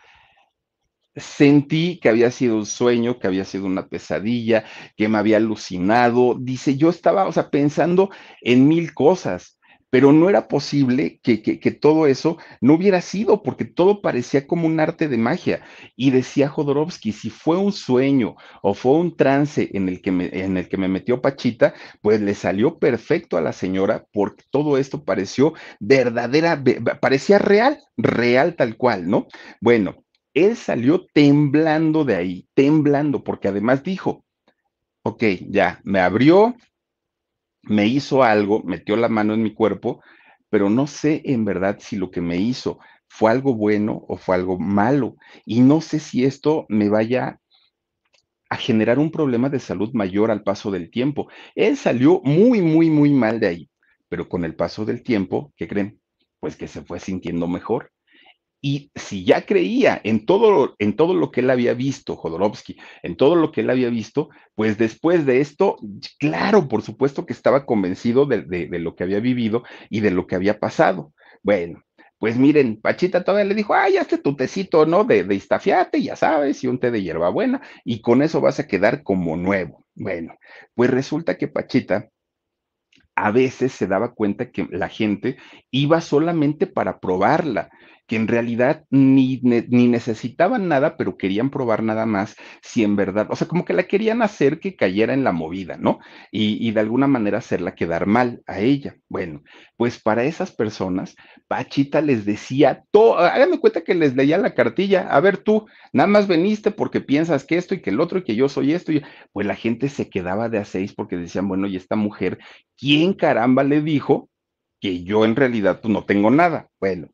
sentí 1.16 2.00
que 2.00 2.10
había 2.10 2.32
sido 2.32 2.58
un 2.58 2.66
sueño, 2.66 3.20
que 3.20 3.28
había 3.28 3.46
sido 3.46 3.66
una 3.66 3.88
pesadilla, 3.88 4.66
que 4.96 5.10
me 5.10 5.18
había 5.18 5.38
alucinado. 5.38 6.36
Dice, 6.40 6.78
yo 6.78 6.90
estaba, 6.90 7.28
o 7.28 7.32
sea, 7.32 7.50
pensando 7.50 8.10
en 8.42 8.68
mil 8.68 8.94
cosas, 8.94 9.58
pero 9.92 10.14
no 10.14 10.30
era 10.30 10.48
posible 10.48 11.20
que, 11.22 11.42
que, 11.42 11.72
todo 11.72 12.08
eso 12.08 12.38
no 12.62 12.76
hubiera 12.76 13.02
sido, 13.02 13.44
porque 13.44 13.66
todo 13.66 14.02
parecía 14.02 14.48
como 14.48 14.66
un 14.66 14.80
arte 14.80 15.10
de 15.10 15.18
magia. 15.18 15.62
Y 15.98 16.12
decía 16.12 16.48
Jodorowsky, 16.48 17.12
si 17.12 17.30
fue 17.30 17.58
un 17.58 17.74
sueño 17.74 18.38
o 18.62 18.74
fue 18.74 18.94
un 18.94 19.18
trance 19.18 19.70
en 19.74 19.90
el 19.90 20.02
que 20.02 20.12
me, 20.12 20.30
en 20.32 20.56
el 20.56 20.70
que 20.70 20.78
me 20.78 20.88
metió 20.88 21.22
Pachita, 21.22 21.74
pues 22.02 22.22
le 22.22 22.36
salió 22.36 22.80
perfecto 22.80 23.36
a 23.36 23.42
la 23.42 23.52
señora, 23.52 24.06
porque 24.14 24.46
todo 24.50 24.78
esto 24.78 25.04
pareció 25.04 25.54
verdadera, 25.82 26.64
parecía 27.02 27.38
real, 27.38 27.84
real 27.98 28.56
tal 28.56 28.78
cual, 28.78 29.10
¿no? 29.10 29.28
Bueno, 29.60 30.06
él 30.34 30.56
salió 30.56 31.06
temblando 31.14 32.06
de 32.06 32.16
ahí, 32.16 32.48
temblando, 32.54 33.24
porque 33.24 33.48
además 33.48 33.84
dijo, 33.84 34.26
ok, 35.04 35.24
ya, 35.50 35.80
me 35.84 36.00
abrió, 36.00 36.56
me 37.64 37.88
hizo 37.88 38.24
algo, 38.24 38.64
metió 38.64 38.96
la 38.96 39.10
mano 39.10 39.34
en 39.34 39.44
mi 39.44 39.54
cuerpo, 39.54 40.02
pero 40.50 40.70
no 40.70 40.88
sé 40.88 41.22
en 41.26 41.46
verdad 41.46 41.78
si 41.80 41.96
lo 41.96 42.12
que 42.12 42.22
me 42.22 42.38
hizo 42.38 42.80
fue 43.08 43.32
algo 43.32 43.56
bueno 43.56 44.04
o 44.08 44.18
fue 44.18 44.36
algo 44.36 44.58
malo. 44.58 45.16
Y 45.46 45.62
no 45.62 45.82
sé 45.82 46.00
si 46.00 46.26
esto 46.26 46.66
me 46.70 46.90
vaya 46.90 47.40
a 48.50 48.58
generar 48.58 49.00
un 49.00 49.12
problema 49.12 49.50
de 49.50 49.60
salud 49.60 49.92
mayor 49.94 50.32
al 50.32 50.44
paso 50.44 50.72
del 50.72 50.90
tiempo. 50.92 51.30
Él 51.56 51.78
salió 51.78 52.22
muy, 52.24 52.62
muy, 52.62 52.90
muy 52.90 53.12
mal 53.12 53.40
de 53.40 53.48
ahí, 53.48 53.70
pero 54.10 54.28
con 54.28 54.44
el 54.44 54.56
paso 54.56 54.86
del 54.86 55.04
tiempo, 55.04 55.54
¿qué 55.56 55.68
creen? 55.68 56.02
Pues 56.40 56.56
que 56.56 56.68
se 56.68 56.84
fue 56.84 57.00
sintiendo 57.00 57.48
mejor 57.48 57.91
y 58.62 58.92
si 58.94 59.26
ya 59.26 59.46
creía 59.46 60.00
en 60.04 60.26
todo, 60.26 60.76
en 60.78 60.96
todo 60.96 61.16
lo 61.16 61.32
que 61.32 61.42
él 61.42 61.50
había 61.50 61.74
visto, 61.74 62.16
Jodorowsky, 62.16 62.78
en 63.02 63.18
todo 63.18 63.36
lo 63.36 63.52
que 63.52 63.62
él 63.62 63.70
había 63.72 63.90
visto, 63.90 64.30
pues 64.54 64.78
después 64.78 65.26
de 65.26 65.42
esto, 65.42 65.78
claro, 66.20 66.68
por 66.68 66.84
supuesto 66.84 67.26
que 67.26 67.34
estaba 67.34 67.66
convencido 67.66 68.28
de, 68.28 68.68
lo 68.80 68.96
que 68.96 69.04
había 69.04 69.20
vivido 69.20 69.64
y 69.90 70.02
de 70.02 70.12
lo 70.12 70.28
que 70.28 70.36
había 70.36 70.60
pasado. 70.60 71.12
Bueno, 71.42 71.82
pues 72.20 72.38
miren, 72.38 72.80
Pachita 72.80 73.24
todavía 73.24 73.50
le 73.50 73.56
dijo, 73.56 73.74
ay, 73.74 73.98
hazte 73.98 74.20
tu 74.20 74.36
tecito, 74.36 74.86
¿no? 74.86 75.06
De, 75.06 75.24
de 75.24 75.34
istafiate, 75.34 76.00
ya 76.00 76.16
sabes, 76.16 76.64
y 76.64 76.68
un 76.68 76.80
té 76.80 76.92
de 76.92 77.02
hierbabuena, 77.02 77.62
y 77.84 78.02
con 78.02 78.22
eso 78.22 78.42
vas 78.42 78.60
a 78.60 78.68
quedar 78.68 79.02
como 79.02 79.38
nuevo. 79.38 79.88
Bueno, 79.96 80.38
pues 80.76 80.92
resulta 80.92 81.36
que 81.36 81.48
Pachita 81.48 82.10
a 83.16 83.32
veces 83.32 83.72
se 83.72 83.88
daba 83.88 84.14
cuenta 84.14 84.52
que 84.52 84.68
la 84.70 84.88
gente 84.88 85.38
iba 85.72 86.00
solamente 86.00 86.68
para 86.68 87.00
probarla 87.00 87.70
que 88.12 88.18
en 88.18 88.28
realidad 88.28 88.84
ni, 88.90 89.40
ni, 89.42 89.88
necesitaban 89.88 90.68
nada, 90.68 90.98
pero 90.98 91.16
querían 91.16 91.50
probar 91.50 91.82
nada 91.82 92.06
más 92.06 92.36
si 92.62 92.84
en 92.84 92.98
verdad, 92.98 93.28
o 93.30 93.38
sea, 93.38 93.48
como 93.48 93.64
que 93.64 93.72
la 93.72 93.84
querían 93.84 94.22
hacer 94.22 94.60
que 94.60 94.76
cayera 94.76 95.14
en 95.14 95.24
la 95.24 95.32
movida, 95.32 95.78
¿no? 95.78 96.00
Y, 96.30 96.58
y 96.60 96.72
de 96.72 96.82
alguna 96.82 97.08
manera 97.08 97.38
hacerla 97.38 97.74
quedar 97.74 98.08
mal 98.08 98.44
a 98.48 98.60
ella. 98.60 98.98
Bueno, 99.08 99.44
pues 99.78 99.98
para 99.98 100.26
esas 100.26 100.52
personas, 100.52 101.16
Pachita 101.48 102.02
les 102.02 102.26
decía 102.26 102.84
todo, 102.92 103.18
háganme 103.18 103.62
cuenta 103.62 103.80
que 103.80 103.96
les 103.96 104.14
leía 104.14 104.38
la 104.38 104.56
cartilla, 104.56 105.08
a 105.10 105.22
ver 105.22 105.38
tú, 105.38 105.66
nada 105.94 106.08
más 106.08 106.28
veniste 106.28 106.70
porque 106.70 107.00
piensas 107.00 107.46
que 107.46 107.56
esto 107.56 107.76
y 107.76 107.82
que 107.82 107.92
el 107.92 108.02
otro 108.02 108.20
y 108.20 108.26
que 108.26 108.36
yo 108.36 108.50
soy 108.50 108.74
esto, 108.74 108.92
y 108.92 109.04
pues 109.32 109.48
la 109.48 109.56
gente 109.56 109.88
se 109.88 110.10
quedaba 110.10 110.50
de 110.50 110.58
a 110.58 110.66
seis 110.66 110.94
porque 110.94 111.16
decían, 111.16 111.48
bueno, 111.48 111.66
y 111.66 111.78
esta 111.78 111.96
mujer, 111.96 112.40
¿quién 112.78 113.14
caramba 113.14 113.64
le 113.64 113.80
dijo 113.82 114.28
que 114.82 115.02
yo 115.06 115.24
en 115.24 115.38
realidad 115.38 115.80
pues, 115.80 115.94
no 115.94 116.04
tengo 116.04 116.30
nada? 116.30 116.68
Bueno, 116.78 117.08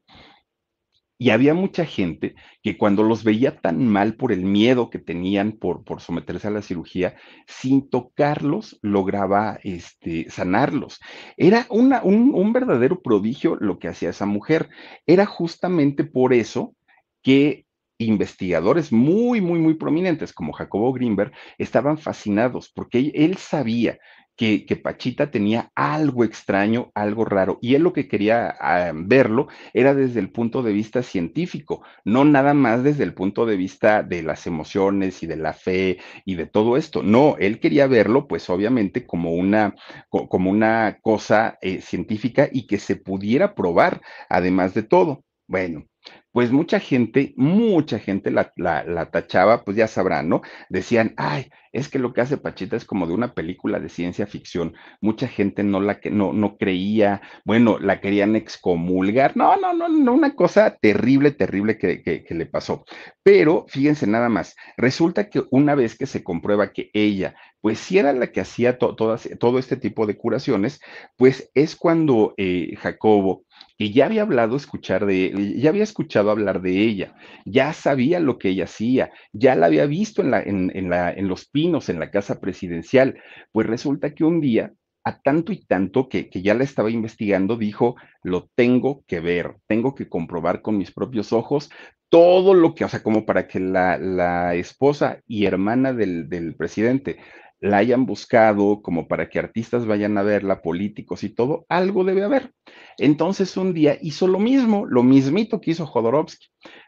Y 1.18 1.32
había 1.32 1.53
mucha 1.53 1.86
gente 1.86 2.36
que 2.61 2.78
cuando 2.78 3.03
los 3.03 3.24
veía 3.24 3.59
tan 3.59 3.88
mal 3.88 4.15
por 4.15 4.32
el 4.32 4.43
miedo 4.43 4.89
que 4.89 4.99
tenían 4.99 5.53
por, 5.53 5.84
por 5.84 5.99
someterse 5.99 6.47
a 6.47 6.51
la 6.51 6.61
cirugía, 6.61 7.15
sin 7.47 7.89
tocarlos 7.89 8.78
lograba 8.82 9.59
este, 9.63 10.30
sanarlos. 10.30 10.99
Era 11.36 11.65
un, 11.70 11.93
un 11.93 12.53
verdadero 12.53 13.01
prodigio 13.01 13.55
lo 13.59 13.80
que 13.80 13.88
hacía 13.88 14.11
esa 14.11 14.26
mujer. 14.26 14.70
Era 15.05 15.26
justamente 15.26 16.03
por 16.03 16.34
eso 16.34 16.76
que 17.24 17.65
investigadores 17.99 18.91
muy, 18.91 19.41
muy, 19.41 19.59
muy 19.59 19.74
prominentes 19.74 20.34
como 20.34 20.53
Jacobo 20.53 20.93
Greenberg 20.93 21.32
estaban 21.57 21.97
fascinados 21.97 22.72
porque 22.74 23.11
él 23.15 23.38
sabía 23.38 23.97
que, 24.38 24.80
Pachita 24.82 25.32
tenía 25.32 25.72
algo 25.76 26.24
extraño, 26.24 26.92
algo 26.94 27.26
raro, 27.26 27.58
y 27.62 27.74
él 27.76 27.82
lo 27.82 27.92
que 27.92 28.08
quería 28.08 28.56
ah, 28.60 28.92
verlo 28.94 29.48
era 29.74 29.96
desde 29.96 30.20
el 30.20 30.30
punto 30.32 30.62
de 30.62 30.74
vista 30.74 31.02
científico, 31.02 31.82
no 32.06 32.24
nada 32.24 32.54
más 32.54 32.84
desde 32.84 33.04
el 33.04 33.14
punto 33.16 33.46
de 33.48 33.58
vista 33.58 34.04
de 34.04 34.22
las 34.22 34.46
emociones 34.46 35.24
y 35.24 35.28
de 35.28 35.38
la 35.38 35.54
fe 35.54 35.98
y 36.24 36.36
de 36.36 36.46
todo 36.46 36.78
esto. 36.78 37.02
No, 37.02 37.36
él 37.40 37.60
quería 37.60 37.88
verlo, 37.88 38.28
pues 38.28 38.50
obviamente, 38.50 39.08
como 39.08 39.32
una, 39.34 39.76
como 40.10 40.52
una 40.52 41.00
cosa 41.02 41.58
eh, 41.62 41.82
científica 41.82 42.48
y 42.52 42.68
que 42.68 42.78
se 42.78 42.96
pudiera 42.96 43.56
probar, 43.56 44.02
además 44.30 44.74
de 44.76 44.84
todo. 44.84 45.24
Bueno, 45.48 45.86
pues 46.32 46.52
mucha 46.52 46.80
gente, 46.80 47.34
mucha 47.36 48.00
gente 48.00 48.32
la, 48.32 48.54
la, 48.56 49.10
tachaba, 49.12 49.64
pues 49.64 49.78
ya 49.78 49.88
sabrán, 49.88 50.30
¿no? 50.30 50.42
Decían, 50.70 51.14
ay, 51.18 51.50
es 51.78 51.89
que 51.89 51.99
lo 51.99 52.11
que 52.11 52.21
hace 52.21 52.38
Pachita 52.38 52.75
es 52.75 52.86
como 52.86 53.05
de 53.05 53.13
una 53.13 53.36
película 53.36 53.80
de 53.80 53.89
ciencia 53.89 54.25
ficción. 54.25 54.73
Mucha 54.99 55.28
gente 55.28 55.63
no 55.63 55.80
la 55.80 55.99
no, 56.09 56.34
no 56.34 56.57
creía, 56.57 57.21
bueno, 57.45 57.78
la 57.78 58.01
querían 58.01 58.36
excomulgar. 58.36 59.38
No, 59.38 59.55
no, 59.57 59.73
no, 59.73 59.88
no, 59.88 60.13
una 60.13 60.34
cosa 60.34 60.75
terrible, 60.82 61.32
terrible 61.32 61.78
que, 61.78 62.01
que, 62.01 62.34
le 62.34 62.47
pasó. 62.47 62.84
Pero 63.21 63.65
fíjense 63.67 64.07
nada 64.07 64.28
más, 64.28 64.55
resulta 64.75 65.30
que 65.30 65.43
una 65.51 65.75
vez 65.75 65.95
que 65.95 66.07
se 66.07 66.23
comprueba 66.23 66.73
que 66.73 66.89
ella, 66.93 67.36
pues 67.61 67.78
sí 67.78 67.99
era 67.99 68.11
la 68.11 68.32
que 68.32 68.41
hacía 68.41 68.80
todo 68.80 69.59
este 69.59 69.78
tipo 69.78 70.07
de 70.07 70.17
curaciones, 70.17 70.80
pues 71.15 71.51
es 71.53 71.75
cuando 71.75 72.34
eh, 72.38 72.75
Jacobo 72.78 73.45
que 73.78 73.91
ya 73.91 74.05
había 74.05 74.23
hablado 74.23 74.55
escuchar 74.55 75.05
de, 75.05 75.53
ya 75.57 75.69
había 75.69 75.84
escuchado 75.84 76.32
hablar 76.32 76.61
de 76.61 76.82
ella, 76.82 77.13
ya 77.45 77.73
sabía 77.73 78.19
lo 78.19 78.39
que 78.39 78.49
ella 78.49 78.63
hacía, 78.63 79.11
ya 79.34 79.55
la 79.55 79.67
había 79.67 79.86
visto 79.86 80.21
en, 80.23 80.32
la, 80.32 80.41
en, 80.41 80.89
la, 80.89 81.11
en 81.11 81.28
los 81.28 81.45
pinos, 81.45 81.66
en 81.89 81.99
la 81.99 82.11
casa 82.11 82.39
presidencial. 82.39 83.20
Pues 83.51 83.68
resulta 83.68 84.13
que 84.13 84.24
un 84.24 84.41
día, 84.41 84.74
a 85.03 85.20
tanto 85.22 85.51
y 85.51 85.65
tanto 85.65 86.09
que, 86.09 86.30
ya 86.34 86.53
la 86.53 86.63
estaba 86.63 86.89
investigando, 86.89 87.57
dijo, 87.57 87.95
lo 88.24 88.49
tengo 88.55 89.03
que 89.07 89.20
ver, 89.20 89.55
tengo 89.68 89.95
que 89.95 90.09
comprobar 90.09 90.61
con 90.61 90.78
mis 90.78 90.91
propios 90.91 91.34
ojos 91.34 91.70
todo 92.09 92.53
lo 92.53 92.74
que, 92.74 92.86
o 92.86 92.89
sea, 92.89 93.03
como 93.03 93.26
para 93.26 93.47
que 93.47 93.59
la, 93.59 93.97
la 93.97 94.55
esposa 94.55 95.20
y 95.28 95.45
hermana 95.45 95.91
del, 95.91 96.30
del 96.30 96.55
presidente 96.55 97.18
la 97.59 97.78
hayan 97.78 98.05
buscado, 98.05 98.82
como 98.82 99.07
para 99.07 99.30
que 99.30 99.39
artistas 99.39 99.86
vayan 99.86 100.18
a 100.18 100.24
verla, 100.24 100.61
políticos 100.61 101.24
y 101.24 101.30
todo, 101.30 101.65
algo 101.70 102.03
debe 102.03 102.24
haber. 102.24 102.53
Entonces 102.97 103.57
un 103.57 103.74
día 103.74 103.97
hizo 104.01 104.28
lo 104.28 104.39
mismo, 104.39 104.86
lo 104.86 105.03
mismito 105.03 105.59
que 105.59 105.72
hizo 105.72 105.86
Jodorowsky. 105.86 106.47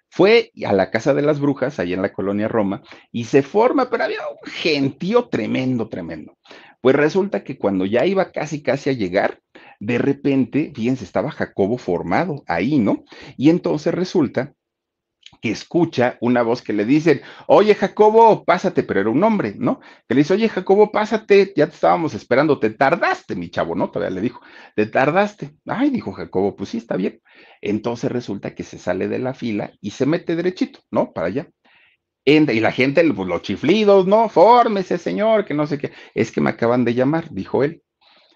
Fue 0.09 0.51
a 0.65 0.73
la 0.73 0.91
Casa 0.91 1.13
de 1.13 1.21
las 1.21 1.39
Brujas, 1.39 1.79
ahí 1.79 1.93
en 1.93 2.01
la 2.01 2.13
colonia 2.13 2.47
Roma, 2.47 2.81
y 3.11 3.25
se 3.25 3.43
forma, 3.43 3.89
pero 3.89 4.03
había 4.05 4.21
un 4.27 4.51
gentío 4.51 5.29
tremendo, 5.29 5.87
tremendo. 5.87 6.37
Pues 6.81 6.95
resulta 6.95 7.43
que 7.43 7.57
cuando 7.57 7.85
ya 7.85 8.05
iba 8.05 8.31
casi, 8.31 8.63
casi 8.63 8.89
a 8.89 8.93
llegar, 8.93 9.41
de 9.79 9.97
repente, 9.97 10.71
fíjense, 10.75 11.03
estaba 11.03 11.31
Jacobo 11.31 11.77
formado 11.77 12.43
ahí, 12.47 12.79
¿no? 12.79 13.03
Y 13.37 13.49
entonces 13.49 13.93
resulta 13.93 14.53
que 15.41 15.51
escucha 15.51 16.17
una 16.21 16.41
voz 16.41 16.61
que 16.61 16.73
le 16.73 16.85
dice, 16.85 17.21
oye 17.47 17.75
Jacobo, 17.75 18.43
pásate, 18.43 18.83
pero 18.83 19.01
era 19.01 19.09
un 19.09 19.23
hombre, 19.23 19.55
¿no? 19.57 19.79
Que 20.07 20.15
le 20.15 20.21
dice, 20.21 20.33
oye 20.33 20.49
Jacobo, 20.49 20.91
pásate, 20.91 21.53
ya 21.55 21.67
te 21.67 21.75
estábamos 21.75 22.13
esperando, 22.13 22.59
te 22.59 22.69
tardaste, 22.71 23.35
mi 23.35 23.49
chavo, 23.49 23.75
¿no? 23.75 23.89
Todavía 23.89 24.15
le 24.15 24.21
dijo, 24.21 24.41
te 24.75 24.85
tardaste. 24.85 25.55
Ay, 25.65 25.89
dijo 25.89 26.11
Jacobo, 26.11 26.55
pues 26.55 26.69
sí, 26.69 26.77
está 26.77 26.95
bien. 26.95 27.21
Entonces 27.61 28.11
resulta 28.11 28.55
que 28.55 28.63
se 28.63 28.77
sale 28.77 29.07
de 29.07 29.19
la 29.19 29.33
fila 29.33 29.71
y 29.81 29.91
se 29.91 30.05
mete 30.05 30.35
derechito, 30.35 30.79
¿no? 30.91 31.13
Para 31.13 31.27
allá. 31.27 31.49
Y 32.25 32.59
la 32.59 32.71
gente, 32.71 33.03
pues 33.13 33.27
los 33.27 33.41
chiflidos, 33.41 34.05
¿no? 34.05 34.29
Fórmese, 34.29 34.99
señor, 34.99 35.45
que 35.45 35.55
no 35.55 35.65
sé 35.65 35.79
qué. 35.79 35.91
Es 36.13 36.31
que 36.31 36.41
me 36.41 36.51
acaban 36.51 36.85
de 36.85 36.93
llamar, 36.93 37.31
dijo 37.31 37.63
él. 37.63 37.81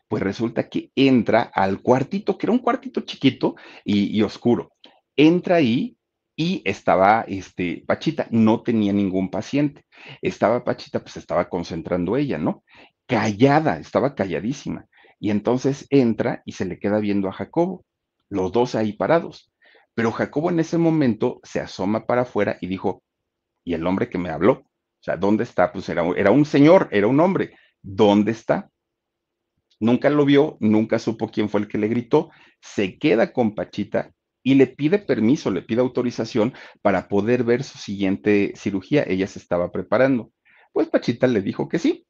Pues 0.08 0.24
resulta 0.24 0.68
que 0.68 0.92
entra 0.96 1.44
al 1.44 1.82
cuartito, 1.82 2.38
que 2.38 2.48
era 2.48 2.54
un 2.54 2.60
cuartito 2.60 3.02
chiquito 3.02 3.56
y, 3.84 4.18
y 4.18 4.24
oscuro. 4.24 4.72
Entra 5.16 5.58
ahí 5.58 5.96
y 6.36 6.62
estaba 6.66 7.26
este, 7.28 7.84
Pachita, 7.88 8.28
no 8.32 8.64
tenía 8.64 8.94
ningún 8.94 9.30
paciente. 9.30 9.86
Estaba 10.22 10.64
Pachita, 10.64 11.00
pues 11.00 11.18
estaba 11.18 11.50
concentrando 11.50 12.18
ella, 12.18 12.38
¿no? 12.38 12.64
Callada, 13.06 13.80
estaba 13.80 14.16
calladísima. 14.16 14.88
Y 15.20 15.30
entonces 15.30 15.86
entra 15.90 16.42
y 16.46 16.54
se 16.54 16.66
le 16.66 16.80
queda 16.80 17.00
viendo 17.00 17.30
a 17.30 17.34
Jacobo, 17.34 17.86
los 18.30 18.52
dos 18.52 18.76
ahí 18.76 18.94
parados. 18.94 19.52
Pero 19.94 20.12
Jacobo 20.12 20.50
en 20.50 20.60
ese 20.60 20.78
momento 20.78 21.40
se 21.44 21.60
asoma 21.60 22.06
para 22.06 22.24
afuera 22.24 22.58
y 22.62 22.68
dijo, 22.68 23.04
¿y 23.64 23.74
el 23.76 23.86
hombre 23.86 24.10
que 24.10 24.18
me 24.18 24.30
habló? 24.30 24.54
O 24.54 25.04
sea, 25.04 25.18
¿dónde 25.18 25.44
está? 25.44 25.72
Pues 25.72 25.88
era, 25.90 26.04
era 26.18 26.32
un 26.32 26.46
señor, 26.46 26.90
era 26.92 27.08
un 27.08 27.20
hombre. 27.20 27.56
¿Dónde 27.82 28.32
está? 28.32 28.70
Nunca 29.80 30.10
lo 30.10 30.26
vio, 30.26 30.58
nunca 30.62 30.98
supo 30.98 31.30
quién 31.30 31.50
fue 31.50 31.62
el 31.62 31.68
que 31.68 31.78
le 31.78 31.90
gritó. 31.90 32.32
Se 32.62 32.98
queda 32.98 33.34
con 33.34 33.54
Pachita 33.54 34.12
y 34.44 34.56
le 34.56 34.68
pide 34.68 35.00
permiso, 35.00 35.50
le 35.50 35.62
pide 35.62 35.82
autorización 35.82 36.54
para 36.82 37.08
poder 37.08 37.44
ver 37.44 37.64
su 37.64 37.78
siguiente 37.78 38.54
cirugía. 38.56 39.04
Ella 39.08 39.28
se 39.28 39.40
estaba 39.40 39.72
preparando. 39.72 40.32
Pues 40.74 40.90
Pachita 40.90 41.28
le 41.28 41.42
dijo 41.42 41.70
que 41.70 41.80
sí. 41.80 42.06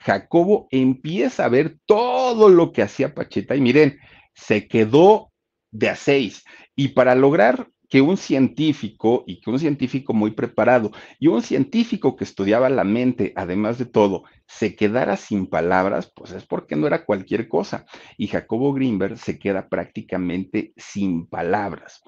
Jacobo 0.00 0.66
empieza 0.70 1.44
a 1.44 1.48
ver 1.48 1.78
todo 1.86 2.48
lo 2.48 2.72
que 2.72 2.82
hacía 2.82 3.14
Pachita 3.14 3.54
y 3.54 3.60
miren, 3.60 3.98
se 4.34 4.66
quedó 4.66 5.32
de 5.70 5.88
a 5.88 5.96
seis. 5.96 6.42
Y 6.74 6.88
para 6.88 7.14
lograr 7.14 7.68
que 7.92 8.00
un 8.00 8.16
científico 8.16 9.22
y 9.26 9.42
que 9.42 9.50
un 9.50 9.58
científico 9.58 10.14
muy 10.14 10.30
preparado 10.30 10.92
y 11.18 11.26
un 11.26 11.42
científico 11.42 12.16
que 12.16 12.24
estudiaba 12.24 12.70
la 12.70 12.84
mente, 12.84 13.34
además 13.36 13.76
de 13.76 13.84
todo, 13.84 14.24
se 14.46 14.74
quedara 14.74 15.18
sin 15.18 15.46
palabras, 15.46 16.10
pues 16.16 16.32
es 16.32 16.46
porque 16.46 16.74
no 16.74 16.86
era 16.86 17.04
cualquier 17.04 17.48
cosa. 17.48 17.84
Y 18.16 18.28
Jacobo 18.28 18.72
Greenberg 18.72 19.18
se 19.18 19.38
queda 19.38 19.68
prácticamente 19.68 20.72
sin 20.78 21.26
palabras 21.26 22.00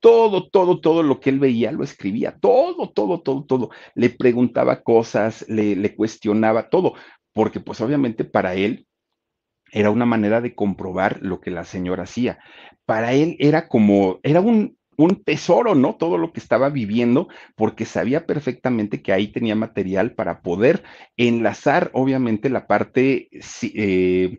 todo, 0.00 0.48
todo, 0.48 0.80
todo 0.80 1.02
lo 1.02 1.20
que 1.20 1.28
él 1.28 1.38
veía 1.38 1.70
lo 1.70 1.84
escribía, 1.84 2.38
todo, 2.40 2.90
todo, 2.92 3.20
todo, 3.20 3.44
todo. 3.44 3.70
Le 3.94 4.08
preguntaba 4.08 4.82
cosas, 4.82 5.44
le, 5.48 5.76
le, 5.76 5.94
cuestionaba 5.96 6.70
todo, 6.70 6.94
porque 7.34 7.60
pues 7.60 7.82
obviamente 7.82 8.24
para 8.24 8.54
él 8.54 8.86
era 9.72 9.90
una 9.90 10.06
manera 10.06 10.40
de 10.40 10.54
comprobar 10.54 11.18
lo 11.20 11.40
que 11.40 11.50
la 11.50 11.64
señora 11.64 12.04
hacía. 12.04 12.38
Para 12.86 13.14
él 13.14 13.36
era 13.40 13.68
como, 13.68 14.20
era 14.22 14.40
un, 14.40 14.76
un 14.96 15.22
tesoro, 15.22 15.74
¿no? 15.74 15.96
Todo 15.96 16.18
lo 16.18 16.32
que 16.32 16.40
estaba 16.40 16.68
viviendo, 16.68 17.28
porque 17.54 17.84
sabía 17.84 18.26
perfectamente 18.26 19.02
que 19.02 19.12
ahí 19.12 19.28
tenía 19.28 19.54
material 19.54 20.12
para 20.12 20.42
poder 20.42 20.82
enlazar, 21.16 21.90
obviamente, 21.92 22.50
la 22.50 22.66
parte 22.66 23.28
eh, 23.62 24.38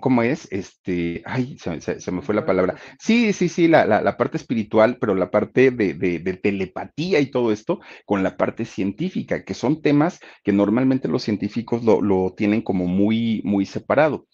¿Cómo, 0.00 0.22
es? 0.22 0.48
Este, 0.50 1.22
ay, 1.24 1.56
se, 1.58 2.10
me 2.10 2.22
fue 2.22 2.34
la 2.34 2.44
palabra. 2.44 2.74
Sí, 2.98 3.32
sí, 3.32 3.48
sí, 3.48 3.68
la, 3.68 3.86
la, 3.86 4.16
parte 4.16 4.36
espiritual, 4.36 4.98
pero 4.98 5.14
la 5.14 5.30
parte 5.30 5.70
de, 5.70 5.94
de, 5.94 6.18
telepatía 6.34 7.20
y 7.20 7.30
todo 7.30 7.52
esto 7.52 7.80
con 8.04 8.24
la 8.24 8.36
parte 8.36 8.64
científica, 8.64 9.44
que 9.44 9.54
son 9.54 9.82
temas 9.82 10.18
que 10.42 10.52
normalmente 10.52 11.06
los 11.06 11.22
científicos 11.22 11.84
lo, 11.84 12.00
lo 12.00 12.34
tienen 12.36 12.62
como 12.62 12.86
muy, 12.86 13.42
muy 13.44 13.64
separado. 13.64 14.26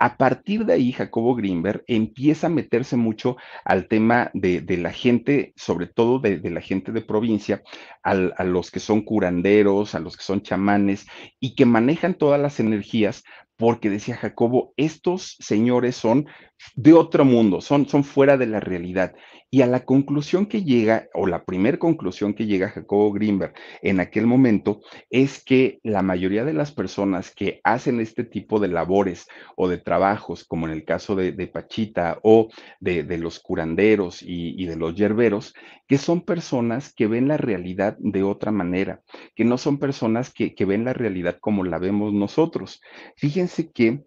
A 0.00 0.16
partir 0.16 0.64
de 0.64 0.74
ahí, 0.74 0.92
Jacobo 0.92 1.34
Greenberg 1.34 1.82
empieza 1.88 2.46
a 2.46 2.50
meterse 2.50 2.96
mucho 2.96 3.36
al 3.64 3.88
tema 3.88 4.30
de, 4.32 4.62
la 4.76 4.92
gente, 4.92 5.52
sobre 5.56 5.86
todo 5.88 6.20
de, 6.20 6.38
la 6.50 6.60
gente 6.60 6.92
de 6.92 7.02
provincia, 7.02 7.62
a 8.04 8.44
los 8.44 8.70
que 8.70 8.78
son 8.78 9.02
curanderos, 9.02 9.96
a 9.96 10.00
los 10.00 10.16
que 10.16 10.22
son 10.22 10.42
chamanes 10.42 11.06
y 11.40 11.56
que 11.56 11.66
manejan 11.66 12.14
todas 12.14 12.40
las 12.40 12.60
energías, 12.60 13.24
porque 13.58 13.90
decía 13.90 14.16
Jacobo, 14.16 14.72
estos 14.76 15.36
señores 15.40 15.96
son 15.96 16.26
de 16.76 16.92
otro 16.92 17.24
mundo, 17.24 17.60
son, 17.60 17.88
son 17.88 18.04
fuera 18.04 18.36
de 18.36 18.46
la 18.46 18.60
realidad. 18.60 19.14
Y 19.50 19.62
a 19.62 19.66
la 19.66 19.86
conclusión 19.86 20.44
que 20.44 20.62
llega, 20.62 21.08
o 21.14 21.26
la 21.26 21.44
primera 21.44 21.78
conclusión 21.78 22.34
que 22.34 22.44
llega 22.44 22.68
Jacobo 22.68 23.12
Greenberg 23.12 23.54
en 23.80 23.98
aquel 23.98 24.26
momento, 24.26 24.82
es 25.08 25.42
que 25.42 25.80
la 25.82 26.02
mayoría 26.02 26.44
de 26.44 26.52
las 26.52 26.70
personas 26.70 27.30
que 27.34 27.60
hacen 27.64 27.98
este 28.00 28.24
tipo 28.24 28.60
de 28.60 28.68
labores 28.68 29.26
o 29.56 29.68
de 29.68 29.78
trabajos, 29.78 30.44
como 30.44 30.66
en 30.66 30.74
el 30.74 30.84
caso 30.84 31.16
de, 31.16 31.32
Pachita 31.46 32.18
o 32.22 32.48
de, 32.78 33.04
los 33.18 33.40
curanderos 33.40 34.22
y, 34.22 34.66
de 34.66 34.76
los 34.76 34.94
yerberos, 34.94 35.54
que 35.86 35.96
son 35.96 36.20
personas 36.20 36.92
que 36.92 37.06
ven 37.06 37.28
la 37.28 37.38
realidad 37.38 37.96
de 37.98 38.22
otra 38.22 38.52
manera, 38.52 39.00
que 39.34 39.46
no 39.46 39.56
son 39.56 39.78
personas 39.78 40.30
que, 40.30 40.54
que 40.54 40.66
ven 40.66 40.84
la 40.84 40.92
realidad 40.92 41.38
como 41.40 41.64
la 41.64 41.78
vemos 41.78 42.12
nosotros. 42.12 42.82
Fíjense 43.16 43.47
que 43.72 44.04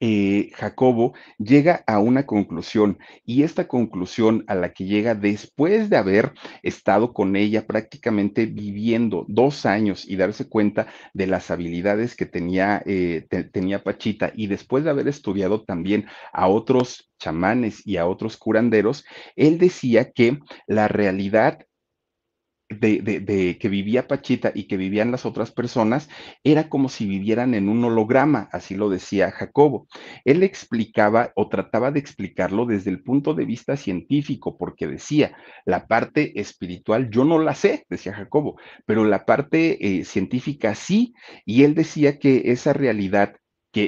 eh, 0.00 0.52
Jacobo 0.54 1.14
llega 1.38 1.82
a 1.88 1.98
una 1.98 2.24
conclusión 2.24 2.98
y 3.24 3.42
esta 3.42 3.66
conclusión 3.66 4.44
a 4.46 4.54
la 4.54 4.72
que 4.72 4.84
llega 4.84 5.16
después 5.16 5.90
de 5.90 5.96
haber 5.96 6.34
estado 6.62 7.12
con 7.12 7.34
ella 7.34 7.66
prácticamente 7.66 8.46
viviendo 8.46 9.24
dos 9.26 9.66
años 9.66 10.08
y 10.08 10.14
darse 10.14 10.48
cuenta 10.48 10.86
de 11.14 11.26
las 11.26 11.50
habilidades 11.50 12.14
que 12.14 12.26
tenía, 12.26 12.80
eh, 12.86 13.26
tenía 13.52 13.82
Pachita 13.82 14.32
y 14.36 14.46
después 14.46 14.84
de 14.84 14.90
haber 14.90 15.08
estudiado 15.08 15.64
también 15.64 16.06
a 16.32 16.46
otros 16.46 17.10
chamanes 17.18 17.84
y 17.84 17.96
a 17.96 18.06
otros 18.06 18.36
curanderos, 18.36 19.04
él 19.34 19.58
decía 19.58 20.12
que 20.12 20.38
la 20.68 20.86
realidad 20.86 21.67
de, 22.68 23.58
que 23.58 23.68
vivía 23.68 24.06
Pachita 24.06 24.52
y 24.54 24.64
que 24.64 24.76
vivían 24.76 25.10
las 25.10 25.24
otras 25.24 25.50
personas, 25.50 26.08
era 26.44 26.68
como 26.68 26.88
si 26.88 27.06
vivieran 27.06 27.54
en 27.54 27.68
un 27.68 27.84
holograma, 27.84 28.48
así 28.52 28.74
lo 28.74 28.90
decía 28.90 29.30
Jacobo. 29.30 29.88
Él 30.24 30.42
explicaba 30.42 31.32
o 31.34 31.48
trataba 31.48 31.90
de 31.90 32.00
explicarlo 32.00 32.66
desde 32.66 32.90
el 32.90 33.02
punto 33.02 33.34
de 33.34 33.44
vista 33.44 33.76
científico, 33.76 34.58
porque 34.58 34.86
decía, 34.86 35.36
la 35.64 35.86
parte 35.86 36.38
espiritual 36.40 37.10
yo 37.10 37.24
no 37.24 37.38
la 37.38 37.54
sé, 37.54 37.86
decía 37.88 38.12
Jacobo, 38.12 38.58
pero 38.86 39.04
la 39.04 39.24
parte 39.24 39.98
eh, 39.98 40.04
científica 40.04 40.74
sí, 40.74 41.14
y 41.44 41.64
él 41.64 41.74
decía 41.74 42.18
que 42.18 42.52
esa 42.52 42.72
realidad 42.72 43.36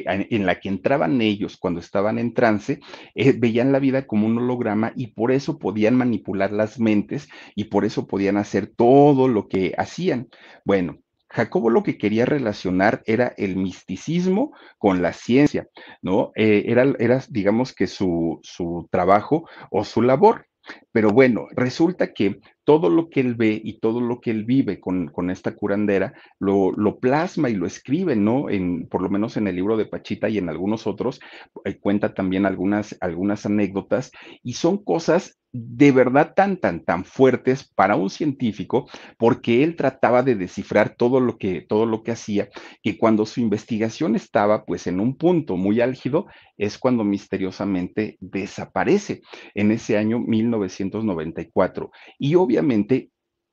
en 0.07 0.46
la 0.46 0.61
que 0.61 0.68
entraban 0.68 1.21
ellos 1.21 1.57
cuando 1.57 1.80
estaban 1.80 2.18
en 2.18 2.34
trance, 2.34 2.80
eh, 3.14 3.33
veían 3.33 3.72
la 3.72 3.79
vida 3.79 4.07
como 4.07 4.26
un 4.26 4.38
holograma 4.38 4.92
y 4.96 5.08
por 5.08 5.33
eso 5.33 5.58
podían 5.58 5.96
manipular 5.96 6.53
las 6.53 6.79
mentes 6.79 7.29
y 7.54 7.64
por 7.64 7.84
eso 7.84 8.07
podían 8.07 8.37
hacer 8.37 8.67
todo 8.67 9.29
lo 9.29 9.49
que 9.49 9.75
hacían. 9.76 10.29
Bueno, 10.64 10.99
Jacobo 11.30 11.71
lo 11.71 11.83
que 11.83 11.96
quería 11.96 12.26
relacionar 12.26 13.03
era 13.07 13.33
el 13.37 13.57
misticismo 13.57 14.53
con 14.79 15.00
la 15.00 15.12
ciencia, 15.12 15.68
¿no? 16.03 16.33
Eh, 16.34 16.64
era, 16.67 16.92
era, 16.99 17.22
digamos 17.29 17.72
que 17.72 17.87
su, 17.87 18.41
su 18.42 18.88
trabajo 18.91 19.49
o 19.71 19.84
su 19.84 20.03
labor. 20.03 20.46
Pero 20.92 21.11
bueno, 21.11 21.46
resulta 21.53 22.12
que 22.12 22.41
todo 22.71 22.88
lo 22.88 23.11
que 23.11 23.18
él 23.18 23.34
ve 23.34 23.61
y 23.64 23.80
todo 23.80 24.01
lo 24.01 24.21
que 24.21 24.30
él 24.30 24.45
vive 24.45 24.79
con, 24.79 25.11
esta 25.29 25.57
curandera 25.57 26.13
lo, 26.38 26.71
lo, 26.71 27.01
plasma 27.01 27.51
y 27.51 27.57
lo 27.57 27.67
escribe, 27.67 28.14
¿no? 28.14 28.49
En, 28.49 28.87
por 28.87 29.03
lo 29.03 29.11
menos 29.11 29.37
en 29.37 29.49
el 29.49 29.57
libro 29.57 29.76
de 29.76 29.87
Pachita 29.87 30.29
y 30.29 30.38
en 30.38 30.49
algunos 30.49 30.87
otros, 30.87 31.18
eh, 31.64 31.80
cuenta 31.80 32.14
también 32.14 32.47
algunas, 32.47 32.97
algunas 33.01 33.45
anécdotas 33.45 34.13
y 34.45 34.53
son 34.53 34.84
cosas 34.84 35.41
de 35.53 35.91
verdad 35.91 36.33
tan, 36.34 36.59
tan, 36.59 36.84
tan 36.84 37.05
fuertes 37.05 37.68
para 37.75 37.97
un 37.97 38.09
científico, 38.09 38.88
porque 39.18 39.64
él 39.64 39.75
trataba 39.75 40.22
de 40.22 40.37
descifrar 40.37 40.95
todo 40.95 41.18
lo 41.21 41.38
que, 41.38 41.61
todo 41.61 41.87
lo 41.87 42.03
que 42.03 42.13
hacía, 42.13 42.49
que 42.83 42.97
cuando 42.97 43.26
su 43.26 43.41
investigación 43.41 44.14
estaba 44.14 44.64
pues 44.64 44.87
en 44.87 45.01
un 45.01 45.17
punto 45.17 45.57
muy 45.57 45.80
álgido, 45.80 46.26
es 46.57 46.79
cuando 46.79 47.05
misteriosamente 47.05 48.17
desaparece 48.21 49.22
en 49.55 49.72
ese 49.72 49.97
año 49.97 50.21
1994. 50.21 51.91
Y 52.18 52.34
obviamente 52.37 52.59
obviamente 52.61 53.11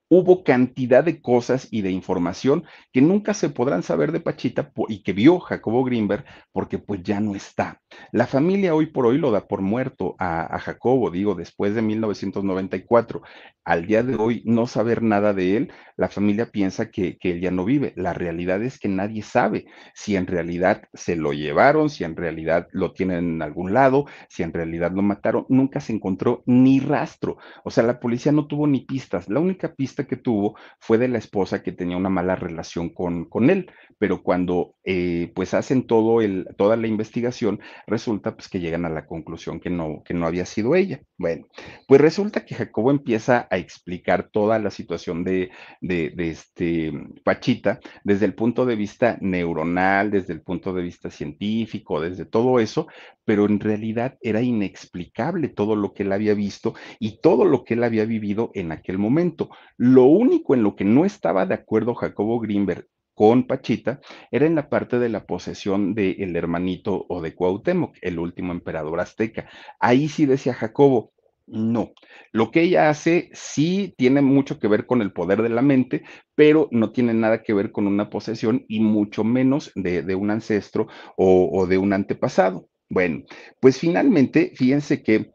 hubo 0.10 0.44
cantidad 0.44 1.04
de 1.04 1.22
cosas 1.22 1.68
y 1.72 1.82
de 1.82 1.92
información 1.92 2.64
que 2.92 3.02
nunca 3.02 3.34
se 3.34 3.50
podrán 3.50 3.84
saber 3.84 4.12
de 4.12 4.20
Pachita 4.20 4.72
y 4.88 5.04
que 5.04 5.14
vio 5.14 5.40
Jacobo 5.40 5.84
Greenberg 5.84 6.26
porque 6.52 6.80
pues 6.80 7.04
ya 7.04 7.20
no 7.20 7.36
está. 7.36 7.82
La 8.12 8.28
familia 8.28 8.76
hoy 8.76 8.88
por 8.88 9.06
hoy 9.06 9.18
lo 9.18 9.32
da 9.32 9.48
por 9.48 9.62
muerto 9.62 10.16
a, 10.20 10.58
Jacobo, 10.60 11.12
digo, 11.12 11.36
después 11.36 11.76
de 11.76 11.82
1994. 11.82 13.22
Al 13.64 13.86
día 13.86 14.02
de 14.02 14.16
hoy 14.16 14.44
no 14.46 14.66
saber 14.66 15.04
nada 15.04 15.34
de 15.34 15.58
él, 15.58 15.72
la 15.98 16.08
familia 16.08 16.52
piensa 16.52 16.90
que, 16.90 17.18
que 17.18 17.32
él 17.32 17.42
ya 17.42 17.52
no 17.52 17.66
vive. 17.66 17.94
La 17.96 18.14
realidad 18.14 18.64
es 18.64 18.80
que 18.80 18.88
nadie 18.88 19.24
sabe 19.24 19.66
si 19.94 20.16
en 20.16 20.26
realidad 20.26 20.84
se 20.94 21.16
lo 21.16 21.34
llevaron, 21.34 21.90
si 21.90 22.04
en 22.04 22.16
realidad 22.16 22.68
lo 22.72 22.94
tienen 22.94 23.36
en 23.36 23.42
algún 23.42 23.74
lado, 23.74 24.06
si 24.30 24.44
en 24.44 24.54
realidad 24.54 24.92
lo 24.94 25.02
mataron. 25.02 25.46
Nunca 25.50 25.82
se 25.82 25.94
encontró 25.94 26.44
ni 26.46 26.80
rastro. 26.80 27.38
O 27.64 27.72
sea, 27.72 27.84
la 27.84 28.00
policía 28.00 28.32
no 28.32 28.48
tuvo 28.48 28.68
ni 28.68 28.82
pistas. 28.82 29.28
La 29.30 29.40
única 29.40 29.74
pista 29.74 29.97
que 30.06 30.18
tuvo 30.18 30.56
fue 30.80 30.98
de 30.98 31.08
la 31.08 31.18
esposa 31.18 31.64
que 31.64 31.72
tenía 31.72 31.98
una 31.98 32.10
mala 32.10 32.36
relación 32.36 32.90
con, 32.90 33.26
con 33.26 33.50
él, 33.50 33.72
pero 33.98 34.22
cuando 34.22 34.76
eh, 34.84 35.32
pues 35.36 35.54
hacen 35.54 35.88
todo 35.88 36.22
el, 36.22 36.48
toda 36.58 36.78
la 36.78 36.88
investigación, 36.88 37.60
resulta 37.88 38.36
pues 38.36 38.50
que 38.50 38.60
llegan 38.60 38.86
a 38.86 38.90
la 38.90 39.06
conclusión 39.06 39.60
que 39.60 39.70
no, 39.70 40.04
que 40.06 40.14
no 40.14 40.28
había 40.28 40.46
sido 40.46 40.76
ella. 40.76 41.02
Bueno, 41.18 41.48
pues 41.88 42.02
resulta 42.02 42.46
que 42.46 42.56
Jacobo 42.56 42.92
empieza 42.92 43.48
a 43.50 43.58
explicar 43.58 44.30
toda 44.32 44.60
la 44.60 44.70
situación 44.70 45.24
de, 45.24 45.50
de, 45.82 46.12
de 46.12 46.30
este 46.30 46.92
Pachita 47.24 47.80
desde 48.04 48.26
el 48.26 48.34
punto 48.36 48.66
de 48.66 48.76
vista 48.76 49.18
neuronal, 49.22 50.12
desde 50.12 50.34
el 50.34 50.42
punto 50.42 50.74
de 50.74 50.84
vista 50.84 51.10
científico, 51.10 52.02
desde 52.02 52.26
todo 52.26 52.60
eso, 52.60 52.88
pero 53.26 53.46
en 53.46 53.60
realidad 53.60 54.18
era 54.22 54.42
inexplicable 54.42 55.50
todo 55.50 55.76
lo 55.76 55.94
que 55.94 56.04
él 56.04 56.14
había 56.14 56.34
visto 56.34 56.76
y 57.00 57.20
todo 57.20 57.46
lo 57.46 57.64
que 57.64 57.74
él 57.74 57.84
había 57.84 58.06
vivido 58.06 58.52
en 58.54 58.72
aquel 58.72 58.98
momento. 58.98 59.50
Lo 59.88 60.04
único 60.04 60.54
en 60.54 60.64
lo 60.64 60.76
que 60.76 60.84
no 60.84 61.06
estaba 61.06 61.46
de 61.46 61.54
acuerdo 61.54 61.96
Jacobo 61.96 62.42
Greenberg 62.42 62.90
con 63.14 63.48
Pachita 63.48 64.02
era 64.32 64.46
en 64.46 64.54
la 64.54 64.68
parte 64.68 65.00
de 65.00 65.08
la 65.08 65.26
posesión 65.26 65.96
del 65.96 66.36
hermanito 66.36 67.06
o 67.08 67.22
de 67.22 67.34
Cuauhtémoc, 67.34 67.96
el 68.02 68.20
último 68.20 68.52
emperador 68.52 69.00
azteca. 69.00 69.48
Ahí 69.80 70.10
sí 70.10 70.26
decía 70.26 70.54
Jacobo, 70.54 71.14
no, 71.46 71.94
lo 72.34 72.52
que 72.52 72.64
ella 72.64 72.90
hace 72.90 73.30
sí 73.32 73.96
tiene 73.98 74.22
mucho 74.22 74.60
que 74.60 74.68
ver 74.68 74.86
con 74.86 75.02
el 75.02 75.14
poder 75.14 75.42
de 75.42 75.50
la 75.50 75.62
mente, 75.62 76.04
pero 76.36 76.68
no 76.72 76.92
tiene 76.92 77.14
nada 77.14 77.42
que 77.42 77.54
ver 77.54 77.72
con 77.72 77.88
una 77.88 78.10
posesión 78.10 78.66
y 78.68 78.82
mucho 78.82 79.24
menos 79.24 79.72
de, 79.74 80.16
un 80.16 80.32
ancestro 80.32 80.88
o, 81.16 81.50
o 81.50 81.66
de 81.66 81.78
un 81.78 81.94
antepasado. 81.94 82.68
Bueno, 82.90 83.24
pues 83.62 83.80
finalmente, 83.80 84.52
fíjense 84.54 85.02
que 85.02 85.32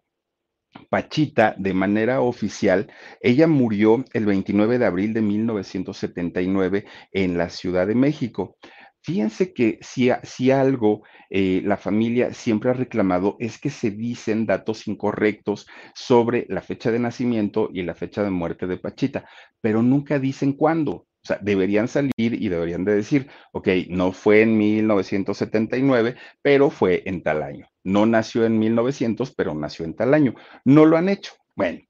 Pachita, 0.88 1.54
de 1.58 1.74
manera 1.74 2.20
oficial, 2.20 2.90
ella 3.20 3.46
murió 3.46 4.04
el 4.12 4.26
29 4.26 4.78
de 4.78 4.86
abril 4.86 5.14
de 5.14 5.22
1979 5.22 6.84
en 7.12 7.38
la 7.38 7.50
Ciudad 7.50 7.86
de 7.86 7.94
México. 7.94 8.56
Fíjense 9.04 9.52
que 9.52 9.78
si, 9.82 10.50
algo 10.52 11.02
eh, 11.28 11.60
la 11.64 11.76
familia 11.76 12.32
siempre 12.32 12.70
ha 12.70 12.74
reclamado 12.74 13.36
es 13.40 13.58
que 13.58 13.68
se 13.68 13.90
dicen 13.90 14.46
datos 14.46 14.86
incorrectos 14.86 15.66
sobre 15.92 16.46
la 16.48 16.62
fecha 16.62 16.92
de 16.92 17.00
nacimiento 17.00 17.68
y 17.72 17.82
la 17.82 17.96
fecha 17.96 18.22
de 18.22 18.30
muerte 18.30 18.68
de 18.68 18.76
Pachita, 18.76 19.24
pero 19.60 19.82
nunca 19.82 20.20
dicen 20.20 20.52
cuándo. 20.52 21.06
O 21.24 21.26
sea, 21.28 21.38
deberían 21.40 21.86
salir 21.86 22.12
y 22.16 22.48
deberían 22.48 22.84
de 22.84 22.96
decir, 22.96 23.28
ok, 23.52 23.68
no 23.88 24.10
fue 24.12 24.42
en 24.42 24.58
1979, 24.58 26.16
pero 26.42 26.68
fue 26.68 27.02
en 27.06 27.22
tal 27.22 27.42
año. 27.44 27.68
No 27.84 28.06
nació 28.06 28.44
en 28.44 28.58
1900, 28.58 29.32
pero 29.34 29.54
nació 29.54 29.84
en 29.84 29.94
tal 29.94 30.14
año. 30.14 30.34
No 30.64 30.84
lo 30.84 30.96
han 30.96 31.08
hecho. 31.08 31.34
Bueno, 31.54 31.80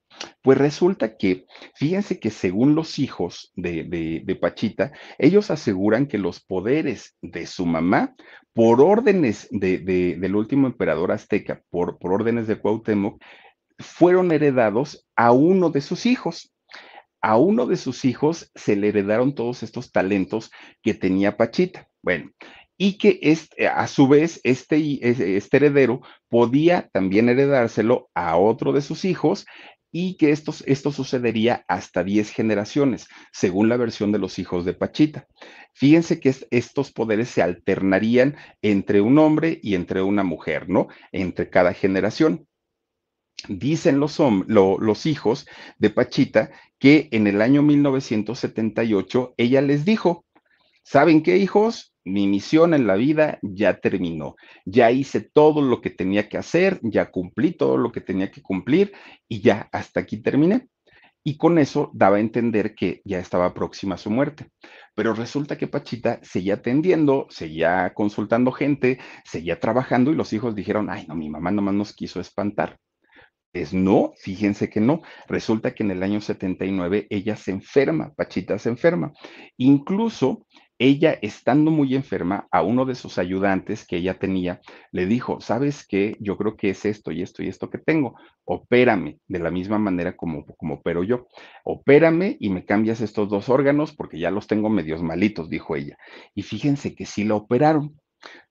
pues 0.43 0.59
resulta 0.59 1.17
que, 1.17 1.47
fíjense 1.75 2.19
que 2.21 2.31
según 2.31 2.75
los 2.75 2.99
hijos 2.99 3.53
de, 3.57 4.39
Pachita, 4.41 4.93
ellos 5.19 5.51
aseguran 5.51 6.07
que 6.07 6.19
los 6.19 6.41
poderes 6.41 7.17
de 7.23 7.47
su 7.47 7.65
mamá, 7.65 8.15
por 8.53 8.83
órdenes 8.83 9.49
del 9.51 10.37
último 10.37 10.67
emperador 10.67 11.11
azteca, 11.13 11.63
por, 11.71 11.99
por 11.99 12.13
órdenes 12.13 12.47
de 12.47 12.59
Cuauhtémoc, 12.59 13.23
fueron 13.79 14.31
heredados 14.31 15.07
a 15.17 15.33
uno 15.33 15.71
de 15.71 15.81
sus 15.81 16.07
hijos 16.07 16.52
a 17.23 17.37
uno 17.37 17.67
de 17.67 17.77
sus 17.77 18.05
hijos 18.05 18.51
se 18.55 18.77
le 18.77 18.89
heredaron 18.89 19.35
todos 19.35 19.63
estos 19.63 19.93
talentos 19.93 20.51
que 20.83 20.95
tenía 20.95 21.37
Pachita. 21.37 21.89
Bueno, 22.03 22.33
y 22.77 22.99
que 22.99 23.21
este, 23.23 23.69
a 23.69 23.87
su 23.87 24.09
vez 24.09 24.41
este, 24.43 24.99
este 25.37 25.57
heredero 25.57 26.01
podía 26.29 26.89
también 26.93 27.29
heredárselo 27.29 28.11
a 28.15 28.37
otro 28.37 28.73
de 28.73 28.83
sus 28.83 29.05
hijos 29.05 29.47
y 29.93 30.17
que 30.17 30.31
esto, 30.31 30.53
esto 30.67 30.91
sucedería 30.91 31.65
hasta 31.69 32.03
10 32.03 32.31
generaciones, 32.31 33.07
según 33.31 33.69
la 33.69 33.77
versión 33.77 34.11
de 34.11 34.19
los 34.19 34.39
hijos 34.39 34.65
de 34.65 34.73
Pachita. 34.73 35.27
Fíjense 35.75 36.19
que 36.19 36.35
estos 36.51 36.91
poderes 36.93 37.29
se 37.29 37.43
alternarían 37.43 38.37
entre 38.63 39.03
un 39.03 39.19
hombre 39.19 39.61
y 39.63 39.75
entre 39.75 40.03
una 40.03 40.25
mujer, 40.25 40.69
¿no? 40.69 40.89
Entre 41.13 41.51
cada 41.51 41.75
generación. 41.75 42.49
Dicen 43.49 43.99
los, 43.99 44.19
los 44.19 45.07
hijos 45.07 45.47
de 45.79 45.91
Pachita 45.91 46.51
que 46.79 47.09
en 47.13 47.27
el 47.27 47.41
año 47.43 47.63
1978 47.63 49.35
ella 49.37 49.61
les 49.61 49.85
dijo, 49.85 50.25
¿saben 50.83 51.23
qué 51.23 51.37
hijos? 51.39 51.95
Mi 52.05 52.27
misión 52.27 52.75
en 52.75 52.89
la 52.89 52.97
vida 52.97 53.39
ya 53.43 53.79
terminó. 53.79 54.35
Ya 54.65 54.91
hice 54.91 55.21
todo 55.21 55.63
lo 55.63 55.81
que 55.81 55.91
tenía 55.91 56.29
que 56.29 56.39
hacer, 56.39 56.81
ya 56.83 57.11
cumplí 57.11 57.53
todo 57.53 57.77
lo 57.77 57.93
que 57.93 58.01
tenía 58.01 58.33
que 58.33 58.43
cumplir 58.43 58.93
y 59.29 59.41
ya 59.41 59.69
hasta 59.71 60.01
aquí 60.01 60.21
terminé. 60.21 60.69
Y 61.25 61.37
con 61.37 61.59
eso 61.59 61.91
daba 61.95 62.17
a 62.17 62.21
entender 62.21 62.75
que 62.75 63.01
ya 63.05 63.21
estaba 63.21 63.55
próxima 63.55 63.95
a 63.95 63.99
su 63.99 64.11
muerte. 64.11 64.49
Pero 64.97 65.15
resulta 65.15 65.57
que 65.57 65.69
Pachita 65.69 66.19
seguía 66.23 66.55
atendiendo, 66.55 67.27
seguía 67.31 67.93
consultando 67.95 68.51
gente, 68.51 68.99
seguía 69.25 69.61
trabajando 69.61 70.11
y 70.11 70.17
los 70.17 70.33
hijos 70.33 70.57
dijeron, 70.57 70.91
ay, 70.91 71.07
no, 71.07 71.15
mi 71.15 71.31
mamá 71.31 71.53
nomás 71.53 71.75
nos 71.75 71.93
quiso 71.95 72.21
espantar. 72.21 72.77
Es 73.53 73.75
no, 73.75 74.13
fíjense 74.17 74.71
que 74.71 74.81
no. 74.81 75.03
Resulta 75.29 75.75
que 75.75 75.83
en 75.83 75.91
el 75.91 76.03
año 76.03 76.21
79 76.21 77.07
ella 77.11 77.37
se 77.37 77.51
enferma, 77.51 78.13
Pachita 78.15 78.59
se 78.59 78.71
enferma. 78.71 79.13
Incluso 79.59 80.47
ella, 80.79 81.17
estando 81.23 81.71
muy 81.71 81.95
enferma, 81.95 82.49
a 82.51 82.63
uno 82.63 82.85
de 82.85 82.97
sus 82.97 83.19
ayudantes 83.19 83.87
que 83.87 83.99
ella 83.99 84.19
tenía, 84.19 84.61
le 84.91 85.07
dijo, 85.07 85.41
¿sabes 85.41 85.87
qué? 85.87 86.17
Yo 86.19 86.37
creo 86.37 86.57
que 86.57 86.71
es 86.71 86.85
esto 86.85 87.13
y 87.13 87.23
esto 87.23 87.43
y 87.43 87.49
esto 87.49 87.71
que 87.71 87.79
tengo. 87.79 88.17
Opérame 88.45 89.21
de 89.29 89.39
la 89.39 89.51
misma 89.51 89.79
manera 89.79 90.17
como, 90.17 90.45
como 90.57 90.75
opero 90.75 91.05
yo. 91.05 91.29
Opérame 91.65 92.37
y 92.41 92.49
me 92.49 92.65
cambias 92.65 93.01
estos 93.01 93.29
dos 93.29 93.49
órganos 93.49 93.95
porque 93.95 94.19
ya 94.19 94.33
los 94.33 94.49
tengo 94.49 94.71
medios 94.71 95.03
malitos, 95.03 95.49
dijo 95.49 95.77
ella. 95.77 95.97
Y 96.35 96.43
fíjense 96.43 96.95
que 96.97 97.07
sí 97.07 97.23
la 97.23 97.37
operaron. 97.37 98.01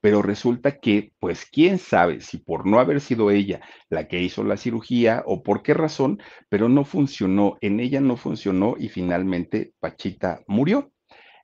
Pero 0.01 0.21
resulta 0.21 0.79
que, 0.79 1.13
pues, 1.19 1.45
quién 1.45 1.77
sabe 1.77 2.21
si 2.21 2.37
por 2.37 2.65
no 2.65 2.79
haber 2.79 3.01
sido 3.01 3.31
ella 3.31 3.61
la 3.89 4.07
que 4.07 4.21
hizo 4.21 4.43
la 4.43 4.57
cirugía 4.57 5.23
o 5.25 5.43
por 5.43 5.63
qué 5.63 5.73
razón, 5.73 6.19
pero 6.49 6.69
no 6.69 6.85
funcionó, 6.85 7.57
en 7.61 7.79
ella 7.79 8.01
no 8.01 8.17
funcionó 8.17 8.75
y 8.77 8.89
finalmente 8.89 9.73
Pachita 9.79 10.43
murió. 10.47 10.91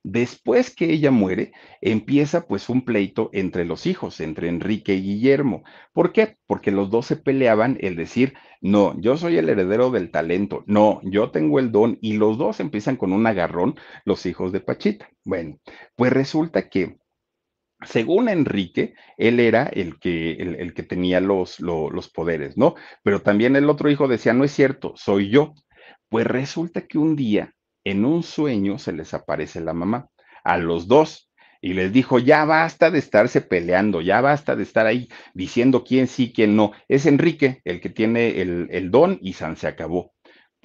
Después 0.09 0.73
que 0.73 0.85
ella 0.93 1.11
muere, 1.11 1.51
empieza 1.81 2.47
pues 2.47 2.69
un 2.69 2.85
pleito 2.85 3.29
entre 3.33 3.65
los 3.65 3.85
hijos, 3.85 4.21
entre 4.21 4.47
Enrique 4.47 4.93
y 4.95 5.01
Guillermo. 5.01 5.63
¿Por 5.91 6.13
qué? 6.13 6.37
Porque 6.47 6.71
los 6.71 6.89
dos 6.89 7.07
se 7.07 7.17
peleaban 7.17 7.77
el 7.81 7.97
decir, 7.97 8.33
no, 8.61 8.97
yo 9.01 9.17
soy 9.17 9.37
el 9.37 9.49
heredero 9.49 9.91
del 9.91 10.09
talento, 10.09 10.63
no, 10.65 11.01
yo 11.03 11.31
tengo 11.31 11.59
el 11.59 11.73
don, 11.73 11.97
y 12.01 12.13
los 12.13 12.37
dos 12.37 12.61
empiezan 12.61 12.95
con 12.95 13.11
un 13.11 13.27
agarrón, 13.27 13.75
los 14.05 14.25
hijos 14.25 14.53
de 14.53 14.61
Pachita. 14.61 15.09
Bueno, 15.25 15.59
pues 15.97 16.13
resulta 16.13 16.69
que 16.69 16.97
según 17.85 18.29
Enrique, 18.29 18.95
él 19.17 19.39
era 19.39 19.63
el 19.65 19.99
que, 19.99 20.33
el, 20.33 20.73
que 20.73 20.83
tenía 20.83 21.19
los, 21.19 21.59
los 21.59 22.09
poderes, 22.09 22.57
¿no? 22.57 22.75
Pero 23.03 23.21
también 23.21 23.55
el 23.55 23.69
otro 23.69 23.89
hijo 23.89 24.07
decía, 24.07 24.33
no 24.33 24.43
es 24.43 24.51
cierto, 24.51 24.93
soy 24.95 25.29
yo. 25.29 25.53
Pues 26.09 26.25
resulta 26.25 26.87
que 26.87 26.97
un 26.97 27.15
día, 27.15 27.53
en 27.83 28.05
un 28.05 28.23
sueño, 28.23 28.79
se 28.79 28.93
les 28.93 29.13
aparece 29.13 29.61
la 29.61 29.73
mamá, 29.73 30.09
a 30.43 30.57
los 30.57 30.87
dos, 30.87 31.29
y 31.61 31.73
les 31.73 31.91
dijo, 31.91 32.19
ya 32.19 32.45
basta 32.45 32.91
de 32.91 32.99
estarse 32.99 33.41
peleando, 33.41 34.01
ya 34.01 34.21
basta 34.21 34.55
de 34.55 34.63
estar 34.63 34.85
ahí 34.85 35.09
diciendo 35.33 35.83
quién 35.83 36.07
sí, 36.07 36.31
quién 36.33 36.55
no. 36.55 36.71
Es 36.87 37.05
Enrique 37.05 37.61
el 37.65 37.81
que 37.81 37.89
tiene 37.89 38.41
el, 38.41 38.67
el 38.71 38.91
don 38.91 39.19
y 39.21 39.33
San 39.33 39.57
se 39.57 39.67
acabó 39.67 40.13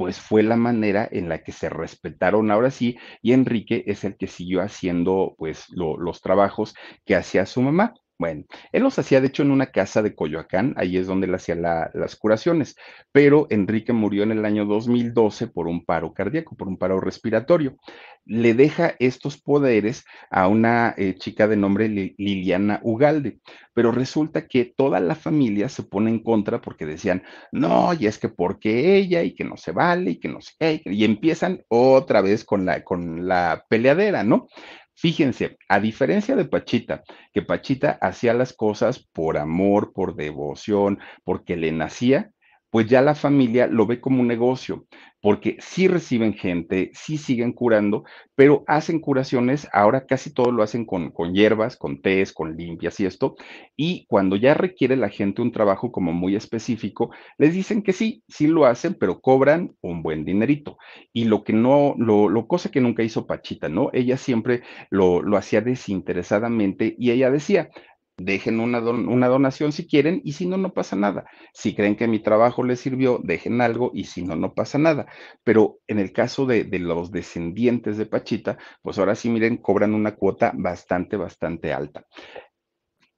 pues 0.03 0.19
fue 0.19 0.43
la 0.43 0.57
manera 0.57 1.09
en 1.13 1.29
la 1.29 1.45
que 1.45 1.53
se 1.53 1.69
respetaron 1.69 2.51
ahora 2.51 2.73
sí, 2.73 2.99
y 3.23 3.35
Enrique 3.35 3.85
es 3.87 4.03
el 4.03 4.17
que 4.17 4.27
siguió 4.27 4.61
haciendo 4.61 5.37
pues 5.39 5.67
los 5.69 6.21
trabajos 6.21 6.75
que 7.05 7.15
hacía 7.15 7.47
su 7.47 7.63
mamá. 7.63 7.95
Bueno, 8.19 8.45
él 8.71 8.83
los 8.85 8.99
hacía 8.99 9.21
de 9.21 9.27
hecho 9.27 9.43
en 9.43 9.51
una 9.51 9.67
casa 9.67 10.01
de 10.01 10.15
Coyoacán, 10.15 10.75
ahí 10.77 10.97
es 10.97 11.09
donde 11.09 11.27
él 11.27 11.35
hacía 11.35 11.57
las 11.57 12.15
curaciones, 12.17 12.77
pero 13.11 13.49
Enrique 13.51 13.93
murió 13.93 14.23
en 14.23 14.31
el 14.31 14.45
año 14.45 14.65
2012 14.65 15.49
por 15.49 15.67
un 15.67 15.85
paro 15.85 16.13
cardíaco, 16.15 16.57
por 16.57 16.69
un 16.69 16.77
paro 16.77 17.01
respiratorio. 17.01 17.77
Le 18.25 18.55
deja 18.55 18.95
estos 19.01 19.41
poderes 19.41 20.05
a 20.31 20.47
una 20.47 20.95
eh, 20.97 21.17
chica 21.19 21.49
de 21.49 21.57
nombre 21.57 21.89
Liliana 21.89 22.79
Ugalde, 22.85 23.41
pero 23.75 23.91
resulta 23.91 24.47
que 24.47 24.73
toda 24.77 25.01
la 25.01 25.17
familia 25.17 25.69
se 25.69 25.83
pone 25.83 26.11
en 26.11 26.23
contra 26.23 26.61
porque 26.61 26.87
decían, 26.87 27.25
no, 27.51 27.93
y 27.93 28.07
es 28.07 28.19
que 28.19 28.29
porque 28.29 28.97
ella 28.97 29.25
y 29.25 29.35
que 29.35 29.43
no 29.43 29.57
se 29.57 29.73
vale 29.73 30.13
y 30.13 30.21
que 30.21 30.29
no 30.29 30.39
qué, 30.61 30.81
y 30.85 31.05
empiezan 31.05 31.65
otra 31.67 32.21
vez 32.21 32.45
con 32.45 32.65
la, 32.65 32.85
con 32.85 33.27
la 33.27 33.65
peleadera, 33.69 34.23
¿no? 34.23 34.47
Fíjense, 34.95 35.57
a 35.69 35.81
diferencia 35.81 36.37
de 36.37 36.45
Pachita, 36.45 37.03
que 37.33 37.43
Pachita 37.43 37.99
hacía 38.01 38.35
las 38.35 38.53
cosas 38.53 38.99
por 39.13 39.39
amor, 39.39 39.93
por 39.93 40.15
devoción, 40.15 40.99
porque 41.25 41.57
le 41.57 41.73
nacía, 41.73 42.31
pues 42.73 42.87
ya 42.89 43.03
la 43.03 43.15
familia 43.15 43.67
lo 43.67 43.87
ve 43.87 44.01
como 44.01 44.23
un 44.23 44.29
negocio, 44.29 44.87
porque 45.21 45.59
sí 45.61 45.89
reciben 45.89 46.33
gente, 46.33 46.91
sí 46.95 47.19
siguen 47.19 47.53
curando, 47.53 48.05
pero 48.35 48.65
hacen 48.67 48.99
curaciones, 48.99 49.69
ahora 49.75 50.07
casi 50.07 50.33
todo 50.33 50.51
lo 50.51 50.63
hacen 50.63 50.87
con, 50.87 51.11
con 51.11 51.35
hierbas, 51.35 51.77
con 51.77 52.01
tés, 52.01 52.33
con 52.33 52.57
limpias 52.57 52.99
y 52.99 53.05
esto, 53.05 53.37
y 53.77 54.07
cuando 54.07 54.37
ya 54.37 54.55
requiere 54.55 54.97
la 54.97 55.11
gente 55.11 55.43
un 55.43 55.53
trabajo 55.53 55.93
como 55.93 56.15
muy 56.15 56.35
específico, 56.35 57.11
les 57.37 57.53
dicen 57.53 57.83
que 57.83 57.93
sí, 57.93 58.25
sí 58.27 58.47
lo 58.47 58.65
hacen, 58.65 58.95
pero 58.95 59.21
cobran 59.21 59.77
un 59.83 60.03
buen 60.03 60.25
dinerito. 60.25 60.79
Y 61.13 61.27
lo 61.27 61.45
que 61.45 61.53
no, 61.53 61.95
lo, 61.99 62.31
lo 62.31 62.47
cosa 62.47 62.71
que 62.71 62.81
nunca 62.81 63.03
hizo 63.03 63.27
Pachita, 63.27 63.69
¿no? 63.69 63.91
Ella 63.93 64.17
siempre 64.17 64.63
lo, 64.89 65.21
lo 65.21 65.37
hacía 65.37 65.61
desinteresadamente 65.61 66.95
y 66.99 67.11
ella 67.11 67.31
decía, 67.31 67.69
dejen 68.17 68.61
una, 68.61 68.81
donación 68.81 69.73
si 69.73 69.87
quieren 69.87 70.21
y 70.25 70.33
si 70.33 70.47
no, 70.47 70.57
no 70.57 70.73
pasa 70.73 70.97
nada. 70.97 71.25
Si 71.55 71.75
creen 71.75 71.97
que 71.97 72.09
mi 72.09 72.21
trabajo 72.21 72.63
les 72.63 72.81
sirvió, 72.81 73.21
dejen 73.23 73.61
algo 73.61 73.91
y 73.95 74.05
si 74.05 74.23
no, 74.23 74.37
no 74.37 74.55
pasa 74.55 74.79
nada. 74.79 75.07
Pero 75.45 75.79
en 75.87 75.99
el 75.99 76.13
caso 76.13 76.47
de, 76.47 76.65
de, 76.65 76.79
los 76.79 77.11
descendientes 77.11 77.97
de 77.97 78.07
Pachita, 78.07 78.59
pues 78.83 78.99
ahora 78.99 79.15
sí, 79.15 79.29
miren, 79.31 79.57
cobran 79.57 79.95
una 79.95 80.15
cuota 80.17 80.53
bastante, 80.55 81.17
bastante 81.17 81.73
alta 81.73 82.07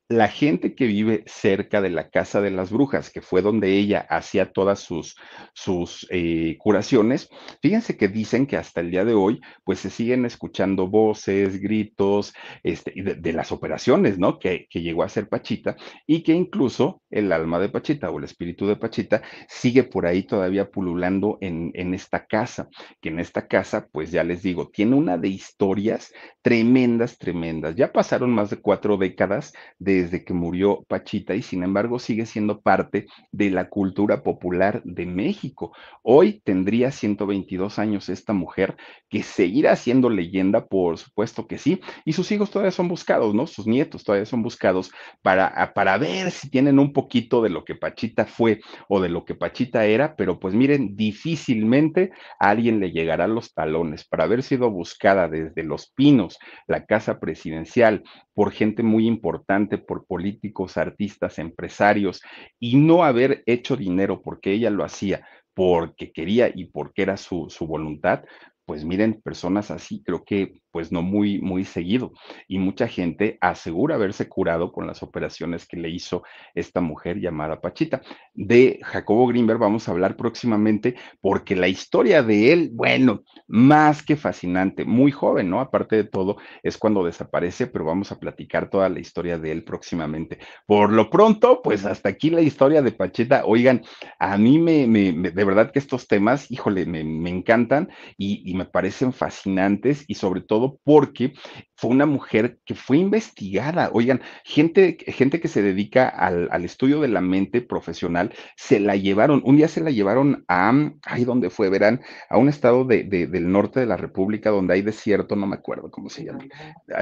la 0.09 0.28
gente 0.28 0.74
que 0.74 0.86
vive 0.86 1.24
cerca 1.26 1.81
de 1.81 1.89
la 1.89 2.10
casa 2.10 2.43
de 2.43 2.51
las 2.51 2.70
brujas, 2.70 3.10
que 3.10 3.22
fue 3.22 3.40
donde 3.40 3.72
ella 3.72 4.01
hacía 4.10 4.52
todas 4.52 4.81
sus, 4.81 5.16
sus 5.55 6.06
eh, 6.10 6.56
curaciones, 6.59 7.31
fíjense 7.62 7.97
que 7.97 8.09
dicen 8.09 8.47
que 8.47 8.59
hasta 8.59 8.82
el 8.82 8.90
día 8.90 9.05
de 9.05 9.14
hoy, 9.14 9.40
pues 9.64 9.81
se 9.81 9.89
siguen 9.89 10.26
escuchando 10.26 10.89
voces, 10.89 11.59
gritos, 11.59 12.35
este, 12.62 12.93
de, 12.94 13.32
las 13.32 13.51
operaciones, 13.51 14.18
¿no? 14.18 14.39
Que, 14.39 14.66
que, 14.68 14.82
llegó 14.82 15.02
a 15.02 15.09
ser 15.09 15.28
Pachita 15.28 15.76
y 16.06 16.22
que 16.22 16.32
incluso 16.32 17.02
el 17.10 17.32
alma 17.32 17.59
de 17.59 17.70
Pachita 17.70 18.10
o 18.10 18.18
el 18.18 18.24
espíritu 18.24 18.66
de 18.66 18.76
Pachita 18.76 19.22
sigue 19.48 19.85
por 19.85 20.06
ahí 20.06 20.24
todavía 20.24 20.70
pululando 20.70 21.39
en, 21.40 21.70
en 21.74 21.94
esta 21.94 22.26
casa, 22.26 22.68
que 23.01 23.09
en 23.09 23.20
esta 23.20 23.48
casa, 23.48 23.89
pues 23.90 24.10
ya 24.10 24.22
les 24.22 24.43
digo, 24.43 24.68
tiene 24.68 24.97
una 24.97 25.16
de 25.16 25.28
historias 25.28 26.12
tremendas, 26.43 27.16
tremendas. 27.16 27.74
Ya 27.74 27.90
pasaron 27.90 28.31
más 28.31 28.51
de 28.51 28.59
cuatro 28.59 28.98
décadas 28.98 29.55
de 29.78 29.94
desde 30.05 30.24
que 30.24 30.35
murió 30.35 30.85
Pachita 30.89 31.35
y 31.35 31.43
sin 31.43 31.62
embargo 31.62 31.98
sigue 31.98 32.26
siendo 32.26 32.60
parte 32.60 33.06
de 33.32 33.51
la 33.51 33.68
cultura 33.68 34.22
popular 34.22 34.82
de 34.85 35.06
México. 35.06 35.72
Hoy 36.02 36.40
tendría 36.44 36.90
122 36.90 37.78
años 37.78 38.09
esta 38.09 38.32
mujer 38.32 38.76
que 39.09 39.22
seguirá 39.22 39.76
siendo 39.76 40.10
leyenda, 40.10 40.66
por 40.66 40.98
supuesto 40.98 41.47
que 41.47 41.59
sí, 41.59 41.81
y 42.05 42.12
sus 42.12 42.31
hijos 42.32 42.51
todavía 42.51 42.70
son 42.70 42.89
buscados, 42.89 43.35
¿no? 43.35 43.47
Sus 43.47 43.66
nietos 43.66 44.05
todavía 44.05 44.26
son 44.26 44.43
buscados 44.43 44.90
para, 45.22 45.72
para 45.74 45.97
ver 45.98 46.31
si 46.31 46.51
tienen 46.51 46.78
un 46.78 46.93
poquito 46.93 47.43
de 47.43 47.51
lo 47.51 47.64
que 47.64 47.74
Pachita 47.74 48.26
fue 48.26 48.60
o 48.89 49.01
de 49.01 49.09
lo 49.09 49.24
que 49.24 49.35
Pachita 49.35 49.86
era, 49.86 50.16
pero 50.16 50.39
pues 50.39 50.55
miren, 50.55 50.97
difícilmente 50.97 52.10
alguien 52.39 52.81
le 52.81 52.90
llegará 52.90 53.26
los 53.26 53.55
talones 53.55 54.05
para 54.05 54.24
haber 54.24 54.43
sido 54.43 54.70
buscada 54.70 55.28
desde 55.28 55.62
Los 55.62 55.90
Pinos, 55.90 56.39
la 56.66 56.85
casa 56.85 57.20
presidencial, 57.20 58.02
por 58.35 58.52
gente 58.52 58.82
muy 58.82 59.06
importante, 59.06 59.78
por 59.78 60.06
políticos, 60.06 60.77
artistas, 60.77 61.39
empresarios, 61.39 62.20
y 62.59 62.77
no 62.77 63.05
haber 63.05 63.43
hecho 63.47 63.77
dinero 63.77 64.20
porque 64.23 64.52
ella 64.52 64.70
lo 64.70 64.85
hacía 64.85 65.27
porque 65.55 66.12
quería 66.12 66.51
y 66.52 66.66
porque 66.66 67.02
era 67.02 67.16
su, 67.16 67.48
su 67.48 67.66
voluntad, 67.66 68.24
pues 68.66 68.85
miren, 68.85 69.20
personas 69.23 69.70
así 69.70 70.03
creo 70.03 70.24
que 70.24 70.61
pues 70.74 70.91
no 70.91 71.03
muy, 71.03 71.41
muy 71.41 71.65
seguido. 71.65 72.12
Y 72.49 72.59
mucha 72.59 72.89
gente 72.89 73.39
asegura 73.41 73.95
haberse 73.95 74.28
curado 74.28 74.73
con 74.73 74.89
las 74.89 75.05
operaciones 75.05 75.69
que 75.69 75.77
le 75.77 75.89
hizo 75.89 76.24
esta 76.55 76.81
mujer 76.81 77.20
llamada 77.20 77.61
Pachita. 77.61 78.03
De 78.35 78.81
Jacobo 78.82 79.28
Greenberg 79.28 79.61
vamos 79.61 79.86
a 79.86 79.93
hablar 79.93 80.16
próximamente 80.16 80.97
porque 81.20 81.55
la 81.55 81.69
historia 81.69 82.24
de 82.24 82.53
él, 82.53 82.70
bueno, 82.73 83.23
más 83.47 84.03
que 84.03 84.16
fascinante, 84.16 84.85
muy 84.85 85.12
joven, 85.12 85.49
¿no? 85.49 85.61
Aparte 85.61 85.95
de 85.95 86.05
todo, 86.05 86.39
es 86.65 86.77
cuando 86.77 87.05
desaparece, 87.05 87.69
pero 87.69 87.85
vamos 87.85 88.11
a 88.11 88.19
platicar 88.19 88.69
toda 88.69 88.89
la 88.89 88.99
historia 88.99 89.39
de 89.39 89.53
él 89.53 89.62
próximamente. 89.62 90.39
Por 90.66 90.93
lo 90.93 91.09
pronto, 91.09 91.61
pues 91.62 91.85
hasta 91.85 92.09
aquí 92.09 92.31
la 92.31 92.41
historia 92.41 92.82
de 92.82 92.91
Pachita. 92.91 93.45
Oigan, 93.47 93.82
a 94.19 94.36
mí 94.39 94.59
me, 94.59 94.89
me, 94.89 95.12
de 95.12 95.45
verdad 95.45 95.70
que 95.70 95.78
estos 95.78 96.09
temas, 96.09 96.51
híjole, 96.51 96.85
me, 96.85 97.05
me 97.05 97.31
encantan 97.31 97.91
y 98.19 98.53
me 98.55 98.64
parecen 98.64 99.12
fascinantes 99.12 100.05
y 100.09 100.14
sobre 100.14 100.40
todo 100.40 100.81
porque 100.85 101.35
fue 101.76 101.90
una 101.90 102.06
mujer 102.06 102.59
que 102.64 102.74
fue 102.74 102.98
investigada. 102.98 103.90
Oigan, 103.93 104.20
gente, 104.44 104.97
gente 105.06 105.40
que 105.40 105.48
se 105.48 105.62
dedica 105.62 106.09
al, 106.09 106.48
al, 106.51 106.64
estudio 106.64 107.01
de 107.01 107.09
la 107.09 107.20
mente 107.20 107.60
profesional, 107.60 108.32
se 108.56 108.81
la 108.81 108.97
llevaron, 108.97 109.43
un 109.44 109.56
día 109.56 109.68
se 109.68 109.81
la 109.81 109.90
llevaron 109.90 110.44
a, 110.48 110.72
ahí 111.05 111.24
donde 111.24 111.51
fue, 111.51 111.68
verán, 111.68 112.01
a 112.31 112.39
un 112.39 112.48
estado 112.48 112.85
de, 112.85 113.05
de, 113.05 113.26
del 113.26 113.51
norte 113.51 113.81
de 113.81 113.86
la 113.86 113.97
República 113.97 114.51
donde 114.51 114.74
hay 114.74 114.82
desierto, 114.82 115.36
no 115.36 115.47
me 115.47 115.56
acuerdo 115.56 115.90
cómo 115.90 116.09
se 116.09 116.24
llama. 116.24 116.44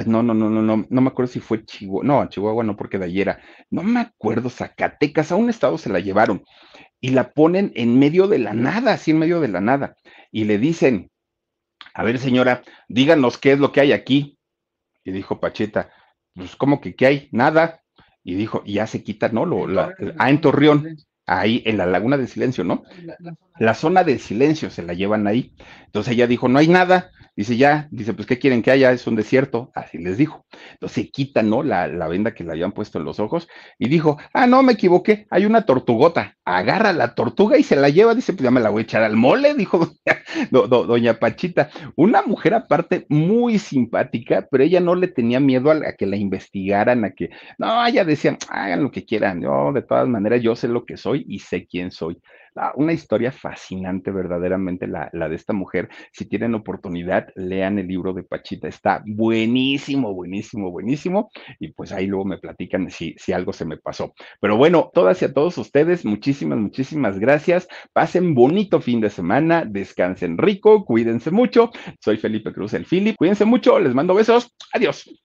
No, 0.06 0.22
no, 0.22 0.34
no, 0.34 0.50
no, 0.50 0.62
no, 0.62 0.86
no 0.88 1.00
me 1.00 1.08
acuerdo 1.08 1.32
si 1.32 1.40
fue 1.40 1.64
Chihuahua, 1.64 2.04
no, 2.04 2.28
Chihuahua 2.28 2.64
no, 2.64 2.76
porque 2.76 2.98
de 2.98 3.04
ayer 3.04 3.22
era, 3.22 3.38
no 3.70 3.82
me 3.82 4.00
acuerdo, 4.00 4.50
Zacatecas, 4.50 5.32
a 5.32 5.36
un 5.36 5.48
estado 5.48 5.78
se 5.78 5.90
la 5.90 6.00
llevaron 6.00 6.42
y 7.00 7.10
la 7.10 7.30
ponen 7.30 7.72
en 7.74 7.98
medio 7.98 8.26
de 8.26 8.38
la 8.38 8.52
nada, 8.52 8.94
así 8.94 9.12
en 9.12 9.18
medio 9.18 9.40
de 9.40 9.48
la 9.48 9.60
nada, 9.60 9.96
y 10.30 10.44
le 10.44 10.58
dicen, 10.58 11.11
a 11.94 12.04
ver, 12.04 12.18
señora, 12.18 12.62
díganos 12.88 13.38
qué 13.38 13.52
es 13.52 13.58
lo 13.58 13.72
que 13.72 13.80
hay 13.80 13.92
aquí. 13.92 14.38
Y 15.04 15.12
dijo 15.12 15.40
Pacheta, 15.40 15.90
pues, 16.34 16.56
¿cómo 16.56 16.80
que 16.80 16.94
qué 16.94 17.06
hay? 17.06 17.28
Nada. 17.32 17.82
Y 18.24 18.34
dijo, 18.34 18.62
y 18.64 18.74
ya 18.74 18.86
se 18.86 19.02
quita, 19.02 19.28
¿no? 19.28 19.44
Lo, 19.44 19.66
la, 19.66 19.94
ah, 20.18 20.30
en 20.30 20.40
Torreón. 20.40 20.96
ahí 21.26 21.62
en 21.66 21.76
la 21.76 21.86
laguna 21.86 22.16
de 22.16 22.26
silencio, 22.26 22.64
¿no? 22.64 22.82
La 23.58 23.74
zona 23.74 24.04
de 24.04 24.18
silencio 24.18 24.70
se 24.70 24.82
la 24.82 24.94
llevan 24.94 25.26
ahí. 25.26 25.54
Entonces 25.86 26.14
ella 26.14 26.26
dijo, 26.26 26.48
no 26.48 26.58
hay 26.58 26.68
nada. 26.68 27.10
Dice, 27.34 27.56
ya, 27.56 27.88
dice, 27.90 28.12
pues, 28.12 28.26
¿qué 28.26 28.38
quieren 28.38 28.60
que 28.62 28.70
haya? 28.70 28.92
Es 28.92 29.06
un 29.06 29.16
desierto. 29.16 29.70
Así 29.74 29.98
les 29.98 30.18
dijo. 30.18 30.46
Entonces 30.72 31.04
se 31.04 31.10
quita, 31.10 31.42
¿no? 31.42 31.62
La, 31.62 31.86
la 31.88 32.06
venda 32.08 32.34
que 32.34 32.44
le 32.44 32.52
habían 32.52 32.72
puesto 32.72 32.98
en 32.98 33.04
los 33.04 33.20
ojos 33.20 33.48
y 33.78 33.88
dijo, 33.88 34.18
ah, 34.34 34.46
no, 34.46 34.62
me 34.62 34.74
equivoqué, 34.74 35.26
hay 35.30 35.46
una 35.46 35.64
tortugota. 35.64 36.36
Agarra 36.44 36.92
la 36.92 37.14
tortuga 37.14 37.56
y 37.56 37.62
se 37.62 37.76
la 37.76 37.88
lleva. 37.88 38.14
Dice, 38.14 38.32
pues 38.34 38.44
ya 38.44 38.50
me 38.50 38.60
la 38.60 38.70
voy 38.70 38.80
a 38.80 38.84
echar 38.84 39.02
al 39.02 39.16
mole, 39.16 39.54
dijo 39.56 39.78
doña, 40.50 40.68
doña 40.68 41.14
Pachita. 41.18 41.70
Una 41.96 42.22
mujer 42.22 42.54
aparte 42.54 43.06
muy 43.08 43.58
simpática, 43.58 44.46
pero 44.50 44.64
ella 44.64 44.80
no 44.80 44.94
le 44.94 45.08
tenía 45.08 45.40
miedo 45.40 45.70
a, 45.70 45.74
a 45.74 45.92
que 45.96 46.06
la 46.06 46.16
investigaran, 46.16 47.04
a 47.04 47.10
que, 47.12 47.30
no, 47.58 47.84
ella 47.86 48.04
decía, 48.04 48.36
hagan 48.48 48.82
lo 48.82 48.90
que 48.90 49.04
quieran. 49.04 49.40
Yo, 49.40 49.72
de 49.72 49.82
todas 49.82 50.08
maneras, 50.08 50.42
yo 50.42 50.54
sé 50.56 50.68
lo 50.68 50.84
que 50.84 50.96
soy 50.96 51.24
y 51.28 51.38
sé 51.40 51.66
quién 51.66 51.90
soy. 51.90 52.18
Una 52.76 52.92
historia 52.92 53.32
fascinante 53.32 54.10
verdaderamente 54.10 54.86
la, 54.86 55.08
la, 55.12 55.28
de 55.28 55.36
esta 55.36 55.52
mujer. 55.52 55.88
Si 56.12 56.26
tienen 56.26 56.54
oportunidad, 56.54 57.28
lean 57.34 57.78
el 57.78 57.88
libro 57.88 58.12
de 58.12 58.24
Pachita. 58.24 58.68
Está 58.68 59.02
buenísimo, 59.06 60.12
buenísimo, 60.14 60.70
buenísimo. 60.70 61.30
Y 61.58 61.68
pues 61.72 61.92
ahí 61.92 62.06
luego 62.06 62.24
me 62.26 62.38
platican 62.38 62.90
si, 62.90 63.14
si 63.16 63.32
algo 63.32 63.52
se 63.52 63.64
me 63.64 63.78
pasó. 63.78 64.14
Pero 64.40 64.56
bueno, 64.56 64.90
todas 64.92 65.22
y 65.22 65.24
a 65.24 65.32
todos 65.32 65.56
ustedes, 65.58 66.04
muchísimas, 66.04 66.58
muchísimas 66.58 67.18
gracias. 67.18 67.68
Pasen 67.92 68.34
bonito 68.34 68.80
fin 68.80 69.00
de 69.00 69.10
semana, 69.10 69.64
descansen 69.64 70.36
rico, 70.36 70.84
cuídense 70.84 71.30
mucho. 71.30 71.70
Soy 72.00 72.18
Felipe 72.18 72.52
Cruz, 72.52 72.74
el 72.74 72.84
Philip. 72.84 73.16
Cuídense 73.16 73.44
mucho, 73.44 73.78
les 73.78 73.94
mando 73.94 74.14
besos. 74.14 74.54
Adiós. 74.72 75.08